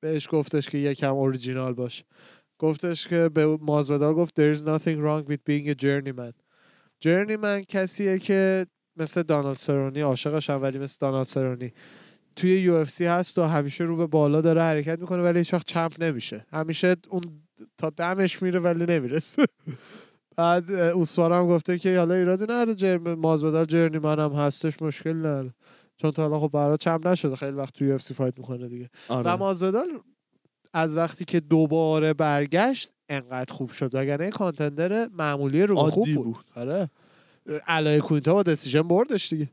بهش 0.00 0.28
گفتش 0.30 0.68
که 0.68 0.78
یکم 0.78 1.14
اوریجینال 1.14 1.74
باشه 1.74 2.04
گفتش 2.58 3.08
که 3.08 3.28
به 3.28 3.46
مازودال 3.46 4.14
گفت 4.14 4.40
there 4.40 4.56
is 4.56 4.60
nothing 4.60 4.98
wrong 4.98 5.30
with 5.30 5.40
being 5.48 5.68
a 5.68 5.74
journeyman. 5.84 6.32
Journeyman 7.04 7.66
کسیه 7.68 8.18
که 8.18 8.66
مثل 8.96 9.22
دانالد 9.22 9.56
سرونی 9.56 10.00
عاشقشم 10.00 10.62
ولی 10.62 10.78
مثل 10.78 10.96
دانالد 11.00 11.26
سرونی 11.26 11.72
توی 12.36 12.60
UFC 12.60 13.04
هست 13.04 13.38
و 13.38 13.42
همیشه 13.42 13.84
رو 13.84 13.96
به 13.96 14.06
بالا 14.06 14.40
داره 14.40 14.62
حرکت 14.62 15.00
می‌کنه 15.00 15.22
ولی 15.22 15.38
هیچ 15.38 15.54
وقت 15.54 15.66
champ 15.66 16.02
نمیشه. 16.02 16.46
همیشه 16.52 16.96
اون 17.08 17.22
تا 17.78 17.90
دمش 17.90 18.42
میره 18.42 18.60
ولی 18.60 18.86
نمی‌رسه. 18.86 19.44
بعد 20.36 20.70
اوسوارا 20.70 21.38
هم 21.38 21.46
گفته 21.46 21.78
که 21.78 21.98
حالا 21.98 22.14
ایرادی 22.14 22.44
نداره 22.44 22.74
جرم 22.74 23.14
مازودال 23.14 23.64
journeyman 23.64 24.18
هم 24.18 24.32
هستش 24.32 24.82
مشکل 24.82 25.16
نداره. 25.16 25.54
چون 25.96 26.10
تا 26.10 26.22
حالا 26.22 26.40
خب 26.40 26.50
برای 26.52 26.76
champ 26.76 27.06
نشده 27.06 27.36
خیلی 27.36 27.52
وقت 27.56 27.74
توی 27.74 27.98
UFC 27.98 28.14
fight 28.14 28.38
می‌کنه 28.38 28.68
دیگه. 28.68 28.90
و 29.08 29.12
آره 29.12 29.36
مازودال 29.36 29.88
از 30.72 30.96
وقتی 30.96 31.24
که 31.24 31.40
دوباره 31.40 32.14
برگشت 32.14 32.90
انقدر 33.08 33.52
خوب 33.52 33.70
شد. 33.70 33.90
وگرنه 33.94 34.30
contender 34.30 35.08
معمولی 35.08 35.62
رو 35.62 35.76
خوب 35.90 36.14
بود, 36.14 36.24
بود. 36.24 36.44
آره. 36.56 36.90
آل 37.66 38.00
آیکوینتا 38.00 38.34
با 38.34 38.42
decision 38.42 38.82
بردش 38.82 39.28
دیگه. 39.28 39.50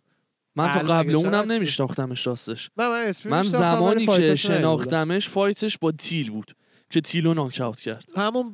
من 0.55 0.71
تا 0.71 0.79
بله، 0.79 0.93
قبل 0.93 1.15
اونم 1.15 1.51
نمیشناختمش 1.51 2.27
راستش. 2.27 2.69
من 2.77 3.11
من 3.25 3.39
ولی 3.39 3.49
زمانی 3.49 4.05
که. 4.05 4.35
شناختمش 4.35 5.29
fight 5.29 5.64
ش 5.64 5.77
با 5.77 5.91
تیل 5.91 6.31
بود 6.31 6.55
که 6.89 7.01
تیلو 7.01 7.33
ناکاوت 7.33 7.79
کرد. 7.79 8.05
همون 8.15 8.51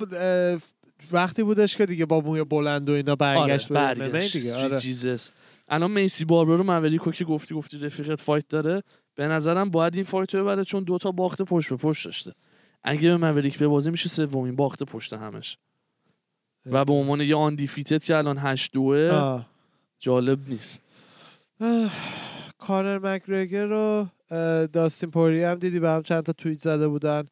وقتی 1.13 1.43
بودش 1.43 1.77
که 1.77 1.85
دیگه 1.85 2.05
با 2.05 2.21
موی 2.21 2.43
بلند 2.43 2.89
و 2.89 2.93
اینا 2.93 3.15
برگشت 3.15 3.71
آره 3.71 4.09
برگشت. 4.09 4.37
دیگه 4.37 4.55
آره. 4.55 4.79
جیزس 4.79 5.29
الان 5.67 5.91
میسی 5.91 6.25
باربر 6.25 6.55
رو 6.55 6.63
موریکو 6.63 7.11
که 7.11 7.25
گفتی 7.25 7.55
گفتی 7.55 7.77
رفیقت 7.77 8.21
fight 8.21 8.47
داره. 8.49 8.83
به 9.15 9.27
نظرم 9.27 9.69
باید 9.69 9.95
این 9.95 10.03
fight 10.03 10.35
رو 10.35 10.41
ببره 10.43 10.63
چون 10.63 10.83
دوتا 10.83 11.11
باخت 11.11 11.41
پشت 11.41 11.69
به 11.69 11.75
پشت 11.75 12.05
داشته. 12.05 12.33
اگه 12.83 13.09
به 13.09 13.17
موریک 13.17 13.59
ببازه 13.59 13.91
میشه 13.91 14.09
سومین 14.09 14.55
باخت 14.55 14.83
پشت 14.83 15.13
همش. 15.13 15.57
و 16.65 16.85
به 16.85 16.93
عنوان 16.93 17.21
یه 17.21 17.35
undefeated 17.35 18.03
که 18.03 18.15
الان 18.15 18.37
8 18.37 18.73
دوه 18.73 19.09
آه. 19.13 19.45
جالب 19.99 20.39
نیست. 20.49 20.83
کانر 22.57 22.99
مکگرگر 22.99 23.65
رو 23.65 24.07
داستین 24.73 25.11
پوری 25.11 25.43
هم 25.43 25.55
دیدی 25.55 25.79
به 25.79 25.89
هم 25.89 26.03
چند 26.03 26.23
تا 26.23 26.33
توییت 26.33 26.59
زده 26.59 26.87
بودن. 26.87 27.23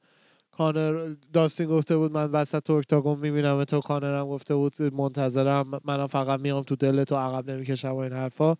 کانر 0.58 1.16
داستین 1.34 1.68
گفته 1.68 1.97
بود 1.97 2.12
من 2.12 2.26
وسط 2.26 2.70
octagon 2.70 3.20
می‌بینم 3.20 3.64
تو 3.64 3.80
کانر 3.80 4.20
هم 4.20 4.26
گفته 4.26 4.55
بود 4.55 4.82
منتظرم 4.82 5.80
منم 5.84 6.08
فقط 6.08 6.39
میام 6.39 6.64
تو 6.64 6.76
دل 6.76 7.03
تو 7.03 7.16
عقب 7.16 7.51
نمی‌کشم 7.51 7.91
و 7.91 7.97
این 7.97 8.14
حرفا. 8.14 8.55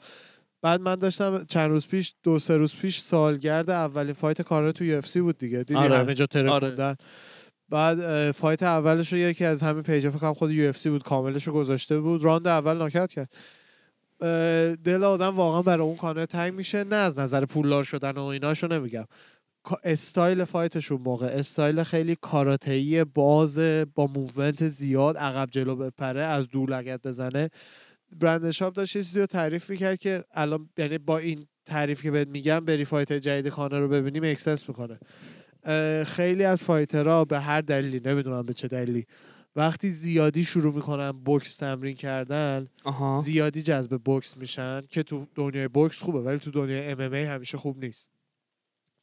بعد 0.62 0.82
من 0.82 0.96
داشتم 0.96 1.44
چند 1.50 1.70
روز 1.70 1.88
پیش 1.88 2.14
دو 2.24 2.40
سه 2.40 2.58
روز 2.58 2.76
پیش 2.76 3.00
سالگرد 3.00 3.70
اولین 3.70 4.14
fight 4.14 4.42
کانر 4.42 4.72
تو 4.72 4.84
یو 4.84 5.02
بود 5.16 5.38
دیگه. 5.38 5.58
دیدی 5.58 5.76
آره. 5.76 5.98
همه 5.98 6.14
جا 6.14 6.26
ترک 6.26 6.52
آره. 6.52 6.98
بعد 7.70 8.32
fight 8.32 8.64
اولش 8.64 9.14
رو 9.14 9.20
یکی 9.20 9.46
از 9.46 9.64
همین 9.64 9.84
page 9.84 10.05
ا 10.05 10.10
فکر 10.10 10.20
کنم 10.20 10.34
خود 10.34 10.52
یو 10.52 10.74
بود 10.86 11.04
کاملش 11.04 11.48
رو 11.48 11.54
گذاشته 11.54 12.00
بود. 12.00 12.24
راند 12.24 12.48
اول 12.48 12.78
ناکت 12.78 13.10
کرد. 13.10 13.30
دل 14.84 15.04
آدم 15.04 15.36
واقعا 15.36 15.62
برای 15.62 15.88
اون 15.88 15.96
کانر 15.96 16.26
تنگ 16.26 16.54
میشه 16.54 16.84
نه 16.84 16.96
از 16.96 17.20
نظر 17.20 17.46
پولدار 17.46 17.84
شدن 17.84 18.12
و 18.12 18.24
ایناشو 18.24 18.68
نمیگم. 18.68 19.06
استایل 19.84 20.44
fight 20.44 20.76
شون 20.76 21.02
موقع. 21.02 21.26
استایل 21.26 21.84
خیلی 21.84 22.18
کاراته‌ای 22.22 23.04
باز 23.04 23.60
با 23.96 24.08
movement 24.08 24.68
زیاد 24.68 25.18
عقب 25.18 25.50
جلو 25.52 25.76
بپره 25.76 26.26
از 26.26 26.48
دور 26.48 26.70
leg 26.70 26.94
ت 26.94 27.02
بزنه. 27.02 27.50
برندن 28.20 28.52
شاب 28.52 28.74
داشت 28.74 28.96
یه 28.96 29.04
چیزی 29.04 29.20
رو 29.20 29.26
تعریف 29.26 29.70
می‌کرد 29.70 30.00
که 30.00 30.24
الان 30.34 30.70
یعنی 30.78 30.98
با 30.98 31.18
این 31.18 31.48
تعریف 31.66 32.02
که 32.02 32.12
بهت 32.12 32.28
میگم 32.28 32.60
بری 32.60 32.86
fight 32.86 33.14
جدید 33.14 33.48
کانر 33.48 33.80
رو 33.80 33.88
ببینیم 33.88 34.24
make 34.24 34.44
sense 34.44 34.70
می‌کنه. 34.70 35.00
خیلی 36.04 36.44
از 36.44 36.64
fighter 36.64 37.18
ها 37.18 37.26
به 37.26 37.40
هر 37.40 37.62
دلیلی 37.62 38.02
نمی‌دونم 38.10 38.42
به 38.42 38.54
چه 38.54 38.68
دلیلی 38.68 39.06
وقتی 39.56 39.90
زیادی 39.90 40.44
شروع 40.44 40.76
می‌کنن 40.76 41.12
بوکس 41.12 41.56
تمرین 41.56 41.96
کردن 41.96 42.68
آها. 42.84 43.22
زیادی 43.26 43.62
جذب 43.62 43.98
بوکس 43.98 44.38
میشن 44.38 44.82
که 44.90 45.04
تو 45.04 45.28
دنیای 45.36 45.68
بوکس 45.68 46.02
خوبه 46.04 46.20
ولی 46.20 46.40
تو 46.40 46.52
دنیای 46.52 46.92
MMA 46.92 47.14
همیشه 47.14 47.58
خوب 47.58 47.84
نیست. 47.84 48.17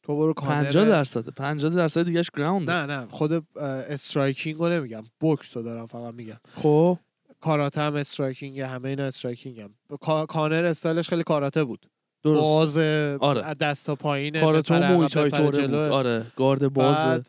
تو 0.05 0.15
برو 0.17 0.33
کانر 0.33 0.63
50 0.63 0.85
درصد 0.85 1.29
50 1.29 1.71
درصد 1.75 2.03
دیگهش 2.05 2.29
ground 2.37 2.69
نه 2.71 2.85
نه 2.85 3.07
خود 3.09 3.57
striking 3.89 4.59
رو 4.59 4.69
نمیگم 4.69 5.03
بوکس 5.19 5.57
رو 5.57 5.63
دارم 5.63 5.85
فقط 5.87 6.13
میگم. 6.13 6.37
خب. 6.55 6.97
کاراته 7.41 7.81
هم 7.81 7.95
striking 7.95 8.59
همه 8.59 8.89
اینا 8.89 9.03
striking 9.03 9.59
هم 9.59 9.69
کا- 10.01 10.25
کانر 10.25 10.65
استایلش 10.65 11.09
خیلی 11.09 11.23
کاراته 11.23 11.63
بود. 11.63 11.85
درست. 12.23 12.41
باز 12.41 12.77
آره. 13.21 13.53
دست 13.53 13.85
تا 13.85 13.95
بپره 13.95 14.29
عقب، 14.31 14.91
مویتای 14.91 15.31
توره 15.31 15.67
بود. 15.67 15.75
آره 15.75 16.25
گارد 16.35 16.73
بازه 16.73 17.05
بعد 17.05 17.25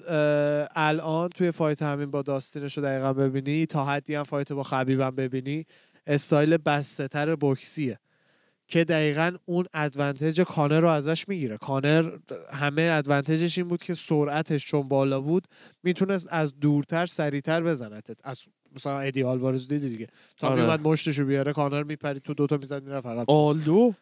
الان 0.77 1.29
توی 1.29 1.51
fight 1.51 1.83
همین 1.83 2.11
با 2.11 2.23
داستینش 2.23 2.77
رو 2.79 2.83
دقیقا 2.85 3.13
ببینی 3.13 3.67
تا 3.67 3.85
حدی 3.85 4.15
هم 4.15 4.23
fight 4.23 4.53
با 4.53 4.63
خبیبم 4.63 5.11
ببینی 5.11 5.65
استایل 6.07 6.57
بسته 6.57 7.09
تر 7.09 7.35
بوکسیه. 7.35 7.99
که 8.69 8.85
دقیقا 8.85 9.37
اون 9.45 9.67
advantage 9.75 10.41
کانر 10.41 10.81
رو 10.81 10.89
ازش 10.89 11.29
می‌گیره. 11.29 11.57
کانر 11.57 12.11
همه 12.53 12.83
advantage 12.93 13.47
ش 13.47 13.59
این 13.59 13.69
بود 13.69 13.83
که 13.83 13.95
سرعتش 13.95 14.67
چون 14.67 14.89
بالا 14.89 15.21
بود 15.21 15.47
می‌تونست 15.83 16.29
از 16.31 16.61
دورتر 16.61 17.07
سریعتر 17.07 17.63
بزنتت. 17.63 18.17
از 18.25 18.41
مثلا 18.77 18.99
ادی 18.99 19.23
آلوارز 19.23 19.69
دیدی 19.69 19.89
دیگه. 19.89 20.07
تا 20.39 20.49
آره. 20.49 20.63
میومد 20.63 20.81
مشتشو 20.81 21.25
بیاره 21.25 21.53
کانر 21.53 21.83
میپرید 21.83 22.23
تو 22.23 22.35
دوتا 22.35 22.57
می‌زد 22.57 22.83
میره 22.83 23.01
فقط 23.01 23.31
آلدو؟ 23.31 23.95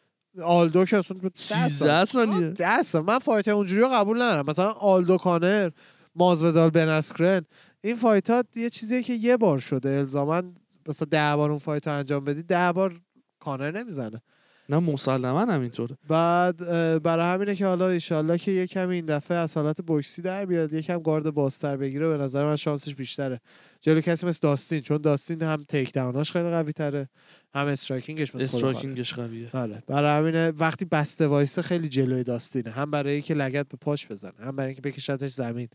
آلدو 0.43 0.85
که 0.85 0.97
اصلا 0.99 1.17
13 1.35 2.05
ثانیه 2.05 2.51
دست 2.51 2.97
من 2.97 3.19
fight 3.19 3.49
اونجوری 3.49 3.81
رو 3.81 3.89
قبول 3.89 4.17
ندارم. 4.17 4.47
مثلا 4.49 4.71
آلدو 4.71 5.17
کانر 5.17 5.71
مازودال 6.15 6.71
بن 6.71 6.92
اسکرن 6.92 7.45
این 7.81 7.97
fight 7.97 8.31
ها 8.31 8.45
یه 8.57 8.71
چیزیه 8.71 9.03
که 9.03 9.13
یه 9.13 9.37
بار 9.37 9.59
شده. 9.59 9.89
الزاما 9.91 10.43
مثلا 10.89 11.09
ده 11.11 11.37
بار 11.37 11.51
اون 11.51 11.59
fight 11.59 11.89
ها 11.89 11.95
انجام 11.95 12.25
بدی 12.25 12.43
ده 12.43 12.73
بار 12.73 13.01
کانر 13.41 13.71
نمی‌زنه. 13.71 14.23
نه 14.69 14.79
مسلما 14.79 15.41
همینطوره 15.41 15.97
بعد 16.09 16.57
برای 17.03 17.35
همینه 17.35 17.55
که 17.55 17.67
حالا 17.67 17.89
ایشالله 17.89 18.39
که 18.39 18.51
یه 18.51 18.67
کمی 18.67 18.95
این 18.95 19.07
دفعه 19.07 19.37
از 19.37 19.57
حالت 19.57 19.83
بوکسی 19.83 20.23
در 20.23 20.45
بیاد 20.47 20.73
یکم 20.73 20.99
گارد 20.99 21.31
بازتر 21.31 21.77
بگیره 21.77 22.09
به 22.09 22.17
نظر 22.17 22.45
من 22.45 22.57
شانسش 22.57 22.95
بیشتره. 22.95 23.41
جلو 23.81 24.01
کسی 24.01 24.27
مثل 24.27 24.39
داستین 24.43 24.81
چون 24.81 24.99
داستین 24.99 25.43
هم 25.43 25.65
تیک 25.69 25.93
داوناش 25.93 26.33
خیلی 26.33 26.51
قوی 26.51 26.73
تره 26.73 27.09
هم 27.55 27.67
استرایکینگش 27.67 28.35
مثل 28.35 28.47
خود 28.47 28.61
کانر. 28.61 28.77
استراکینگش 28.77 29.15
قویه. 29.15 29.49
آره. 29.53 29.83
برای 29.87 30.19
همینه 30.19 30.53
وقتی 30.59 30.85
بسته 30.85 31.27
وایسه 31.27 31.63
خیلی 31.63 31.89
جلوی 31.89 32.25
داستینه 32.25 32.71
هم 32.71 32.91
برای 32.91 33.13
اینکه 33.13 33.35
لگت 33.35 33.69
به 33.69 33.77
پاش 33.81 34.07
بزنه 34.07 34.33
هم 34.41 34.57
برای 34.57 34.69
اینکه 34.69 34.83
بکشتش 34.83 35.33
زمین. 35.33 35.69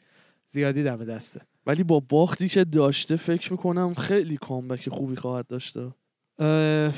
زیادی 0.51 0.83
دم 0.83 1.05
دسته. 1.05 1.41
ولی 1.65 1.83
با 1.83 1.99
باختی 1.99 2.49
که 2.49 2.63
داشته 2.63 3.15
فکر 3.15 3.51
می‌کنم 3.51 3.93
خیلی 3.93 4.37
کامبک 4.37 4.89
خوبی 4.89 5.15
خواهد 5.15 5.47
داشته. 5.47 5.91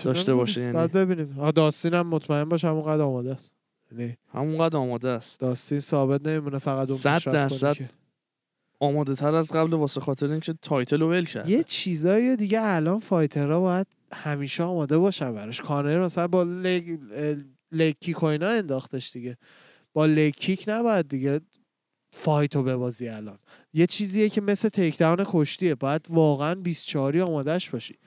داشته. 0.03 0.33
باشه 0.33 0.61
یعنی. 0.61 0.73
باید 0.73 0.91
ببینیم. 0.91 1.51
داستین 1.51 1.93
هم 1.93 2.07
مطمئن 2.07 2.49
باش 2.49 2.65
همونقدر 2.65 3.03
آماده 3.03 3.31
است. 3.31 3.53
یعنی 3.91 4.17
همونقدر 4.33 4.77
آماده 4.77 5.09
است. 5.09 5.39
داستین 5.39 5.79
ثابت 5.79 6.27
نمیمونه 6.27 6.57
فقط 6.57 6.89
اون 6.89 6.97
صد 6.97 7.15
پیشرفت 7.15 7.25
کنه 7.25 7.33
درصد 7.33 7.73
که. 7.73 7.89
آماده 8.79 9.15
تر 9.15 9.35
از 9.35 9.51
قبل 9.51 9.73
واسه 9.73 10.01
خاطر 10.01 10.31
اینکه 10.31 10.53
title 10.61 11.01
رو 11.01 11.09
ول 11.09 11.25
کرد 11.25 11.49
یه 11.49 11.63
چیزایی 11.63 12.35
دیگه 12.35 12.59
الان 12.61 12.99
fighter 12.99 13.52
ها 13.52 13.59
باید 13.59 13.87
همیشه 14.13 14.63
آماده 14.63 14.97
باشن 14.97 15.33
براش. 15.33 15.61
کانر 15.61 15.99
مثلا 15.99 16.27
با 16.27 16.43
leg, 16.43 16.99
leg 17.71 17.93
kick 17.93 18.23
و 18.23 18.25
اینا 18.25 18.47
انداختش 18.49 19.11
دیگه. 19.11 19.37
با 19.93 20.05
leg 20.05 20.30
kick 20.30 20.63
نباید 20.67 21.07
دیگه 21.07 21.41
fight 22.11 22.54
و 22.54 22.63
ببازی 22.63 23.07
الان. 23.07 23.39
یه 23.73 23.87
چیزیه 23.87 24.29
که 24.29 24.41
مثل 24.41 24.69
takedown 24.69 25.25
کشتیه. 25.25 25.75
باید 25.75 26.05
واقعا 26.09 26.55
24 26.55 27.21
آمادش 27.21 27.69
باشی. 27.69 27.97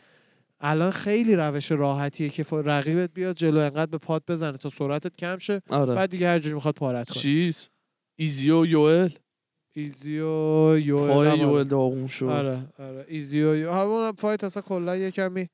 الان 0.67 0.91
خیلی 0.91 1.37
روش 1.37 1.73
راحتیه 1.73 2.29
که 2.29 2.45
رقیبت 2.51 3.11
بیاد 3.15 3.37
جلو 3.37 3.59
انقدر 3.59 3.91
به 3.91 3.99
پات 3.99 4.23
بزنه 4.29 4.57
تا 4.57 4.71
سرعتت 4.71 5.17
کم 5.17 5.39
شه. 5.39 5.63
آره. 5.71 5.95
بعد 5.95 6.11
دیگه 6.11 6.29
هر 6.29 6.39
جوری 6.39 6.55
می‌خواد 6.55 6.75
پارت 6.75 7.11
کنه. 7.11 7.23
چیز؟ 7.23 7.69
ایزی 8.17 8.51
و 8.51 8.67
یوئل؟ 8.67 9.11
ایزی 9.77 10.19
و 10.19 10.79
یوئل. 10.79 11.13
پای. 11.13 11.39
یوئل 11.39 11.65
داغون 11.65 12.07
شد. 12.07 12.25
آره 12.25 12.59
آره. 12.79 13.05
ایزی 13.09 13.43
و 13.43 13.57
یو... 13.57 13.73
همون 13.73 14.13
fight 14.13 14.45
اصلا 14.45 14.63
کلا 14.63 14.97
یه 14.97 15.11
کمی 15.11 15.49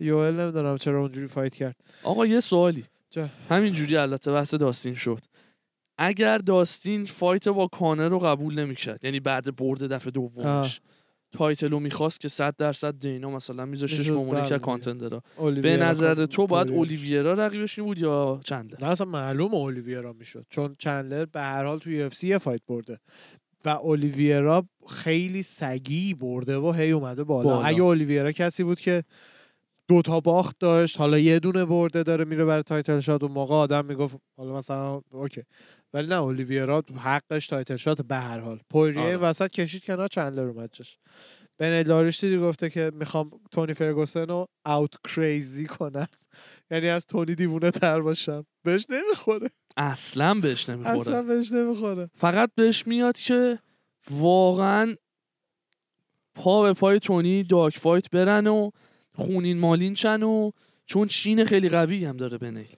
یوئل 0.00 0.40
نمی‌دونم 0.40 0.78
چرا 0.78 1.00
اونجوری 1.00 1.26
fight 1.26 1.54
کرد. 1.54 1.76
آقا 2.02 2.26
یه 2.26 2.40
سوالی؟ 2.40 2.84
همینجوری 3.48 3.96
البته 3.96 4.32
بحث 4.32 4.54
داستین 4.54 4.94
شد. 4.94 5.20
اگر 5.98 6.38
داستین 6.38 7.04
fight 7.04 7.48
با 7.48 7.66
کانر 7.66 8.08
رو 8.08 8.18
قبول 8.18 8.58
نمی‌کرد 8.58 9.04
یعنی 9.04 9.20
بعد 9.20 9.56
برد 9.56 9.82
دفعه 9.82 10.10
دومش 10.10 10.80
رو 11.40 11.80
می‌خواست 11.80 12.20
که 12.20 12.28
100 12.28 12.56
درصد 12.56 12.98
دینا 12.98 13.30
مثلا 13.30 13.66
میذاشتش 13.66 14.10
به 14.10 14.16
عنوان. 14.16 14.58
contender 14.58 15.16
ا 15.16 15.22
به 15.62 15.76
نظر 15.76 16.26
تو 16.26 16.46
باید 16.46 16.68
اولیویرا. 16.70 17.32
رقیبش 17.32 17.80
بود 17.80 17.98
یا 17.98 18.40
چندلر 18.44 18.78
نه 18.80 18.86
اصلا 18.86 19.06
معلوم 19.06 19.54
اولیویرا 19.54 20.12
می‌شد 20.12 20.46
چون 20.50 20.76
چندلر 20.78 21.24
به 21.24 21.40
هر 21.40 21.64
حال 21.64 21.78
توی 21.78 22.10
UFC 22.10 22.24
یه 22.24 22.38
fight 22.38 22.60
برده 22.68 22.98
و 23.64 23.68
اولیویرا 23.68 24.64
خیلی 24.88 25.42
سگی 25.42 26.14
برده 26.14 26.56
و 26.56 26.72
هی 26.72 26.90
اومده 26.90 27.24
بالا, 27.24 27.48
بالا. 27.48 27.62
اگه 27.62 27.82
اولیویرا 27.82 28.32
کسی 28.32 28.64
بود 28.64 28.80
که 28.80 29.04
دو 29.88 30.02
تا 30.02 30.20
باخت 30.20 30.56
داشت 30.58 30.98
حالا 30.98 31.18
یه 31.18 31.38
دونه 31.38 31.64
برده 31.64 32.02
داره 32.02 32.24
میره 32.24 32.44
برای 32.44 32.62
title 32.62 33.00
shot 33.00 33.22
اون 33.22 33.32
موقع 33.32 33.54
آدم 33.54 33.84
می‌گفت 33.84 34.16
حالا 34.36 34.56
مثلا 34.56 35.00
okay 35.10 35.42
ولی 35.94 36.06
نه 36.06 36.14
اولیویرا 36.14 36.84
حقش 36.96 37.46
title 37.46 37.76
shot 37.76 38.02
به 38.02 38.16
هر 38.16 38.38
حال. 38.38 38.60
پوریه 38.70 39.00
آره. 39.02 39.16
وسط 39.16 39.50
کشید 39.50 39.84
کنار 39.84 40.08
چندلر 40.08 40.48
اومد 40.48 40.70
جاش. 40.72 40.98
بن 41.58 41.82
داریش 41.82 42.20
دیدی 42.20 42.38
گفته 42.38 42.70
که 42.70 42.90
می‌خوام 42.94 43.30
تونی 43.50 43.74
فرگوسن 43.74 44.26
رو 44.26 44.46
out 44.66 44.94
crazy 45.08 45.66
کنم؟ 45.66 46.06
یعنی 46.70 46.88
از 46.88 47.06
تونی 47.06 47.34
دیوونه 47.34 47.70
تر 47.70 48.00
باشم. 48.00 48.46
بهش 48.64 48.86
نمی‌خوره. 48.90 49.50
اصلا 49.76 50.34
بهش 50.34 50.68
نمی‌خوره. 50.68 51.00
اصلا 51.00 51.22
بهش 51.22 51.52
نمی‌خوره. 51.52 52.10
فقط 52.16 52.50
بهش 52.54 52.86
میاد 52.86 53.16
که 53.16 53.58
واقعا 54.10 54.94
پا 56.34 56.62
به 56.62 56.72
پای 56.72 56.98
تونی 56.98 57.42
داک 57.42 57.78
فایت 57.78 58.10
برن 58.10 58.46
و 58.46 58.70
خونین 59.14 59.58
مالین 59.58 59.94
چن 59.94 60.22
و 60.22 60.50
چون 60.86 61.06
چین 61.06 61.44
خیلی 61.44 61.68
قوی 61.68 62.04
هم 62.04 62.16
داره 62.16 62.38
بنیل 62.38 62.76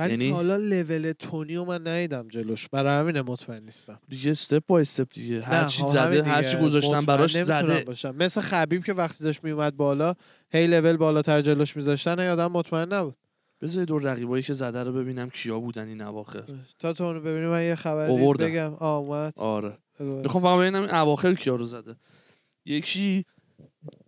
ولی 0.00 0.10
یعنی- 0.10 0.30
حالا 0.30 0.56
لول 0.56 1.12
تونی 1.18 1.56
رو 1.56 1.64
من 1.64 1.86
ندیدم 1.86 2.28
جلوش. 2.28 2.68
برای 2.68 3.00
همین 3.00 3.20
مطمئن 3.20 3.62
نیستم. 3.64 4.00
دیگه 4.08 4.30
استپ 4.30 4.62
با 4.66 4.78
استپ 4.78 5.08
دیگه. 5.14 5.42
هر 5.42 5.66
چی 5.66 5.82
زده 5.86 6.22
هر. 6.22 6.42
چی 6.42 6.56
گذاشتن 6.56 6.88
مطمئن 6.88 7.06
براش 7.06 7.42
زده. 7.42 7.84
باشم. 7.84 8.14
مثل 8.16 8.40
خبیب 8.40 8.84
که 8.84 8.92
وقتی 8.92 9.24
داشت 9.24 9.44
میومد 9.44 9.76
بالا 9.76 10.14
هی 10.50 10.66
لول 10.66 10.96
بالاتر 10.96 11.40
جلوش 11.40 11.76
میذاشتن 11.76 12.20
هی 12.20 12.28
آدم 12.28 12.52
مطمئن 12.52 12.92
نبود. 12.92 13.16
بذار 13.62 13.84
دور 13.84 14.02
رقیبایی 14.02 14.42
که 14.42 14.52
زده 14.52 14.82
رو 14.84 14.92
ببینم 14.92 15.30
کیا 15.30 15.60
بودن 15.60 15.88
این 15.88 16.02
اواخر. 16.02 16.42
تا 16.78 16.92
تو 16.92 17.04
اونو 17.04 17.20
ببینیم 17.20 17.48
من 17.48 17.64
یه 17.64 17.74
خبر. 17.74 18.08
بگم. 18.38 18.74
آه 18.74 18.98
اومد. 18.98 19.32
آره. 19.36 19.78
می‌خوام 20.00 20.42
فقط 20.42 20.60
ببینم 20.60 20.82
این 20.82 20.94
اواخر 20.94 21.34
کیا 21.34 21.56
رو 21.56 21.64
زده. 21.64 21.96
یکی 22.64 23.24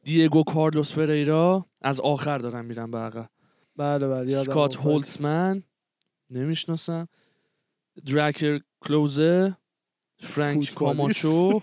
دیگو 0.05 0.43
کارلوس 0.43 0.93
فریرا 0.93 1.67
از 1.83 2.01
آخر 2.01 2.39
دارم 2.39 2.65
میرم 2.65 2.91
به 2.91 2.99
عقب. 2.99 3.29
بله 3.77 4.09
بله 4.09 4.31
یادم 4.33 4.43
سکات. 4.45 4.77
هولتسمن 4.77 5.63
نمی‌شناسم 6.33 7.09
دراکر 8.07 8.61
کلوزه 8.81 9.57
فرانک. 10.21 10.75
کاماچو 10.75 11.61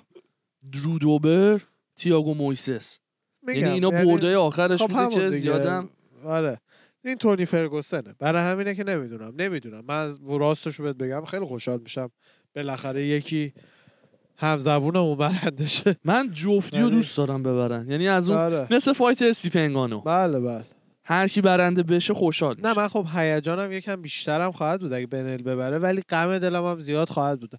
درو 0.72 1.00
دوبر 1.00 1.62
تییاگو 1.96 2.34
مویسس 2.34 3.00
یعنی 3.48 3.64
اینا 3.64 3.90
یعنی 3.94 4.06
برده 4.12 4.38
آخرش 4.38 4.82
خب 4.82 4.88
بوده 4.88 5.16
که. 5.16 5.30
زیادم 5.30 5.90
آره. 6.26 6.62
این 7.06 7.16
تونی 7.16 7.46
فرگوسنه. 7.46 8.16
برای 8.20 8.44
همینه 8.44 8.76
که 8.76 8.84
نمی‌دونم 8.84 9.34
نمی‌دونم. 9.38 9.84
من 9.88 10.18
راستش 10.40 10.82
بهت 10.82 10.96
بگم 10.96 11.26
خیلی 11.26 11.46
خوشحال 11.46 11.80
میشم. 11.80 12.12
بالاخره 12.56 13.06
یکی 13.06 13.54
هم 14.38 14.60
زبونمون 14.60 15.18
برنده 15.18 15.68
شه 15.68 15.96
من 16.06 16.32
جفتی 16.34 16.78
رو 16.78 16.86
ولی- 16.86 16.96
دوست 16.96 17.18
دارم 17.18 17.44
ببرن. 17.44 17.90
یعنی 17.92 18.08
از 18.08 18.30
اون 18.30 18.40
آره. 18.40 18.68
مثل 18.72 18.94
فایت 18.94 19.22
استیپنگانو 19.22 20.02
بله 20.02 20.40
بله. 20.40 20.64
هر 21.10 21.28
کی 21.28 21.42
برنده 21.42 21.84
بشه 21.84 22.14
خوشحال 22.14 22.56
نه 22.64 22.74
من 22.78 22.88
خب 22.88 23.06
هیجانم 23.14 23.72
یکم 23.72 24.02
بیشترم 24.02 24.52
خواهد 24.52 24.82
بود 24.82 24.94
اگه 24.94 25.08
بنل 25.08 25.44
ببره 25.44 25.78
ولی 25.80 26.02
غم 26.10 26.40
دلم 26.40 26.66
هم 26.66 26.80
زیاد 26.80 27.10
خواهد 27.10 27.40
بود. 27.40 27.52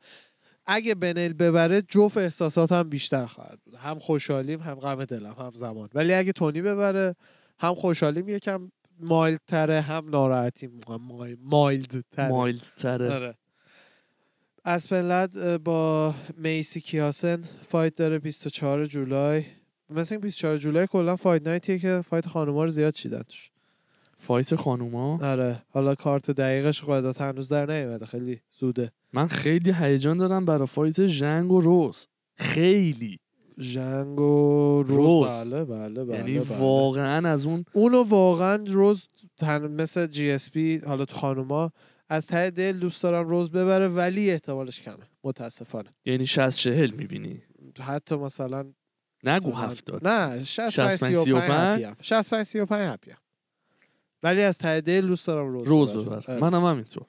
اگه 0.66 0.94
بنل 0.94 1.32
ببره 1.32 1.82
جفت 1.82 2.16
احساساتم 2.18 2.82
بیشتر 2.82 3.26
خواهد 3.26 3.58
بود. 3.64 3.74
هم 3.74 3.98
خوشحالیم 3.98 4.60
هم 4.60 4.74
غم 4.74 5.04
دلم 5.04 5.34
هم 5.38 5.52
زمان. 5.54 5.88
ولی 5.94 6.14
اگه 6.14 6.32
تونی 6.32 6.62
ببره 6.62 7.16
هم 7.60 7.74
خوشحالیم 7.74 8.28
یکم 8.28 8.72
mild 9.00 9.40
تره 9.48 9.80
هم 9.80 10.08
ناراحتیم. 10.10 10.80
mi- 11.00 11.36
mild 11.42 12.04
تره 12.12 12.28
mild 12.28 12.72
تره 12.76 13.12
آره. 13.14 13.34
اسپنلد 14.64 15.62
با 15.64 16.14
میسی 16.36 16.80
کیاسن 16.80 17.44
fight 17.68 17.94
داره 17.94 18.18
24 18.18 18.86
جولای. 18.86 19.44
مثل 19.90 20.14
این 20.14 20.20
24 20.20 20.56
جولای 20.58 20.86
کلا 20.86 21.16
fight 21.16 21.46
night 21.46 21.69
یه 21.69 21.78
که 21.78 22.00
fight 22.04 22.28
خانوما 22.28 22.64
رو 22.64 22.70
زیاد 22.70 22.92
چیدن 22.92 23.22
توش. 23.22 23.50
fight 24.18 24.54
خانوما؟ 24.54 25.18
آره. 25.22 25.62
حالا 25.68 25.94
کارت 25.94 26.30
دقیقش 26.30 26.82
قاعدتا 26.82 27.24
هنوز 27.24 27.48
در 27.48 27.66
نیومده. 27.66 28.06
خیلی 28.06 28.40
زوده. 28.58 28.92
من 29.12 29.26
خیلی 29.26 29.72
هیجان 29.72 30.16
دارم 30.16 30.44
برای 30.44 30.66
fight 30.66 31.06
ژنگ 31.06 31.52
و 31.52 31.60
روز. 31.60 32.06
خیلی. 32.34 33.18
ژنگ 33.58 34.20
و 34.20 34.82
روز, 34.82 34.96
روز. 34.96 35.28
بله 35.28 35.64
بله 35.64 36.04
بله 36.04 36.16
یعنی 36.16 36.38
بله. 36.38 36.58
واقعا 36.58 37.28
از 37.28 37.46
اون 37.46 37.64
اونو 37.72 38.02
واقعا 38.02 38.64
روز 38.66 39.08
تن 39.38 39.66
مثل 39.70 40.06
جی 40.06 40.30
اس 40.30 40.50
پی 40.50 40.78
حالا 40.86 41.04
تو 41.04 41.16
خانوما 41.16 41.72
از 42.08 42.26
ته 42.26 42.50
دل 42.50 42.78
دوست 42.78 43.02
دارم 43.02 43.28
روز 43.28 43.50
ببره 43.50 43.88
ولی 43.88 44.30
احتمالش 44.30 44.80
کمه. 44.80 45.08
متاسفانه. 45.24 45.90
یعنی 46.04 46.26
60 46.26 46.56
40 46.56 46.90
می‌بینی. 46.90 47.42
حتی 47.80 48.16
مثلا 48.16 48.72
نگو 49.24 49.52
هفتاد 49.52 50.08
نه 50.08 50.44
65 50.44 51.14
65 51.14 51.16
35 51.16 51.82
هپیم 51.82 51.96
65 52.00 52.46
35 52.46 52.86
هپیم 52.92 53.16
ولی 54.22 54.42
از 54.42 54.58
ته 54.58 54.80
دل 54.80 55.06
دوست 55.06 55.26
دارم 55.26 55.48
روز 55.52 55.66
روز 55.68 55.92
ببره. 55.92 56.04
ببر 56.04 56.32
آره. 56.32 56.40
منم 56.40 56.64
همینطور 56.64 57.06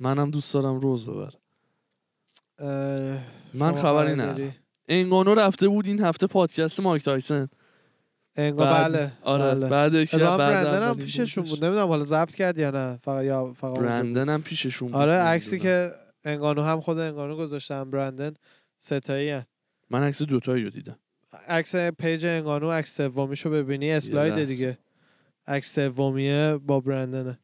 منم 0.00 0.30
دوست 0.30 0.54
دارم 0.54 0.80
روز 0.80 1.06
ببر 1.08 1.32
من 3.54 3.72
خبری. 3.82 4.16
داری؟ 4.16 4.52
انگانو 4.88 5.34
رفته 5.34 5.68
بود 5.68 5.86
این 5.86 6.00
هفته 6.00 6.26
پادکست 6.26 6.80
مایک 6.80 7.04
تایسن 7.04 7.48
انگار 8.36 8.66
بعد- 8.66 8.92
بله 8.92 9.12
آره 9.22 9.54
بله. 9.54 9.68
بعد 9.68 9.94
یکی 9.94 10.16
اتفاقا 10.16 10.38
بعد 10.38 10.64
برندن 10.64 10.88
هم 10.88 10.96
پیششون. 10.96 11.44
بود 11.44 11.64
نمی‌دونم 11.64 11.88
حالا 11.88 12.04
ضبط 12.04 12.34
کرد 12.34 12.58
یا 12.58 12.70
نه 12.70 12.96
فقط 13.02 13.24
یا 13.24 13.52
فقط. 13.52 13.78
برندن 13.80 14.28
هم 14.28 14.42
پیششون 14.42 14.88
بود 14.88 14.96
آره. 14.96 15.12
عکسی 15.14 15.58
که 15.58 15.90
انگانو 16.24 16.62
هم 16.62 16.80
خود 16.80 16.98
انگانو 16.98 17.36
گذاشتن 17.36 17.90
برندن 17.90 18.34
ستایی. 18.78 19.40
من 19.90 20.02
عکس 20.02 20.22
دوتایی 20.22 20.64
رو 20.64 20.70
دیدم 20.70 20.96
عکس 21.48 21.76
page 21.76 22.24
انگانو 22.24 22.70
عکس 22.70 22.96
سومیشو 22.96 23.50
ببینی 23.50 23.90
اسلاید. 23.90 24.44
دیگه. 24.44 24.78
عکس 25.46 25.74
سومیه 25.74 26.56
با 26.66 26.80
برندنه. 26.80 27.38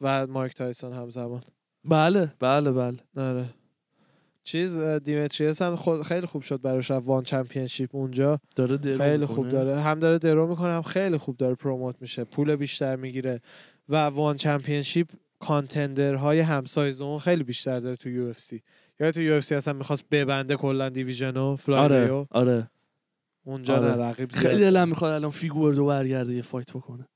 و 0.00 0.26
مایک 0.26 0.54
تایسون 0.54 0.92
همزمان. 0.92 1.42
بله 1.84 2.32
بله 2.38 2.72
بله. 2.72 2.98
آره. 3.16 3.46
چیز 4.44 4.76
دیمتریس 4.78 5.62
هم 5.62 5.76
خود 5.76 6.02
خیلی 6.02 6.26
خوب 6.26 6.42
شد 6.42 6.60
براش 6.60 6.90
رفت 6.90 7.06
One 7.06 7.22
Championship 7.22 7.96
اونجا. 7.96 8.40
داره 8.56 8.76
draw 8.76 8.98
خیلی 8.98 9.18
می‌کنه. 9.18 9.36
خوب 9.36 9.48
داره. 9.48 9.80
هم 9.80 9.98
داره 9.98 10.18
draw 10.18 10.46
می‌کنه 10.46 10.72
هم 10.72 10.82
خیلی 10.82 11.16
خوب 11.16 11.36
داره 11.36 11.54
promote 11.54 11.96
میشه. 12.00 12.24
پول 12.24 12.56
بیشتر 12.56 12.96
می‌گیره. 12.96 13.40
و 13.88 13.96
One 13.96 14.36
Championship 14.36 15.08
contender 15.38 16.40
های 16.40 16.57
هم‌سایز 16.57 17.00
اون 17.00 17.18
خیلی 17.18 17.44
بیشتر 17.44 17.78
داره 17.78 17.96
تو 17.96 18.08
UFC. 18.08 18.62
یا 19.00 19.12
تو 19.12 19.20
UFC 19.20 19.54
اصلا 19.54 19.72
می‌خواست 19.72 20.04
ببنده 20.10 20.56
کلا 20.56 20.88
division 20.88 21.56
و 21.56 21.61
flyweight 21.61 22.09
و 22.09 22.14
آره 22.14 22.26
آره. 22.30 22.70
اونجا 23.44 23.76
آره. 23.76 23.92
رقیب 23.92 24.32
خیلی 24.32 24.54
زیاد 24.54 24.72
دلم 24.72 24.88
می‌خواد 24.88 25.12
الان 25.12 25.30
فیگوردو 25.30 25.86
برگرده 25.86 26.34
یه 26.34 26.42
fight 26.42 26.72
بکنه. 26.72 27.06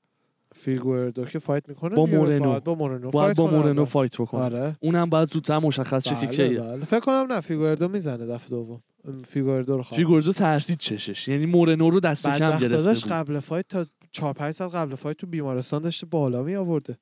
فیگوردو 0.51 1.25
که 1.25 1.39
fight 1.39 1.69
می‌کنه 1.69 1.95
با. 1.95 2.05
مورنو. 2.05 2.49
باید 2.49 2.63
با 2.63 2.75
مورنو 2.75 3.09
باید 3.11 3.35
fight 3.35 3.37
با 3.37 3.47
مورنو. 3.57 3.85
fight 3.85 4.17
بکنه. 4.17 4.41
آره. 4.41 4.77
اونم 4.79 5.09
باید 5.09 5.27
زودتر 5.29 5.59
مشخص 5.59 6.07
شه 6.07 6.15
که 6.15 6.27
بله 6.27 6.35
کیه. 6.35 6.59
بله. 6.59 6.85
فکر 6.85 6.99
کنم 6.99 7.31
نه 7.31 7.41
فیگوردو 7.41 7.87
می‌زنه 7.87 8.25
دفعه 8.25 8.49
دوم. 8.49 8.83
فیگوردو 9.27 9.77
رو 9.77 9.83
خواهد 9.83 9.97
فیگوردو 10.03 10.33
ترسید 10.33 10.77
چشش. 10.77 11.27
یعنی 11.27 11.45
مورنو 11.45 11.89
رو 11.89 11.99
دست 11.99 12.27
کم 12.27 12.59
گرفته 12.59 12.93
بود. 12.93 13.11
قبل 13.11 13.39
fight 13.39 13.67
تا 13.67 13.85
4 14.11 14.33
5 14.33 14.53
ساعت 14.53 14.75
قبل 14.75 14.95
فایت 14.95 15.17
تو 15.17 15.27
بیمارستان 15.27 15.81
داشته 15.81 16.05
بالا 16.05 16.43
می 16.43 16.55
آورده 16.55 16.97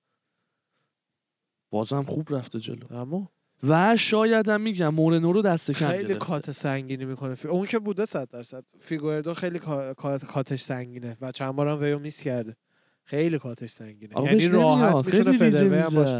بازم 1.72 2.04
خوب 2.04 2.36
رفته 2.36 2.60
جلو. 2.60 2.86
اما 2.90 3.30
و 3.68 3.96
شاید 3.98 4.50
هم 4.50 4.62
میگم 4.62 4.90
مورنو 4.90 5.32
رو 5.32 5.42
دست 5.42 5.72
کم 5.72 5.88
خیلی 5.88 6.04
گرفته. 6.04 6.16
کات 6.16 6.52
سنگینی 6.52 7.06
می‌کنه. 7.06 7.36
فی... 7.36 7.48
اون 7.48 7.66
که 7.66 7.80
بوده 7.80 8.06
100 8.06 8.30
درصد. 8.30 8.64
فیگوردو 8.80 9.34
خیلی 9.34 9.60
کا- 9.60 9.94
کا- 9.96 10.26
کاتش 10.26 10.62
سنگینه 10.62 11.18
و 11.22 11.32
چند 11.32 11.52
بارم 11.56 11.80
ویو 11.80 12.00
میس 12.00 12.22
کرده. 12.22 12.56
خیلی 13.04 13.40
کاتش 13.40 13.70
سنگینه. 13.70 14.14
یعنی 14.26 14.38
راحت. 14.62 14.94
می‌تونه 15.06 15.38
فدربی 15.38 15.76
هم 15.76 15.90
باشه. 16.04 16.14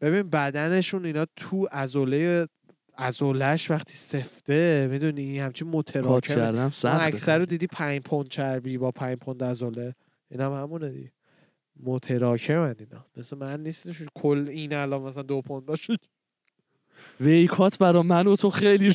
ببین 0.00 0.30
بدنشون 0.30 1.04
اینا 1.04 1.26
تو 1.36 1.68
ازوله 1.72 2.46
ازولش 2.96 3.70
وقتی 3.70 3.94
سفته 3.94 4.88
می‌دونی؟ 4.90 5.38
همچین 5.38 5.68
متراکم. 5.68 6.08
اکثر 7.06 7.38
رو 7.38 7.44
دیدی 7.46 7.66
5 7.66 8.00
پوند 8.00 8.28
چربی 8.28 8.78
با 8.78 8.90
5 8.90 9.18
پوند 9.18 9.42
ازوله 9.42 9.94
این 10.30 10.40
هم 10.40 10.52
همونه 10.52 10.88
دی 10.88 11.10
متراکمن 11.82 12.74
اینا. 12.78 13.06
مثل 13.16 13.36
من 13.36 13.62
نیستش. 13.62 14.02
کل 14.14 14.48
این 14.48 14.72
الان 14.72 15.02
مثلا 15.02 15.22
دو 15.22 15.42
پوند 15.42 15.66
باشه. 15.66 15.96
ویکات 17.20 17.78
برا 17.78 18.02
من 18.02 18.26
و 18.26 18.36
تو 18.36 18.50
خیلی 18.50 18.94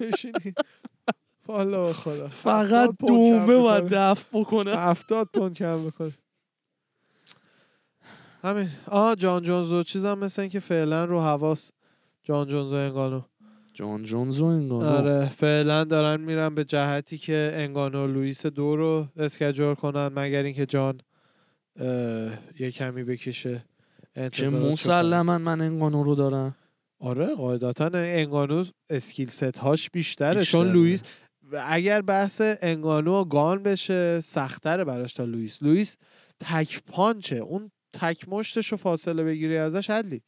بشینی. 0.00 0.54
والا 1.46 1.92
خدا. 1.92 2.28
فقط 2.28 2.72
70 2.72 2.96
پوند 2.96 3.10
کم 3.10 3.46
دومه 3.46 3.80
می‌کنه. 3.80 3.88
دفع 3.90 4.40
بکنه 4.40 4.78
هفتاد 4.78 5.28
پوند 5.34 5.54
کم 5.54 5.86
بکنه 5.86 6.12
همین. 8.42 8.68
آه 8.86 9.14
جان 9.14 9.42
جونز 9.42 9.72
و 9.72 9.82
چیزم 9.82 10.18
مثل 10.18 10.42
این 10.42 10.50
که 10.50 10.60
فعلا 10.60 11.04
رو 11.04 11.20
حواس. 11.20 11.70
جان 12.22 12.48
جونز 12.48 12.72
و 12.72 12.74
انگانو. 12.74 13.22
جان 13.80 14.02
جونز 14.02 14.40
و 14.40 14.44
انگانو. 14.44 14.86
آره 14.86 15.28
فعلا 15.28 15.84
دارن 15.84 16.20
میرن 16.20 16.54
به 16.54 16.64
جهتی 16.64 17.18
که 17.18 17.50
انگانو 17.54 18.06
لوئیس 18.06 18.46
دو 18.46 18.76
رو 18.76 19.06
schedule 19.16 19.74
کنن 19.74 20.10
مگر 20.16 20.42
اینکه 20.42 20.66
جان 20.66 21.00
یه 22.58 22.70
کمی 22.70 23.04
بکشه. 23.04 23.64
که 24.14 24.50
کنه. 24.50 24.72
مسلما 24.72 25.38
من 25.38 25.60
انگانو 25.60 26.02
رو 26.02 26.14
دارم. 26.14 26.56
آره 26.98 27.34
قاعدتا 27.34 27.90
انگانو 27.94 28.64
skill 28.90 29.28
set 29.28 29.58
هاش 29.58 29.90
بیشتره. 29.90 30.44
چون 30.44 30.72
لوئیس 30.72 31.02
اگر 31.66 32.02
بحث 32.02 32.42
انگانو 32.44 33.24
گان 33.24 33.62
بشه 33.62 34.20
سختره 34.20 34.84
براش 34.84 35.12
تا 35.12 35.24
لوئیس. 35.24 35.62
لوئیس 35.62 35.96
تک 36.40 36.82
پانچه. 36.86 37.36
اون 37.36 37.70
تک 37.92 38.28
مشتش 38.28 38.66
رو 38.66 38.76
فاصله 38.76 39.24
بگیری 39.24 39.56
ازش 39.56 39.90
حلی. 39.90 40.22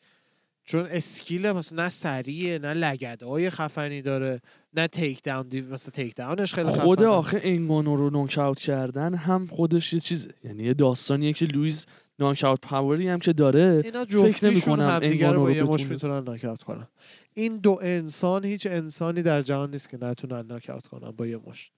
چون 0.65 0.87
اسکیل 0.91 1.53
مثلا 1.53 1.83
نه 1.83 1.89
سریعه 1.89 2.59
نه 2.59 2.75
لگدهای 2.75 3.51
خفنی 3.51 4.03
داره 4.03 4.41
نه 4.75 4.87
تیک 4.87 5.23
داون 5.23 5.49
دیو 5.49 5.73
مثلا 5.73 5.91
تیک 5.91 6.15
داونش 6.15 6.55
خیلی 6.55 6.69
خود 6.69 6.99
خفنه. 6.99 7.09
آخه 7.09 7.41
انگانو 7.43 7.97
رو 7.97 8.11
نوکاوت 8.11 8.59
کردن 8.59 9.15
هم 9.15 9.47
خودش 9.47 9.93
یه 9.93 10.01
چیزه 10.01 10.35
یعنی 10.45 10.63
یه 10.63 10.75
داستانیه 10.75 11.33
که 11.33 11.45
لوئیس 11.45 11.87
ناکاوت 12.19 12.61
پاوری 12.61 13.09
هم 13.09 13.19
که 13.19 13.33
داره 13.33 13.81
اینا 13.85 14.05
فکر 14.05 14.45
نمی‌کنم 14.45 14.89
همدیگه 14.89 15.31
رو 15.31 15.41
انگانو 15.41 15.41
با 15.41 15.51
یه 15.51 15.63
مش. 15.63 15.87
می‌تونن 15.87 16.25
ناکاوت 16.25 16.63
کنن 16.63 16.89
این 17.35 17.57
دو 17.57 17.79
انسان 17.83 18.45
هیچ 18.45 18.67
انسانی 18.67 19.23
در 19.23 19.43
جهان 19.43 19.71
نیست 19.71 19.89
که 19.89 19.99
نتونن 20.01 20.47
ناکاوت 20.47 20.87
کنن 20.87 21.11
با 21.11 21.27
یه 21.27 21.37
مش 21.47 21.71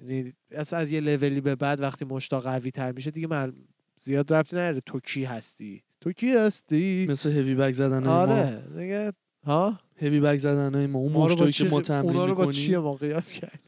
یعنی 0.00 0.32
اصلا 0.50 0.78
از 0.78 0.90
یه 0.90 1.00
لولی 1.00 1.40
به 1.40 1.56
بعد 1.56 1.80
وقتی 1.80 2.04
مشتا 2.04 2.40
قوی 2.40 2.70
تر 2.70 2.92
میشه 2.92 3.10
دیگه 3.10 3.26
من 3.26 3.52
زیاد 3.96 4.32
ربطی 4.32 4.56
نداره 4.56 4.80
تو 4.86 5.00
کی 5.00 5.24
هستی 5.24 5.82
تو 6.00 6.12
کی 6.12 6.30
هستی؟ 6.36 7.06
مثل 7.10 7.30
هیوی 7.30 7.54
بگ 7.54 7.72
زدن 7.72 8.04
ما. 8.06 8.20
آره 8.20 8.62
دیگه 8.78 9.12
ها؟ 9.46 9.78
هیوی 9.96 10.20
بگ 10.20 10.38
زدن 10.38 10.74
های 10.74 10.86
ما. 10.86 10.98
اون 10.98 11.12
ما 11.12 11.26
مشتایی 11.26 11.52
که 11.52 11.64
ما 11.68 11.80
تمرین 11.80 12.10
اونا 12.10 12.24
رو 12.24 12.34
با 12.34 12.52
چیه 12.52 12.78
ما 12.78 12.94
قیاس 12.94 13.32
کردی 13.32 13.58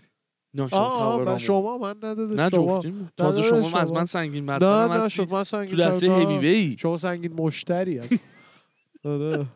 آه 0.73 1.25
من. 1.25 1.39
شما 1.39 1.79
من 1.79 1.97
نداده 1.97 2.35
نه 2.35 2.51
جفتیم. 2.51 3.11
تازه 3.17 3.43
شما 3.43 3.69
شما. 3.69 3.79
از 3.81 3.93
من 3.93 4.05
سنگین 4.05 4.45
نه 4.51 4.59
نه 4.89 5.09
شما 5.09 5.27
تو 5.27 5.45
سنگین 5.45 5.79
دسته 5.89 6.07
تر- 6.09 6.13
هیوی 6.21 6.39
وی 6.39 6.77
شما 6.79 6.97
سنگین 6.97 7.33
مشتری 7.33 7.99
هست 7.99 8.13
آره. 9.05 9.47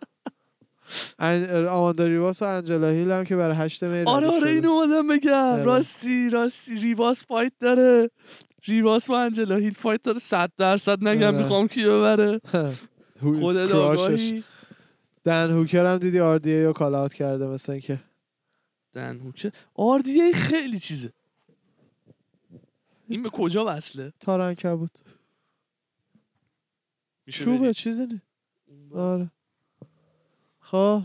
ان- 1.19 1.67
آماندا 1.69 2.07
ریواس 2.07 2.43
و 2.43 2.45
انجلا 2.45 2.89
هیل 2.91 3.11
هم 3.11 3.25
که 3.25 3.37
برای 3.37 3.57
هشت 3.57 3.85
می 3.85 4.03
آره 4.07 4.27
آره. 4.27 4.51
اینو 4.51 4.71
اومدم 4.71 5.07
بگم. 5.09 5.33
آره. 5.33 5.63
راستی 5.63 6.29
راستی 6.31 6.75
ریواس 6.75 7.25
فایت 7.27 7.53
داره. 7.61 8.11
ریواس 8.69 9.11
و 9.11 9.13
انجلا 9.13 9.57
هیل 9.57 9.73
فایت 9.75 10.03
داره 10.03 10.19
صد 10.19 10.53
درصد 10.59 11.09
نگم 11.09 11.27
آره. 11.27 11.39
می‌خوام 11.39 11.69
کی 11.69 11.85
ببره. 11.85 12.41
خود 13.41 13.69
کراشش. 13.69 14.01
آگاهی؟ 14.01 14.45
دن 15.25 15.51
هوکر 15.51 15.87
هم 15.87 15.99
دیدی 15.99 16.21
آر 16.21 16.39
دی 16.39 16.53
ای 16.53 16.65
رو 16.65 16.73
کال 16.73 16.95
اوت 16.95 17.15
کرده 17.15 17.47
مثل 17.47 17.73
اینکه. 17.73 17.99
دن 18.93 19.21
هوکر 19.21 19.51
آردیه 19.75 20.33
خیلی 20.33 20.79
چیزه. 20.79 21.13
این 23.09 23.23
به 23.23 23.31
کجا 23.31 23.65
وصله؟ 23.69 24.13
تارنکه 24.21 24.75
بود. 24.75 24.91
میشه 27.27 27.45
چوبه. 27.45 27.75
چیزی 27.75 28.07
نی 28.07 28.21
آره. 28.95 29.31
خب. 30.61 31.03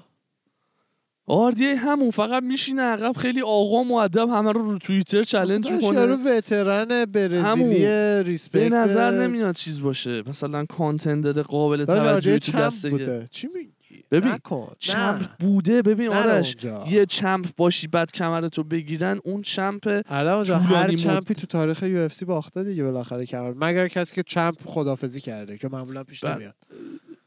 آردیه 1.32 1.76
همون 1.76 2.12
فقط 2.12 2.44
میشینه 2.44 2.82
عقب 2.82 3.18
خیلی 3.18 3.42
آقا 3.42 3.84
مؤدب 3.84 4.30
همه 4.30 4.52
رو 4.52 4.72
رو 4.72 4.78
توییتر 4.78 5.24
چالش 5.24 5.66
داشت 5.66 5.84
یارو 5.84 6.18
می‌کنه 6.18 6.38
وترن 6.38 7.06
برزیلی 7.06 8.24
ریسپکت 8.24 8.70
به 8.70 8.70
نظر 8.70 9.12
نمیاد 9.12 9.56
چیز 9.56 9.82
باشه. 9.82 10.24
مثلا 10.30 10.66
کانتندر 10.66 11.42
قابل 11.42 11.86
توجهی 11.86 12.06
راجع 12.06 12.38
تو 12.38 12.52
دسته 12.52 12.90
بوده. 12.90 13.28
چی 13.32 13.48
میگی؟ 13.48 13.72
ببین، 14.12 14.32
نکن. 14.32 14.68
champ 14.80 15.22
نه. 15.22 15.30
بوده. 15.40 15.82
ببین 15.82 16.08
آرش. 16.08 16.56
یه 16.90 17.06
champ 17.06 17.46
باشی 17.58 17.88
بعد 17.88 18.12
کمرتو 18.12 18.64
بگیرن 18.64 19.20
اون 19.24 19.42
champ 19.42 20.02
الان 20.10 20.36
اونجا 20.36 20.58
هر 20.58 20.70
طولانی 20.70 20.94
مد- 20.94 21.00
champ 21.00 21.28
ی 21.28 21.34
تو 21.34 21.48
تاریخ 21.48 21.84
UFC 21.84 22.26
باخته 22.26 22.64
دیگه 22.64 22.84
بالاخره 22.84 23.26
کمر 23.26 23.54
مگر 23.58 23.88
کسی 23.88 24.16
که 24.16 24.24
champ 24.24 24.56
خدافظی 24.66 25.22
کرده 25.22 25.58
که 25.58 25.70
معمولا 25.72 26.04
پیش 26.04 26.24
بله. 26.24 26.36
نمیاد. 26.36 26.56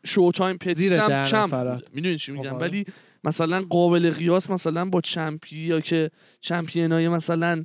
Showtime 0.04 0.56
پتیس 0.56 0.92
هم 0.92 1.22
champ 1.24 1.82
می‌دونی 1.94 2.16
چی 2.18 2.32
میگم؟ 2.32 2.50
خب، 2.50 2.60
ولی 2.60 2.86
مثلا 3.24 3.62
قابل 3.70 4.10
قیاس 4.10 4.50
مثلا 4.50 4.84
با 4.84 5.00
champ 5.00 5.47
ی 5.47 5.56
یا 5.56 5.80
که 5.80 6.10
champion 6.40 7.01
ای 7.01 7.08
مثلا 7.08 7.64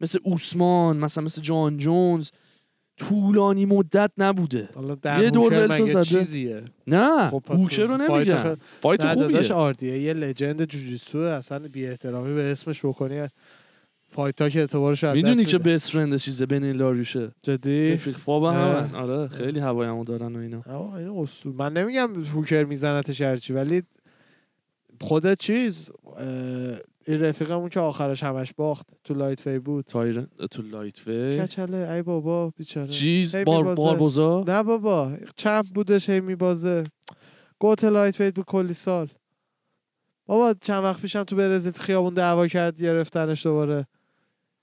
مثل 0.00 0.18
اوسمان 0.24 0.96
مثلا 0.96 1.24
مثل 1.24 1.40
جان 1.42 1.76
جونز 1.76 2.30
طولانی 2.96 3.64
مدت 3.66 4.10
نبوده. 4.18 4.68
یه 5.04 5.30
دور 5.30 5.66
مگه 5.66 5.84
زده. 5.84 6.04
چیزیه؟ 6.04 6.62
نه 6.86 7.30
خب 7.30 7.42
هوکر 7.48 7.82
رو 7.86 7.98
فایت 7.98 8.10
نمیگم 8.28 8.54
خ- 8.54 8.58
فایت 8.82 9.04
نه 9.04 9.14
داداش 9.14 9.46
خوبیه 9.46 9.52
آردیه 9.52 9.98
یه 9.98 10.12
لجند 10.12 10.64
جوجیتسو 10.64 11.18
اصلا 11.18 11.58
بی 11.58 11.86
احترامی 11.86 12.34
به 12.34 12.42
اسمش 12.42 12.84
بکنی. 12.84 13.26
فایت 14.10 14.42
ها 14.42 14.48
که 14.48 14.60
اعتبارش 14.60 15.04
از 15.04 15.14
می‌دونی 15.14 15.44
که. 15.44 15.58
بیست 15.58 15.90
فرند 15.90 16.16
چیزه 16.16 16.46
بین 16.46 16.64
لاریوشه. 16.64 17.30
جدی. 17.42 18.00
همن 18.32 18.94
آره 18.94 19.28
خیلی 19.28 19.60
هوایمو 19.60 20.04
دارن 20.04 20.36
و 20.36 20.38
اینا. 20.38 20.62
آه، 20.70 20.94
این 20.94 21.08
اصول. 21.08 21.52
من 21.52 21.72
نمیگم 21.72 22.24
هوکر 22.24 22.64
میزنتش 22.64 23.20
هرچی 23.20 23.52
ولی 23.52 23.82
خود 25.00 25.34
چیز 25.34 25.90
این 27.06 27.20
رفیقمون 27.20 27.68
که 27.68 27.80
آخرش 27.80 28.22
همش 28.22 28.52
باخت 28.52 28.86
تو 29.04 29.14
لایت 29.14 29.40
فی 29.40 29.58
بود. 29.58 29.84
تایر 29.84 30.26
تو 30.50 30.62
لایت 30.62 31.08
وی؟ 31.08 31.38
کچله 31.40 31.76
ای 31.76 32.02
بابا 32.02 32.50
بیچاره. 32.50 32.88
چیز؟ 32.88 33.36
بار 33.36 33.58
می‌بازه. 33.58 33.76
باربوزا؟ 33.76 34.44
نه 34.48 34.62
بابا 34.62 35.12
چمپ 35.36 35.66
بودش 35.74 36.10
هی 36.10 36.20
میبازه. 36.20 36.84
گوت 37.58 37.84
لایت 37.84 38.20
ویت 38.20 38.34
بود 38.34 38.44
کلی 38.44 38.72
سال. 38.72 39.08
بابا 40.26 40.54
چند 40.60 40.84
وقت 40.84 41.00
پیشم 41.00 41.24
تو 41.24 41.36
برزیل 41.36 41.72
خیابون 41.72 42.14
دعوا 42.14 42.48
کرد 42.48 42.82
گرفتنش 42.82 43.46
دوباره. 43.46 43.86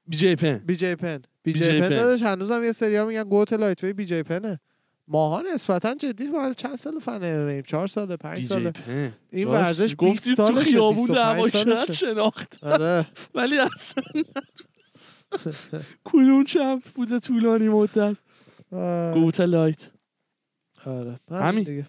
بی 0.08 0.18
جی 0.18 0.36
پن. 0.36 0.58
بی 0.58 0.76
جی 0.76 0.96
پن. 0.96 1.22
بی 1.44 1.54
BJ 1.54 1.58
جی 1.58 1.82
پن. 1.82 1.90
داداش 1.90 2.22
هنوزم 2.22 2.64
یه 2.64 2.72
سری 2.72 3.04
میگن 3.04 3.24
گوت 3.24 3.54
لایت 3.54 3.84
ویت 3.84 3.96
بی 3.96 4.06
جی 4.06 4.24
پنه. 4.24 4.60
ماها 5.08 5.44
نسبتا 5.54 5.96
جدی 5.96 6.28
مال 6.28 6.54
چند 6.54 6.76
سال 6.76 7.00
فن 7.00 7.24
ام 7.24 7.62
چهار 7.62 7.88
ساله 7.88 8.18
پنج 8.18 8.54
پن 8.54 8.74
این. 9.32 9.48
ورزش 9.48 9.96
20 9.96 9.96
گفتی 9.96 10.36
تو 10.36 10.56
خیابون 10.56 11.08
25 11.08 11.56
دعوا. 11.66 11.86
شناخت 11.94 12.64
آره. 12.64 13.08
ولی 13.36 13.58
اصلا. 13.58 14.04
کدوم 16.04 16.44
champ 16.44 16.84
بوده 16.96 17.20
طولانی 17.20 17.70
مدت. 17.70 18.16
GOAT 19.14 19.40
light. 19.40 19.90
آره. 20.86 21.20
همین. 21.32 21.86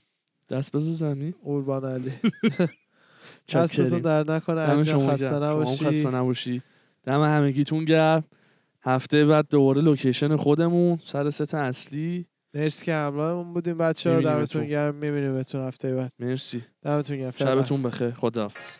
دست 0.50 0.72
بزن 0.72 0.92
زمین. 0.92 1.34
قربان 1.44 1.84
علی. 1.84 2.12
دستتون 3.54 3.98
درد 3.98 4.24
نکنه 4.32 4.60
انجام 4.60 5.08
خسته 5.08 5.34
نباشی. 5.34 5.84
خسته 5.84 6.10
نباشی. 6.10 6.62
دم 7.04 7.22
همگیتون 7.22 7.84
گرم. 7.84 8.24
هفته 8.82 9.26
بعد 9.26 9.48
دوباره 9.50 9.82
location 9.82 10.36
خودمون 10.36 10.98
سر 11.04 11.30
ست 11.30 11.54
اصلی. 11.54 12.26
مرسی 12.54 12.84
که 12.84 12.94
همراهمون 12.94 13.52
بودیم. 13.52 13.78
بچه 13.78 14.10
ها. 14.14 14.20
دمتون 14.20 14.66
گرم. 14.66 14.94
میبینیمتون 14.94 15.62
هفته 15.62 15.94
بعد. 15.94 16.12
مرسی. 16.18 16.64
دمتون 16.82 17.16
گرم. 17.16 17.30
شبتون 17.30 17.82
بخیر. 17.82 18.10
خداحافظ. 18.10 18.78